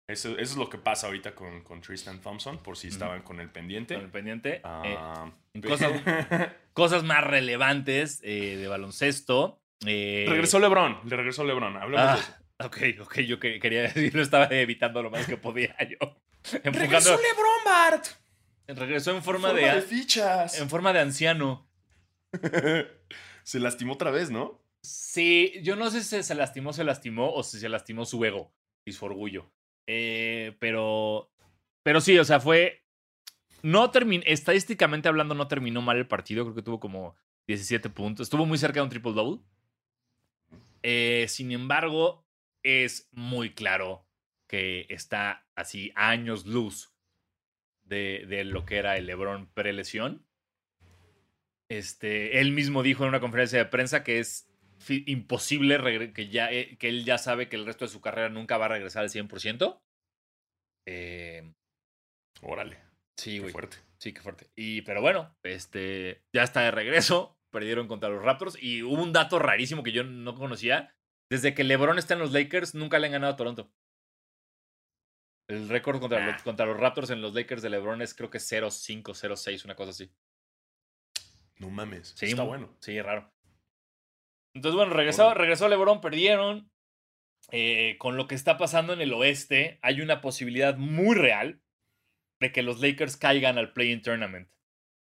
Eso, 0.09 0.29
eso 0.37 0.39
es 0.39 0.55
lo 0.55 0.69
que 0.69 0.77
pasa 0.77 1.07
ahorita 1.07 1.35
con, 1.35 1.61
con 1.63 1.81
Tristan 1.81 2.21
Thompson, 2.21 2.63
por 2.63 2.77
si 2.77 2.87
estaban 2.87 3.23
con 3.23 3.41
el 3.41 3.49
pendiente. 3.49 3.95
Con 3.95 4.05
el 4.05 4.09
pendiente. 4.11 4.55
Eh, 4.57 4.61
Ah, 4.63 5.31
cosas, 5.65 5.91
cosas 6.73 7.03
más 7.03 7.23
relevantes 7.25 8.21
eh, 8.23 8.55
de 8.55 8.67
baloncesto. 8.67 9.61
eh, 9.85 10.25
regresó 10.29 10.59
LeBron, 10.59 11.01
le 11.03 11.15
regresó 11.17 11.43
LeBron. 11.43 11.75
Hablemos 11.75 12.07
Ah, 12.07 12.15
de 12.15 12.21
eso. 12.21 12.33
Ok, 12.59 12.77
ok, 13.01 13.19
yo 13.19 13.39
que- 13.39 13.59
quería 13.59 13.81
decirlo, 13.93 14.21
estaba 14.21 14.45
evitando 14.51 15.01
lo 15.03 15.09
más 15.11 15.25
que 15.27 15.37
podía 15.37 15.75
yo. 15.87 15.97
¡Regresó 16.63 17.11
LeBron, 17.17 17.63
Bart! 17.65 18.05
regresó 18.67 19.15
en 19.15 19.23
forma, 19.23 19.49
Forma 19.49 19.61
de, 19.67 19.75
de 19.75 19.81
fichas. 19.81 20.59
en 20.59 20.69
forma 20.69 20.91
de 20.91 20.99
anciano. 20.99 21.69
Se 23.43 23.59
lastimó 23.59 23.93
otra 23.93 24.11
vez, 24.11 24.29
¿no? 24.29 24.61
Sí, 24.81 25.53
yo 25.63 25.75
no 25.77 25.89
sé 25.89 26.03
si 26.03 26.21
se 26.21 26.35
lastimó, 26.35 26.73
se 26.73 26.83
lastimó 26.83 27.31
o 27.33 27.43
si 27.43 27.59
se 27.59 27.69
lastimó 27.69 28.05
su 28.05 28.23
ego 28.25 28.53
y 28.85 28.91
su 28.91 29.05
orgullo. 29.05 29.49
Eh, 29.87 30.55
pero, 30.59 31.31
pero 31.83 32.01
sí, 32.01 32.17
o 32.19 32.25
sea, 32.25 32.39
fue. 32.41 32.83
No 33.63 33.89
terminó, 33.91 34.23
estadísticamente 34.25 35.07
hablando, 35.07 35.33
no 35.33 35.47
terminó 35.47 35.81
mal 35.81 35.97
el 35.97 36.07
partido. 36.07 36.43
Creo 36.43 36.55
que 36.55 36.61
tuvo 36.61 36.79
como 36.79 37.15
17 37.47 37.89
puntos. 37.89 38.25
Estuvo 38.25 38.45
muy 38.45 38.57
cerca 38.57 38.79
de 38.79 38.83
un 38.83 38.89
triple 38.89 39.13
double. 39.13 39.41
Eh, 40.83 41.25
sin 41.29 41.51
embargo, 41.51 42.26
es 42.67 43.09
muy 43.11 43.53
claro 43.53 44.05
que 44.47 44.85
está 44.89 45.47
así 45.55 45.91
años 45.95 46.45
luz 46.45 46.93
de, 47.83 48.25
de 48.27 48.43
lo 48.43 48.65
que 48.65 48.77
era 48.77 48.97
el 48.97 49.05
LeBron 49.05 49.47
pre-lesión. 49.53 50.25
Este, 51.69 52.39
él 52.39 52.51
mismo 52.51 52.83
dijo 52.83 53.03
en 53.03 53.09
una 53.09 53.19
conferencia 53.19 53.59
de 53.59 53.65
prensa 53.65 54.03
que 54.03 54.19
es 54.19 54.49
imposible 54.89 56.13
que, 56.13 56.29
ya, 56.29 56.51
eh, 56.51 56.77
que 56.77 56.89
él 56.89 57.03
ya 57.03 57.17
sabe 57.17 57.49
que 57.49 57.55
el 57.55 57.65
resto 57.65 57.85
de 57.85 57.91
su 57.91 58.01
carrera 58.01 58.29
nunca 58.29 58.57
va 58.57 58.65
a 58.65 58.69
regresar 58.69 59.03
al 59.03 59.09
100%. 59.09 59.81
Eh, 60.85 61.53
Órale, 62.41 62.77
sí, 63.17 63.33
qué 63.35 63.39
güey. 63.39 63.51
fuerte. 63.51 63.77
Sí, 63.97 64.13
qué 64.13 64.21
fuerte. 64.21 64.49
Y, 64.55 64.81
pero 64.83 65.01
bueno, 65.01 65.35
este, 65.43 66.23
ya 66.33 66.43
está 66.43 66.61
de 66.61 66.71
regreso. 66.71 67.37
Perdieron 67.51 67.87
contra 67.87 68.09
los 68.09 68.23
Raptors. 68.23 68.57
Y 68.61 68.83
hubo 68.83 69.01
un 69.01 69.13
dato 69.13 69.39
rarísimo 69.39 69.83
que 69.83 69.91
yo 69.91 70.03
no 70.03 70.35
conocía. 70.35 70.95
Desde 71.29 71.53
que 71.53 71.63
LeBron 71.63 71.97
está 71.97 72.13
en 72.13 72.19
los 72.21 72.31
Lakers, 72.31 72.73
nunca 72.75 72.99
le 72.99 73.07
han 73.07 73.13
ganado 73.13 73.33
a 73.33 73.37
Toronto. 73.37 73.71
El 75.49 75.69
récord 75.69 75.99
contra, 75.99 76.23
Ah. 76.25 76.31
los, 76.33 76.43
contra 76.43 76.65
los 76.65 76.77
Raptors 76.77 77.09
en 77.09 77.21
los 77.21 77.33
Lakers 77.33 77.61
de 77.61 77.69
LeBron 77.69 78.01
es 78.01 78.13
creo 78.13 78.29
que 78.29 78.39
0-5, 78.39 79.13
0-6, 79.13 79.63
una 79.65 79.75
cosa 79.75 79.91
así. 79.91 80.11
No 81.57 81.69
mames. 81.69 82.13
Sí, 82.17 82.27
está 82.27 82.43
bueno. 82.43 82.75
Sí, 82.81 83.01
raro. 83.01 83.33
Entonces, 84.53 84.75
bueno, 84.75 84.93
regresó, 84.93 85.33
regresó 85.33 85.67
LeBron, 85.69 86.01
perdieron. 86.01 86.71
Eh, 87.51 87.95
con 87.97 88.17
lo 88.17 88.27
que 88.27 88.35
está 88.35 88.57
pasando 88.57 88.91
en 88.93 88.99
el 88.99 89.13
oeste, 89.13 89.79
hay 89.81 90.01
una 90.01 90.19
posibilidad 90.19 90.75
muy 90.77 91.15
real 91.15 91.61
de 92.41 92.51
que 92.51 92.61
los 92.61 92.81
Lakers 92.81 93.15
caigan 93.15 93.57
al 93.57 93.71
Play-in 93.71 94.01
Tournament 94.01 94.49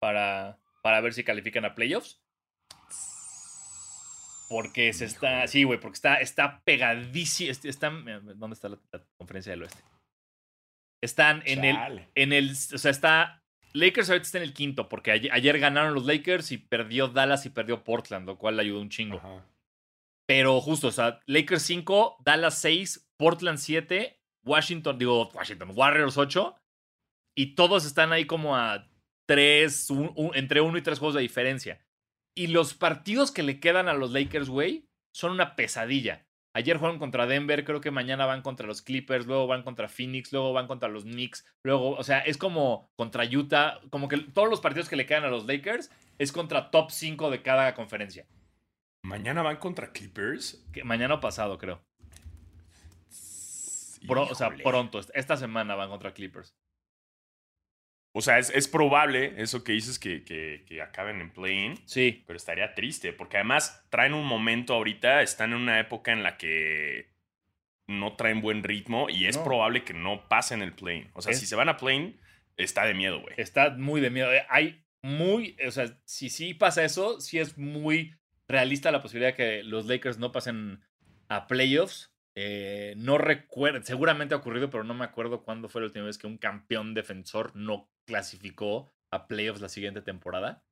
para, 0.00 0.60
para 0.82 1.00
ver 1.00 1.14
si 1.14 1.24
califican 1.24 1.64
a 1.64 1.74
playoffs. 1.74 2.22
Porque 4.48 4.92
se 4.92 5.04
está. 5.04 5.46
Sí, 5.46 5.64
güey, 5.64 5.80
porque 5.80 5.96
está, 5.96 6.16
está 6.16 6.60
pegadísimo. 6.64 7.50
Está, 7.50 7.90
mira, 7.90 8.20
¿Dónde 8.20 8.54
está 8.54 8.68
la, 8.68 8.78
la 8.92 9.04
conferencia 9.18 9.50
del 9.50 9.62
oeste? 9.62 9.82
Están 11.02 11.42
en 11.46 11.64
el, 11.64 12.08
en 12.14 12.32
el. 12.32 12.50
O 12.50 12.78
sea, 12.78 12.90
está. 12.90 13.42
Lakers 13.72 14.08
ahorita 14.08 14.24
está 14.24 14.38
en 14.38 14.44
el 14.44 14.54
quinto, 14.54 14.88
porque 14.88 15.10
ayer, 15.10 15.30
ayer 15.32 15.58
ganaron 15.58 15.92
los 15.92 16.06
Lakers 16.06 16.50
y 16.50 16.58
perdió 16.58 17.08
Dallas 17.08 17.44
y 17.44 17.50
perdió 17.50 17.84
Portland, 17.84 18.26
lo 18.26 18.38
cual 18.38 18.56
le 18.56 18.62
ayudó 18.62 18.80
un 18.80 18.88
chingo. 18.88 19.18
Ajá. 19.18 19.44
Pero 20.26 20.60
justo, 20.60 20.88
o 20.88 20.92
sea, 20.92 21.20
Lakers 21.26 21.62
5, 21.62 22.16
Dallas 22.24 22.58
6, 22.58 23.10
Portland 23.16 23.58
7, 23.58 24.20
Washington, 24.44 24.98
digo, 24.98 25.28
Washington, 25.28 25.70
Warriors 25.74 26.18
8. 26.18 26.56
Y 27.36 27.54
todos 27.54 27.84
están 27.84 28.12
ahí 28.12 28.26
como 28.26 28.56
a 28.56 28.88
3, 29.26 29.88
entre 30.34 30.60
1 30.60 30.78
y 30.78 30.82
3 30.82 30.98
juegos 30.98 31.14
de 31.14 31.20
diferencia. 31.20 31.85
Y 32.36 32.48
los 32.48 32.74
partidos 32.74 33.32
que 33.32 33.42
le 33.42 33.58
quedan 33.58 33.88
a 33.88 33.94
los 33.94 34.12
Lakers, 34.12 34.48
güey, 34.48 34.86
son 35.12 35.32
una 35.32 35.56
pesadilla. 35.56 36.26
Ayer 36.54 36.76
jugaron 36.76 36.98
contra 36.98 37.26
Denver, 37.26 37.64
creo 37.64 37.80
que 37.80 37.90
mañana 37.90 38.24
van 38.26 38.42
contra 38.42 38.66
los 38.66 38.80
Clippers, 38.82 39.26
luego 39.26 39.46
van 39.46 39.62
contra 39.62 39.88
Phoenix, 39.88 40.32
luego 40.32 40.52
van 40.52 40.66
contra 40.66 40.88
los 40.88 41.02
Knicks, 41.04 41.44
luego, 41.62 41.90
o 41.90 42.02
sea, 42.04 42.20
es 42.20 42.38
como 42.38 42.90
contra 42.96 43.24
Utah, 43.24 43.80
como 43.90 44.08
que 44.08 44.16
todos 44.18 44.48
los 44.48 44.60
partidos 44.60 44.88
que 44.88 44.96
le 44.96 45.04
quedan 45.06 45.24
a 45.24 45.28
los 45.28 45.46
Lakers 45.46 45.90
es 46.18 46.32
contra 46.32 46.70
top 46.70 46.90
5 46.90 47.30
de 47.30 47.42
cada 47.42 47.74
conferencia. 47.74 48.26
Mañana 49.02 49.42
van 49.42 49.56
contra 49.56 49.92
Clippers. 49.92 50.64
Que 50.72 50.82
mañana 50.84 51.14
o 51.14 51.20
pasado, 51.20 51.58
creo. 51.58 51.84
Pro- 54.06 54.22
o 54.22 54.34
sea, 54.34 54.48
pronto. 54.70 55.00
Esta 55.14 55.36
semana 55.36 55.74
van 55.74 55.88
contra 55.90 56.12
Clippers. 56.14 56.54
O 58.16 58.22
sea, 58.22 58.38
es, 58.38 58.48
es 58.50 58.66
probable 58.66 59.34
eso 59.42 59.62
que 59.62 59.72
dices 59.72 59.98
que, 59.98 60.24
que, 60.24 60.64
que 60.66 60.80
acaben 60.80 61.20
en 61.20 61.30
play-in. 61.32 61.74
Sí. 61.86 62.24
Pero 62.26 62.36
estaría 62.38 62.74
triste, 62.74 63.12
porque 63.12 63.36
además 63.36 63.84
traen 63.90 64.14
un 64.14 64.24
momento 64.24 64.72
ahorita, 64.72 65.20
están 65.20 65.50
en 65.52 65.58
una 65.58 65.78
época 65.80 66.12
en 66.12 66.22
la 66.22 66.38
que 66.38 67.10
no 67.86 68.16
traen 68.16 68.40
buen 68.40 68.62
ritmo 68.64 69.10
y 69.10 69.26
es 69.26 69.36
No. 69.36 69.44
probable 69.44 69.84
que 69.84 69.92
no 69.92 70.28
pasen 70.28 70.62
el 70.62 70.72
plane. 70.72 71.10
O 71.12 71.20
sea, 71.20 71.32
Es- 71.32 71.40
si 71.40 71.46
se 71.46 71.56
van 71.56 71.68
a 71.68 71.76
plane, 71.76 72.14
está 72.56 72.84
de 72.86 72.94
miedo, 72.94 73.20
güey. 73.20 73.34
Está 73.36 73.70
muy 73.70 74.00
de 74.00 74.08
miedo. 74.10 74.30
Hay 74.48 74.82
muy. 75.02 75.56
O 75.66 75.70
sea, 75.70 75.86
si 76.04 76.30
sí 76.30 76.54
pasa 76.54 76.84
eso, 76.84 77.20
sí 77.20 77.38
es 77.38 77.58
muy 77.58 78.14
realista 78.48 78.90
la 78.90 79.02
posibilidad 79.02 79.32
de 79.32 79.36
que 79.36 79.62
los 79.62 79.84
Lakers 79.86 80.18
no 80.18 80.32
pasen 80.32 80.80
a 81.28 81.46
playoffs. 81.46 82.15
Eh, 82.38 82.94
no 82.98 83.16
recuerdo, 83.16 83.82
seguramente 83.82 84.34
ha 84.34 84.38
ocurrido, 84.38 84.68
pero 84.68 84.84
no 84.84 84.92
me 84.92 85.06
acuerdo 85.06 85.42
cuándo 85.42 85.68
fue 85.68 85.80
la 85.80 85.86
última 85.86 86.04
vez 86.04 86.18
que 86.18 86.26
un 86.26 86.36
campeón 86.36 86.92
defensor 86.92 87.56
no 87.56 87.88
clasificó 88.06 88.92
a 89.10 89.26
playoffs 89.26 89.62
la 89.62 89.70
siguiente 89.70 90.02
temporada. 90.02 90.62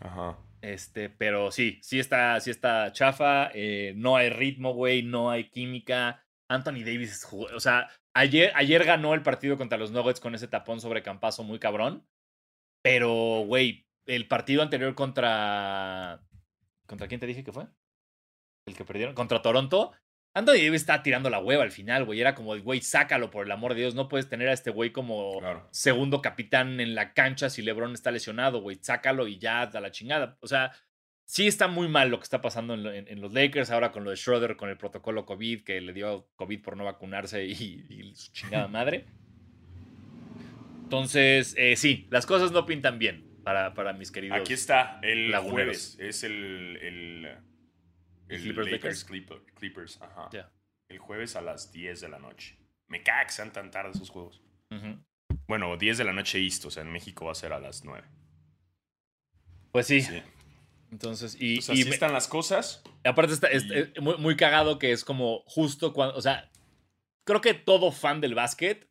Ajá. 0.00 0.38
Este, 0.60 1.08
pero 1.08 1.52
sí, 1.52 1.78
sí 1.82 2.00
está, 2.00 2.40
sí 2.40 2.50
está 2.50 2.92
chafa. 2.92 3.50
eh, 3.54 3.92
no 3.96 4.16
hay 4.16 4.30
ritmo, 4.30 4.74
güey, 4.74 5.02
no 5.02 5.30
hay 5.30 5.50
química. 5.50 6.24
Anthony 6.48 6.84
Davis, 6.84 7.26
o 7.32 7.60
sea, 7.60 7.88
ayer, 8.14 8.52
ayer 8.54 8.84
ganó 8.84 9.14
el 9.14 9.22
partido 9.22 9.56
contra 9.56 9.78
los 9.78 9.92
Nuggets 9.92 10.20
con 10.20 10.34
ese 10.34 10.48
tapón 10.48 10.80
sobre 10.80 11.02
Campazo 11.02 11.44
muy 11.44 11.58
cabrón. 11.58 12.06
Pero, 12.82 13.44
güey, 13.46 13.86
el 14.06 14.26
partido 14.26 14.62
anterior 14.62 14.94
contra. 14.94 16.20
¿Contra 16.86 17.06
quién 17.06 17.20
te 17.20 17.26
dije 17.26 17.44
que 17.44 17.52
fue? 17.52 17.68
El 18.66 18.76
que 18.76 18.84
perdieron. 18.84 19.14
Contra 19.14 19.40
Toronto. 19.40 19.92
Anthony 20.34 20.54
Davis 20.64 20.80
estaba 20.80 21.02
tirando 21.02 21.28
la 21.28 21.40
hueva 21.40 21.62
al 21.62 21.70
final, 21.70 22.04
güey. 22.06 22.20
Era 22.20 22.34
como, 22.34 22.56
güey, 22.58 22.80
sácalo 22.80 23.30
por 23.30 23.44
el 23.44 23.52
amor 23.52 23.74
de 23.74 23.80
Dios. 23.80 23.94
No 23.94 24.08
puedes 24.08 24.28
tener 24.28 24.48
a 24.48 24.52
este 24.54 24.70
güey 24.70 24.90
como 24.90 25.38
Claro. 25.40 25.68
segundo 25.70 26.22
capitán 26.22 26.80
en 26.80 26.94
la 26.94 27.12
cancha 27.12 27.50
si 27.50 27.60
LeBron 27.62 27.92
está 27.92 28.10
lesionado, 28.10 28.60
güey. 28.62 28.78
Sácalo 28.80 29.28
y 29.28 29.38
ya 29.38 29.66
da 29.66 29.80
la 29.80 29.90
chingada. 29.90 30.38
O 30.40 30.46
sea, 30.46 30.72
sí 31.26 31.46
está 31.46 31.68
muy 31.68 31.86
mal 31.88 32.08
lo 32.08 32.18
que 32.18 32.24
está 32.24 32.40
pasando 32.40 32.72
en, 32.74 32.82
lo- 32.82 32.92
en- 32.92 33.08
en 33.08 33.20
los 33.20 33.34
Lakers 33.34 33.70
ahora 33.70 33.92
con 33.92 34.04
lo 34.04 34.10
de 34.10 34.16
Schroeder, 34.16 34.56
con 34.56 34.70
el 34.70 34.78
protocolo 34.78 35.26
COVID, 35.26 35.64
que 35.64 35.80
le 35.82 35.92
dio 35.92 36.26
COVID 36.36 36.62
por 36.62 36.76
no 36.78 36.84
vacunarse 36.84 37.44
y, 37.44 37.52
y 37.90 38.14
su 38.14 38.32
chingada 38.32 38.68
madre. 38.68 39.04
Entonces, 40.84 41.54
eh, 41.58 41.76
sí, 41.76 42.06
las 42.10 42.26
cosas 42.26 42.52
no 42.52 42.66
pintan 42.66 42.98
bien 42.98 43.24
para, 43.44 43.74
para 43.74 43.92
mis 43.92 44.10
queridos. 44.10 44.38
Aquí 44.38 44.52
está 44.52 44.98
el 45.02 45.30
Laguneros. 45.30 45.94
jueves. 45.94 45.96
Es 45.98 46.24
el. 46.24 46.78
El, 46.82 47.28
el 48.36 48.42
Clippers 48.42 48.70
Lakers 48.70 49.04
Clippers. 49.54 50.00
Ajá. 50.02 50.28
El 50.88 50.98
jueves 50.98 51.36
a 51.36 51.40
las 51.40 51.72
10 51.72 52.00
de 52.00 52.08
la 52.08 52.18
noche. 52.18 52.58
Me 52.88 53.02
caga 53.02 53.24
que 53.26 53.32
sean 53.32 53.52
tan 53.52 53.70
tarde 53.70 53.92
esos 53.94 54.10
juegos. 54.10 54.42
Bueno, 55.46 55.76
10 55.76 55.98
de 55.98 56.04
la 56.04 56.12
noche 56.12 56.38
East, 56.42 56.64
o 56.64 56.70
sea, 56.70 56.82
en 56.82 56.92
México 56.92 57.24
va 57.26 57.32
a 57.32 57.34
ser 57.34 57.52
a 57.52 57.58
las 57.60 57.84
9. 57.84 58.06
Pues 59.70 59.86
sí, 59.86 60.02
Sí. 60.02 60.22
entonces, 60.90 61.36
y, 61.40 61.58
O 61.58 61.62
sea, 61.62 61.74
y 61.74 61.80
así 61.80 61.88
me- 61.88 61.94
están 61.94 62.12
las 62.12 62.28
cosas. 62.28 62.82
aparte 63.04 63.32
está, 63.32 63.48
es- 63.48 63.64
y- 63.64 63.74
es 63.74 64.00
muy, 64.00 64.16
muy 64.18 64.36
cagado 64.36 64.78
que 64.78 64.92
es 64.92 65.04
como 65.04 65.42
justo 65.46 65.92
cuando, 65.92 66.14
o 66.16 66.20
sea, 66.22 66.50
creo 67.26 67.40
que 67.40 67.54
todo 67.54 67.90
fan 67.92 68.20
del 68.20 68.34
básquet, 68.34 68.90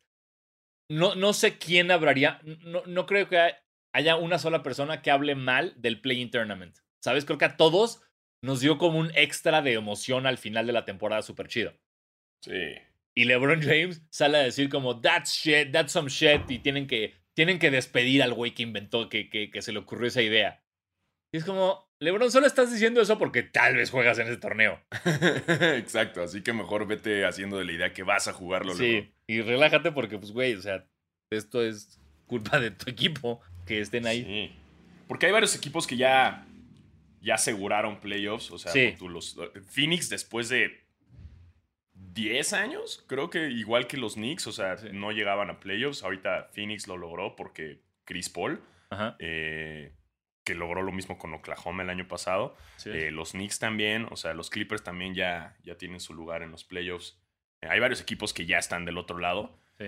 no, 0.90 1.14
no 1.14 1.32
sé 1.32 1.58
quién 1.58 1.90
hablaría, 1.90 2.40
no, 2.64 2.82
no 2.86 3.06
creo 3.06 3.28
que 3.28 3.54
haya 3.94 4.16
una 4.16 4.38
sola 4.38 4.62
persona 4.62 5.02
que 5.02 5.10
hable 5.10 5.34
mal 5.34 5.74
del 5.76 6.00
Play-In 6.00 6.30
Tournament. 6.30 6.76
¿Sabes? 7.00 7.24
Creo 7.24 7.38
que 7.38 7.44
a 7.46 7.56
todos 7.56 8.00
nos 8.42 8.60
dio 8.60 8.76
como 8.76 8.98
un 8.98 9.10
extra 9.14 9.62
de 9.62 9.72
emoción 9.72 10.26
al 10.26 10.38
final 10.38 10.66
de 10.66 10.72
la 10.72 10.84
temporada 10.84 11.22
súper 11.22 11.48
chido. 11.48 11.72
Sí. 12.42 12.74
Y 13.14 13.24
LeBron 13.24 13.62
James 13.62 14.02
sale 14.10 14.38
a 14.38 14.42
decir 14.42 14.68
como, 14.68 15.00
that's 15.00 15.32
shit, 15.32 15.70
that's 15.70 15.92
some 15.92 16.08
shit, 16.08 16.50
y 16.50 16.58
tienen 16.58 16.86
que, 16.86 17.14
tienen 17.34 17.58
que 17.58 17.70
despedir 17.70 18.22
al 18.22 18.34
güey 18.34 18.52
que 18.52 18.62
inventó, 18.62 19.08
que, 19.08 19.28
que, 19.30 19.50
que 19.50 19.62
se 19.62 19.72
le 19.72 19.78
ocurrió 19.78 20.08
esa 20.08 20.22
idea. 20.22 20.62
Y 21.32 21.38
es 21.38 21.44
como, 21.44 21.88
LeBron, 22.00 22.32
solo 22.32 22.46
estás 22.46 22.72
diciendo 22.72 23.00
eso 23.00 23.16
porque 23.16 23.42
tal 23.42 23.76
vez 23.76 23.90
juegas 23.90 24.18
en 24.18 24.26
ese 24.26 24.36
torneo. 24.38 24.80
Exacto, 25.76 26.22
así 26.22 26.42
que 26.42 26.52
mejor 26.52 26.86
vete 26.86 27.24
haciendo 27.24 27.58
de 27.58 27.64
la 27.64 27.72
idea 27.72 27.92
que 27.92 28.02
vas 28.02 28.28
a 28.28 28.32
jugarlo. 28.32 28.74
Sí, 28.74 29.12
y 29.26 29.40
relájate 29.40 29.92
porque, 29.92 30.18
pues, 30.18 30.32
güey, 30.32 30.54
o 30.54 30.60
sea, 30.60 30.84
esto 31.30 31.62
es 31.62 32.00
culpa 32.26 32.58
de 32.58 32.70
tu 32.70 32.90
equipo 32.90 33.40
que 33.66 33.80
estén 33.80 34.06
ahí. 34.06 34.24
Sí. 34.24 34.58
Porque 35.06 35.26
hay 35.26 35.32
varios 35.32 35.54
equipos 35.54 35.86
que 35.86 35.96
ya, 35.96 36.46
ya 37.22 37.34
aseguraron 37.36 38.00
playoffs. 38.00 38.50
O 38.50 38.58
sea, 38.58 38.72
Sí. 38.72 38.94
tú 38.98 39.08
los, 39.08 39.38
Phoenix 39.70 40.08
después 40.10 40.48
de 40.50 40.82
10 41.94 42.52
años, 42.52 43.04
creo 43.06 43.30
que 43.30 43.48
igual 43.50 43.86
que 43.86 43.96
los 43.96 44.14
Knicks, 44.14 44.46
o 44.46 44.52
sea, 44.52 44.76
Sí. 44.76 44.88
no 44.92 45.12
llegaban 45.12 45.48
a 45.50 45.60
playoffs. 45.60 46.02
Ahorita 46.02 46.50
Phoenix 46.52 46.86
lo 46.86 46.96
logró 46.96 47.36
porque 47.36 47.80
Chris 48.04 48.28
Paul, 48.28 48.60
Ajá. 48.90 49.16
eh, 49.18 49.94
que 50.44 50.54
logró 50.54 50.82
lo 50.82 50.90
mismo 50.92 51.16
con 51.18 51.32
Oklahoma 51.34 51.82
el 51.84 51.90
año 51.90 52.08
pasado. 52.08 52.56
sí. 52.76 52.90
Eh, 52.90 53.10
los 53.12 53.30
Knicks 53.32 53.58
también, 53.60 54.08
o 54.10 54.16
sea, 54.16 54.34
los 54.34 54.50
Clippers 54.50 54.82
también 54.82 55.14
ya, 55.14 55.56
ya 55.62 55.76
tienen 55.78 56.00
su 56.00 56.14
lugar 56.14 56.42
en 56.42 56.50
los 56.50 56.64
playoffs. 56.64 57.16
Eh, 57.60 57.68
hay 57.70 57.78
varios 57.78 58.00
equipos 58.00 58.34
que 58.34 58.44
ya 58.44 58.58
están 58.58 58.84
del 58.84 58.98
otro 58.98 59.18
lado. 59.18 59.56
sí. 59.78 59.86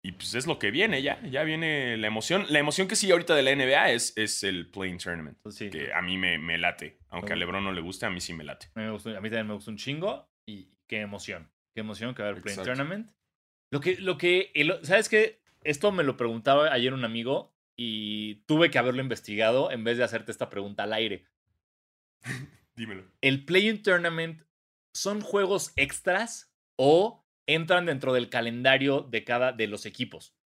Y 0.00 0.12
pues 0.12 0.34
es 0.34 0.46
lo 0.46 0.58
que 0.60 0.70
viene, 0.70 1.02
ya, 1.02 1.20
ya 1.26 1.42
viene 1.42 1.96
la 1.96 2.06
emoción. 2.06 2.46
La 2.50 2.60
emoción 2.60 2.86
que 2.86 2.94
sí 2.96 3.10
ahorita 3.10 3.34
de 3.34 3.42
la 3.42 3.54
NBA 3.54 3.90
es, 3.90 4.12
es 4.16 4.44
el 4.44 4.70
Playing 4.70 4.98
Tournament, 4.98 5.36
sí. 5.50 5.70
que 5.70 5.92
a 5.92 6.00
mí 6.02 6.16
me, 6.16 6.38
me 6.38 6.56
late. 6.56 6.98
Aunque 7.08 7.32
a. 7.32 7.36
LeBron 7.36 7.64
no 7.64 7.72
le 7.72 7.80
guste, 7.80 8.06
a 8.06 8.10
mí 8.10 8.20
sí 8.20 8.32
me 8.32 8.44
late. 8.44 8.68
A 8.74 8.80
mí, 8.80 8.86
me 8.86 8.92
gustó- 8.92 9.10
a 9.10 9.20
mí 9.20 9.28
también 9.28 9.48
me 9.48 9.54
gustó 9.54 9.70
un 9.72 9.76
chingo 9.76 10.30
y 10.46 10.70
qué 10.86 11.00
emoción. 11.00 11.50
Qué 11.74 11.80
emoción 11.80 12.14
que 12.14 12.22
va 12.22 12.28
a 12.28 12.30
haber 12.30 12.42
Play 12.42 12.52
Exacto. 12.54 12.70
Tournament. 12.70 13.10
Lo 13.70 13.80
que, 13.80 13.96
lo 13.96 14.16
que, 14.18 14.52
el- 14.54 14.78
¿sabes 14.84 15.08
qué? 15.08 15.42
Esto 15.64 15.90
me 15.90 16.04
lo 16.04 16.16
preguntaba 16.16 16.72
ayer 16.72 16.94
un 16.94 17.04
amigo 17.04 17.52
y 17.76 18.36
tuve 18.46 18.70
que 18.70 18.78
haberlo 18.78 19.02
investigado 19.02 19.70
en 19.72 19.82
vez 19.84 19.98
de 19.98 20.04
hacerte 20.04 20.30
esta 20.30 20.48
pregunta 20.48 20.84
al 20.84 20.92
aire. 20.92 21.26
Dímelo. 22.76 23.04
¿El 23.20 23.44
Play-in 23.44 23.82
Tournament 23.82 24.42
son 24.92 25.20
juegos 25.20 25.72
extras 25.76 26.52
o 26.76 27.24
entran 27.48 27.86
dentro 27.86 28.12
del 28.12 28.28
calendario 28.28 29.00
de 29.00 29.24
cada 29.24 29.52
de 29.52 29.66
los 29.66 29.86
equipos? 29.86 30.36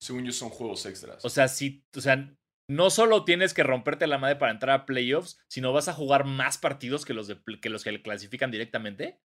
Según 0.00 0.24
yo 0.24 0.32
son 0.32 0.48
juegos 0.48 0.86
extras. 0.86 1.22
O 1.24 1.28
sea, 1.28 1.48
si, 1.48 1.84
o 1.94 2.00
sea, 2.00 2.34
no 2.68 2.88
solo 2.88 3.24
tienes 3.24 3.52
que 3.52 3.62
romperte 3.62 4.06
la 4.06 4.18
madre 4.18 4.36
para 4.36 4.52
entrar 4.52 4.80
a 4.80 4.86
playoffs, 4.86 5.38
sino 5.48 5.72
vas 5.72 5.88
a 5.88 5.92
jugar 5.92 6.24
más 6.24 6.56
partidos 6.56 7.04
que 7.04 7.12
los, 7.12 7.26
de, 7.26 7.38
que, 7.60 7.68
los 7.68 7.84
que 7.84 7.92
le 7.92 8.02
clasifican 8.02 8.50
directamente. 8.50 9.20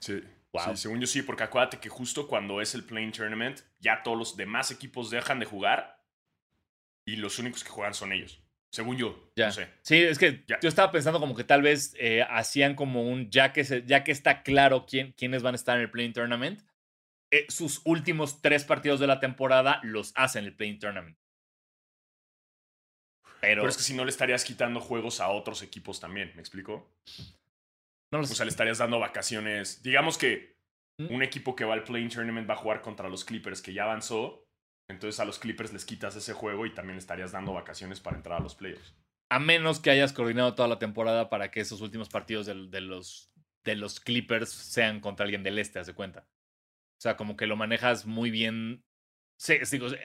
sí. 0.00 0.20
Wow. 0.52 0.76
Sí, 0.76 0.82
según 0.82 1.00
yo 1.00 1.06
sí, 1.06 1.22
porque 1.22 1.44
acuérdate 1.44 1.80
que 1.80 1.88
justo 1.88 2.28
cuando 2.28 2.60
es 2.60 2.74
el 2.74 2.84
Playing 2.84 3.12
Tournament, 3.12 3.60
ya 3.80 4.02
todos 4.02 4.18
los 4.18 4.36
demás 4.36 4.70
equipos 4.70 5.08
dejan 5.08 5.38
de 5.38 5.46
jugar 5.46 6.04
y 7.06 7.16
los 7.16 7.38
únicos 7.38 7.64
que 7.64 7.70
juegan 7.70 7.94
son 7.94 8.12
ellos. 8.12 8.41
Según 8.72 8.96
yo, 8.96 9.30
Ya. 9.36 9.46
no 9.46 9.52
sé. 9.52 9.68
Sí, 9.82 9.96
es 10.02 10.18
que 10.18 10.44
Ya. 10.48 10.58
yo 10.60 10.68
estaba 10.68 10.90
pensando 10.90 11.20
como 11.20 11.34
que 11.36 11.44
tal 11.44 11.60
vez 11.62 11.94
eh, 11.98 12.22
hacían 12.28 12.74
como 12.74 13.02
un, 13.02 13.30
ya 13.30 13.52
que, 13.52 13.64
se, 13.64 13.84
ya 13.84 14.02
que 14.02 14.12
está 14.12 14.42
claro 14.42 14.86
quién, 14.86 15.12
quiénes 15.12 15.42
van 15.42 15.54
a 15.54 15.56
estar 15.56 15.76
en 15.76 15.82
el 15.82 15.90
Playing 15.90 16.14
Tournament, 16.14 16.62
eh, 17.30 17.44
sus 17.48 17.82
últimos 17.84 18.40
tres 18.40 18.64
partidos 18.64 18.98
de 19.00 19.06
la 19.06 19.20
temporada 19.20 19.80
los 19.82 20.12
hacen 20.16 20.44
el 20.44 20.56
Playing 20.56 20.78
Tournament. 20.78 21.18
Pero, 23.40 23.62
Pero 23.62 23.68
es 23.68 23.76
que 23.76 23.82
si 23.82 23.94
no 23.94 24.04
le 24.04 24.10
estarías 24.10 24.44
quitando 24.44 24.80
juegos 24.80 25.20
a 25.20 25.28
otros 25.28 25.62
equipos 25.62 25.98
también, 26.00 26.32
¿me 26.34 26.40
explico? 26.40 26.88
no 28.12 28.18
lo 28.18 28.24
O 28.24 28.26
sea, 28.26 28.44
le 28.44 28.50
estarías 28.50 28.78
dando 28.78 28.98
vacaciones. 28.98 29.82
Digamos 29.82 30.18
que 30.18 30.52
Mm. 30.98 31.14
un 31.14 31.22
equipo 31.22 31.56
que 31.56 31.64
va 31.64 31.72
al 31.72 31.84
Playing 31.84 32.10
Tournament 32.10 32.48
va 32.48 32.52
a 32.52 32.58
jugar 32.58 32.82
contra 32.82 33.08
los 33.08 33.24
Clippers, 33.24 33.62
que 33.62 33.72
ya 33.72 33.84
avanzó. 33.84 34.46
Entonces 34.88 35.20
a 35.20 35.24
los 35.24 35.38
Clippers 35.38 35.72
les 35.72 35.84
quitas 35.84 36.16
ese 36.16 36.32
juego 36.32 36.66
y 36.66 36.74
también 36.74 36.98
estarías 36.98 37.32
dando 37.32 37.52
vacaciones 37.52 38.00
para 38.00 38.16
entrar 38.16 38.38
a 38.38 38.42
los 38.42 38.54
playoffs. 38.54 38.94
A 39.30 39.38
menos 39.38 39.80
que 39.80 39.90
hayas 39.90 40.12
coordinado 40.12 40.54
toda 40.54 40.68
la 40.68 40.78
temporada 40.78 41.30
para 41.30 41.50
que 41.50 41.60
esos 41.60 41.80
últimos 41.80 42.08
partidos 42.08 42.46
de, 42.46 42.80
los, 42.80 43.32
de 43.64 43.76
los 43.76 44.00
Clippers 44.00 44.50
sean 44.50 45.00
contra 45.00 45.24
alguien 45.24 45.42
del 45.42 45.58
este, 45.58 45.78
haz 45.78 45.86
de 45.86 45.94
cuenta. 45.94 46.26
O 46.98 47.00
sea, 47.02 47.16
como 47.16 47.36
que 47.36 47.46
lo 47.46 47.56
manejas 47.56 48.04
muy 48.04 48.30
bien. 48.30 48.84
Sí, 49.38 49.58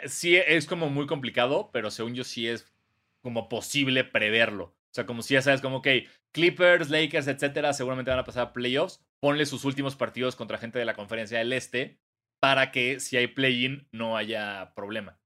sí 0.06 0.38
es 0.38 0.66
como 0.66 0.90
muy 0.90 1.06
complicado, 1.06 1.70
pero 1.74 1.92
según 1.92 2.16
yo 2.16 2.24
sí 2.24 2.48
es 2.48 2.74
como 3.22 3.50
posible 3.50 4.04
preverlo. 4.04 4.64
O 4.64 4.94
sea, 4.94 5.06
como 5.06 5.22
si 5.22 5.34
ya 5.34 5.42
sabes, 5.42 5.62
como, 5.62 5.78
ok, 5.78 5.88
Clippers, 6.32 6.90
Lakers, 6.90 7.28
etcétera, 7.28 7.74
seguramente 7.74 8.10
van 8.10 8.20
a 8.20 8.24
pasar 8.24 8.48
a 8.48 8.54
playoffs. 8.54 9.06
Ponle 9.20 9.46
sus 9.46 9.66
últimos 9.66 9.96
partidos 9.96 10.36
contra 10.36 10.58
gente 10.58 10.80
de 10.80 10.86
la 10.86 10.96
conferencia 10.96 11.38
del 11.38 11.54
este 11.54 12.00
para 12.40 12.72
que 12.72 13.00
si 13.00 13.18
hay 13.18 13.28
play-in 13.28 13.88
no 13.92 14.18
haya 14.18 14.74
problema. 14.76 15.20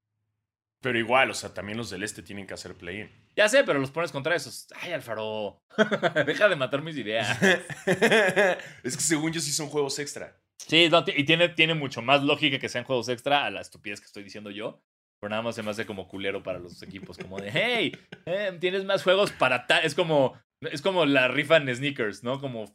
Pero 0.81 0.97
igual, 0.97 1.29
o 1.29 1.33
sea, 1.33 1.53
también 1.53 1.77
los 1.77 1.89
del 1.89 2.03
este 2.03 2.23
tienen 2.23 2.47
que 2.47 2.55
hacer 2.55 2.75
play-in. 2.75 3.09
Ya 3.35 3.47
sé, 3.47 3.63
pero 3.63 3.79
los 3.79 3.91
pones 3.91 4.11
contra 4.11 4.35
esos. 4.35 4.67
Ay, 4.81 4.91
Alfaro. 4.91 5.61
Deja 6.25 6.49
de 6.49 6.55
matar 6.55 6.81
mis 6.81 6.97
ideas. 6.97 7.41
es 8.83 8.97
que 8.97 9.03
según 9.03 9.31
yo 9.31 9.39
sí 9.39 9.51
son 9.51 9.67
juegos 9.67 9.99
extra. 9.99 10.37
Sí, 10.57 10.89
no, 10.89 11.03
y 11.07 11.23
tiene, 11.23 11.49
tiene 11.49 11.73
mucho 11.75 12.01
más 12.01 12.23
lógica 12.23 12.59
que 12.59 12.69
sean 12.69 12.83
juegos 12.83 13.09
extra 13.09 13.45
a 13.45 13.51
la 13.51 13.61
estupidez 13.61 13.99
que 13.99 14.07
estoy 14.07 14.23
diciendo 14.23 14.51
yo. 14.51 14.81
Pero 15.19 15.29
nada 15.29 15.43
más 15.43 15.55
se 15.55 15.61
me 15.61 15.69
hace 15.69 15.85
como 15.85 16.07
culero 16.07 16.41
para 16.41 16.59
los 16.59 16.81
equipos. 16.81 17.17
Como 17.17 17.39
de, 17.39 17.51
hey, 17.51 17.97
eh, 18.25 18.57
tienes 18.59 18.83
más 18.85 19.03
juegos 19.03 19.31
para 19.31 19.67
tal. 19.67 19.85
Es 19.85 19.93
como, 19.93 20.39
es 20.61 20.81
como 20.81 21.05
la 21.05 21.27
rifa 21.27 21.57
en 21.57 21.73
sneakers, 21.73 22.23
¿no? 22.23 22.41
Como 22.41 22.73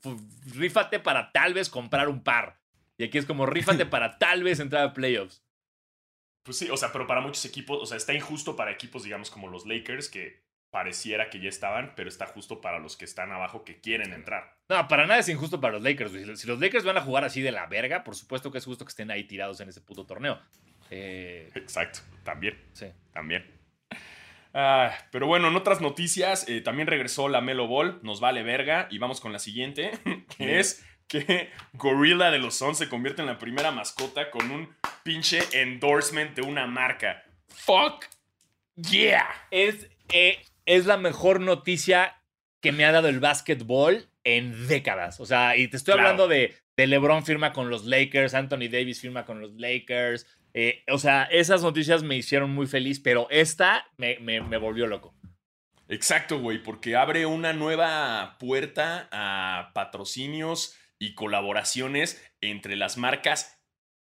rífate 0.54 1.00
para 1.00 1.32
tal 1.32 1.54
vez 1.54 1.68
comprar 1.68 2.08
un 2.08 2.22
par. 2.22 2.60
Y 2.98 3.04
aquí 3.04 3.18
es 3.18 3.26
como 3.26 3.46
rífate 3.46 3.86
para 3.86 4.18
tal 4.18 4.42
vez 4.42 4.60
entrar 4.60 4.84
a 4.84 4.92
playoffs. 4.92 5.42
Pues 6.42 6.58
sí, 6.58 6.70
o 6.70 6.76
sea, 6.76 6.92
pero 6.92 7.06
para 7.06 7.20
muchos 7.20 7.44
equipos, 7.44 7.82
o 7.82 7.86
sea, 7.86 7.96
está 7.96 8.14
injusto 8.14 8.54
para 8.54 8.70
equipos, 8.70 9.02
digamos, 9.02 9.30
como 9.30 9.48
los 9.48 9.66
Lakers, 9.66 10.08
que 10.08 10.44
pareciera 10.70 11.30
que 11.30 11.40
ya 11.40 11.48
estaban, 11.48 11.94
pero 11.96 12.08
está 12.08 12.26
justo 12.26 12.60
para 12.60 12.78
los 12.78 12.96
que 12.96 13.04
están 13.04 13.32
abajo 13.32 13.64
que 13.64 13.80
quieren 13.80 14.12
entrar. 14.12 14.56
No, 14.68 14.86
para 14.88 15.06
nada 15.06 15.20
es 15.20 15.28
injusto 15.28 15.60
para 15.60 15.74
los 15.74 15.82
Lakers. 15.82 16.12
güey. 16.12 16.36
Si 16.36 16.46
los 16.46 16.60
Lakers 16.60 16.84
van 16.84 16.98
a 16.98 17.00
jugar 17.00 17.24
así 17.24 17.40
de 17.42 17.50
la 17.50 17.66
verga, 17.66 18.04
por 18.04 18.14
supuesto 18.14 18.52
que 18.52 18.58
es 18.58 18.64
justo 18.64 18.84
que 18.84 18.90
estén 18.90 19.10
ahí 19.10 19.24
tirados 19.24 19.60
en 19.60 19.68
ese 19.68 19.80
puto 19.80 20.06
torneo. 20.06 20.40
Eh, 20.90 21.50
Exacto, 21.54 22.00
también. 22.22 22.60
sí. 22.74 22.86
También. 23.12 23.44
Ah, 24.58 24.92
pero 25.10 25.26
bueno, 25.26 25.48
en 25.48 25.56
otras 25.56 25.80
noticias, 25.80 26.48
eh, 26.48 26.60
también 26.62 26.86
regresó 26.88 27.28
la 27.28 27.40
Melo 27.40 27.66
Ball, 27.66 27.98
nos 28.02 28.20
vale 28.20 28.42
verga, 28.42 28.88
y 28.90 28.98
vamos 28.98 29.20
con 29.20 29.32
la 29.32 29.38
siguiente, 29.38 29.90
que 30.38 30.60
es 30.60 30.86
que 31.08 31.50
Gorilla 31.74 32.30
de 32.30 32.38
los 32.38 32.56
Suns 32.56 32.78
se 32.78 32.88
convierte 32.88 33.22
en 33.22 33.26
la 33.28 33.38
primera 33.38 33.70
mascota 33.70 34.30
con 34.30 34.50
un 34.50 34.74
pinche 35.02 35.40
endorsement 35.52 36.34
de 36.34 36.42
una 36.42 36.66
marca. 36.66 37.22
Fuck 37.48 38.06
yeah. 38.76 39.26
es, 39.50 39.88
eh, 40.12 40.38
es 40.66 40.86
la 40.86 40.96
mejor 40.96 41.40
noticia 41.40 42.20
que 42.60 42.72
me 42.72 42.84
ha 42.84 42.92
dado 42.92 43.08
el 43.08 43.20
básquetbol 43.20 44.08
en 44.24 44.66
décadas. 44.68 45.20
O 45.20 45.26
sea, 45.26 45.56
y 45.56 45.68
te 45.68 45.76
estoy 45.76 45.94
Claro. 45.94 46.08
hablando 46.08 46.28
de, 46.28 46.56
de 46.76 46.86
LeBron 46.86 47.24
firma 47.24 47.52
con 47.52 47.70
los 47.70 47.84
Lakers, 47.84 48.34
Anthony 48.34 48.68
Davis 48.70 49.00
firma 49.00 49.24
con 49.24 49.40
los 49.40 49.52
Lakers. 49.54 50.26
eh, 50.54 50.82
o 50.90 50.98
sea, 50.98 51.24
esas 51.24 51.62
noticias 51.62 52.02
me 52.02 52.16
hicieron 52.16 52.50
muy 52.50 52.66
feliz, 52.66 52.98
pero 52.98 53.28
esta 53.30 53.86
me, 53.96 54.18
me- 54.20 54.40
me 54.40 54.56
volvió 54.56 54.86
loco. 54.86 55.14
Exacto, 55.88 56.40
güey, 56.40 56.60
porque 56.62 56.96
abre 56.96 57.26
una 57.26 57.52
nueva 57.52 58.36
puerta 58.40 59.08
a 59.12 59.70
patrocinios 59.72 60.74
y 60.98 61.14
colaboraciones 61.14 62.22
entre 62.40 62.76
las 62.76 62.96
marcas 62.96 63.60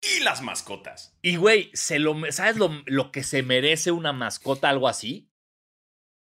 y 0.02 0.20
las 0.22 0.42
mascotas. 0.42 1.18
Y, 1.22 1.36
güey, 1.36 1.70
se 1.74 1.98
lo, 1.98 2.16
¿sabes 2.32 2.56
lo, 2.56 2.70
lo 2.86 3.12
que 3.12 3.22
se 3.22 3.42
merece 3.42 3.90
una 3.90 4.12
mascota, 4.12 4.68
algo 4.70 4.88
así? 4.88 5.30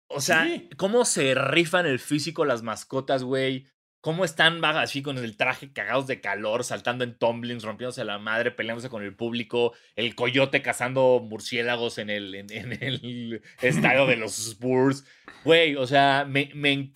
O 0.08 0.20
sea, 0.20 0.44
Sí. 0.44 0.68
¿cómo 0.76 1.04
se 1.04 1.34
rifan 1.34 1.86
el 1.86 1.98
físico 1.98 2.44
las 2.44 2.62
mascotas, 2.62 3.22
güey? 3.22 3.68
¿Cómo 4.02 4.24
están 4.24 4.62
así 4.64 5.00
con 5.00 5.16
el 5.16 5.36
traje 5.36 5.72
cagados 5.72 6.06
de 6.08 6.20
calor, 6.20 6.64
saltando 6.64 7.04
en 7.04 7.16
tumblings, 7.16 7.62
rompiéndose 7.62 8.04
la 8.04 8.18
madre, 8.18 8.50
peleándose 8.50 8.90
con 8.90 9.02
el 9.04 9.14
público, 9.14 9.72
el 9.96 10.14
coyote 10.16 10.60
cazando 10.60 11.24
murciélagos 11.24 11.96
en 11.98 12.10
el, 12.10 12.34
en, 12.34 12.50
en 12.50 12.72
el 12.82 13.42
estadio 13.62 14.06
de 14.06 14.16
los 14.16 14.36
Spurs? 14.38 15.06
Güey, 15.44 15.76
o 15.76 15.86
sea, 15.86 16.26
me, 16.28 16.50
me, 16.52 16.90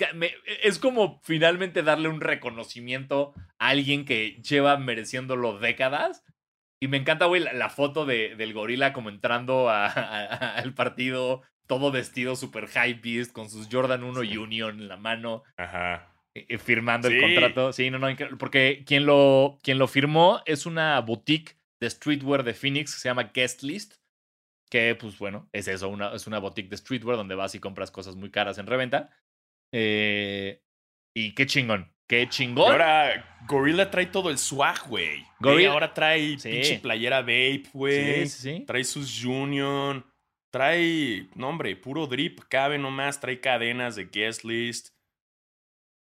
es 0.63 0.79
como 0.81 1.21
finalmente 1.23 1.83
darle 1.85 2.09
un 2.09 2.21
reconocimiento 2.21 3.33
a 3.59 3.69
alguien 3.69 4.05
que 4.05 4.43
lleva 4.43 4.77
mereciéndolo 4.77 5.59
décadas. 5.59 6.25
Y 6.81 6.89
me 6.89 6.97
encanta, 6.99 7.27
güey, 7.27 7.41
la, 7.43 7.53
la 7.53 7.71
foto 7.71 8.05
de, 8.05 8.35
del 8.37 8.53
gorila 8.53 8.93
como 8.93 9.09
entrando 9.09 9.71
a- 9.71 9.87
a- 9.87 10.25
a- 10.27 10.57
al 10.59 10.75
partido, 10.75 11.43
todo 11.69 11.91
vestido 11.93 12.35
super 12.37 12.67
high 12.67 12.95
beast, 12.95 13.33
con 13.33 13.49
sus 13.49 13.69
Jordan 13.71 14.03
1 14.03 14.21
Union 14.43 14.81
en 14.81 14.89
la 14.89 14.97
mano, 14.97 15.43
Ajá. 15.57 16.13
Firmando 16.59 17.09
el 17.09 17.20
contrato. 17.20 17.72
Sí, 17.72 17.91
no, 17.91 17.99
no, 17.99 18.09
porque 18.39 18.84
quien 18.87 19.07
lo, 19.07 19.59
quien 19.62 19.78
lo 19.78 19.89
firmó 19.89 20.43
es 20.47 20.66
una 20.66 21.01
boutique 21.01 21.57
de 21.80 21.91
streetwear 21.91 22.43
de 22.43 22.55
Phoenix 22.55 22.95
que 22.95 23.01
se 23.01 23.09
llama 23.09 23.30
Guest 23.34 23.62
List. 23.62 23.95
Que, 24.70 24.95
pues 24.97 25.16
bueno, 25.18 25.49
es 25.53 25.68
eso, 25.68 25.89
una, 25.89 26.12
es 26.14 26.26
una 26.26 26.39
boutique 26.41 26.68
de 26.68 26.76
streetwear 26.76 27.16
donde 27.16 27.34
vas 27.37 27.55
y 27.55 27.61
compras 27.61 27.91
cosas 27.91 28.16
muy 28.16 28.30
caras 28.30 28.59
en 28.59 28.66
reventa. 28.66 29.11
Eh, 29.72 30.62
y 31.14 31.34
qué 31.34 31.47
chingón, 31.47 31.93
qué 32.09 32.22
Y 32.22 32.28
chingón. 32.28 32.72
ahora 32.72 33.39
Gorilla 33.47 33.91
trae 33.91 34.07
todo 34.07 34.30
el 34.30 34.39
swag, 34.39 34.89
güey. 34.89 35.24
Gorilla- 35.39 35.72
Ahora 35.72 35.95
trae 35.95 36.39
Sí. 36.39 36.51
pinche 36.51 36.78
playera 36.80 37.20
Vape, 37.20 37.64
güey. 37.72 38.26
sí, 38.26 38.28
sí, 38.28 38.57
sí. 38.59 38.64
Trae 38.66 38.84
sus 38.84 39.24
Union. 39.24 40.05
Trae, 40.53 41.28
no 41.34 41.49
hombre, 41.51 41.76
puro 41.76 42.07
drip, 42.07 42.41
cabe 42.49 42.78
nomás. 42.78 43.20
Trae 43.20 43.41
cadenas 43.41 43.95
de 43.97 44.07
guest 44.07 44.43
list. 44.45 44.89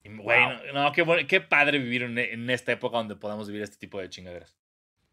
Güey, 0.04 0.40
Wow. 0.40 0.74
no, 0.74 0.84
no, 0.84 0.92
qué, 0.92 1.02
bueno- 1.04 1.28
qué 1.28 1.42
padre 1.42 1.78
vivir 1.80 2.04
en, 2.04 2.18
en 2.18 2.50
esta 2.50 2.72
época 2.72 2.98
donde 2.98 3.16
podamos 3.16 3.48
vivir 3.48 3.62
este 3.62 3.78
tipo 3.78 4.00
de 4.00 4.10
chingaderas. 4.10 4.56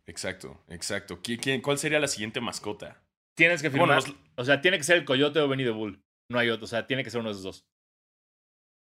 Exacto, 0.06 0.62
exacto. 0.68 1.20
¿Qui- 1.22 1.38
quién- 1.38 1.60
cuál 1.60 1.78
sería 1.78 2.00
la 2.00 2.08
siguiente 2.08 2.40
mascota? 2.40 3.02
Tienes 3.36 3.60
que 3.62 3.70
firmar. 3.70 4.00
Bueno, 4.00 4.18
O 4.36 4.44
sea, 4.44 4.60
tiene 4.60 4.78
que 4.78 4.84
ser 4.84 4.96
el 4.96 5.04
Coyote 5.04 5.38
o 5.40 5.48
Benny 5.48 5.64
the 5.64 5.70
Bull. 5.70 6.00
No 6.30 6.38
hay 6.38 6.48
otro. 6.50 6.64
O 6.64 6.68
sea, 6.68 6.86
tiene 6.86 7.04
que 7.04 7.10
ser 7.10 7.20
uno 7.20 7.28
de 7.28 7.32
esos 7.32 7.44
dos. 7.44 7.66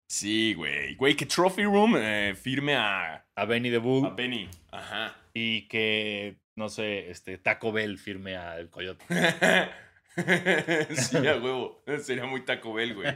sí, 0.09 0.53
güey. 0.53 0.95
Güey, 0.95 1.15
que 1.15 1.25
Trophy 1.25 1.63
Room 1.65 1.95
eh, 1.97 2.33
firme 2.35 2.75
a, 2.75 3.25
A 3.35 3.45
Benny 3.45 3.69
the 3.69 3.77
Bull. 3.79 4.05
a 4.07 4.09
Benny. 4.11 4.49
Ajá. 4.71 5.15
Y 5.33 5.67
que, 5.67 6.37
no 6.55 6.69
sé, 6.69 7.09
este, 7.11 7.37
Taco 7.37 7.71
Bell 7.73 7.97
firme 7.97 8.37
al 8.37 8.69
Coyote. 8.69 9.05
sí, 10.95 11.17
a 11.27 11.35
huevo. 11.37 11.83
Sería 12.01 12.25
muy 12.25 12.45
Taco 12.45 12.73
Bell, 12.73 12.95
güey. 12.95 13.07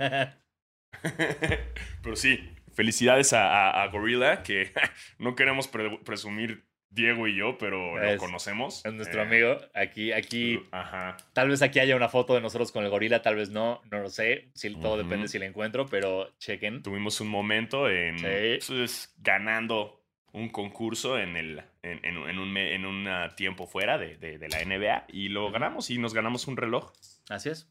Pero 2.04 2.16
sí, 2.16 2.50
felicidades 2.74 3.34
a, 3.34 3.70
a- 3.70 3.84
a 3.84 3.88
Gorilla, 3.88 4.44
que 4.44 4.72
no 5.20 5.36
queremos 5.36 5.68
pre- 5.68 6.00
presumir 6.06 6.66
Diego 6.94 7.26
y 7.28 7.36
yo, 7.38 7.58
pero 7.58 7.98
lo 7.98 8.04
Es- 8.04 8.20
conocemos. 8.20 8.86
es 8.86 8.94
nuestro 8.94 9.22
Eh, 9.22 9.26
amigo. 9.26 9.58
Aquí, 9.74 10.12
aquí, 10.12 10.62
Ajá. 10.72 11.16
tal 11.34 11.48
vez 11.50 11.62
aquí 11.62 11.80
haya 11.80 11.96
una 11.96 12.10
foto 12.10 12.34
de 12.36 12.42
nosotros 12.42 12.72
con 12.74 12.84
el 12.84 12.90
gorila, 12.90 13.22
tal 13.22 13.36
vez 13.38 13.50
no, 13.50 13.82
no 13.90 14.00
lo 14.00 14.10
sé. 14.10 14.50
Si, 14.56 14.76
todo 14.76 14.98
depende 14.98 15.28
si 15.30 15.40
la 15.40 15.46
encuentro, 15.46 15.86
pero 15.86 16.34
chequen. 16.38 16.84
Tuvimos 16.84 17.22
un 17.22 17.30
momento 17.30 17.90
en 17.90 18.20
Sí. 18.20 18.74
pues, 18.74 19.14
ganando 19.20 20.04
un 20.34 20.50
concurso 20.50 21.18
en 21.20 21.36
el 21.38 21.60
en, 21.84 22.04
en- 22.06 22.30
en 22.30 22.40
un, 22.40 22.58
en 22.58 22.86
un 22.86 23.08
tiempo 23.38 23.68
fuera 23.68 23.98
de, 23.98 24.18
de- 24.18 24.38
de 24.38 24.50
la 24.50 24.60
NBA 24.64 25.06
y 25.10 25.30
lo 25.30 25.50
ganamos 25.52 25.90
y 25.90 25.98
nos 25.98 26.14
ganamos 26.14 26.46
un 26.48 26.58
reloj. 26.58 26.92
Así 27.30 27.50
es. 27.50 27.70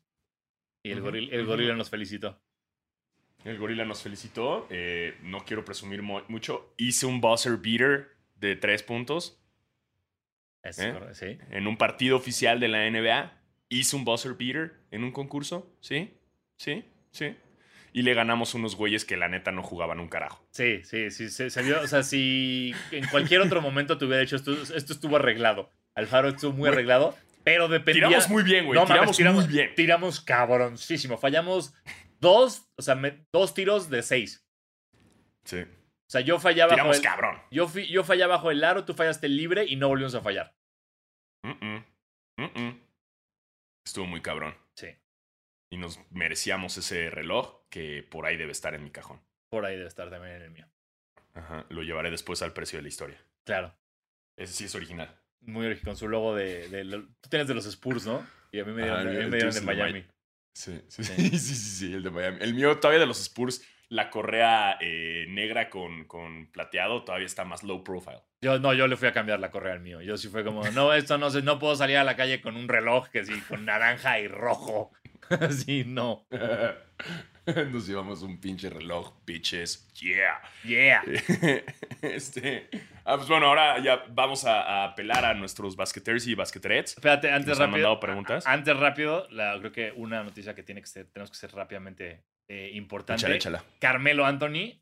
Y 0.83 0.93
el, 0.93 0.99
Ujú, 1.01 1.09
gorila, 1.09 1.35
el 1.37 1.45
gorila 1.47 1.77
nos 1.77 1.91
felicitó. 1.91 2.41
El 3.45 3.59
gorila 3.59 3.85
nos 3.85 4.03
felicitó. 4.03 4.67
eh, 4.71 5.17
no 5.23 5.45
quiero 5.45 5.65
presumir 5.65 6.03
mucho. 6.03 6.75
Hice 6.77 7.07
un 7.07 7.21
buzzer 7.21 7.57
beater 7.57 8.09
de 8.37 8.57
tres 8.57 8.83
puntos 8.83 9.39
Es 10.63 10.79
¿Eh? 10.79 10.95
sí. 11.13 11.39
en 11.51 11.67
un 11.67 11.77
partido 11.77 12.17
oficial 12.17 12.61
de 12.61 12.69
la 12.69 12.89
NBA. 12.91 13.33
Hice 13.69 13.97
un 13.97 14.05
buzzer 14.05 14.35
beater 14.35 14.75
en 14.91 15.05
un 15.05 15.13
concurso. 15.13 15.73
Sí, 15.81 16.13
sí, 16.57 16.85
sí. 17.13 17.35
Y 17.93 18.03
le 18.03 18.15
ganamos 18.15 18.55
unos 18.55 18.77
güeyes 18.77 19.05
que 19.05 19.17
la 19.17 19.29
neta 19.29 19.51
no 19.53 19.63
jugaban 19.63 19.99
un 20.01 20.09
carajo. 20.09 20.45
Sí, 20.51 20.83
sí, 20.85 21.11
sí, 21.11 21.29
se, 21.29 21.51
se 21.51 21.63
vio, 21.63 21.81
o 21.81 21.87
sea, 21.89 22.03
si 22.05 22.73
en 22.93 23.07
cualquier 23.09 23.41
otro 23.41 23.61
momento 23.61 23.99
te 23.99 24.05
hubiera 24.05 24.21
dicho 24.21 24.37
esto, 24.37 24.53
esto 24.53 24.93
estuvo 24.93 25.17
arreglado. 25.17 25.71
Alfaro 25.97 26.29
estuvo 26.29 26.53
muy 26.53 26.69
arreglado, 26.69 27.17
pero 27.43 27.67
dependía... 27.67 28.07
Tiramos 28.07 28.29
muy 28.29 28.43
bien, 28.45 28.67
güey. 28.67 28.79
No 28.79 28.87
tiramos, 28.87 29.17
tiramos, 29.17 29.45
muy 29.47 29.53
bien. 29.55 29.75
tiramos 29.75 30.21
cabroncísimo. 30.21 31.19
Fallamos 31.19 31.75
dos, 32.21 32.71
o 32.79 32.83
sea, 32.83 32.95
me- 32.95 33.27
dos 33.33 33.55
tiros 33.55 33.91
de 33.91 34.03
seis. 34.03 34.47
Sí. 35.45 35.63
O 35.63 36.11
sea, 36.11 36.21
yo 36.23 36.39
fallaba 36.41 36.71
bajo 36.71 36.77
Tiramos 36.77 36.97
el, 36.99 37.03
cabrón. 37.03 37.43
yo, 37.51 37.69
yo 37.73 38.05
fallaba 38.05 38.37
bajo 38.37 38.51
el 38.51 38.63
aro, 38.65 38.85
tú 38.85 38.95
fallaste 38.95 39.29
libre 39.29 39.65
y 39.67 39.77
no 39.77 39.89
volvimos 39.89 40.15
a 40.15 40.21
fallar. 40.21 40.55
Mm-mm. 41.45 41.85
Mm-mm. 42.39 42.81
Estuvo 43.87 44.07
muy 44.07 44.21
cabrón. 44.21 44.55
Sí, 44.77 44.89
Y 45.73 45.77
nos 45.79 46.01
merecíamos 46.11 46.77
ese 46.77 47.11
reloj 47.11 47.63
que 47.71 48.03
por 48.03 48.27
ahí 48.27 48.37
debe 48.37 48.53
estar 48.53 48.75
en 48.75 48.85
mi 48.85 48.91
cajón. 48.91 49.21
por 49.51 49.65
ahí 49.65 49.77
debe 49.77 49.89
estar 49.89 50.11
también 50.11 50.37
en 50.37 50.43
el 50.43 50.51
mío. 50.51 50.67
Ajá. 51.35 51.65
Lo 51.71 51.83
llevaré 51.83 52.11
después 52.11 52.43
al 52.43 52.53
precio 52.53 52.79
de 52.79 52.83
la 52.83 52.89
historia. 52.89 53.25
Claro, 53.47 53.75
Ese 54.37 54.53
sí 54.53 54.65
es 54.65 54.75
original. 54.75 55.17
muy 55.41 55.67
original, 55.67 55.93
con 55.93 55.97
su 55.97 56.09
logo 56.09 56.35
de, 56.35 56.69
Tú 57.21 57.31
tienes 57.31 57.47
de 57.49 57.55
los 57.55 57.67
Spurs, 57.67 58.05
¿no? 58.07 58.27
Y 58.53 58.59
a 58.61 58.65
mí 58.65 58.73
me 58.73 58.83
dieron, 58.83 59.01
Ajá, 59.01 59.09
a 59.09 59.13
mí 59.13 59.27
me 59.31 59.37
dieron 59.37 59.55
de 59.55 59.61
Miami. 59.61 60.07
Sí, 60.53 60.81
sí, 60.89 61.05
Sí. 61.05 61.13
sí, 61.15 61.31
sí, 61.31 61.39
sí, 61.39 61.55
sí, 61.55 61.93
el 61.95 62.03
de 62.03 62.11
Miami. 62.11 62.39
El 62.41 62.55
mío 62.55 62.79
todavía 62.79 63.01
de 63.01 63.07
los 63.07 63.21
Spurs, 63.21 63.63
la 63.89 64.11
correa 64.11 64.79
eh, 64.81 65.27
negra 65.29 65.69
con, 65.71 66.05
con 66.05 66.47
plateado 66.53 67.05
todavía 67.05 67.27
está 67.27 67.45
más 67.45 67.63
low 67.63 67.83
profile. 67.83 68.21
Yo 68.41 68.59
no, 68.59 68.73
yo 68.73 68.87
le 68.87 68.97
fui 68.97 69.09
a 69.09 69.13
cambiar 69.13 69.41
la 69.41 69.51
correa 69.51 69.75
al 69.75 69.81
mío. 69.81 70.01
Yo 70.01 70.17
sí 70.17 70.29
fue 70.29 70.45
como, 70.45 70.63
no, 70.71 70.93
esto 70.95 71.19
no 71.19 71.31
sé, 71.31 71.43
no 71.43 71.59
puedo 71.59 71.75
salir 71.77 71.97
a 71.97 72.05
la 72.05 72.17
calle 72.17 72.41
con 72.41 72.57
un 72.57 72.69
reloj 72.69 73.09
que 73.09 73.25
sí, 73.25 73.33
con 73.49 73.65
naranja 73.65 74.19
y 74.21 74.29
rojo. 74.29 74.93
sí, 75.51 75.85
no. 75.87 76.27
Nos 77.73 77.87
llevamos 77.87 78.23
un 78.23 78.39
pinche 78.41 78.71
reloj, 78.71 79.13
bitches. 79.27 79.89
Yeah. 79.95 80.41
Yeah. 80.65 81.03
este. 82.03 82.69
Ah, 83.05 83.17
pues 83.17 83.29
bueno, 83.29 83.47
ahora 83.47 83.83
ya 83.83 84.05
vamos 84.11 84.45
a, 84.45 84.63
a 84.63 84.85
apelar 84.85 85.25
a 85.25 85.35
nuestros 85.35 85.77
basqueteers 85.77 86.27
y 86.27 86.35
basqueterets. 86.35 86.93
Espérate, 86.93 87.31
antes 87.31 87.49
Nos 87.49 87.61
han 87.61 87.67
rápido. 87.67 87.73
mandado 87.89 88.01
preguntas. 88.01 88.47
Antes 88.47 88.77
rápido, 88.77 89.27
la, 89.31 89.59
creo 89.59 89.73
que 89.73 89.93
una 89.97 90.23
noticia 90.23 90.55
que 90.55 90.63
tiene 90.63 90.81
que 90.81 90.87
ser, 90.87 91.07
tenemos 91.07 91.31
que 91.31 91.37
ser 91.37 91.53
rápidamente 91.53 92.25
eh, 92.49 92.71
importante. 92.75 93.23
Échala, 93.23 93.37
échala. 93.37 93.65
Carmelo 93.79 94.27
Anthony 94.27 94.81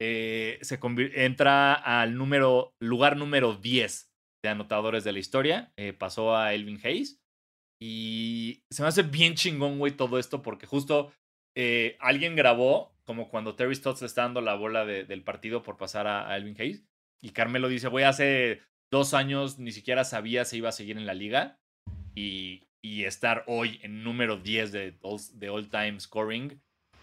eh, 0.00 0.58
se 0.62 0.78
entra 1.14 1.74
al 1.74 2.16
número, 2.16 2.74
lugar 2.80 3.16
número 3.16 3.54
10 3.54 4.12
de 4.44 4.48
anotadores 4.48 5.04
de 5.04 5.12
la 5.12 5.18
historia. 5.18 5.72
Eh, 5.76 5.92
pasó 5.92 6.36
a 6.36 6.54
Elvin 6.54 6.80
Hayes. 6.84 7.20
Y 7.80 8.64
se 8.70 8.82
me 8.82 8.88
hace 8.88 9.02
bien 9.02 9.34
chingón, 9.34 9.78
güey, 9.78 9.92
todo 9.92 10.18
esto, 10.18 10.42
porque 10.42 10.66
justo 10.66 11.12
eh, 11.60 11.96
alguien 11.98 12.36
grabó, 12.36 12.92
como 13.04 13.28
cuando 13.28 13.56
Terry 13.56 13.74
Stotts 13.74 14.00
le 14.02 14.06
está 14.06 14.22
dando 14.22 14.40
la 14.40 14.54
bola 14.54 14.84
de- 14.86 15.02
del 15.04 15.22
partido 15.22 15.64
por 15.64 15.76
pasar 15.76 16.06
a, 16.06 16.36
Elvin 16.36 16.54
Hayes. 16.56 16.84
Y 17.20 17.30
Carmelo 17.30 17.68
dice, 17.68 17.88
güey, 17.88 18.04
hace 18.04 18.60
dos 18.92 19.12
años 19.12 19.58
ni 19.58 19.72
siquiera 19.72 20.04
sabía 20.04 20.44
si 20.44 20.58
iba 20.58 20.68
a 20.68 20.72
seguir 20.72 20.96
en 20.96 21.04
la 21.06 21.14
liga. 21.14 21.58
Y, 22.14 22.62
y 22.80 23.04
estar 23.04 23.42
hoy 23.48 23.80
en 23.82 24.04
número 24.04 24.36
10 24.36 24.70
de, 24.70 24.94
all- 25.02 25.18
de 25.40 25.48
all-time 25.50 25.98
scoring 25.98 26.60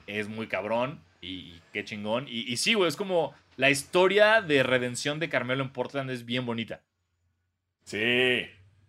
es 0.08 0.30
muy 0.30 0.48
cabrón 0.48 1.02
y 1.20 1.60
qué 1.74 1.84
chingón. 1.84 2.26
Y, 2.30 2.50
y 2.50 2.56
sí, 2.56 2.76
güey, 2.76 2.88
es 2.88 2.96
como 2.96 3.34
la 3.58 3.70
historia 3.70 4.42
de 4.42 4.64
redención 4.64 5.20
de 5.20 5.28
Carmelo 5.28 5.64
en 5.64 5.74
Portland 5.74 6.10
es 6.12 6.24
bien 6.26 6.46
bonita. 6.46 6.82
Sí, 7.84 8.46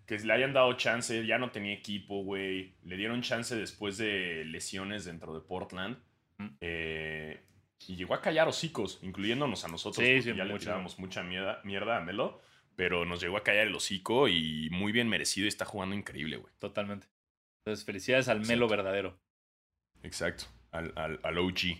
que 0.07 0.19
le 0.19 0.33
hayan 0.33 0.53
dado 0.53 0.73
chance, 0.75 1.27
ya 1.27 1.39
no 1.39 1.51
tenía 1.51 1.73
equipo, 1.73 2.23
güey. 2.23 2.75
Le 2.85 2.97
dieron 2.97 3.23
chance 3.23 3.55
después 3.57 3.99
de 3.99 4.45
lesiones 4.45 5.05
dentro 5.05 5.35
de 5.35 5.41
Portland. 5.41 5.99
Mm. 6.39 6.47
Eh, 6.61 7.43
y 7.89 7.97
llegó 7.97 8.15
a 8.15 8.23
callar 8.23 8.49
hocicos, 8.49 9.01
incluyéndonos 9.03 9.65
a 9.65 9.69
nosotros, 9.69 10.05
Sí, 10.05 10.13
porque 10.15 10.31
sí, 10.33 10.37
ya 10.37 10.45
le 10.45 10.59
tirábamos 10.59 10.99
mucha 10.99 11.23
mierda, 11.23 11.61
mierda 11.65 11.99
a 11.99 12.01
Melo. 12.01 12.41
Pero 12.77 13.05
nos 13.07 13.21
llegó 13.21 13.39
a 13.39 13.43
callar 13.43 13.67
el 13.67 13.75
hocico 13.75 14.29
y 14.29 14.69
muy 14.71 14.93
bien 14.93 15.09
merecido 15.09 15.47
y 15.47 15.49
está 15.49 15.65
jugando 15.65 15.95
increíble, 15.95 16.37
güey. 16.37 16.53
Totalmente. 16.59 17.07
Entonces, 17.65 17.85
felicidades 17.87 18.29
al 18.29 18.47
Melo 18.47 18.69
verdadero. 18.69 19.19
Exacto, 20.03 20.45
al, 20.71 20.93
al, 20.95 21.19
al 21.23 21.39
OG. 21.39 21.79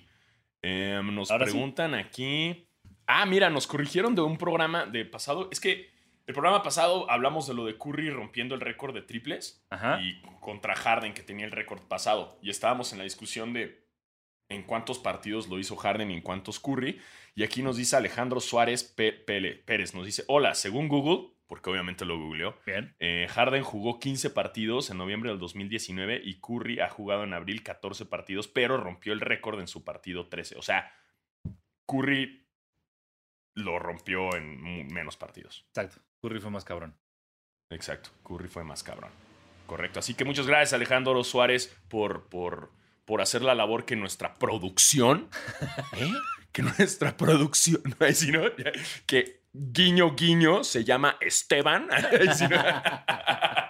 Em, 0.63 1.15
nos 1.15 1.31
Ahora 1.31 1.47
sí. 1.47 1.53
preguntan 1.53 1.95
aquí. 1.95 2.67
Ah, 3.07 3.27
mira, 3.27 3.51
nos 3.51 3.67
corrigieron 3.67 4.15
de 4.15 4.23
un 4.23 4.39
programa 4.39 4.87
de 4.87 5.05
pasado. 5.05 5.49
Es 5.53 5.61
que 5.61 5.91
el 6.27 6.35
programa 6.35 6.63
pasado 6.63 7.09
hablamos 7.11 7.47
de 7.47 7.55
lo 7.55 7.65
de 7.65 7.79
Curry 7.79 8.11
rompiendo 8.11 8.55
el 8.55 8.61
récord 8.61 8.93
de 8.95 9.03
triples 9.03 9.65
Ajá. 9.71 10.01
y 10.01 10.21
contra 10.41 10.75
Harden, 10.75 11.15
que 11.15 11.23
tenía 11.23 11.47
el 11.47 11.53
récord 11.53 11.83
pasado. 11.83 12.39
Y 12.43 12.51
estábamos 12.51 12.93
en 12.93 12.99
la 12.99 13.05
discusión 13.05 13.53
de 13.53 13.87
en 14.49 14.63
cuántos 14.63 14.99
partidos 14.99 15.49
lo 15.49 15.59
hizo 15.59 15.77
Harden 15.77 16.11
y 16.11 16.15
en 16.15 16.21
cuántos 16.23 16.59
Curry. 16.61 17.01
Y 17.35 17.45
aquí 17.45 17.63
nos 17.63 17.77
dice 17.77 17.97
Alejandro 17.97 18.41
Suárez 18.41 18.83
Pérez, 18.85 19.95
nos 19.95 20.07
dice, 20.07 20.25
hola, 20.27 20.55
según 20.55 20.89
Google, 20.89 21.31
porque 21.47 21.71
obviamente 21.71 22.05
lo 22.05 22.19
googleó, 22.19 22.59
eh, 22.99 23.29
Harden 23.31 23.63
jugó 23.63 24.01
15 24.01 24.31
partidos 24.31 24.91
en 24.91 24.99
noviembre 24.99 25.31
del 25.31 25.39
2019 25.39 26.23
y 26.25 26.41
Curry 26.41 26.81
ha 26.81 26.89
jugado 26.89 27.23
en 27.25 27.35
abril 27.35 27.63
14 27.63 28.07
partidos, 28.07 28.49
pero 28.49 28.77
rompió 28.79 29.13
el 29.13 29.21
récord 29.21 29.61
en 29.61 29.69
su 29.69 29.85
partido 29.85 30.29
13. 30.29 30.57
O 30.59 30.63
sea, 30.63 30.93
Curry 31.87 32.49
lo 33.55 33.79
rompió 33.79 34.35
en 34.35 34.89
menos 34.89 35.17
partidos. 35.17 35.65
Exacto. 35.69 36.06
Curry 36.27 36.41
fue 36.41 36.51
más 36.51 36.65
cabrón. 36.65 36.97
Exacto, 37.71 38.11
Curry 38.25 38.49
fue 38.49 38.65
más 38.65 38.83
cabrón. 38.83 39.11
Correcto. 39.67 40.01
Así 40.01 40.15
que 40.15 40.25
muchas 40.25 40.49
gracias, 40.49 40.73
Alejandro 40.73 41.23
Suárez, 41.23 41.77
por, 41.89 42.25
por, 42.25 42.73
por 43.05 43.21
hacer 43.21 43.43
la 43.43 43.55
labor 43.55 43.85
que 43.85 43.95
nuestra 43.95 44.35
producción. 44.35 45.29
¿eh? 45.97 46.11
Que 46.51 46.63
nuestra 46.63 47.17
producción. 47.17 47.81
No. 47.99 48.41
Que 49.07 49.43
guiño, 49.53 50.17
guiño 50.17 50.65
se 50.65 50.83
llama 50.83 51.17
Esteban. 51.21 51.89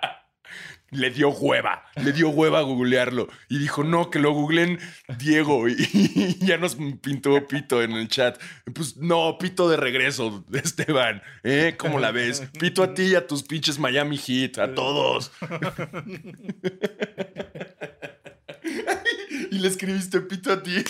Le 0.90 1.10
dio 1.10 1.30
hueva, 1.30 1.82
le 1.96 2.12
dio 2.12 2.28
hueva 2.28 2.60
a 2.60 2.62
googlearlo. 2.62 3.26
Y 3.48 3.58
dijo, 3.58 3.82
no, 3.82 4.08
que 4.08 4.20
lo 4.20 4.32
googleen 4.32 4.78
Diego. 5.18 5.66
Y, 6.16 6.44
ya 6.44 6.58
nos 6.58 6.76
pintó 6.76 7.46
Pito 7.48 7.82
en 7.82 7.92
el 7.92 8.08
chat. 8.08 8.40
Pues 8.72 8.96
no, 8.96 9.36
Pito 9.38 9.68
de 9.68 9.76
regreso, 9.76 10.44
Esteban. 10.52 11.22
¿Eh? 11.42 11.74
¿Cómo 11.76 11.98
la 11.98 12.12
ves? 12.12 12.44
Pito 12.58 12.84
a 12.84 12.94
ti 12.94 13.02
y 13.02 13.14
a 13.16 13.26
tus 13.26 13.42
pinches 13.42 13.78
Miami 13.78 14.16
Heat, 14.16 14.58
a 14.58 14.74
todos. 14.74 15.32
y 19.50 19.58
le 19.58 19.68
escribiste 19.68 20.20
Pito 20.20 20.52
a 20.52 20.62
ti. 20.62 20.84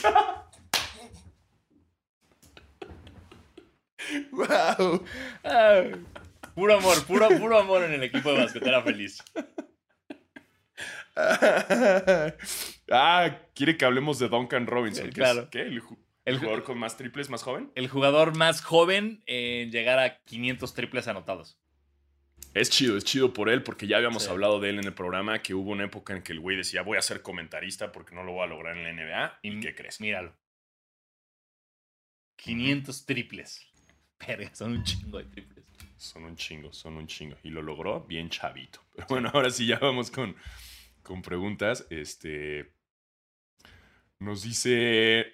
wow. 4.31 5.03
Puro 6.55 6.75
amor, 6.75 7.05
puro, 7.07 7.29
puro 7.39 7.59
amor 7.59 7.83
en 7.83 7.93
el 7.93 8.03
equipo 8.03 8.33
de 8.33 8.39
basquetera 8.39 8.83
feliz. 8.83 9.23
ah, 12.91 13.39
quiere 13.55 13.77
que 13.77 13.85
hablemos 13.85 14.19
de 14.19 14.29
Duncan 14.29 14.67
Robinson. 14.67 15.07
Que 15.07 15.13
claro. 15.13 15.43
es, 15.43 15.49
¿qué? 15.49 15.63
¿El, 15.63 15.83
ju- 15.83 15.99
El 16.25 16.35
el 16.35 16.37
ju- 16.37 16.45
jugador 16.45 16.65
con 16.65 16.79
más 16.79 16.97
triples, 16.97 17.31
más 17.31 17.43
joven? 17.43 17.71
El 17.75 17.89
jugador 17.89 18.37
más 18.37 18.63
joven 18.63 19.23
en 19.27 19.71
llegar 19.71 19.99
a 19.99 20.19
500 20.25 20.75
triples 20.75 21.09
anotados. 21.09 21.59
Es 22.55 22.71
chido, 22.71 22.97
es 22.97 23.05
chido 23.05 23.33
por 23.33 23.49
él, 23.51 23.63
porque 23.63 23.87
ya 23.87 23.97
habíamos 23.99 24.25
Sí. 24.25 24.31
hablado 24.31 24.61
de 24.61 24.71
él 24.71 24.79
en 24.79 24.85
el 24.87 24.95
programa, 24.95 25.43
que 25.43 25.55
hubo 25.55 25.71
una 25.73 25.85
época 25.85 26.15
en 26.15 26.23
que 26.23 26.33
el 26.33 26.41
güey 26.41 26.57
decía, 26.57 26.83
voy 26.83 26.97
a 26.97 27.03
ser 27.03 27.21
comentarista 27.23 27.93
porque 27.93 28.15
no 28.15 28.23
lo 28.23 28.33
voy 28.33 28.45
a 28.45 28.47
lograr 28.47 28.77
en 28.77 28.85
la 28.85 28.91
NBA. 28.93 29.39
¿Y, 29.43 29.57
Y 29.57 29.61
qué 29.61 29.75
crees? 29.75 30.01
Míralo. 30.01 30.35
500 32.37 33.07
triples. 33.07 33.67
Verga, 34.27 34.55
son 34.55 34.73
un 34.73 34.85
chingo 34.85 35.19
de 35.19 35.25
triples. 35.25 35.65
Son 35.99 36.25
un 36.25 36.37
chingo, 36.37 36.73
son 36.73 36.97
un 36.97 37.07
chingo. 37.07 37.37
Y 37.43 37.51
lo 37.51 37.63
logró 37.63 38.01
bien 38.03 38.29
chavito. 38.29 38.81
Pero 38.95 39.07
bueno, 39.09 39.31
ahora 39.33 39.51
sí 39.51 39.67
ya 39.67 39.79
vamos 39.79 40.11
con, 40.11 40.37
con 41.07 41.23
preguntas. 41.23 41.87
Este. 41.89 42.75
Nos 44.21 44.43
dice. 44.43 45.33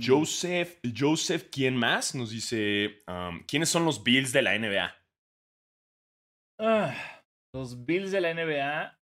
Joseph. 0.00 0.78
Joseph, 0.96 1.48
¿quién 1.50 1.76
más? 1.76 2.14
Nos 2.14 2.30
dice. 2.30 3.02
um, 3.08 3.42
¿Quiénes 3.44 3.68
son 3.68 3.84
los 3.84 4.02
Bills 4.02 4.32
de 4.32 4.42
la 4.42 4.56
NBA? 4.58 4.94
Ah, 6.60 7.22
los 7.52 7.84
Bills 7.84 8.12
de 8.12 8.20
la 8.20 8.32
NBA. 8.32 8.98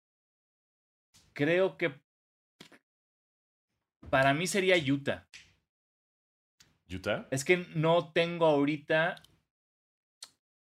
Creo 1.33 1.77
que. 1.77 1.95
Para 4.11 4.35
mí 4.35 4.47
sería 4.47 4.77
Utah. 4.77 5.29
¿Utah? 6.93 7.29
Es 7.31 7.45
que 7.45 7.59
no 7.77 8.13
tengo 8.13 8.47
ahorita 8.47 9.23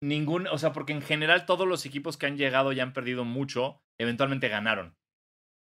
ningún, 0.03 0.47
o 0.47 0.57
sea, 0.59 0.73
porque 0.73 0.93
en 0.93 1.01
general 1.01 1.47
todos 1.47 1.67
los 1.67 1.85
equipos 1.85 2.17
que 2.17 2.27
han 2.27 2.37
llegado 2.37 2.71
y 2.71 2.79
han 2.79 2.93
perdido 2.93 3.25
mucho, 3.25 3.81
eventualmente 4.01 4.49
ganaron. 4.49 4.95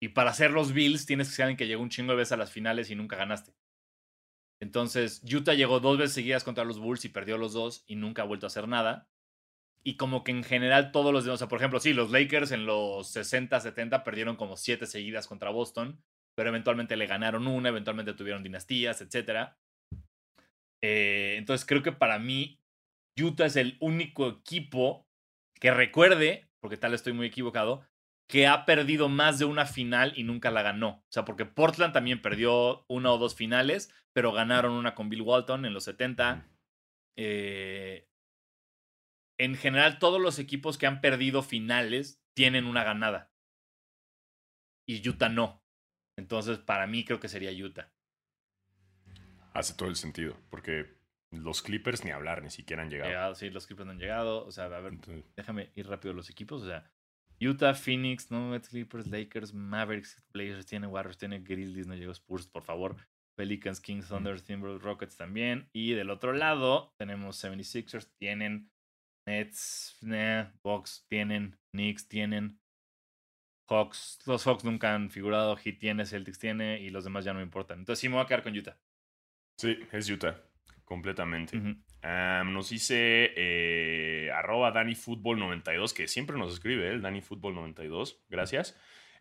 Y 0.00 0.08
para 0.08 0.34
ser 0.34 0.50
los 0.50 0.72
Bills 0.72 1.06
tienes 1.06 1.28
que 1.28 1.34
ser 1.34 1.44
alguien 1.44 1.56
que 1.56 1.66
llegó 1.66 1.82
un 1.82 1.90
chingo 1.90 2.12
de 2.12 2.18
veces 2.18 2.32
a 2.32 2.36
las 2.36 2.52
finales 2.52 2.90
y 2.90 2.94
nunca 2.94 3.16
ganaste. 3.16 3.54
Entonces, 4.60 5.22
Utah 5.24 5.54
llegó 5.54 5.80
dos 5.80 5.98
veces 5.98 6.14
seguidas 6.14 6.44
contra 6.44 6.64
los 6.64 6.78
Bulls 6.78 7.04
y 7.04 7.08
perdió 7.08 7.38
los 7.38 7.52
dos 7.52 7.84
y 7.86 7.96
nunca 7.96 8.22
ha 8.22 8.26
vuelto 8.26 8.46
a 8.46 8.48
hacer 8.48 8.68
nada. 8.68 9.08
Y 9.82 9.96
como 9.96 10.24
que 10.24 10.32
en 10.32 10.42
general 10.44 10.92
todos 10.92 11.12
los 11.12 11.24
demás, 11.24 11.36
o 11.36 11.38
sea, 11.38 11.48
por 11.48 11.58
ejemplo, 11.58 11.80
sí, 11.80 11.92
los 11.92 12.10
Lakers 12.10 12.52
en 12.52 12.64
los 12.64 13.10
60, 13.10 13.60
70 13.60 14.02
perdieron 14.04 14.36
como 14.36 14.56
siete 14.56 14.86
seguidas 14.86 15.26
contra 15.26 15.50
Boston, 15.50 16.02
pero 16.34 16.48
eventualmente 16.48 16.96
le 16.96 17.06
ganaron 17.06 17.46
una, 17.46 17.68
eventualmente 17.68 18.14
tuvieron 18.14 18.42
dinastías, 18.42 19.02
etcétera. 19.02 19.58
Eh, 20.82 21.36
entonces 21.38 21.66
creo 21.66 21.82
que 21.82 21.92
para 21.92 22.18
mí 22.18 22.60
Utah 23.18 23.46
es 23.46 23.56
el 23.56 23.76
único 23.80 24.28
equipo 24.28 25.06
que 25.60 25.70
recuerde, 25.70 26.48
porque 26.60 26.76
tal 26.76 26.94
estoy 26.94 27.12
muy 27.12 27.26
equivocado, 27.26 27.86
que 28.26 28.46
ha 28.46 28.64
perdido 28.64 29.08
más 29.08 29.38
de 29.38 29.44
una 29.44 29.66
final 29.66 30.12
y 30.16 30.24
nunca 30.24 30.50
la 30.50 30.62
ganó. 30.62 30.88
O 30.88 31.12
sea, 31.12 31.24
porque 31.24 31.44
Portland 31.44 31.92
también 31.92 32.22
perdió 32.22 32.84
una 32.88 33.12
o 33.12 33.18
dos 33.18 33.34
finales, 33.34 33.92
pero 34.12 34.32
ganaron 34.32 34.72
una 34.72 34.94
con 34.94 35.08
Bill 35.08 35.22
Walton 35.22 35.64
en 35.64 35.74
los 35.74 35.84
70. 35.84 36.46
Eh, 37.16 38.08
en 39.38 39.56
general, 39.56 39.98
todos 39.98 40.20
los 40.20 40.38
equipos 40.38 40.78
que 40.78 40.86
han 40.86 41.00
perdido 41.00 41.42
finales 41.42 42.22
tienen 42.34 42.66
una 42.66 42.84
ganada. 42.84 43.32
Y 44.86 45.06
Utah 45.06 45.28
no. 45.28 45.62
Entonces, 46.16 46.58
para 46.58 46.86
mí 46.86 47.04
creo 47.04 47.20
que 47.20 47.28
sería 47.28 47.50
Utah. 47.50 47.92
Hace 49.52 49.74
todo 49.74 49.88
el 49.88 49.96
sentido, 49.96 50.36
porque 50.50 50.96
los 51.30 51.62
Clippers 51.62 52.04
ni 52.04 52.10
hablar, 52.10 52.42
ni 52.42 52.50
siquiera 52.50 52.82
han 52.82 52.90
llegado. 52.90 53.10
Llegado, 53.10 53.34
sí, 53.34 53.50
los 53.50 53.66
Clippers 53.66 53.86
no 53.86 53.92
han 53.92 53.98
llegado. 53.98 54.44
O 54.44 54.50
sea, 54.50 54.64
a 54.64 54.80
ver, 54.80 54.94
Entonces, 54.94 55.24
déjame 55.36 55.70
ir 55.74 55.88
rápido 55.88 56.14
los 56.14 56.30
equipos. 56.30 56.62
O 56.62 56.66
sea, 56.66 56.90
Utah, 57.38 57.74
Phoenix, 57.74 58.30
Nuggets, 58.30 58.68
Clippers, 58.68 59.06
Lakers, 59.06 59.52
Mavericks, 59.52 60.22
Blazers, 60.32 60.66
tiene 60.66 60.86
Warriors, 60.86 61.18
tiene 61.18 61.40
Grizzlies, 61.40 61.86
no 61.86 61.94
llegó 61.94 62.12
Spurs, 62.12 62.46
por 62.46 62.62
favor. 62.62 62.96
Pelicans, 63.36 63.80
Kings, 63.80 64.08
Thunder, 64.08 64.40
Timberwolves, 64.40 64.82
Rockets 64.82 65.16
también. 65.16 65.68
Y 65.72 65.92
del 65.94 66.10
otro 66.10 66.32
lado 66.32 66.94
tenemos 66.96 67.42
76ers, 67.42 68.08
tienen 68.18 68.70
Nets, 69.26 69.96
nah, 70.02 70.50
Bucks, 70.62 71.04
tienen 71.08 71.58
Knicks, 71.72 72.06
tienen 72.08 72.60
Hawks. 73.68 74.18
Los 74.26 74.46
Hawks 74.46 74.64
nunca 74.64 74.94
han 74.94 75.10
figurado, 75.10 75.56
Heat 75.56 75.78
tiene, 75.78 76.06
Celtics 76.06 76.38
tiene 76.38 76.80
y 76.80 76.90
los 76.90 77.04
demás 77.04 77.24
ya 77.24 77.32
no 77.32 77.38
me 77.38 77.44
importan. 77.44 77.80
Entonces 77.80 78.00
sí 78.00 78.08
me 78.08 78.16
voy 78.16 78.24
a 78.24 78.26
quedar 78.26 78.42
con 78.42 78.56
Utah. 78.56 78.78
sí, 79.58 79.78
es 79.92 80.08
Utah, 80.08 80.40
completamente. 80.84 81.56
Ujú. 81.56 81.76
Am, 82.02 82.52
nos 82.52 82.70
dice 82.70 83.32
eh, 83.36 84.30
arroba 84.32 84.72
DaniFootball92, 84.72 85.92
que 85.92 86.08
siempre 86.08 86.36
nos 86.36 86.52
escribe, 86.52 86.88
¿eh? 86.88 86.92
el 86.92 87.02
DaniFootball92. 87.02 88.18
Gracias. 88.28 88.78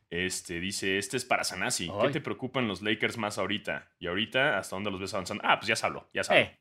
Este 0.09 0.59
dice: 0.59 0.97
Este 0.97 1.18
es 1.18 1.26
para 1.26 1.43
Sanasi. 1.43 1.89
¿Qué 2.01 2.09
te 2.09 2.22
preocupan 2.22 2.68
los 2.68 2.82
Lakers 2.82 3.18
más 3.18 3.38
ahorita? 3.38 3.91
Y 3.99 4.07
ahorita, 4.07 4.57
¿hasta 4.57 4.76
dónde 4.76 4.91
los 4.91 4.99
ves 4.99 5.14
avanzando? 5.14 5.43
Ah, 5.45 5.57
pues 5.59 5.68
ya 5.68 5.76
se 5.76 5.86
habló, 5.86 6.09
ya 6.14 6.24
se 6.24 6.34
habló. 6.34 6.45
Eh, 6.45 6.59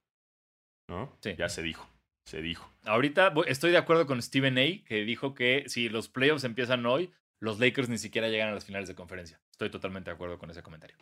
¿no? 0.88 1.18
sí. 1.20 1.34
Ya 1.36 1.48
se 1.48 1.62
dijo. 1.62 1.88
Se 2.24 2.40
dijo. 2.40 2.72
Ahorita 2.84 3.34
estoy 3.46 3.72
de 3.72 3.78
acuerdo 3.78 4.06
con 4.06 4.22
Stephen 4.22 4.56
A, 4.58 4.84
que 4.86 5.04
dijo 5.04 5.34
que 5.34 5.64
si 5.66 5.88
los 5.88 6.08
playoffs 6.08 6.44
empiezan 6.44 6.86
hoy, 6.86 7.12
los 7.40 7.58
Lakers 7.58 7.88
ni 7.88 7.98
siquiera 7.98 8.28
llegan 8.28 8.48
a 8.48 8.52
las 8.52 8.64
finales 8.64 8.88
de 8.88 8.94
conferencia. 8.94 9.40
Estoy 9.50 9.70
totalmente 9.70 10.10
de 10.10 10.14
acuerdo 10.14 10.38
con 10.38 10.50
ese 10.50 10.62
comentario. 10.62 10.96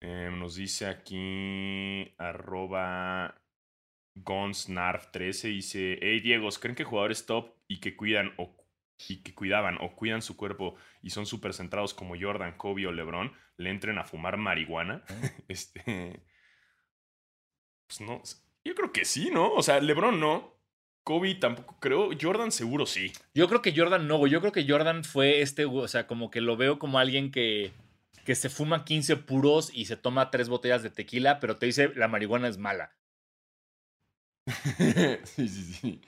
Em, 0.00 0.38
nos 0.38 0.56
dice 0.56 0.86
aquí 0.86 2.14
arroba 2.18 3.40
Gonsnarf13 4.14 5.48
dice, 5.48 5.98
hey 6.00 6.20
Diego, 6.20 6.48
¿creen 6.60 6.76
que 6.76 6.84
jugadores 6.84 7.26
top 7.26 7.54
y 7.68 7.80
que 7.80 7.96
cuidan 7.96 8.32
o 8.38 8.56
y 9.08 9.22
que 9.22 9.34
cuidaban 9.34 9.76
o 9.82 9.94
cuidan 9.94 10.22
su 10.22 10.38
cuerpo 10.38 10.74
y 11.02 11.10
son 11.10 11.26
súper 11.26 11.52
centrados 11.52 11.92
como 11.92 12.14
Jordan, 12.18 12.56
Kobe 12.56 12.86
o 12.86 12.92
LeBron 12.92 13.32
le 13.58 13.70
entren 13.70 13.98
a 13.98 14.04
fumar 14.04 14.36
marihuana? 14.36 15.04
este, 15.48 16.22
pues 17.86 18.00
no, 18.00 18.22
yo 18.64 18.74
creo 18.74 18.92
que 18.92 19.04
sí, 19.04 19.30
¿no? 19.30 19.52
O 19.52 19.62
sea, 19.62 19.80
LeBron 19.80 20.18
no, 20.18 20.56
Kobe 21.04 21.34
tampoco 21.36 21.78
creo, 21.78 22.10
Jordan 22.20 22.50
seguro 22.50 22.84
sí. 22.84 23.12
Yo 23.34 23.48
creo 23.48 23.62
que 23.62 23.74
Jordan 23.76 24.08
no. 24.08 24.26
Yo 24.26 24.40
creo 24.40 24.52
que 24.52 24.66
Jordan 24.68 25.04
fue 25.04 25.40
este, 25.40 25.64
o 25.64 25.86
sea, 25.86 26.06
como 26.06 26.30
que 26.30 26.40
lo 26.40 26.56
veo 26.56 26.78
como 26.78 26.98
alguien 26.98 27.30
que, 27.30 27.72
que 28.26 28.34
se 28.34 28.50
fuma 28.50 28.84
15 28.84 29.16
puros 29.16 29.70
y 29.72 29.86
se 29.86 29.96
toma 29.96 30.30
tres 30.30 30.50
botellas 30.50 30.82
de 30.82 30.90
tequila, 30.90 31.40
pero 31.40 31.56
te 31.56 31.64
dice 31.64 31.92
la 31.94 32.08
marihuana 32.08 32.48
es 32.48 32.58
mala. 32.58 32.94
sí, 35.24 35.48
sí, 35.48 35.62
sí. 35.72 36.00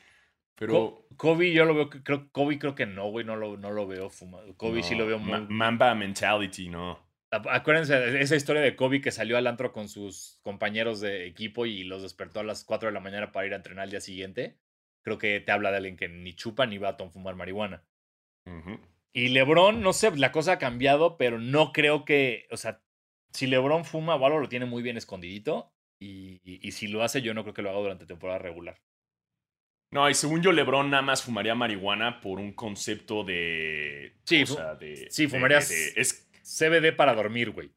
Pero... 0.57 1.07
Kobe 1.17 1.53
yo 1.53 1.65
lo 1.65 1.75
veo, 1.75 1.91
que- 1.91 2.03
creo, 2.03 2.31
Kobe 2.31 2.59
creo 2.59 2.75
que 2.75 2.87
no, 2.87 3.11
güey, 3.11 3.25
no 3.25 3.37
lo, 3.37 3.57
no 3.57 3.71
lo 3.71 3.87
veo 3.87 4.11
fumado. 4.11 4.57
Kobe 4.57 4.83
sí 4.83 4.95
lo 4.95 5.07
veo 5.07 5.19
muy... 5.19 5.41
Mamba 5.49 5.95
mentality, 5.95 6.69
no. 6.69 6.99
Acu- 7.33 7.49
Acuérdense 7.51 7.95
de 7.99 8.21
esa 8.21 8.37
historia 8.37 8.63
de 8.63 8.77
Kobe 8.77 9.01
que 9.01 9.11
salió 9.11 9.37
al 9.37 9.47
antro 9.47 9.73
con 9.73 9.89
sus 9.89 10.39
compañeros 10.43 11.01
de 11.01 11.27
equipo 11.27 11.67
y 11.67 11.85
los 11.85 12.03
despertó 12.03 12.41
a 12.41 12.45
las 12.45 12.65
4 12.65 12.89
de 12.89 12.93
la 12.93 13.01
mañana 13.01 13.33
para 13.33 13.47
ir 13.47 13.53
a 13.53 13.57
entrenar 13.57 13.85
al 13.85 13.91
día 13.91 14.01
siguiente. 14.01 14.59
Creo 15.03 15.19
que 15.19 15.41
te 15.41 15.53
habla 15.53 15.71
de 15.71 15.79
alguien 15.79 15.97
que 15.97 16.09
ni 16.09 16.35
chupa 16.35 16.67
ni 16.67 16.79
va 16.79 16.91
a 16.91 17.09
fumar 17.09 17.35
marihuana. 17.35 17.85
Ujú. 18.47 18.79
Y 19.13 19.29
LeBron, 19.29 19.81
no 19.81 19.93
sé, 19.93 20.15
la 20.17 20.33
cosa 20.33 20.53
ha 20.53 20.59
cambiado, 20.59 21.17
pero 21.17 21.39
no 21.39 21.73
creo 21.73 22.05
que, 22.05 22.47
o 22.51 22.57
sea, 22.57 22.83
si 23.33 23.47
LeBron 23.47 23.85
fuma 23.85 24.15
o 24.17 24.27
algo, 24.27 24.39
lo 24.39 24.49
tiene 24.49 24.67
muy 24.67 24.83
bien 24.83 24.97
escondidito. 24.97 25.73
Y, 26.01 26.41
y 26.45 26.71
si 26.73 26.87
lo 26.87 27.03
hace, 27.03 27.23
yo 27.23 27.35
no 27.35 27.43
creo 27.43 27.55
que 27.55 27.63
lo 27.63 27.71
haga 27.71 27.81
durante 27.81 28.07
temporada 28.07 28.39
regular. 28.39 28.81
No, 29.91 30.09
y 30.09 30.15
según 30.15 30.43
yo, 30.43 30.53
LeBron 30.53 30.91
nada 30.91 31.03
más 31.03 31.23
fumaría 31.23 31.55
marihuana 31.55 32.21
por 32.21 32.39
un 32.39 32.53
concepto 32.53 33.25
de. 33.25 34.13
Sí, 34.25 34.43
o 34.43 34.47
sea, 34.47 34.75
de. 34.75 35.09
sí, 35.11 35.27
de- 35.27 35.29
fumarías- 35.31 35.69
de- 35.71 36.01
es, 36.01 36.29
CBD 36.43 36.93
para 36.95 37.15
dormir, 37.15 37.51
güey. 37.51 37.71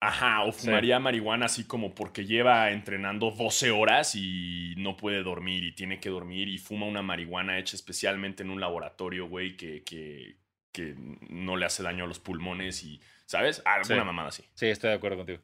ajá, 0.00 0.44
o 0.44 0.52
fumaría 0.52 0.98
marihuana 1.00 1.46
así 1.46 1.64
como 1.66 1.94
porque 1.94 2.26
lleva 2.26 2.70
entrenando 2.70 3.30
12 3.30 3.70
horas 3.70 4.14
y 4.14 4.74
no 4.76 4.96
puede 4.96 5.22
dormir 5.22 5.64
y 5.64 5.74
tiene 5.74 5.98
que 5.98 6.10
dormir 6.10 6.48
y 6.48 6.58
fuma 6.58 6.86
una 6.86 7.00
marihuana 7.02 7.58
hecha 7.58 7.74
especialmente 7.76 8.42
en 8.42 8.50
un 8.50 8.60
laboratorio, 8.60 9.26
güey, 9.28 9.56
que, 9.56 9.82
que, 9.82 10.36
que 10.74 10.94
no 11.30 11.56
le 11.56 11.64
hace 11.64 11.82
daño 11.82 12.04
a 12.04 12.06
los 12.08 12.18
pulmones 12.20 12.82
y. 12.84 13.00
¿Sabes? 13.24 13.62
Alguna 13.64 14.00
Sí. 14.02 14.04
mamada 14.06 14.28
así. 14.28 14.44
Sí, 14.54 14.66
estoy 14.66 14.90
de 14.90 14.96
acuerdo 14.96 15.16
contigo. 15.18 15.40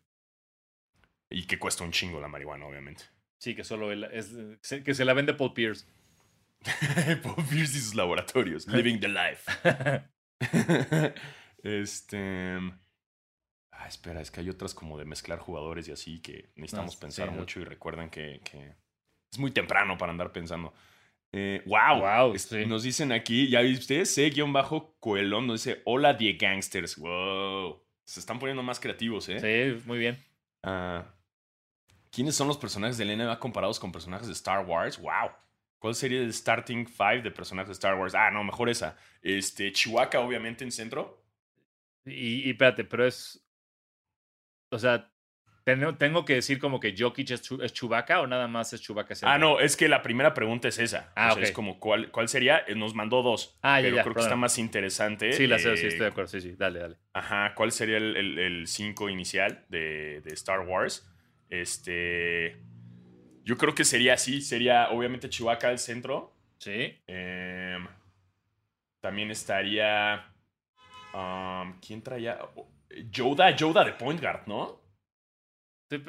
Y 1.31 1.47
que 1.47 1.59
cuesta 1.59 1.85
un 1.85 1.93
chingo 1.93 2.21
la 2.21 2.29
marihuana, 2.29 2.67
obviamente. 2.67 3.05
Sí, 3.39 3.55
que 3.55 3.65
solo 3.65 3.93
él 3.93 4.05
es, 4.13 4.35
que 4.83 4.93
se 4.95 5.05
la 5.05 5.15
vende 5.15 5.33
Paul 5.33 5.55
Pierce. 5.55 5.87
Paul 7.23 7.47
Pierce 7.49 7.79
y 7.79 7.81
sus 7.81 7.95
laboratorios. 7.95 8.67
Living 8.69 8.99
the 8.99 9.09
life. 9.09 9.51
este. 11.63 12.59
Ah, 13.73 13.87
espera, 13.89 14.21
es 14.21 14.31
que 14.31 14.41
hay 14.41 14.51
otras 14.51 14.75
como 14.75 14.99
de 14.99 15.05
mezclar 15.05 15.39
jugadores 15.39 15.89
y 15.89 15.93
así 15.93 16.21
que 16.21 16.51
necesitamos 16.57 16.97
No, 16.97 17.01
pensar 17.01 17.29
sí, 17.31 17.35
mucho 17.35 17.61
y 17.61 17.65
recuerden 17.65 18.11
que, 18.11 18.41
que 18.45 18.75
es 19.33 19.39
muy 19.39 19.53
temprano 19.53 19.97
para 19.97 20.13
andar 20.13 20.33
pensando. 20.33 20.75
Eh, 21.33 21.63
wow, 21.67 22.37
sí. 22.37 22.67
Nos 22.67 22.83
dicen 22.83 23.13
aquí, 23.13 23.49
ya 23.49 23.61
viste, 23.61 24.05
C-Coelón 24.05 25.47
nos 25.47 25.65
dice: 25.65 25.83
Hola, 25.85 26.15
die 26.15 26.33
gangsters. 26.35 26.97
Wow. 26.97 27.83
Se 28.05 28.19
están 28.21 28.39
poniendo 28.39 28.63
más 28.63 28.81
creativos, 28.81 29.29
¿eh? 29.29 29.39
Sí, 29.39 29.83
muy 29.87 29.99
bien. 29.99 30.19
Ah, 30.63 31.15
¿Quiénes 32.11 32.35
son 32.35 32.49
los 32.49 32.59
personajes 32.59 32.99
de 32.99 33.05
NBA 33.05 33.39
comparados 33.39 33.79
con 33.79 33.93
personajes 33.93 34.27
de 34.27 34.33
Star 34.33 34.67
Wars? 34.67 34.99
¡Wow! 34.99 35.31
¿Cuál 35.79 35.95
sería 35.95 36.21
el 36.21 36.35
starting 36.35 36.87
five 36.87 37.23
de 37.23 37.31
personajes 37.31 37.69
de 37.69 37.73
Star 37.75 37.95
Wars? 37.95 38.15
Ah, 38.15 38.31
no, 38.31 38.43
mejor 38.43 38.69
esa. 38.69 38.97
Este, 39.23 39.73
Chihuahua, 39.73 40.21
obviamente, 40.21 40.65
en 40.65 40.73
centro. 40.73 41.23
Y, 42.05 42.49
y 42.49 42.51
espérate, 42.51 42.85
pero 42.85 43.07
es. 43.07 43.47
O 44.71 44.79
sea, 44.79 45.10
¿tengo, 45.79 45.95
tengo 45.97 46.25
que 46.25 46.35
decir 46.35 46.59
como 46.59 46.81
que 46.81 46.95
Jokic 46.97 47.31
es, 47.31 47.43
Chu- 47.43 47.63
es 47.63 47.73
Chewbacca 47.73 48.21
o 48.21 48.27
nada 48.27 48.49
más 48.49 48.73
es 48.73 48.81
Chewbacca? 48.81 49.15
Ah, 49.23 49.39
no, 49.39 49.61
es 49.61 49.77
que 49.77 49.89
la 49.89 50.03
primera 50.03 50.33
pregunta 50.35 50.69
es 50.69 50.79
esa. 50.79 51.13
Ah, 51.17 51.33
O 51.33 51.35
sea. 51.35 51.45
Es 51.45 51.53
como, 51.53 51.79
¿cuál, 51.81 52.11
¿cuál 52.11 52.29
sería? 52.29 52.65
Eh, 52.67 52.75
Nos 52.75 52.95
mandó 52.95 53.23
dos. 53.23 53.59
Ah, 53.63 53.81
ya, 53.81 53.85
pero 53.87 53.97
ya, 53.97 54.03
creo 54.03 54.15
que 54.15 54.21
está 54.21 54.37
más 54.37 54.59
interesante. 54.59 55.33
Sí, 55.33 55.47
la 55.47 55.59
sé, 55.59 55.77
sí, 55.77 55.85
eh, 55.85 55.89
estoy 55.89 56.01
de 56.01 56.07
acuerdo. 56.09 56.29
Sí, 56.29 56.41
sí, 56.41 56.55
dale, 56.57 56.81
dale. 56.81 56.97
Ajá, 57.13 57.55
¿cuál 57.55 57.73
sería 57.73 57.97
el 57.99 58.65
5 58.67 59.09
inicial 59.09 59.65
de, 59.69 60.21
de 60.23 60.33
Star 60.35 60.61
Wars? 60.61 61.07
Este. 61.49 62.57
Yo 63.45 63.57
creo 63.57 63.75
que 63.75 63.85
sería 63.85 64.15
así. 64.15 64.41
Sería, 64.41 64.91
obviamente, 64.91 65.29
Chihuahua 65.29 65.69
al 65.69 65.79
centro. 65.79 66.33
Sí. 66.59 66.99
Em, 67.07 67.87
también 69.01 69.31
estaría. 69.31 70.25
um, 71.15 71.79
¿Quién 71.81 72.03
traía? 72.03 72.39
Yoda, 73.11 73.51
Yoda 73.57 73.85
de 73.85 73.93
Point 73.93 74.21
Guard, 74.21 74.47
¿no? 74.47 74.80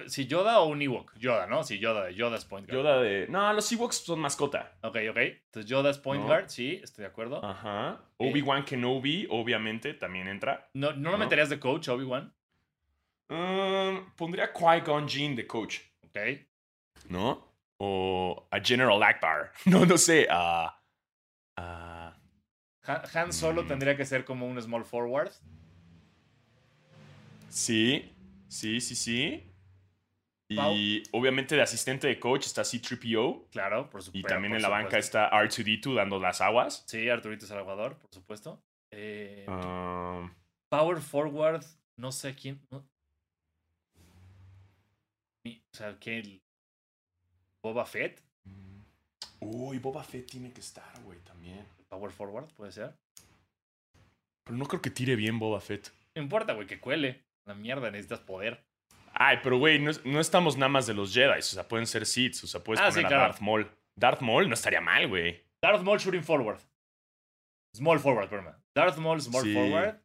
Si 0.07 0.27
Yoda 0.27 0.59
o 0.59 0.67
un 0.67 0.79
Ewok. 0.82 1.17
Yoda, 1.17 1.47
¿no? 1.47 1.63
Si 1.63 1.79
Yoda, 1.79 2.11
Yoda 2.11 2.38
es 2.38 2.45
point 2.45 2.67
guard. 2.67 2.77
Yoda 2.84 3.01
de. 3.01 3.27
No, 3.27 3.51
los 3.53 3.71
Ewoks 3.71 3.95
son 3.97 4.19
mascota. 4.19 4.73
Ok, 4.84 4.97
ok. 5.09 5.17
Entonces 5.17 5.65
Yoda 5.65 5.89
es 5.89 5.97
point 5.97 6.21
No. 6.21 6.27
guard, 6.27 6.49
sí, 6.49 6.79
estoy 6.84 7.01
de 7.03 7.07
acuerdo. 7.07 7.43
Ajá. 7.43 7.99
Eh. 8.19 8.29
Obi-Wan 8.29 8.63
Kenobi, 8.63 9.25
obviamente, 9.32 9.95
también 9.95 10.27
entra. 10.27 10.69
No, 10.75 10.93
¿No 10.93 11.11
lo 11.11 11.17
¿No? 11.17 11.23
meterías 11.23 11.49
de 11.49 11.59
coach, 11.59 11.88
Obi-Wan? 11.89 12.32
Um, 13.29 14.11
pondría 14.15 14.53
Qui-Gon 14.53 15.07
Jinn 15.07 15.36
de 15.36 15.47
coach, 15.47 15.79
Ok. 16.05 16.17
¿no? 17.09 17.47
O 17.77 18.47
a 18.51 18.59
General 18.59 19.01
Akbar. 19.01 19.51
No, 19.65 19.86
no 19.86 19.97
sé. 19.97 20.27
A. 20.29 20.77
Han, 21.57 23.01
Han 23.15 23.34
Solo 23.34 23.63
Mm. 23.63 23.67
tendría 23.67 23.97
que 23.97 24.05
ser 24.05 24.25
como 24.25 24.45
un 24.47 24.61
small 24.61 24.84
forward. 24.86 25.32
sí, 27.49 28.11
sí, 28.47 28.79
sí, 28.82 28.95
sí. 28.95 29.47
Pau. 30.55 30.73
Y 30.75 31.03
obviamente 31.11 31.55
de 31.55 31.61
asistente 31.61 32.07
de 32.07 32.19
coach 32.19 32.45
está 32.45 32.63
C-3PO. 32.63 33.47
Claro, 33.51 33.89
por 33.89 34.01
supuesto. 34.01 34.27
Y 34.27 34.29
también 34.29 34.53
en 34.55 34.61
la 34.61 34.69
banca 34.69 34.97
está 34.97 35.29
R2D2 35.31 35.95
dando 35.95 36.19
las 36.19 36.41
aguas. 36.41 36.83
Sí, 36.87 37.09
Arturito 37.09 37.45
Salvador, 37.45 37.97
por 37.97 38.09
supuesto. 38.13 38.61
Eh, 38.91 39.45
Um, 39.47 40.33
Power 40.69 41.01
forward, 41.01 41.63
no 41.97 42.11
sé 42.11 42.33
quién. 42.35 42.59
no- 42.69 42.85
O 45.45 45.77
sea, 45.77 45.97
¿qué? 45.99 46.39
Boba 47.63 47.85
Fett, 47.85 48.21
Uy, 49.39 49.79
Boba 49.79 50.03
Fett 50.03 50.29
tiene 50.29 50.51
que 50.51 50.59
estar, 50.59 51.01
güey, 51.03 51.17
también. 51.19 51.65
power 51.89 52.11
forward, 52.11 52.47
puede 52.53 52.71
ser. 52.71 52.93
Pero 54.43 54.57
no 54.57 54.65
creo 54.65 54.81
que 54.81 54.89
tire 54.91 55.15
bien 55.15 55.39
Boba 55.39 55.59
Fett. 55.61 55.91
No 56.15 56.21
importa, 56.21 56.53
güey, 56.53 56.67
que 56.67 56.79
cuele. 56.79 57.23
La 57.45 57.55
mierda, 57.55 57.89
necesitas 57.89 58.19
poder. 58.19 58.63
Ay, 59.24 59.38
pero 59.43 59.57
güey, 59.59 59.78
no, 59.78 59.91
es- 59.91 60.03
no 60.03 60.19
estamos 60.19 60.57
nada 60.57 60.69
más 60.69 60.88
de 60.88 60.95
los 60.95 61.13
Jedi. 61.13 61.38
O 61.38 61.41
sea, 61.41 61.67
pueden 61.67 61.86
ser 61.86 62.05
Sith. 62.07 62.43
O 62.43 62.47
sea, 62.47 62.63
puedes 62.63 62.80
Ah, 62.82 62.86
poner 62.89 62.93
sí, 63.01 63.05
a 63.05 63.07
claro. 63.07 63.24
Darth 63.24 63.39
Maul. 63.41 63.72
Darth 63.95 64.22
Maul 64.22 64.47
no 64.47 64.53
estaría 64.55 64.82
mal, 64.82 65.07
güey. 65.07 65.43
Darth 65.63 65.84
Maul 65.84 65.99
shooting 65.99 66.24
forward. 66.24 66.59
Small 67.76 67.99
forward, 67.99 68.30
perdón. 68.30 68.55
Darth 68.76 68.97
Maul 68.97 69.22
small 69.22 69.43
Sí. 69.43 69.53
forward. 69.53 70.01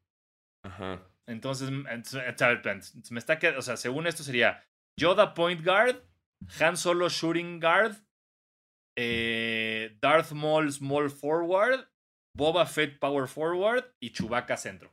Ajá. 0.64 1.00
Entonces, 1.26 1.70
mm, 1.70 1.86
entonces, 1.88 3.10
me 3.10 3.18
está 3.18 3.38
quedando, 3.38 3.60
o 3.60 3.62
sea, 3.62 3.76
según 3.76 4.06
esto 4.06 4.22
sería 4.22 4.62
Yoda 4.98 5.32
point 5.34 5.64
guard, 5.64 5.96
Han 6.60 6.76
Solo 6.76 7.08
shooting 7.08 7.58
guard, 7.60 7.96
eh, 8.98 9.96
Darth 10.00 10.32
Maul 10.32 10.70
small 10.72 11.10
forward, 11.10 11.88
Boba 12.36 12.66
Fett 12.66 12.98
power 12.98 13.26
forward 13.28 13.84
y 14.00 14.10
Chewbacca 14.12 14.56
centro. 14.56 14.92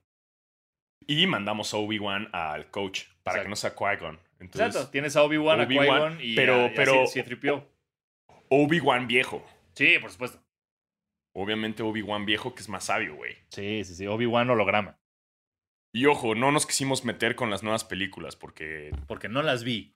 Y 1.07 1.27
mandamos 1.27 1.73
a 1.73 1.77
Obi-Wan 1.77 2.29
al 2.33 2.69
coach 2.71 3.03
para 3.23 3.37
Exacto. 3.37 3.43
que 3.43 3.49
no 3.49 3.55
sea 3.55 3.75
Qui-Gon. 3.75 4.19
Entonces, 4.39 4.67
Exacto, 4.67 4.89
tienes 4.91 5.15
a 5.15 5.23
Obi-Wan, 5.23 5.61
a 5.61 5.67
Qui-Gon 5.67 6.17
y 6.21 6.35
pero- 6.35 6.55
a, 6.55 6.65
y 6.67 6.75
pero- 6.75 7.07
C-3PO. 7.07 7.63
Obi-Wan 8.49 9.07
viejo. 9.07 9.45
Sí, 9.73 9.97
por 9.99 10.11
supuesto. 10.11 10.39
Obviamente 11.35 11.81
Obi-Wan 11.81 12.25
viejo 12.25 12.53
que 12.53 12.61
es 12.61 12.69
más 12.69 12.85
sabio, 12.85 13.15
güey. 13.15 13.35
Sí, 13.49 13.83
sí, 13.85 13.95
sí, 13.95 14.05
Obi-Wan 14.07 14.49
holograma, 14.49 14.99
Y 15.95 16.05
ojo, 16.05 16.35
no 16.35 16.51
nos 16.51 16.65
quisimos 16.67 17.05
meter 17.05 17.35
con 17.35 17.49
las 17.49 17.63
nuevas 17.63 17.83
películas 17.83 18.35
porque... 18.35 18.91
porque 19.07 19.29
no 19.29 19.41
las 19.41 19.63
vi. 19.63 19.95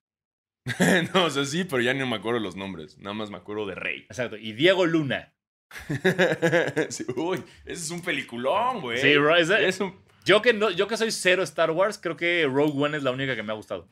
no, 1.13 1.25
o 1.25 1.29
sea, 1.29 1.45
sí, 1.45 1.63
pero 1.63 1.81
ya 1.81 1.93
no 1.93 2.05
me 2.07 2.15
acuerdo 2.17 2.39
los 2.39 2.55
nombres. 2.55 2.97
Nada 2.97 3.13
más 3.13 3.29
me 3.29 3.37
acuerdo 3.37 3.65
de 3.67 3.75
Rey. 3.75 4.01
Exacto, 4.09 4.35
y 4.37 4.53
Diego 4.53 4.85
Luna. 4.85 5.33
Sí, 6.89 7.05
uy, 7.15 7.43
ese 7.65 7.83
es 7.83 7.91
un 7.91 8.01
peliculón, 8.01 8.81
güey. 8.81 8.97
Sí, 8.99 9.15
bro, 9.17 9.35
Es 9.35 9.79
un... 9.79 9.95
yo, 10.27 10.41
que 10.41 10.53
no, 10.53 10.69
yo 10.69 10.87
que 10.87 10.97
soy 10.97 11.11
cero 11.11 11.41
Star 11.43 11.71
Wars, 11.71 11.97
creo 11.97 12.17
que 12.17 12.45
Rogue 12.45 12.73
One 12.83 12.97
es 12.97 13.03
la 13.03 13.11
única 13.11 13.35
que 13.35 13.43
me 13.43 13.51
ha 13.53 13.55
gustado. 13.55 13.87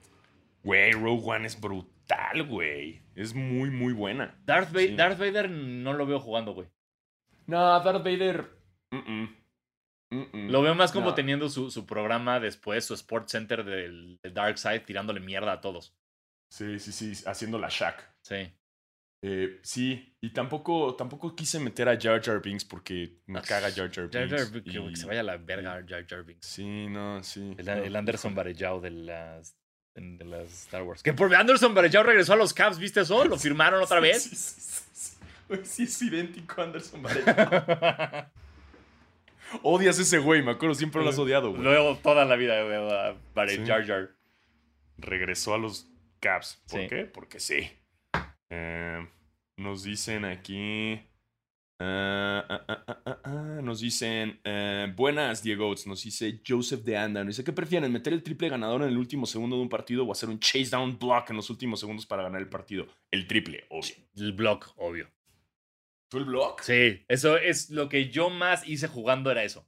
Güey, 0.64 0.92
Rogue 0.92 1.24
One 1.26 1.48
es 1.48 1.60
brutal, 1.60 2.44
güey. 2.44 3.02
Es 3.16 3.34
muy, 3.34 3.70
muy 3.70 3.94
buena. 3.94 4.36
Darth, 4.46 4.76
Va- 4.76 4.80
Sí. 4.82 4.96
Darth 4.96 5.18
Vader 5.20 5.50
no 5.50 5.94
lo 5.94 6.06
veo 6.06 6.20
jugando, 6.20 6.54
güey. 6.54 6.68
No, 7.48 7.60
Darth 7.84 8.04
Vader... 8.04 8.50
Lo 10.34 10.62
veo 10.62 10.76
más 10.76 10.92
como 10.92 11.08
No. 11.10 11.14
teniendo 11.16 11.50
su, 11.50 11.70
su 11.72 11.86
programa 11.86 12.40
después, 12.40 12.86
su 12.86 12.94
Sports 12.94 13.32
Center 13.32 13.64
del, 13.66 14.20
del 14.22 14.34
Dark 14.34 14.58
Side, 14.58 14.82
tirándole 14.82 15.20
mierda 15.20 15.52
a 15.54 15.62
todos. 15.62 15.94
Sí, 16.50 16.80
sí, 16.80 16.92
sí, 16.92 17.24
haciendo 17.28 17.58
la 17.58 17.68
Shaq. 17.70 18.02
Sí. 18.22 18.52
Eh, 19.28 19.60
sí, 19.64 20.16
y 20.22 20.30
tampoco, 20.34 20.96
tampoco 20.96 21.36
quise 21.36 21.60
meter 21.60 21.90
a 21.90 22.00
Jar 22.00 22.22
Jar 22.24 22.42
Binks 22.44 22.64
porque 22.64 23.22
me 23.26 23.42
caga 23.42 23.72
Jar 23.72 23.90
Jar 23.92 24.08
Jar 24.12 24.28
Binks. 24.28 24.52
Jar, 24.52 24.62
que, 24.64 24.70
y- 24.70 24.90
que 24.90 24.96
se 24.98 25.08
vaya 25.08 25.22
a 25.22 25.24
la 25.24 25.38
verga 25.38 25.84
Jar 25.88 26.06
Jar 26.08 26.24
Binks. 26.24 26.46
Sí, 26.46 26.88
no, 26.88 27.24
sí. 27.24 27.56
El, 27.58 27.66
no, 27.66 27.74
el 27.74 27.96
Anderson. 27.96 28.36
Varejao 28.36 28.82
de 28.82 28.92
las, 28.92 29.58
de 29.96 30.26
las 30.26 30.52
Star 30.66 30.84
Wars. 30.84 31.02
Que 31.02 31.14
por 31.14 31.34
Anderson 31.34 31.74
Varejao 31.74 32.04
regresó 32.04 32.34
a 32.34 32.36
los 32.36 32.54
Cavs, 32.54 32.78
¿viste 32.78 33.02
eso? 33.02 33.26
¿Lo 33.26 33.38
firmaron 33.40 33.82
otra 33.82 34.00
vez? 34.00 34.22
Sí, 34.22 34.36
sí, 34.36 34.62
sí, 34.62 34.90
sí. 34.94 35.16
Güey, 35.48 35.62
es 35.62 36.02
idéntico 36.04 36.62
a 36.62 36.66
Anderson 36.66 37.02
Varejao. 37.02 38.30
Odias 39.64 39.98
ese 40.00 40.18
güey, 40.20 40.44
me 40.44 40.52
acuerdo, 40.52 40.76
siempre 40.76 41.02
lo 41.04 41.10
has 41.10 41.18
odiado, 41.18 41.50
güey. 41.52 41.62
Luego 41.64 41.98
toda 41.98 42.26
la 42.26 42.36
vida 42.36 42.62
veo 42.64 42.92
a 42.92 43.16
Vare- 43.34 43.56
Sí. 43.56 43.66
Jar 43.66 43.86
Jar. 43.88 44.12
Regresó 44.98 45.54
a 45.54 45.58
los 45.58 45.88
Caps. 46.20 46.62
¿Por 46.70 46.88
qué? 46.88 47.06
Porque 47.06 47.40
sí. 47.40 47.72
Eh, 48.58 49.08
nos 49.58 49.84
dicen 49.84 50.24
aquí. 50.26 51.00
ah, 51.80 52.46
ah, 52.50 52.84
ah, 52.88 53.20
ah, 53.26 53.60
nos 53.62 53.82
dicen. 53.82 54.40
eh, 54.44 54.92
buenas, 54.96 55.44
Diego. 55.44 55.74
Nos 55.86 56.04
dice 56.04 56.42
Joseph 56.48 56.82
de 56.84 56.98
Anda. 56.98 57.24
Nos 57.24 57.36
dice: 57.36 57.44
¿Qué 57.44 57.52
prefieren? 57.52 57.92
¿Meter 57.92 58.14
el 58.14 58.24
triple 58.24 58.48
ganador 58.50 58.84
en 58.84 58.90
el 58.90 58.98
último 58.98 59.26
segundo 59.26 59.58
de 59.58 59.62
un 59.64 59.70
partido 59.70 60.06
o 60.06 60.12
hacer 60.12 60.30
un 60.30 60.40
chase 60.40 60.70
down 60.70 60.98
block 60.98 61.30
en 61.32 61.36
los 61.38 61.50
últimos 61.50 61.80
segundos 61.80 62.06
para 62.06 62.24
ganar 62.24 62.40
el 62.42 62.48
partido? 62.50 62.88
El 63.12 63.28
triple, 63.28 63.66
obvio. 63.70 63.96
El 64.16 64.32
block, 64.34 64.72
obvio. 64.78 65.10
¿Tú 66.10 66.18
el 66.20 66.26
block? 66.26 66.62
Sí, 66.62 67.04
eso 67.10 67.36
es 67.38 67.70
lo 67.72 67.90
que 67.90 68.10
yo 68.10 68.30
más 68.30 68.66
hice 68.68 68.88
jugando, 68.88 69.32
era 69.32 69.44
eso. 69.44 69.68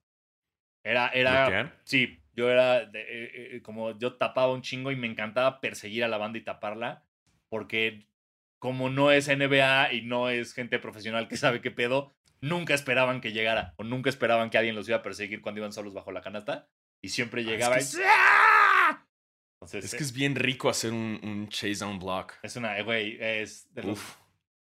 Era, 0.85 1.09
era, 1.09 1.47
¿Bloquear? 1.47 1.81
sí, 1.83 2.19
yo 2.33 2.49
era 2.49 2.85
de- 2.85 3.01
eh, 3.01 3.55
eh, 3.57 3.61
como 3.61 3.97
yo 3.97 4.13
tapaba 4.15 4.53
un 4.53 4.61
chingo 4.61 4.91
y 4.91 4.95
me 4.95 5.07
encantaba 5.07 5.59
perseguir 5.59 6.03
a 6.05 6.07
la 6.07 6.17
banda 6.17 6.37
y 6.37 6.43
taparla 6.43 7.03
porque 7.49 8.07
como 8.59 8.89
no 8.89 9.11
es 9.11 9.27
NBA 9.27 9.93
y 9.93 10.01
no 10.01 10.29
es 10.29 10.53
gente 10.53 10.79
profesional 10.79 11.27
que 11.27 11.37
sabe 11.37 11.61
qué 11.61 11.71
pedo, 11.71 12.15
nunca 12.41 12.73
esperaban 12.73 13.21
que 13.21 13.31
llegara 13.31 13.73
o 13.77 13.83
nunca 13.83 14.09
esperaban 14.09 14.49
que 14.49 14.57
alguien 14.57 14.75
los 14.75 14.87
iba 14.87 14.97
a 14.97 15.03
perseguir 15.03 15.41
cuando 15.41 15.59
iban 15.59 15.73
solos 15.73 15.93
bajo 15.93 16.11
la 16.11 16.21
canasta 16.21 16.67
y 17.01 17.09
siempre 17.09 17.41
es 17.41 17.47
llegaba 17.47 17.75
que 17.75 17.81
y 17.81 17.83
es- 17.83 17.99
¡Ah! 18.05 19.05
Entonces, 19.59 19.85
Es 19.85 19.95
que 19.95 20.03
es 20.03 20.13
bien 20.13 20.35
rico 20.35 20.69
hacer 20.69 20.91
un, 20.93 21.19
un 21.23 21.49
chase 21.49 21.75
down 21.83 21.97
block. 21.99 22.33
es 22.43 22.55
una, 22.55 22.79
güey, 22.83 23.17
es 23.19 23.73
de 23.73 23.83
los- 23.83 23.97
Uf. 23.97 24.15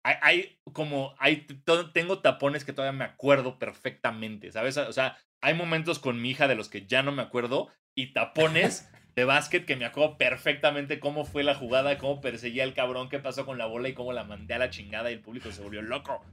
hay, 0.06 0.16
hay 0.22 0.60
como, 0.74 1.14
hay, 1.20 1.46
tengo 1.94 2.20
tapones 2.20 2.64
que 2.64 2.72
todavía 2.74 2.98
me 2.98 3.04
acuerdo 3.06 3.60
perfectamente, 3.60 4.52
¿sabes? 4.54 4.78
O 4.78 4.94
sea, 4.94 5.18
hay 5.42 5.54
momentos 5.54 6.00
con 6.00 6.22
mi 6.22 6.32
hija 6.32 6.48
de 6.48 6.56
los 6.56 6.70
que 6.70 6.86
ya 6.88 7.04
no 7.04 7.12
me 7.12 7.22
acuerdo 7.22 7.70
y 7.94 8.14
tapones 8.14 8.90
de 9.16 9.26
básquet 9.26 9.66
que 9.66 9.76
me 9.76 9.86
acuerdo 9.86 10.18
perfectamente 10.18 11.00
cómo 11.00 11.26
fue 11.26 11.44
la 11.44 11.56
jugada, 11.56 11.98
cómo 11.98 12.22
perseguía 12.22 12.64
el 12.64 12.74
cabrón, 12.74 13.10
qué 13.10 13.20
pasó 13.20 13.46
con 13.46 13.58
la 13.58 13.66
bola 13.66 13.88
y 13.90 13.94
cómo 13.94 14.12
la 14.14 14.24
mandé 14.24 14.54
a 14.54 14.60
la 14.60 14.70
chingada 14.70 15.10
y 15.10 15.14
el 15.14 15.22
público 15.22 15.52
se 15.52 15.62
volvió 15.62 15.82
loco. 15.82 16.24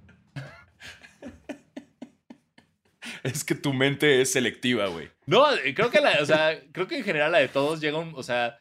Es 3.22 3.44
que 3.44 3.54
tu 3.54 3.72
mente 3.72 4.20
es 4.20 4.32
selectiva, 4.32 4.88
güey. 4.88 5.10
No, 5.26 5.52
eh, 5.54 5.74
creo 5.74 5.90
que 5.90 6.00
la, 6.00 6.18
o 6.20 6.26
sea, 6.26 6.60
creo 6.72 6.88
que 6.88 6.96
en 6.96 7.04
general 7.04 7.30
la 7.30 7.38
de 7.38 7.48
todos 7.48 7.80
llega 7.80 7.98
un, 7.98 8.12
o 8.16 8.22
sea, 8.22 8.58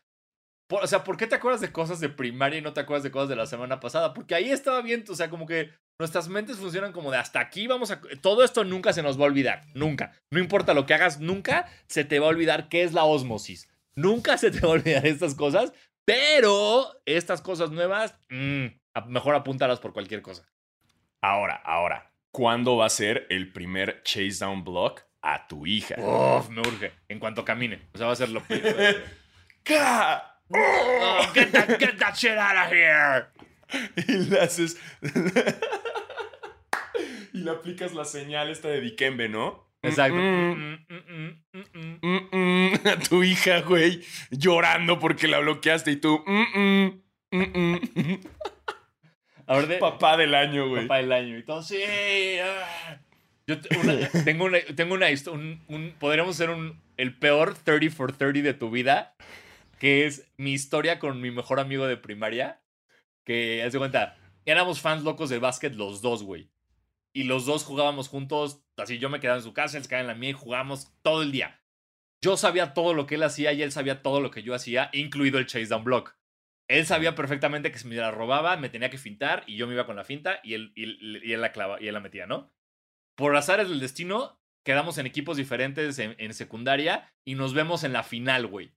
por, 0.67 0.83
o 0.83 0.87
sea, 0.87 1.03
¿por 1.03 1.17
qué 1.17 1.25
te 1.25 1.35
acuerdas 1.35 1.61
de 1.61 1.71
cosas 1.71 1.99
de 1.99 2.09
primaria 2.09 2.59
y 2.59 2.61
no 2.61 2.73
te 2.73 2.81
acuerdas 2.81 3.03
de 3.03 3.11
cosas 3.11 3.29
de 3.29 3.35
la 3.35 3.47
semana 3.47 3.79
pasada? 3.79 4.13
Porque 4.13 4.35
ahí 4.35 4.51
estaba 4.51 4.81
bien, 4.81 5.03
o 5.09 5.15
sea, 5.15 5.29
como 5.29 5.47
que 5.47 5.71
nuestras 5.99 6.29
mentes 6.29 6.57
funcionan 6.57 6.91
como 6.91 7.11
de 7.11 7.17
hasta 7.17 7.39
aquí 7.39 7.67
vamos 7.67 7.91
a 7.91 8.01
todo 8.21 8.43
esto 8.43 8.63
nunca 8.63 8.93
se 8.93 9.03
nos 9.03 9.19
va 9.19 9.23
a 9.23 9.27
olvidar, 9.27 9.65
nunca. 9.73 10.13
No 10.31 10.39
importa 10.39 10.73
lo 10.73 10.85
que 10.85 10.93
hagas, 10.93 11.19
nunca 11.19 11.67
se 11.87 12.05
te 12.05 12.19
va 12.19 12.27
a 12.27 12.29
olvidar 12.29 12.69
qué 12.69 12.83
es 12.83 12.93
la 12.93 13.03
ósmosis. 13.03 13.67
Nunca 13.95 14.37
se 14.37 14.51
te 14.51 14.59
va 14.59 14.69
a 14.69 14.73
olvidar 14.73 15.05
estas 15.05 15.35
cosas, 15.35 15.73
pero 16.05 17.01
estas 17.05 17.41
cosas 17.41 17.71
nuevas, 17.71 18.15
mm, 18.29 18.65
mejor 19.07 19.35
apúntalas 19.35 19.79
por 19.79 19.93
cualquier 19.93 20.21
cosa. 20.21 20.47
Ahora, 21.21 21.55
ahora. 21.55 22.13
¿Cuándo 22.31 22.77
va 22.77 22.85
a 22.85 22.89
ser 22.89 23.27
el 23.29 23.51
primer 23.51 24.03
chase 24.03 24.37
down 24.39 24.63
block 24.63 25.03
a 25.21 25.47
tu 25.47 25.65
hija? 25.65 25.95
Uf, 25.99 26.49
me 26.49 26.61
urge. 26.61 26.93
En 27.09 27.19
cuanto 27.19 27.43
camine. 27.43 27.89
O 27.93 27.97
sea, 27.97 28.07
va 28.07 28.13
a 28.13 28.15
ser 28.15 28.29
lo 28.29 28.41
¡Ca! 29.63 30.39
Oh, 30.49 31.27
get, 31.33 31.51
that, 31.51 31.77
get 31.77 31.97
that 31.97 32.15
shit 32.15 32.37
out 32.37 32.55
of 32.55 32.71
here. 32.71 33.27
Y 34.07 34.29
le 34.29 34.39
haces. 34.39 34.77
y 37.33 37.39
le 37.39 37.51
aplicas 37.51 37.93
la 37.93 38.05
señal 38.05 38.49
esta 38.49 38.69
de 38.69 38.79
Dikembe, 38.81 39.29
¿no? 39.29 39.70
Exacto. 39.83 40.15
Mm, 40.15 40.51
Mm, 40.53 40.85
mm, 40.89 41.41
mm, 41.53 41.63
mm, 41.73 41.99
mm. 42.01 42.29
mm, 42.31 42.73
mm, 42.73 42.87
a 42.87 42.99
tu 42.99 43.23
hija, 43.23 43.61
güey, 43.61 44.01
llorando 44.29 44.99
porque 44.99 45.27
la 45.27 45.39
bloqueaste 45.39 45.91
y 45.91 45.95
tú. 45.95 46.23
mm, 46.27 46.59
mm, 46.59 47.01
mm, 47.31 47.79
mm. 47.95 48.19
A 49.47 49.55
ver, 49.55 49.67
de, 49.67 49.77
Papá 49.79 50.17
del 50.17 50.35
año, 50.35 50.69
güey. 50.69 50.83
papá 50.83 50.97
del 50.97 51.11
año. 51.11 51.37
Y 51.37 51.43
todo, 51.43 51.61
sí. 51.63 51.81
ah. 52.43 52.99
Yo 53.47 53.59
tengo 53.59 54.45
una, 54.45 54.59
tengo 54.75 54.93
una 54.93 55.07
un, 55.31 55.61
un- 55.67 55.93
podríamos 55.99 56.35
hacer 56.35 56.51
un, 56.51 56.79
el 56.97 57.17
peor 57.17 57.55
30 57.55 57.93
for 57.93 58.13
30 58.15 58.41
de 58.43 58.53
tu 58.53 58.69
vida, 58.69 59.15
que 59.79 60.05
es 60.05 60.31
mi 60.37 60.53
historia 60.53 60.99
con 60.99 61.19
mi 61.19 61.31
mejor 61.31 61.59
amigo 61.59 61.87
de 61.87 61.97
primaria, 61.97 62.61
que, 63.25 63.63
haz 63.63 63.73
de 63.73 63.79
cuenta, 63.79 64.15
éramos 64.45 64.79
fans 64.79 65.03
locos 65.03 65.29
del 65.29 65.39
básquet 65.39 65.73
los 65.75 66.01
dos, 66.01 66.23
güey. 66.23 66.49
Y 67.13 67.23
los 67.23 67.45
dos 67.45 67.63
jugábamos 67.63 68.07
juntos, 68.07 68.63
así 68.77 68.97
yo 68.97 69.09
me 69.09 69.19
quedaba 69.19 69.37
en 69.37 69.43
su 69.43 69.53
casa, 69.53 69.77
él 69.77 69.83
se 69.83 69.89
quedaba 69.89 70.01
en 70.01 70.07
la 70.07 70.15
mía 70.15 70.29
y 70.29 70.33
jugábamos 70.33 70.93
todo 71.01 71.21
el 71.21 71.31
día. 71.31 71.61
Yo 72.21 72.37
sabía 72.37 72.73
todo 72.73 72.93
lo 72.93 73.07
que 73.07 73.15
él 73.15 73.23
hacía 73.23 73.51
y 73.51 73.63
él 73.63 73.71
sabía 73.71 74.01
todo 74.01 74.21
lo 74.21 74.31
que 74.31 74.43
yo 74.43 74.53
hacía, 74.53 74.89
incluido 74.93 75.39
el 75.39 75.47
chase 75.47 75.67
down 75.67 75.83
block. 75.83 76.15
Él 76.67 76.85
sabía 76.85 77.15
perfectamente 77.15 77.71
que 77.71 77.79
si 77.79 77.87
me 77.87 77.95
la 77.95 78.11
robaba, 78.11 78.55
me 78.55 78.69
tenía 78.69 78.89
que 78.89 78.97
fintar 78.97 79.43
y 79.45 79.57
yo 79.57 79.67
me 79.67 79.73
iba 79.73 79.85
con 79.85 79.97
la 79.97 80.05
finta 80.05 80.39
y 80.43 80.53
él, 80.53 80.71
y, 80.75 81.27
y 81.27 81.33
él 81.33 81.41
la 81.41 81.51
clava 81.51 81.81
y 81.81 81.87
él 81.87 81.93
la 81.93 81.99
metía, 81.99 82.27
¿no? 82.27 82.53
Por 83.15 83.35
azares 83.35 83.67
del 83.67 83.81
destino, 83.81 84.39
quedamos 84.63 84.97
en 84.97 85.05
equipos 85.05 85.35
diferentes 85.35 85.99
en, 85.99 86.15
en 86.17 86.33
secundaria 86.33 87.11
y 87.25 87.35
nos 87.35 87.53
vemos 87.53 87.83
en 87.83 87.91
la 87.91 88.03
final, 88.03 88.47
güey. 88.47 88.71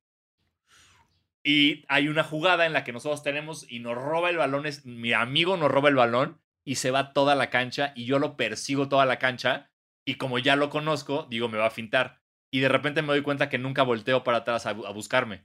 Y 1.44 1.84
hay 1.88 2.08
una 2.08 2.24
jugada 2.24 2.66
en 2.66 2.72
la 2.72 2.82
que 2.82 2.92
nosotros 2.92 3.22
tenemos 3.22 3.70
y 3.70 3.78
nos 3.78 3.94
roba 3.94 4.30
el 4.30 4.38
balón, 4.38 4.66
es, 4.66 4.86
mi 4.86 5.12
amigo 5.12 5.56
nos 5.56 5.70
roba 5.70 5.90
el 5.90 5.94
balón 5.94 6.40
y 6.64 6.76
se 6.76 6.90
va 6.90 7.12
toda 7.12 7.34
la 7.34 7.50
cancha 7.50 7.92
y 7.94 8.04
yo 8.06 8.18
lo 8.18 8.36
persigo 8.36 8.88
toda 8.88 9.04
la 9.06 9.18
cancha 9.18 9.70
y 10.06 10.14
como 10.16 10.38
ya 10.38 10.56
lo 10.56 10.70
conozco, 10.70 11.26
digo, 11.30 11.48
me 11.48 11.58
va 11.58 11.66
a 11.66 11.70
fintar. 11.70 12.20
Y 12.50 12.60
de 12.60 12.68
repente 12.68 13.02
me 13.02 13.08
doy 13.08 13.22
cuenta 13.22 13.48
que 13.48 13.58
nunca 13.58 13.82
volteo 13.82 14.22
para 14.24 14.38
atrás 14.38 14.66
a, 14.66 14.74
bu- 14.76 14.86
a 14.86 14.90
buscarme. 14.90 15.44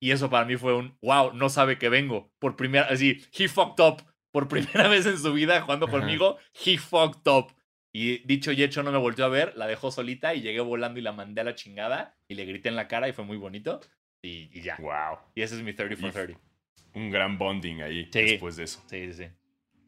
Y 0.00 0.10
eso 0.10 0.28
para 0.30 0.44
mí 0.44 0.56
fue 0.56 0.74
un, 0.74 0.98
wow, 1.00 1.32
no 1.32 1.48
sabe 1.48 1.78
que 1.78 1.88
vengo. 1.88 2.32
Por 2.40 2.56
primera, 2.56 2.86
así, 2.88 3.24
he 3.36 3.48
fucked 3.48 3.82
up. 3.84 4.02
Por 4.32 4.48
primera 4.48 4.88
vez 4.88 5.06
en 5.06 5.18
su 5.18 5.32
vida 5.32 5.60
jugando 5.60 5.86
Ajá. 5.86 5.98
conmigo, 6.00 6.38
he 6.64 6.78
fucked 6.78 7.30
up. 7.30 7.54
Y 7.94 8.18
dicho 8.26 8.50
y 8.52 8.62
hecho, 8.62 8.82
no 8.82 8.90
me 8.90 8.98
volteó 8.98 9.26
a 9.26 9.28
ver, 9.28 9.54
la 9.56 9.66
dejó 9.66 9.90
solita 9.90 10.34
y 10.34 10.40
llegué 10.40 10.60
volando 10.60 10.98
y 10.98 11.02
la 11.02 11.12
mandé 11.12 11.42
a 11.42 11.44
la 11.44 11.54
chingada 11.54 12.16
y 12.26 12.34
le 12.34 12.46
grité 12.46 12.70
en 12.70 12.76
la 12.76 12.88
cara 12.88 13.08
y 13.08 13.12
fue 13.12 13.24
muy 13.24 13.36
bonito. 13.36 13.80
Y, 14.22 14.48
y 14.58 14.62
ya. 14.62 14.76
Wow. 14.78 15.18
Y 15.34 15.42
ese 15.42 15.56
es 15.56 15.62
mi 15.62 15.74
30 15.74 15.96
for 15.96 16.08
Y- 16.08 16.12
30. 16.12 16.40
Un 16.94 17.10
gran 17.10 17.38
bonding 17.38 17.82
ahí 17.82 18.04
Sí. 18.12 18.22
después 18.22 18.56
de 18.56 18.64
eso. 18.64 18.82
Sí, 18.88 19.12
sí, 19.12 19.24
sí. 19.24 19.28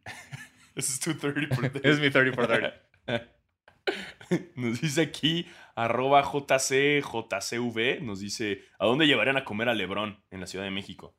Ese 0.74 0.92
es 0.92 1.00
tu 1.00 1.14
30 1.14 1.54
por 1.54 1.64
Es 1.86 2.00
mi 2.00 2.10
30 2.10 2.34
for 2.34 2.46
30. 2.46 3.30
Nos 4.56 4.80
dice 4.80 5.02
aquí, 5.02 5.46
arroba 5.74 6.22
JCJCV, 6.22 8.00
nos 8.02 8.20
dice, 8.20 8.64
¿a 8.78 8.86
dónde 8.86 9.06
llevarían 9.06 9.36
a 9.36 9.44
comer 9.44 9.68
a 9.68 9.74
Lebrón 9.74 10.22
en 10.30 10.40
la 10.40 10.46
Ciudad 10.46 10.64
de 10.64 10.70
México? 10.70 11.14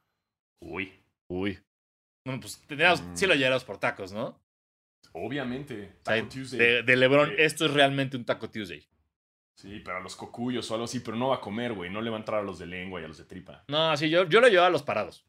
Uy, 0.62 0.92
Uy. 1.28 1.60
Bueno, 2.26 2.40
pues 2.42 2.60
tendríamos, 2.68 3.02
Mm. 3.02 3.16
sí 3.16 3.26
lo 3.28 3.34
llevaríamos 3.36 3.64
por 3.64 3.78
tacos, 3.78 4.12
¿no? 4.12 4.42
obviamente. 5.14 5.74
O 6.02 6.04
sea, 6.04 6.16
Taco 6.18 6.28
Tuesday. 6.30 6.60
de, 6.60 6.84
de 6.84 6.96
LeBron, 6.98 7.30
Eh. 7.32 7.36
esto 7.46 7.66
es 7.68 7.74
realmente 7.74 8.18
un 8.18 8.26
Taco 8.26 8.50
Tuesday. 8.50 8.86
Sí, 9.56 9.80
pero 9.86 9.98
a 9.98 10.00
los 10.02 10.16
cocuyos 10.16 10.70
o 10.70 10.74
algo 10.74 10.84
así, 10.86 11.00
pero 11.00 11.16
no 11.16 11.30
va 11.30 11.36
a 11.38 11.40
comer, 11.42 11.72
güey. 11.74 11.90
No 11.90 12.02
le 12.02 12.10
va 12.10 12.18
a 12.18 12.20
entrar 12.20 12.42
a 12.42 12.44
los 12.44 12.60
de 12.60 12.66
lengua 12.66 13.00
y 13.00 13.06
a 13.06 13.08
los 13.08 13.18
de 13.20 13.24
tripa. 13.26 13.64
No, 13.70 13.96
sí, 13.96 14.10
yo, 14.10 14.28
yo 14.28 14.42
lo 14.42 14.48
llevaba 14.50 14.68
a 14.68 14.72
los 14.72 14.84
parados. 14.84 15.26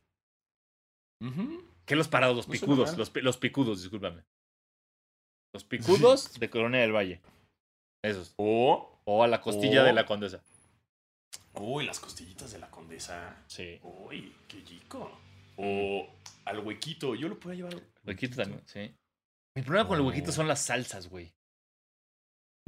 Ujú. 1.20 1.62
¿Qué 1.86 1.96
los 1.96 2.08
parados? 2.08 2.36
Los 2.36 2.48
No 2.48 2.52
picudos. 2.52 2.96
Los, 2.98 3.10
pi- 3.10 3.20
los 3.22 3.36
picudos, 3.38 3.80
discúlpame. 3.82 4.22
Los 5.54 5.64
picudos 6.04 6.38
de 6.38 6.50
Colonia 6.50 6.80
del 6.80 6.92
Valle. 6.94 7.20
Esos. 8.04 8.34
O, 8.36 9.00
O 9.04 9.22
a 9.22 9.28
la 9.28 9.40
costilla 9.40 9.82
O- 9.82 9.84
de 9.84 9.92
la 9.92 10.04
condesa. 10.06 10.42
uy, 11.54 11.86
las 11.86 12.00
costillitas 12.00 12.52
de 12.52 12.58
la 12.58 12.70
condesa. 12.70 13.42
Sí. 13.46 13.78
Uy, 13.82 14.32
qué 14.48 14.62
chico. 14.64 15.10
O 15.56 16.06
al 16.44 16.58
huequito. 16.60 17.14
Yo 17.14 17.28
lo 17.28 17.38
puedo 17.40 17.54
llevar. 17.56 17.74
al 17.74 17.82
Huequito 18.04 18.36
también, 18.36 18.62
sí. 18.66 18.94
Mi 19.56 19.62
problema 19.62 19.88
con 19.88 19.98
el 19.98 20.04
huequito 20.04 20.30
Oh. 20.30 20.32
son 20.32 20.48
las 20.48 20.62
salsas, 20.62 21.08
güey. 21.08 21.32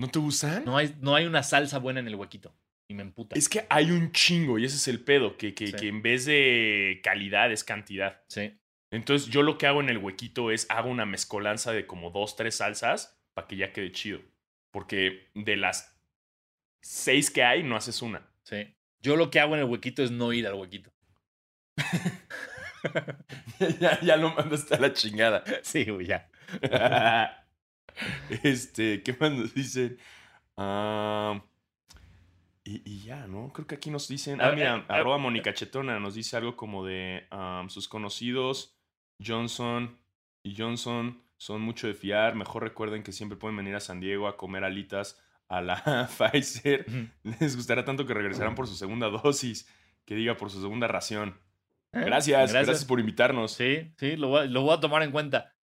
¿No 0.00 0.08
te 0.08 0.18
gustan? 0.20 0.64
No 0.64 0.76
hay, 0.76 0.96
no 1.00 1.14
hay 1.16 1.26
una 1.26 1.42
salsa 1.42 1.78
buena 1.78 2.00
en 2.00 2.06
el 2.06 2.14
huequito. 2.14 2.54
Y 2.90 2.94
me 2.94 3.02
emputa. 3.02 3.36
Es 3.36 3.48
que 3.48 3.66
hay 3.68 3.90
un 3.90 4.12
chingo 4.12 4.58
y 4.58 4.64
ese 4.64 4.76
es 4.76 4.88
el 4.88 5.04
pedo, 5.04 5.36
que, 5.36 5.54
que, 5.54 5.66
Sí. 5.66 5.72
que 5.74 5.88
en 5.88 6.00
vez 6.00 6.24
de 6.24 7.00
calidad 7.04 7.52
es 7.52 7.62
cantidad. 7.64 8.22
Sí. 8.28 8.56
Entonces 8.90 9.28
yo 9.28 9.42
lo 9.42 9.58
que 9.58 9.66
hago 9.66 9.80
en 9.80 9.88
el 9.90 9.98
huequito 9.98 10.50
es 10.50 10.66
hago 10.70 10.88
una 10.88 11.04
mezcolanza 11.06 11.72
de 11.72 11.86
como 11.86 12.10
dos, 12.10 12.36
tres 12.36 12.56
salsas 12.56 13.20
para 13.34 13.46
que 13.46 13.56
ya 13.56 13.72
quede 13.72 13.92
chido. 13.92 14.20
Porque 14.70 15.28
de 15.34 15.56
las 15.56 15.98
seis 16.82 17.30
que 17.30 17.44
hay, 17.44 17.62
no 17.62 17.76
haces 17.76 18.00
una. 18.02 18.26
Sí. 18.44 18.74
Yo 19.00 19.16
lo 19.16 19.30
que 19.30 19.40
hago 19.40 19.54
en 19.54 19.60
el 19.60 19.66
huequito 19.66 20.02
es 20.02 20.10
no 20.10 20.32
ir 20.32 20.46
al 20.46 20.54
huequito. 20.54 20.90
ya, 23.80 24.00
ya 24.00 24.16
lo 24.16 24.34
mandaste 24.34 24.74
a 24.74 24.80
la 24.80 24.92
chingada. 24.92 25.44
Sí, 25.62 25.84
güey, 25.84 26.06
ya. 26.06 26.28
este, 28.42 29.02
¿qué 29.02 29.16
más 29.18 29.32
nos 29.32 29.54
dicen? 29.54 29.98
Ah, 30.56 31.42
y, 32.64 32.82
y 32.90 33.02
ya, 33.02 33.26
¿no? 33.26 33.52
Creo 33.52 33.66
que 33.66 33.74
aquí 33.76 33.90
nos 33.90 34.08
dicen. 34.08 34.40
Ah, 34.40 34.52
mira, 34.52 34.74
a- 34.74 34.94
a- 34.94 34.98
arroba 34.98 35.18
Mónica 35.18 35.52
Chetona 35.54 35.98
nos 36.00 36.14
dice 36.14 36.36
algo 36.36 36.56
como 36.56 36.84
de 36.86 37.26
ah, 37.30 37.64
sus 37.68 37.88
conocidos, 37.88 38.77
Johnson 39.24 39.98
y 40.42 40.54
Johnson, 40.56 41.22
son 41.36 41.60
mucho 41.62 41.86
de 41.86 41.94
fiar. 41.94 42.34
Mejor 42.34 42.62
recuerden 42.62 43.02
que 43.02 43.12
siempre 43.12 43.38
pueden 43.38 43.56
venir 43.56 43.74
a 43.74 43.80
San 43.80 44.00
Diego 44.00 44.28
a 44.28 44.36
comer 44.36 44.64
alitas 44.64 45.20
a 45.48 45.60
la 45.60 46.08
Pfizer. 46.18 46.86
Les 47.22 47.56
gustará 47.56 47.84
tanto 47.84 48.06
que 48.06 48.14
regresarán 48.14 48.54
por 48.54 48.66
su 48.66 48.74
segunda 48.76 49.08
dosis, 49.08 49.68
que 50.04 50.14
diga 50.14 50.36
por 50.36 50.50
su 50.50 50.60
segunda 50.60 50.88
ración. 50.88 51.38
¿Eh? 51.92 52.02
Gracias, 52.04 52.52
gracias, 52.52 52.84
por 52.84 53.00
invitarnos. 53.00 53.52
Sí, 53.52 53.92
sí, 53.96 54.16
lo 54.16 54.28
voy, 54.28 54.40
a- 54.42 54.44
lo 54.46 54.62
voy 54.62 54.74
a 54.76 54.80
tomar 54.80 55.02
en 55.02 55.10
cuenta. 55.12 55.54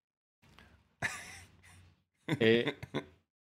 Eh, 2.39 2.75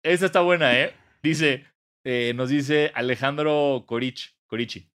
esta 0.03 0.27
está 0.27 0.41
buena, 0.41 0.77
¿eh? 0.81 0.93
Dice, 1.23 1.65
eh, 2.05 2.33
nos 2.35 2.49
dice 2.49 2.91
Alejandro 2.95 3.85
Corich, 3.87 4.37
Corichi. 4.49 4.91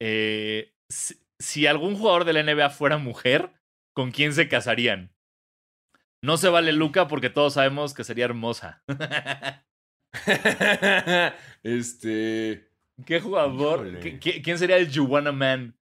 eh, 0.00 0.74
si, 0.88 1.14
si 1.38 1.66
algún 1.68 1.94
jugador 1.96 2.24
de 2.24 2.32
la 2.32 2.42
NBA 2.42 2.70
fuera 2.70 2.98
mujer, 2.98 3.52
¿con 3.94 4.10
quién 4.10 4.32
se 4.32 4.48
casarían? 4.48 5.12
No 6.24 6.36
se 6.36 6.48
vale 6.48 6.72
Luca 6.72 7.08
porque 7.08 7.30
todos 7.30 7.54
sabemos 7.54 7.94
que 7.94 8.04
sería 8.04 8.24
hermosa. 8.26 8.82
este. 11.62 12.68
¿Qué 13.06 13.20
jugador? 13.20 13.86
Híjole. 13.86 14.00
¿Qué- 14.00 14.18
qué- 14.20 14.42
¿Quién 14.42 14.58
sería 14.58 14.76
el 14.76 14.92
Juwana 14.94 15.32
Man? 15.32 15.76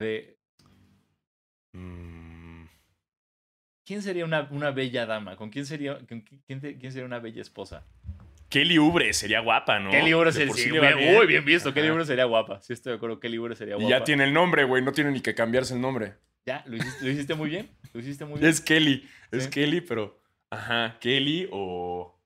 De, 0.00 0.36
Mm, 1.72 2.64
¿Quién 3.86 4.02
sería 4.02 4.24
una, 4.24 4.48
una 4.50 4.72
bella 4.72 5.06
dama? 5.06 5.36
¿Con 5.36 5.50
quién 5.50 5.66
sería, 5.66 5.98
con 6.06 6.20
quién, 6.22 6.60
quién 6.60 6.90
sería 6.92 7.04
una 7.06 7.20
bella 7.20 7.40
esposa? 7.42 7.86
Kelly 8.48 8.80
Ubre 8.80 9.12
sería 9.12 9.38
guapa, 9.38 9.78
¿no? 9.78 9.92
Kelly 9.92 10.12
Oubre 10.12 10.32
De 10.32 10.34
sería 10.38 10.54
sí 10.54 10.68
bien, 10.72 11.16
Uy, 11.16 11.26
bien 11.28 11.44
visto. 11.44 11.72
Kelly 11.72 11.86
Ajá. 11.86 11.92
Oubre 11.92 12.06
sería 12.06 12.24
guapa. 12.24 12.60
Sí, 12.60 12.72
estoy 12.72 12.90
de 12.90 12.96
acuerdo. 12.96 13.20
Kelly 13.20 13.38
Oubre 13.38 13.54
sería 13.54 13.76
Y 13.76 13.82
guapa. 13.82 13.88
ya 13.98 14.02
tiene 14.04 14.24
el 14.24 14.32
nombre, 14.32 14.64
güey. 14.64 14.82
No 14.82 14.90
tiene 14.90 15.12
ni 15.12 15.20
que 15.20 15.36
cambiarse 15.36 15.74
el 15.74 15.80
nombre. 15.80 16.14
Ya, 16.46 16.64
lo 16.66 16.76
hiciste, 16.76 17.04
lo 17.04 17.10
hiciste 17.10 17.34
muy 17.34 17.50
bien. 17.50 17.70
Lo 17.92 18.00
hiciste 18.00 18.24
muy 18.24 18.38
bien. 18.38 18.50
Es 18.50 18.60
Kelly. 18.60 19.08
Es. 19.30 19.48
Kelly, 19.48 19.80
pero. 19.80 20.20
Ajá, 20.50 20.98
Kelly 21.00 21.48
o. 21.52 22.16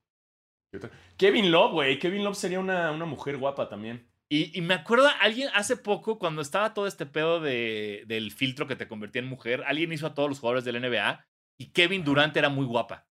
Kevin 1.17 1.51
Love, 1.51 1.71
güey. 1.71 1.99
Kevin 1.99 2.23
Love 2.23 2.35
sería 2.37 2.59
una, 2.59 2.91
una 2.91 3.05
mujer 3.05 3.37
guapa 3.37 3.69
también. 3.69 4.07
Y, 4.27 4.57
y 4.57 4.61
me 4.61 4.73
acuerdo, 4.73 5.07
alguien 5.21 5.49
hace 5.53 5.77
poco, 5.77 6.17
cuando 6.17 6.41
estaba 6.41 6.73
todo 6.73 6.87
este 6.87 7.05
pedo 7.05 7.39
de, 7.39 8.03
del 8.07 8.31
filtro 8.31 8.67
que 8.67 8.75
te 8.75 8.87
convertía 8.87 9.21
en 9.21 9.27
mujer, 9.27 9.63
alguien 9.67 9.93
hizo 9.93 10.07
a 10.07 10.15
todos 10.15 10.27
los 10.27 10.39
jugadores 10.39 10.65
del 10.65 10.81
NBA 10.81 11.25
y 11.57 11.67
Kevin 11.67 12.03
Durant 12.03 12.35
era 12.35 12.49
muy 12.49 12.65
guapa. 12.65 13.07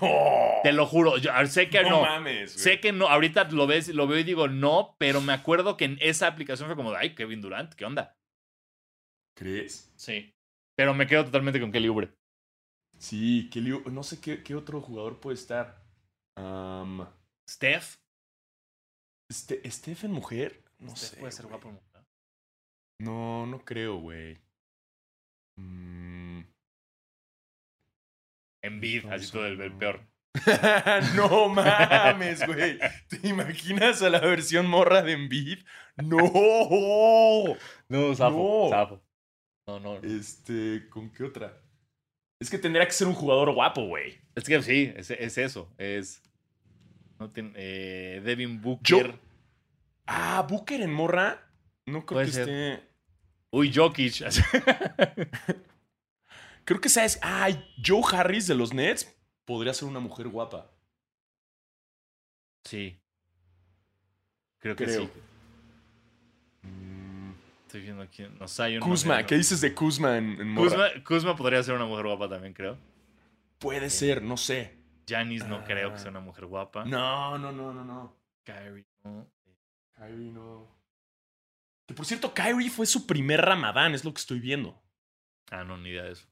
No. 0.00 0.08
Te 0.62 0.72
lo 0.72 0.86
juro. 0.86 1.18
Yo 1.18 1.32
sé 1.46 1.68
que 1.68 1.82
no, 1.82 1.90
no. 1.90 2.02
mames, 2.02 2.54
güey. 2.54 2.64
Sé 2.64 2.80
que 2.80 2.92
no. 2.92 3.08
Ahorita 3.08 3.44
lo 3.50 3.66
ves, 3.66 3.88
lo 3.88 4.06
veo 4.06 4.20
y 4.20 4.24
digo 4.24 4.48
no, 4.48 4.96
pero 4.98 5.20
me 5.20 5.32
acuerdo 5.32 5.76
que 5.76 5.84
en 5.84 5.98
esa 6.00 6.28
aplicación 6.28 6.68
fue 6.68 6.76
como, 6.76 6.94
ay, 6.94 7.14
Kevin 7.14 7.40
Durant, 7.40 7.74
¿qué 7.74 7.84
onda? 7.84 8.16
¿Crees? 9.36 9.92
Sí. 9.96 10.34
Pero 10.76 10.94
me 10.94 11.06
quedo 11.06 11.24
totalmente 11.24 11.60
con 11.60 11.72
Kelly 11.72 11.88
Oubre. 11.88 12.12
Sí, 12.98 13.48
Kelly. 13.50 13.72
U- 13.72 13.90
No 13.90 14.02
sé 14.02 14.20
qué, 14.20 14.42
qué 14.42 14.54
otro 14.54 14.80
jugador 14.80 15.20
puede 15.20 15.34
estar. 15.34 15.82
Am, 16.36 17.06
Steph. 17.48 17.96
este, 19.30 19.68
¿Stephen 19.70 20.12
mujer? 20.12 20.62
No 20.78 20.94
Steph 20.96 21.10
sé. 21.10 21.16
puede 21.20 21.32
ser 21.32 21.46
guapo. 21.46 21.72
¿no? 21.72 21.80
No, 23.00 23.46
no 23.46 23.64
creo, 23.64 23.96
güey. 23.98 24.38
Mm. 25.58 26.42
Embiid, 28.64 29.06
así 29.06 29.30
todo 29.32 29.46
el, 29.46 29.60
el 29.60 29.72
peor. 29.76 30.00
no 31.16 31.48
mames, 31.48 32.46
güey. 32.46 32.78
¿Te 33.08 33.28
imaginas 33.28 34.00
a 34.02 34.08
la 34.10 34.20
versión 34.20 34.66
morra 34.68 35.02
de 35.02 35.12
Embiid? 35.12 35.64
No. 35.96 36.18
No, 37.88 38.14
zafo, 38.14 38.68
zafo. 38.70 39.02
No, 39.80 40.00
no. 40.00 40.06
Este, 40.06 40.88
¿con 40.90 41.10
qué 41.10 41.24
otra? 41.24 41.58
Es 42.40 42.50
que 42.50 42.58
tendría 42.58 42.84
que 42.86 42.92
ser 42.92 43.06
un 43.06 43.14
jugador 43.14 43.52
guapo, 43.54 43.86
güey. 43.86 44.18
Es 44.34 44.44
que 44.44 44.60
sí, 44.62 44.92
es, 44.96 45.10
es 45.10 45.38
eso. 45.38 45.72
Es. 45.78 46.22
No 47.18 47.30
tiene- 47.30 47.52
eh, 47.54 48.20
Devin 48.24 48.60
Booker. 48.60 49.18
Ah, 50.06 50.44
Booker 50.48 50.80
en 50.80 50.92
morra. 50.92 51.48
No 51.86 52.04
creo 52.04 52.20
que 52.24 52.32
ser. 52.32 52.48
esté. 52.48 52.88
Uy, 53.50 53.72
Jokic. 53.72 54.14
Creo 56.64 56.80
que 56.80 56.88
sabes. 56.88 57.18
Ah, 57.22 57.48
Joe 57.84 58.02
Harris 58.12 58.46
de 58.46 58.54
los 58.54 58.72
Nets 58.72 59.12
podría 59.44 59.74
ser 59.74 59.88
una 59.88 60.00
mujer 60.00 60.28
guapa. 60.28 60.70
sí. 62.64 62.98
Creo 64.58 64.76
que 64.76 64.84
Creo. 64.84 65.02
sí. 65.02 65.10
Estoy 67.72 67.84
viendo 67.84 68.02
aquí. 68.02 68.22
No, 68.24 68.28
no, 68.78 68.80
Kuzma, 68.86 69.20
no. 69.22 69.26
¿qué 69.26 69.34
dices 69.34 69.62
de 69.62 69.72
Kuzma 69.72 70.18
en, 70.18 70.38
en? 70.38 70.54
Kuzma, 70.54 70.88
Kuzma 71.06 71.34
podría 71.34 71.62
ser 71.62 71.74
una 71.74 71.86
mujer 71.86 72.04
guapa 72.04 72.28
también, 72.28 72.52
creo. 72.52 72.76
Puede 73.58 73.88
ser, 73.88 74.20
no 74.22 74.36
sé. 74.36 74.76
Janis 75.08 75.46
no 75.46 75.64
creo 75.64 75.88
que 75.88 75.94
Ah. 75.94 75.98
sea 75.98 76.10
una 76.10 76.20
mujer 76.20 76.44
guapa. 76.44 76.84
No, 76.84 77.38
no, 77.38 77.50
no, 77.50 77.72
no, 77.72 77.82
no. 77.82 78.14
Kyrie, 78.44 78.84
no. 79.04 79.26
Kyrie 79.96 80.32
no. 80.32 80.68
Que 81.86 81.94
por 81.94 82.04
cierto, 82.04 82.34
Kyrie 82.34 82.68
fue 82.68 82.84
su 82.84 83.06
primer 83.06 83.40
Ramadán, 83.40 83.94
es 83.94 84.04
lo 84.04 84.12
que 84.12 84.20
estoy 84.20 84.38
viendo. 84.38 84.78
Ah, 85.50 85.64
no, 85.64 85.78
ni 85.78 85.88
idea 85.88 86.02
de 86.02 86.12
eso. 86.12 86.28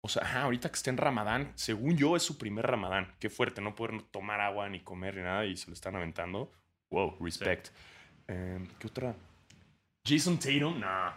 O 0.00 0.08
sea, 0.08 0.24
ajá, 0.24 0.42
ahorita 0.42 0.68
que 0.68 0.74
está 0.74 0.90
en 0.90 0.96
Ramadán, 0.96 1.52
según 1.54 1.96
yo, 1.96 2.16
es 2.16 2.24
su 2.24 2.38
primer 2.38 2.66
Ramadán. 2.66 3.14
Qué 3.20 3.30
fuerte, 3.30 3.60
no 3.60 3.76
poder 3.76 4.02
tomar 4.10 4.40
agua 4.40 4.68
ni 4.68 4.80
comer 4.80 5.14
ni 5.16 5.22
nada 5.22 5.46
y 5.46 5.56
se 5.56 5.68
lo 5.68 5.74
están 5.74 5.94
aventando. 5.94 6.50
Wow, 6.90 7.18
respect. 7.20 7.68
Em, 8.26 8.66
¿Qué 8.80 8.88
otra? 8.88 9.14
Jason 10.06 10.38
Tatum, 10.38 10.78
nah. 10.80 11.12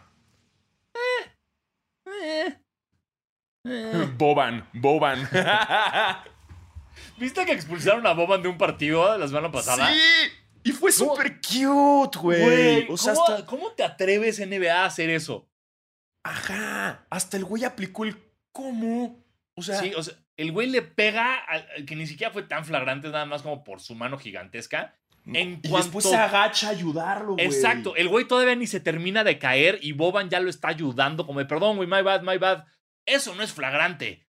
Boban, 4.18 4.68
Boban. 4.74 5.28
¿Viste 7.18 7.46
que 7.46 7.52
expulsaron 7.52 8.06
a 8.08 8.14
Boban 8.14 8.42
de 8.42 8.48
un 8.50 8.58
partido 8.58 9.18
la 9.18 9.28
semana 9.28 9.52
pasada? 9.52 9.92
Sí, 9.92 10.00
y 10.64 10.72
fue 10.72 10.92
súper 10.92 11.40
cute, 11.42 12.18
güey. 12.20 12.42
Güey, 12.44 12.88
O 12.90 12.98
sea, 12.98 13.14
¿cómo, 13.14 13.26
hasta, 13.28 13.46
cómo 13.46 13.72
te 13.74 13.84
atreves 13.84 14.40
NBA 14.40 14.74
a 14.84 14.86
hacer 14.86 15.10
eso? 15.10 15.46
ajá, 16.24 17.06
hasta 17.10 17.38
el 17.38 17.46
güey 17.46 17.64
aplicó 17.64 18.04
el 18.04 18.18
cómo. 18.52 19.24
O 19.56 19.62
sea, 19.62 19.80
Sí, 19.80 19.94
o 19.96 20.04
sea, 20.04 20.14
el 20.38 20.52
güey 20.52 20.68
le 20.70 20.82
pega, 20.82 21.36
al- 21.36 21.68
al 21.78 21.86
que 21.86 21.96
ni 21.96 22.06
siquiera 22.08 22.32
fue 22.32 22.44
tan 22.44 22.66
flagrante, 22.66 23.10
nada 23.10 23.26
más 23.26 23.42
como 23.42 23.64
por 23.64 23.80
su 23.82 23.96
mano 23.96 24.18
gigantesca. 24.18 24.96
En 25.36 25.60
y 25.64 25.70
cuanto- 25.70 25.78
después 25.88 26.06
se 26.06 26.16
agacha 26.16 26.68
a 26.68 26.72
ayudarlo, 26.72 27.34
güey. 27.34 27.46
Exacto, 27.46 27.96
el 27.96 28.08
güey 28.10 28.28
todavía 28.28 28.56
ni 28.56 28.68
se 28.68 28.80
termina 28.80 29.24
de 29.24 29.38
caer 29.40 29.80
y 29.82 29.92
Boban 29.94 30.30
ya 30.30 30.40
lo 30.40 30.50
está 30.50 30.70
ayudando, 30.70 31.26
como 31.26 31.40
de 31.40 31.46
perdón, 31.46 31.78
güey, 31.78 31.88
my 31.88 32.02
bad, 32.02 32.22
my 32.24 32.38
bad. 32.38 32.66
Eso 33.06 33.34
no 33.36 33.44
es 33.44 33.52
flagrante. 33.54 34.28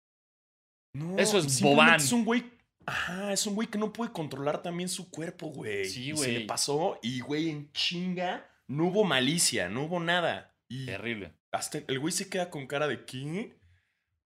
No, 0.93 1.17
Eso 1.17 1.37
es 1.37 1.61
Boban. 1.61 1.95
Es 1.95 2.11
un 2.11 2.25
güey. 2.25 2.43
Ajá, 2.85 3.33
es 3.33 3.45
un 3.45 3.55
güey 3.55 3.67
que 3.67 3.77
no 3.77 3.91
puede 3.91 4.11
controlar 4.13 4.61
también 4.61 4.87
su 4.87 5.09
cuerpo, 5.11 5.47
güey. 5.47 5.85
Sí, 5.85 6.11
güey. 6.11 6.23
Se 6.23 6.39
le 6.39 6.45
pasó 6.45 6.99
y, 7.03 7.19
güey, 7.19 7.49
en 7.49 7.71
chinga, 7.73 8.49
no 8.67 8.85
hubo 8.87 9.03
malicia, 9.03 9.67
no 9.67 9.83
hubo 9.83 9.99
nada. 9.99 10.55
Y 10.69 10.85
Terrible. 10.85 11.33
hasta 11.51 11.79
el 11.87 11.99
güey 11.99 12.11
se 12.13 12.29
queda 12.29 12.49
con 12.49 12.65
cara 12.65 12.87
de 12.87 13.03
king. 13.05 13.49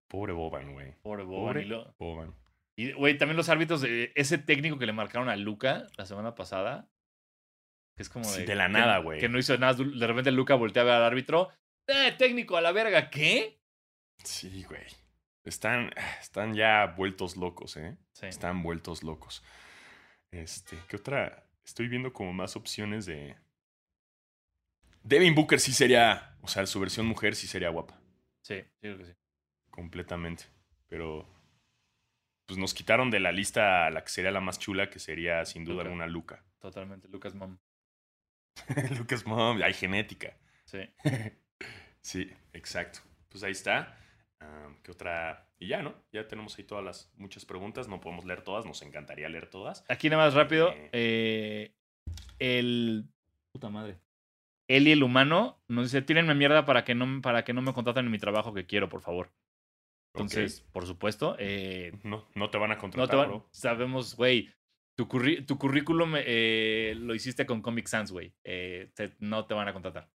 Pobre 0.08 0.34
Boban, 0.34 0.74
güey. 0.74 0.94
Pobre 1.02 1.24
Boban. 1.24 1.46
Pobre 1.54 1.62
Y, 1.64 1.66
lo- 1.66 1.96
Boban. 1.98 2.36
Y, 2.76 2.92
güey, 2.94 3.18
también 3.18 3.38
los 3.38 3.50
árbitros 3.50 3.82
de 3.82 4.12
ese 4.16 4.38
técnico 4.38 4.78
que 4.80 4.86
le 4.86 4.94
marcaron 4.94 5.30
a 5.30 5.36
Luca 5.36 5.88
la 5.98 6.06
semana 6.06 6.36
pasada. 6.36 6.90
Que 7.96 8.04
es 8.04 8.10
como 8.10 8.26
Sí, 8.26 8.42
de. 8.42 8.46
de 8.48 8.56
la 8.56 8.70
nada, 8.70 9.00
güey. 9.00 9.20
Que 9.20 9.30
no 9.30 9.38
hizo 9.38 9.58
nada. 9.58 9.74
De 9.74 10.08
repente 10.08 10.32
Luca 10.32 10.56
voltea 10.56 10.84
a 10.84 10.86
ver 10.86 10.94
al 10.96 11.04
árbitro. 11.04 11.50
¡Eh, 11.88 12.14
técnico, 12.18 12.56
a 12.58 12.62
la 12.62 12.72
verga! 12.72 13.10
¿Qué? 13.10 13.60
Sí, 14.24 14.64
güey. 14.64 14.84
Están, 15.44 15.92
están 16.22 16.54
ya 16.54 16.94
vueltos 16.98 17.36
locos, 17.36 17.76
¿eh? 17.78 17.98
Sí. 18.14 18.28
Están 18.28 18.64
vueltos 18.64 19.04
locos. 19.04 19.44
Este, 20.32 20.78
¿qué 20.88 20.96
otra? 20.96 21.44
Estoy 21.66 21.88
viendo 21.90 22.14
como 22.14 22.32
más 22.32 22.56
opciones 22.56 23.06
de. 23.06 23.36
Devin 25.04 25.36
Booker 25.36 25.60
sí 25.60 25.72
sería. 25.74 26.38
O 26.42 26.48
sea, 26.48 26.66
su 26.66 26.80
versión 26.80 27.06
mujer 27.06 27.36
sí 27.36 27.48
sería 27.48 27.70
guapa. 27.70 28.00
Sí, 28.44 28.62
sí, 28.62 28.68
creo 28.80 28.98
que 28.98 29.06
sí. 29.06 29.14
Completamente. 29.70 30.46
Pero. 30.88 31.28
Pues 32.52 32.60
nos 32.60 32.74
quitaron 32.74 33.10
de 33.10 33.22
la 33.22 33.32
lista 33.32 33.90
la 33.92 34.04
que 34.04 34.10
sería 34.10 34.30
la 34.30 34.42
más 34.42 34.60
chula, 34.60 34.90
que 34.90 35.00
sería 35.00 35.46
sin 35.46 35.64
duda 35.64 35.84
alguna 35.84 36.06
Luca. 36.06 36.44
Totalmente. 36.60 37.08
Lucas 37.08 37.34
Mom. 37.34 37.58
Lucas 38.98 39.26
Mom, 39.26 39.62
hay 39.64 39.74
genética. 39.74 40.36
Sí. 40.66 40.80
Sí, 42.02 42.30
exacto. 42.52 43.00
Pues 43.30 43.44
ahí 43.44 43.54
está. 43.54 43.96
¿Qué 44.84 44.92
otra? 44.92 45.48
Y 45.60 45.68
ya, 45.68 45.82
¿no? 45.82 45.94
Ya 46.12 46.28
tenemos 46.28 46.58
ahí 46.58 46.66
todas 46.66 46.84
las 46.84 47.14
muchas 47.16 47.46
preguntas. 47.46 47.88
No 47.88 48.02
podemos 48.02 48.26
leer 48.26 48.42
todas, 48.42 48.66
nos 48.66 48.82
encantaría 48.82 49.30
leer 49.30 49.48
todas. 49.48 49.86
Aquí 49.88 50.10
nada 50.10 50.26
más 50.26 50.34
rápido. 50.34 50.74
Eh. 50.74 50.90
eh, 50.92 51.72
el. 52.40 53.06
Puta 53.54 53.70
madre. 53.70 53.98
Eli 54.68 54.92
el 54.92 55.04
humano 55.04 55.62
nos 55.70 55.86
dice: 55.86 56.02
tírenme 56.02 56.36
mierda 56.36 56.66
para 56.66 56.84
que 56.84 56.96
no, 56.96 57.22
para 57.22 57.46
que 57.46 57.54
no 57.54 57.62
me 57.62 57.72
contraten 57.72 58.08
en 58.08 58.12
mi 58.12 58.20
trabajo 58.20 58.54
que 58.54 58.66
quiero, 58.66 58.90
por 58.90 59.02
favor. 59.02 59.30
Entonces, 60.14 60.62
por 60.72 60.86
supuesto. 60.86 61.36
eh. 61.40 61.92
No, 62.04 62.28
no 62.36 62.50
te 62.50 62.58
van 62.58 62.72
a 62.72 62.76
no 62.76 62.82
contratar, 62.82 63.10
te 63.10 63.16
van- 63.16 63.28
bro. 63.30 63.50
sabemos, 63.52 64.16
güey. 64.16 64.50
Tu, 64.98 65.08
curri- 65.08 65.46
tu 65.46 65.58
currículum 65.58 66.14
eh, 66.18 66.94
lo 66.98 67.16
hiciste 67.16 67.46
con 67.46 67.62
Comic 67.62 67.88
Sans, 67.88 68.12
güey. 68.12 68.34
Eh, 68.44 68.92
no 69.20 69.46
te 69.46 69.54
van 69.54 69.68
a 69.68 69.74
contratar. 69.74 70.10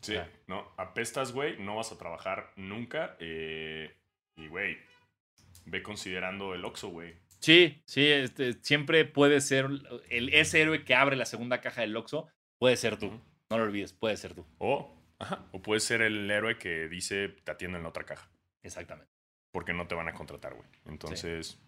Sí, 0.00 0.16
no, 0.48 0.70
apestas, 0.76 1.32
güey, 1.32 1.56
no 1.58 1.76
vas 1.76 1.90
a 1.92 1.96
trabajar 1.98 2.52
nunca. 2.56 3.16
y, 3.20 4.48
güey, 4.48 4.76
ve 5.66 5.82
considerando 5.82 6.52
el 6.54 6.64
Oxxo, 6.64 6.88
güey. 6.88 7.14
Sí, 7.40 7.82
sí, 7.86 8.06
este, 8.06 8.54
siempre 8.62 9.04
puede 9.04 9.40
ser 9.40 9.68
el, 10.10 10.28
ese 10.34 10.60
héroe 10.62 10.84
que 10.84 10.94
abre 10.94 11.14
la 11.16 11.24
segunda 11.24 11.60
caja 11.60 11.82
del 11.82 11.96
Oxxo. 11.96 12.26
Puede 12.58 12.76
ser 12.76 12.98
tú. 12.98 13.20
No 13.50 13.58
lo 13.58 13.64
olvides, 13.64 13.92
puede 13.92 14.16
ser 14.16 14.34
tú. 14.34 14.44
O, 14.58 15.00
ajá, 15.18 15.46
o 15.52 15.62
puedes 15.62 15.84
ser 15.84 16.02
el 16.02 16.30
héroe 16.30 16.58
que 16.58 16.88
dice 16.88 17.28
te 17.28 17.52
atiendo 17.52 17.76
en 17.78 17.84
la 17.84 17.90
otra 17.90 18.04
caja. 18.04 18.28
Exactamente. 18.64 19.12
Porque 19.52 19.72
no 19.72 19.86
te 19.86 19.94
van 19.94 20.08
a 20.08 20.14
contratar, 20.14 20.54
güey. 20.54 20.68
Entonces, 20.86 21.60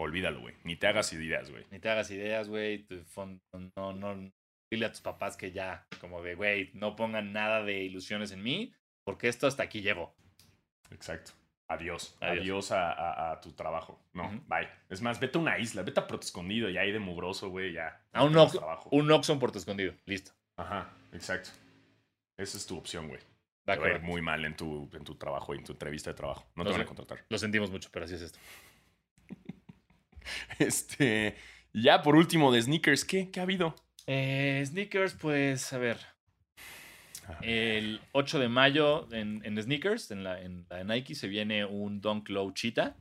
olvídalo, 0.00 0.40
güey. 0.40 0.54
Ni 0.64 0.74
te 0.76 0.86
hagas 0.88 1.12
ideas, 1.12 1.50
güey. 1.50 1.64
Ni 1.70 1.78
te 1.78 1.88
hagas 1.88 2.10
ideas, 2.10 2.48
güey. 2.48 2.86
No, 3.76 3.92
no. 3.92 4.32
Dile 4.70 4.86
a 4.86 4.90
tus 4.92 5.00
papás 5.00 5.36
que 5.36 5.52
ya, 5.52 5.86
como 6.00 6.22
de, 6.22 6.34
güey, 6.34 6.70
no 6.74 6.94
pongan 6.96 7.32
nada 7.32 7.62
de 7.62 7.82
ilusiones 7.84 8.32
en 8.32 8.42
mí, 8.42 8.74
porque 9.04 9.28
esto 9.28 9.46
hasta 9.46 9.62
aquí 9.62 9.80
llegó. 9.80 10.14
Exacto. 10.90 11.32
Adiós. 11.68 12.16
Adiós. 12.20 12.40
Adiós, 12.40 12.72
a, 12.72 12.92
a- 12.92 13.32
a 13.32 13.40
tu 13.40 13.52
trabajo. 13.52 14.02
No, 14.14 14.28
bye. 14.46 14.68
Es 14.88 15.00
más, 15.02 15.20
vete 15.20 15.38
a 15.38 15.40
una 15.40 15.58
isla, 15.58 15.82
vete 15.82 16.00
a 16.00 16.06
Puerto 16.06 16.24
Escondido, 16.26 16.68
ya 16.70 16.80
ahí 16.82 16.92
de 16.92 16.98
mugroso, 16.98 17.48
güey, 17.50 17.72
ya. 17.72 18.02
A 18.12 18.24
un, 18.24 18.36
Ox- 18.36 18.58
un 18.90 19.10
Oxxo 19.10 19.32
en 19.34 19.38
Puerto 19.38 19.58
Escondido. 19.58 19.94
Listo. 20.06 20.32
Ajá, 20.56 20.90
exacto. 21.12 21.50
Esa 22.36 22.56
es 22.58 22.66
tu 22.66 22.76
opción, 22.76 23.08
güey. 23.08 23.20
Va 23.68 23.74
Te 23.74 23.80
va 23.80 23.86
a 23.86 23.90
ir 23.90 24.00
muy 24.00 24.22
mal 24.22 24.44
en 24.44 24.56
tu, 24.56 24.88
en 24.94 25.04
tu 25.04 25.14
trabajo 25.16 25.54
y 25.54 25.58
en 25.58 25.64
tu 25.64 25.72
entrevista 25.72 26.10
de 26.10 26.14
trabajo. 26.16 26.46
No 26.56 26.64
Lo 26.64 26.70
te 26.70 26.72
van 26.78 26.82
a 26.82 26.86
contratar. 26.86 27.24
Lo 27.28 27.38
sentimos 27.38 27.70
mucho, 27.70 27.90
pero 27.92 28.04
así 28.06 28.14
es 28.14 28.22
esto. 28.22 28.38
Este. 30.58 31.36
Ya 31.72 32.02
por 32.02 32.16
último, 32.16 32.50
de 32.52 32.62
sneakers, 32.62 33.04
¿qué? 33.04 33.30
¿Qué 33.30 33.40
ha 33.40 33.42
habido? 33.42 33.74
Eh, 34.06 34.62
sneakers, 34.66 35.14
pues, 35.14 35.72
a 35.72 35.78
ver. 35.78 35.98
El 37.42 38.00
8 38.12 38.38
de 38.38 38.48
mayo 38.48 39.06
en, 39.12 39.42
en 39.44 39.62
sneakers, 39.62 40.10
en 40.10 40.24
la, 40.24 40.40
en 40.40 40.66
la 40.70 40.82
Nike, 40.82 41.14
se 41.14 41.28
viene 41.28 41.64
un 41.66 42.00
Dunk 42.00 42.30
Low 42.30 42.52
Cheetah. 42.52 42.96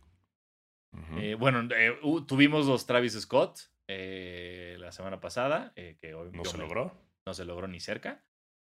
Eh, 1.17 1.35
bueno, 1.35 1.65
eh, 1.75 1.97
tuvimos 2.27 2.65
los 2.65 2.85
Travis 2.85 3.13
Scott 3.19 3.59
eh, 3.87 4.75
la 4.79 4.91
semana 4.91 5.19
pasada, 5.21 5.71
que 5.75 6.13
hoy 6.13 6.29
¿No 6.33 6.43
se 6.43 6.57
me- 6.57 6.63
logró? 6.63 6.91
no 7.25 7.33
se 7.33 7.45
logró 7.45 7.67
ni 7.67 7.79
cerca. 7.79 8.23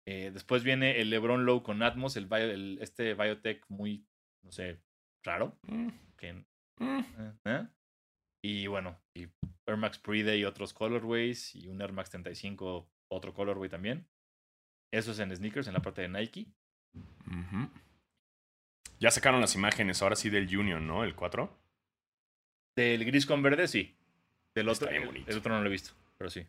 Eh, 0.07 0.31
después 0.33 0.63
viene 0.65 1.01
el 1.01 1.11
LeBron 1.11 1.45
Low 1.45 1.63
con 1.63 1.83
Atmos, 1.83 2.17
el, 2.17 2.27
bio- 2.27 2.51
el- 2.51 2.79
este 2.81 3.15
biotech 3.15 3.65
muy, 3.69 4.07
no 4.43 4.51
sé, 4.53 4.81
raro. 5.25 5.59
Mm, 5.63 5.89
Que, 6.17 6.33
mm. 6.33 6.99
eh, 7.19 7.33
¿eh? 7.45 7.67
Y 8.43 8.67
bueno, 8.67 8.99
y 9.15 9.29
Air 9.67 9.77
Max 9.77 9.99
Pre 9.99 10.37
y 10.37 10.45
otros 10.45 10.73
colorways, 10.73 11.55
y 11.55 11.69
un 11.69 11.81
Air 11.83 11.93
Max 11.93 12.11
35, 12.11 12.89
otro 13.09 13.35
colorway 13.35 13.69
también. 13.69 14.07
Eso 14.93 15.13
es 15.13 15.19
en 15.19 15.35
sneakers, 15.37 15.69
en 15.69 15.75
la 15.75 15.81
parte 15.81 16.03
de 16.03 16.09
Nike. 16.09 16.47
Ya 18.99 19.11
sacaron 19.11 19.41
las 19.41 19.55
imágenes, 19.55 20.03
ahora 20.03 20.17
sí 20.17 20.29
del 20.31 20.55
Union, 20.57 20.87
¿no? 20.87 21.05
El 21.05 21.15
4. 21.15 21.57
Del 22.77 23.05
gris 23.05 23.25
con 23.27 23.43
verde, 23.43 23.69
sí. 23.69 23.95
Del 24.55 24.69
Está 24.69 24.85
otro, 24.87 24.91
bien 24.91 25.03
el, 25.03 25.09
bonito. 25.09 25.31
el 25.31 25.39
otro 25.39 25.55
no 25.55 25.61
lo 25.61 25.67
he 25.69 25.73
visto, 25.73 25.93
pero 26.19 26.29
sí. 26.31 26.47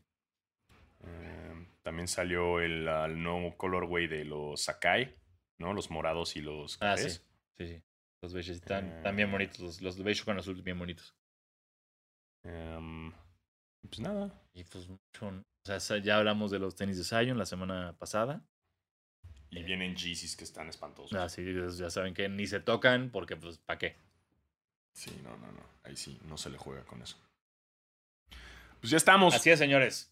También 1.83 2.07
salió 2.07 2.59
el, 2.59 2.87
ah, 2.87 3.05
el 3.05 3.21
nuevo 3.21 3.55
colorway 3.57 4.07
de 4.07 4.25
los 4.25 4.61
Sakai, 4.61 5.15
¿no? 5.59 5.73
Los 5.73 5.89
morados 5.91 6.35
y 6.35 6.41
los 6.41 6.75
Ah, 6.81 6.95
cafés. 6.95 7.13
sí. 7.57 7.65
Sí, 7.65 7.73
sí. 7.75 7.83
Los 8.21 8.33
beiges 8.33 8.57
están, 8.57 8.87
están 8.97 9.15
bien 9.15 9.29
Eh. 9.29 9.31
bonitos. 9.31 9.59
Los, 9.59 9.81
los 9.81 10.03
beige 10.03 10.23
con 10.23 10.37
azul 10.37 10.61
bien 10.61 10.77
bonitos. 10.77 11.15
Em, 12.43 13.11
pues 13.89 13.99
nada. 13.99 14.31
Y 14.53 14.63
pues 14.63 14.87
mucho. 14.87 15.27
O 15.67 15.79
sea, 15.79 15.97
ya 15.99 16.17
hablamos 16.17 16.51
de 16.51 16.59
los 16.59 16.75
tenis 16.75 16.97
de 16.97 17.03
Zion 17.03 17.37
la 17.37 17.45
semana 17.45 17.93
pasada. 17.97 18.41
Y 19.49 19.63
vienen 19.63 19.95
Yeezys 19.95 20.35
que 20.37 20.43
están 20.45 20.69
espantosos. 20.69 21.13
Ah, 21.19 21.27
sí, 21.27 21.43
ya 21.77 21.89
saben 21.89 22.13
que 22.13 22.29
ni 22.29 22.47
se 22.47 22.59
tocan 22.61 23.09
porque, 23.11 23.35
pues, 23.35 23.57
¿para 23.57 23.77
qué? 23.79 23.95
Sí, 24.93 25.11
no, 25.23 25.35
no, 25.37 25.51
no. 25.51 25.61
Ahí 25.83 25.97
sí, 25.97 26.19
no 26.25 26.37
se 26.37 26.49
le 26.49 26.57
juega 26.57 26.83
con 26.85 27.01
eso. 27.01 27.17
Pues 28.79 28.91
ya 28.91 28.97
estamos. 28.97 29.35
Así 29.35 29.49
es, 29.49 29.59
señores. 29.59 30.10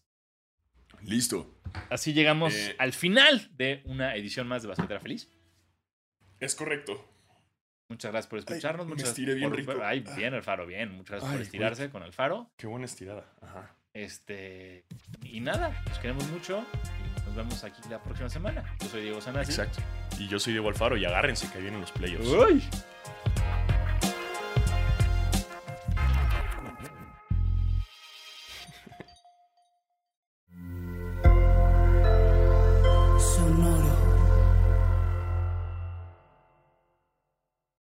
Listo. 1.02 1.54
Así 1.88 2.12
llegamos 2.12 2.54
Eh. 2.54 2.74
al 2.78 2.92
final 2.92 3.48
de 3.56 3.82
una 3.84 4.14
edición 4.16 4.46
más 4.48 4.62
de 4.62 4.68
Basquetera 4.68 5.00
Feliz. 5.00 5.28
Es 6.40 6.54
correcto. 6.54 7.06
Muchas 7.88 8.12
gracias 8.12 8.28
por 8.30 8.38
escucharnos. 8.38 8.86
me 8.86 8.92
muchas 8.94 9.08
estiré 9.10 9.34
bien 9.34 9.50
por- 9.50 9.58
rico. 9.58 9.72
Ay, 9.82 10.04
bien, 10.16 10.32
Alfaro, 10.34 10.66
bien. 10.66 10.92
Muchas 10.92 11.10
gracias 11.10 11.30
por 11.30 11.38
Ay, 11.38 11.42
estirarse 11.44 11.90
con 11.90 12.02
Alfaro. 12.02 12.50
Qué 12.56 12.66
buena 12.66 12.86
estirada. 12.86 13.32
Ajá. 13.40 13.74
Este. 13.92 14.84
Y 15.24 15.40
nada, 15.40 15.82
nos 15.88 15.98
queremos 15.98 16.24
mucho. 16.28 16.64
Y 17.18 17.26
nos 17.26 17.34
vemos 17.34 17.64
aquí 17.64 17.80
la 17.90 18.00
próxima 18.00 18.28
semana. 18.28 18.76
Yo 18.80 18.88
soy 18.88 19.02
Diego 19.02 19.20
Sanasi. 19.20 19.50
Exacto. 19.50 19.80
Y 20.18 20.28
yo 20.28 20.38
soy 20.38 20.52
Diego 20.52 20.68
Alfaro 20.68 20.96
y 20.96 21.04
agárrense 21.04 21.48
que 21.50 21.56
ahí 21.58 21.62
vienen 21.62 21.80
los 21.80 21.90
playoffs. 21.92 22.28
Uy. 22.28 22.62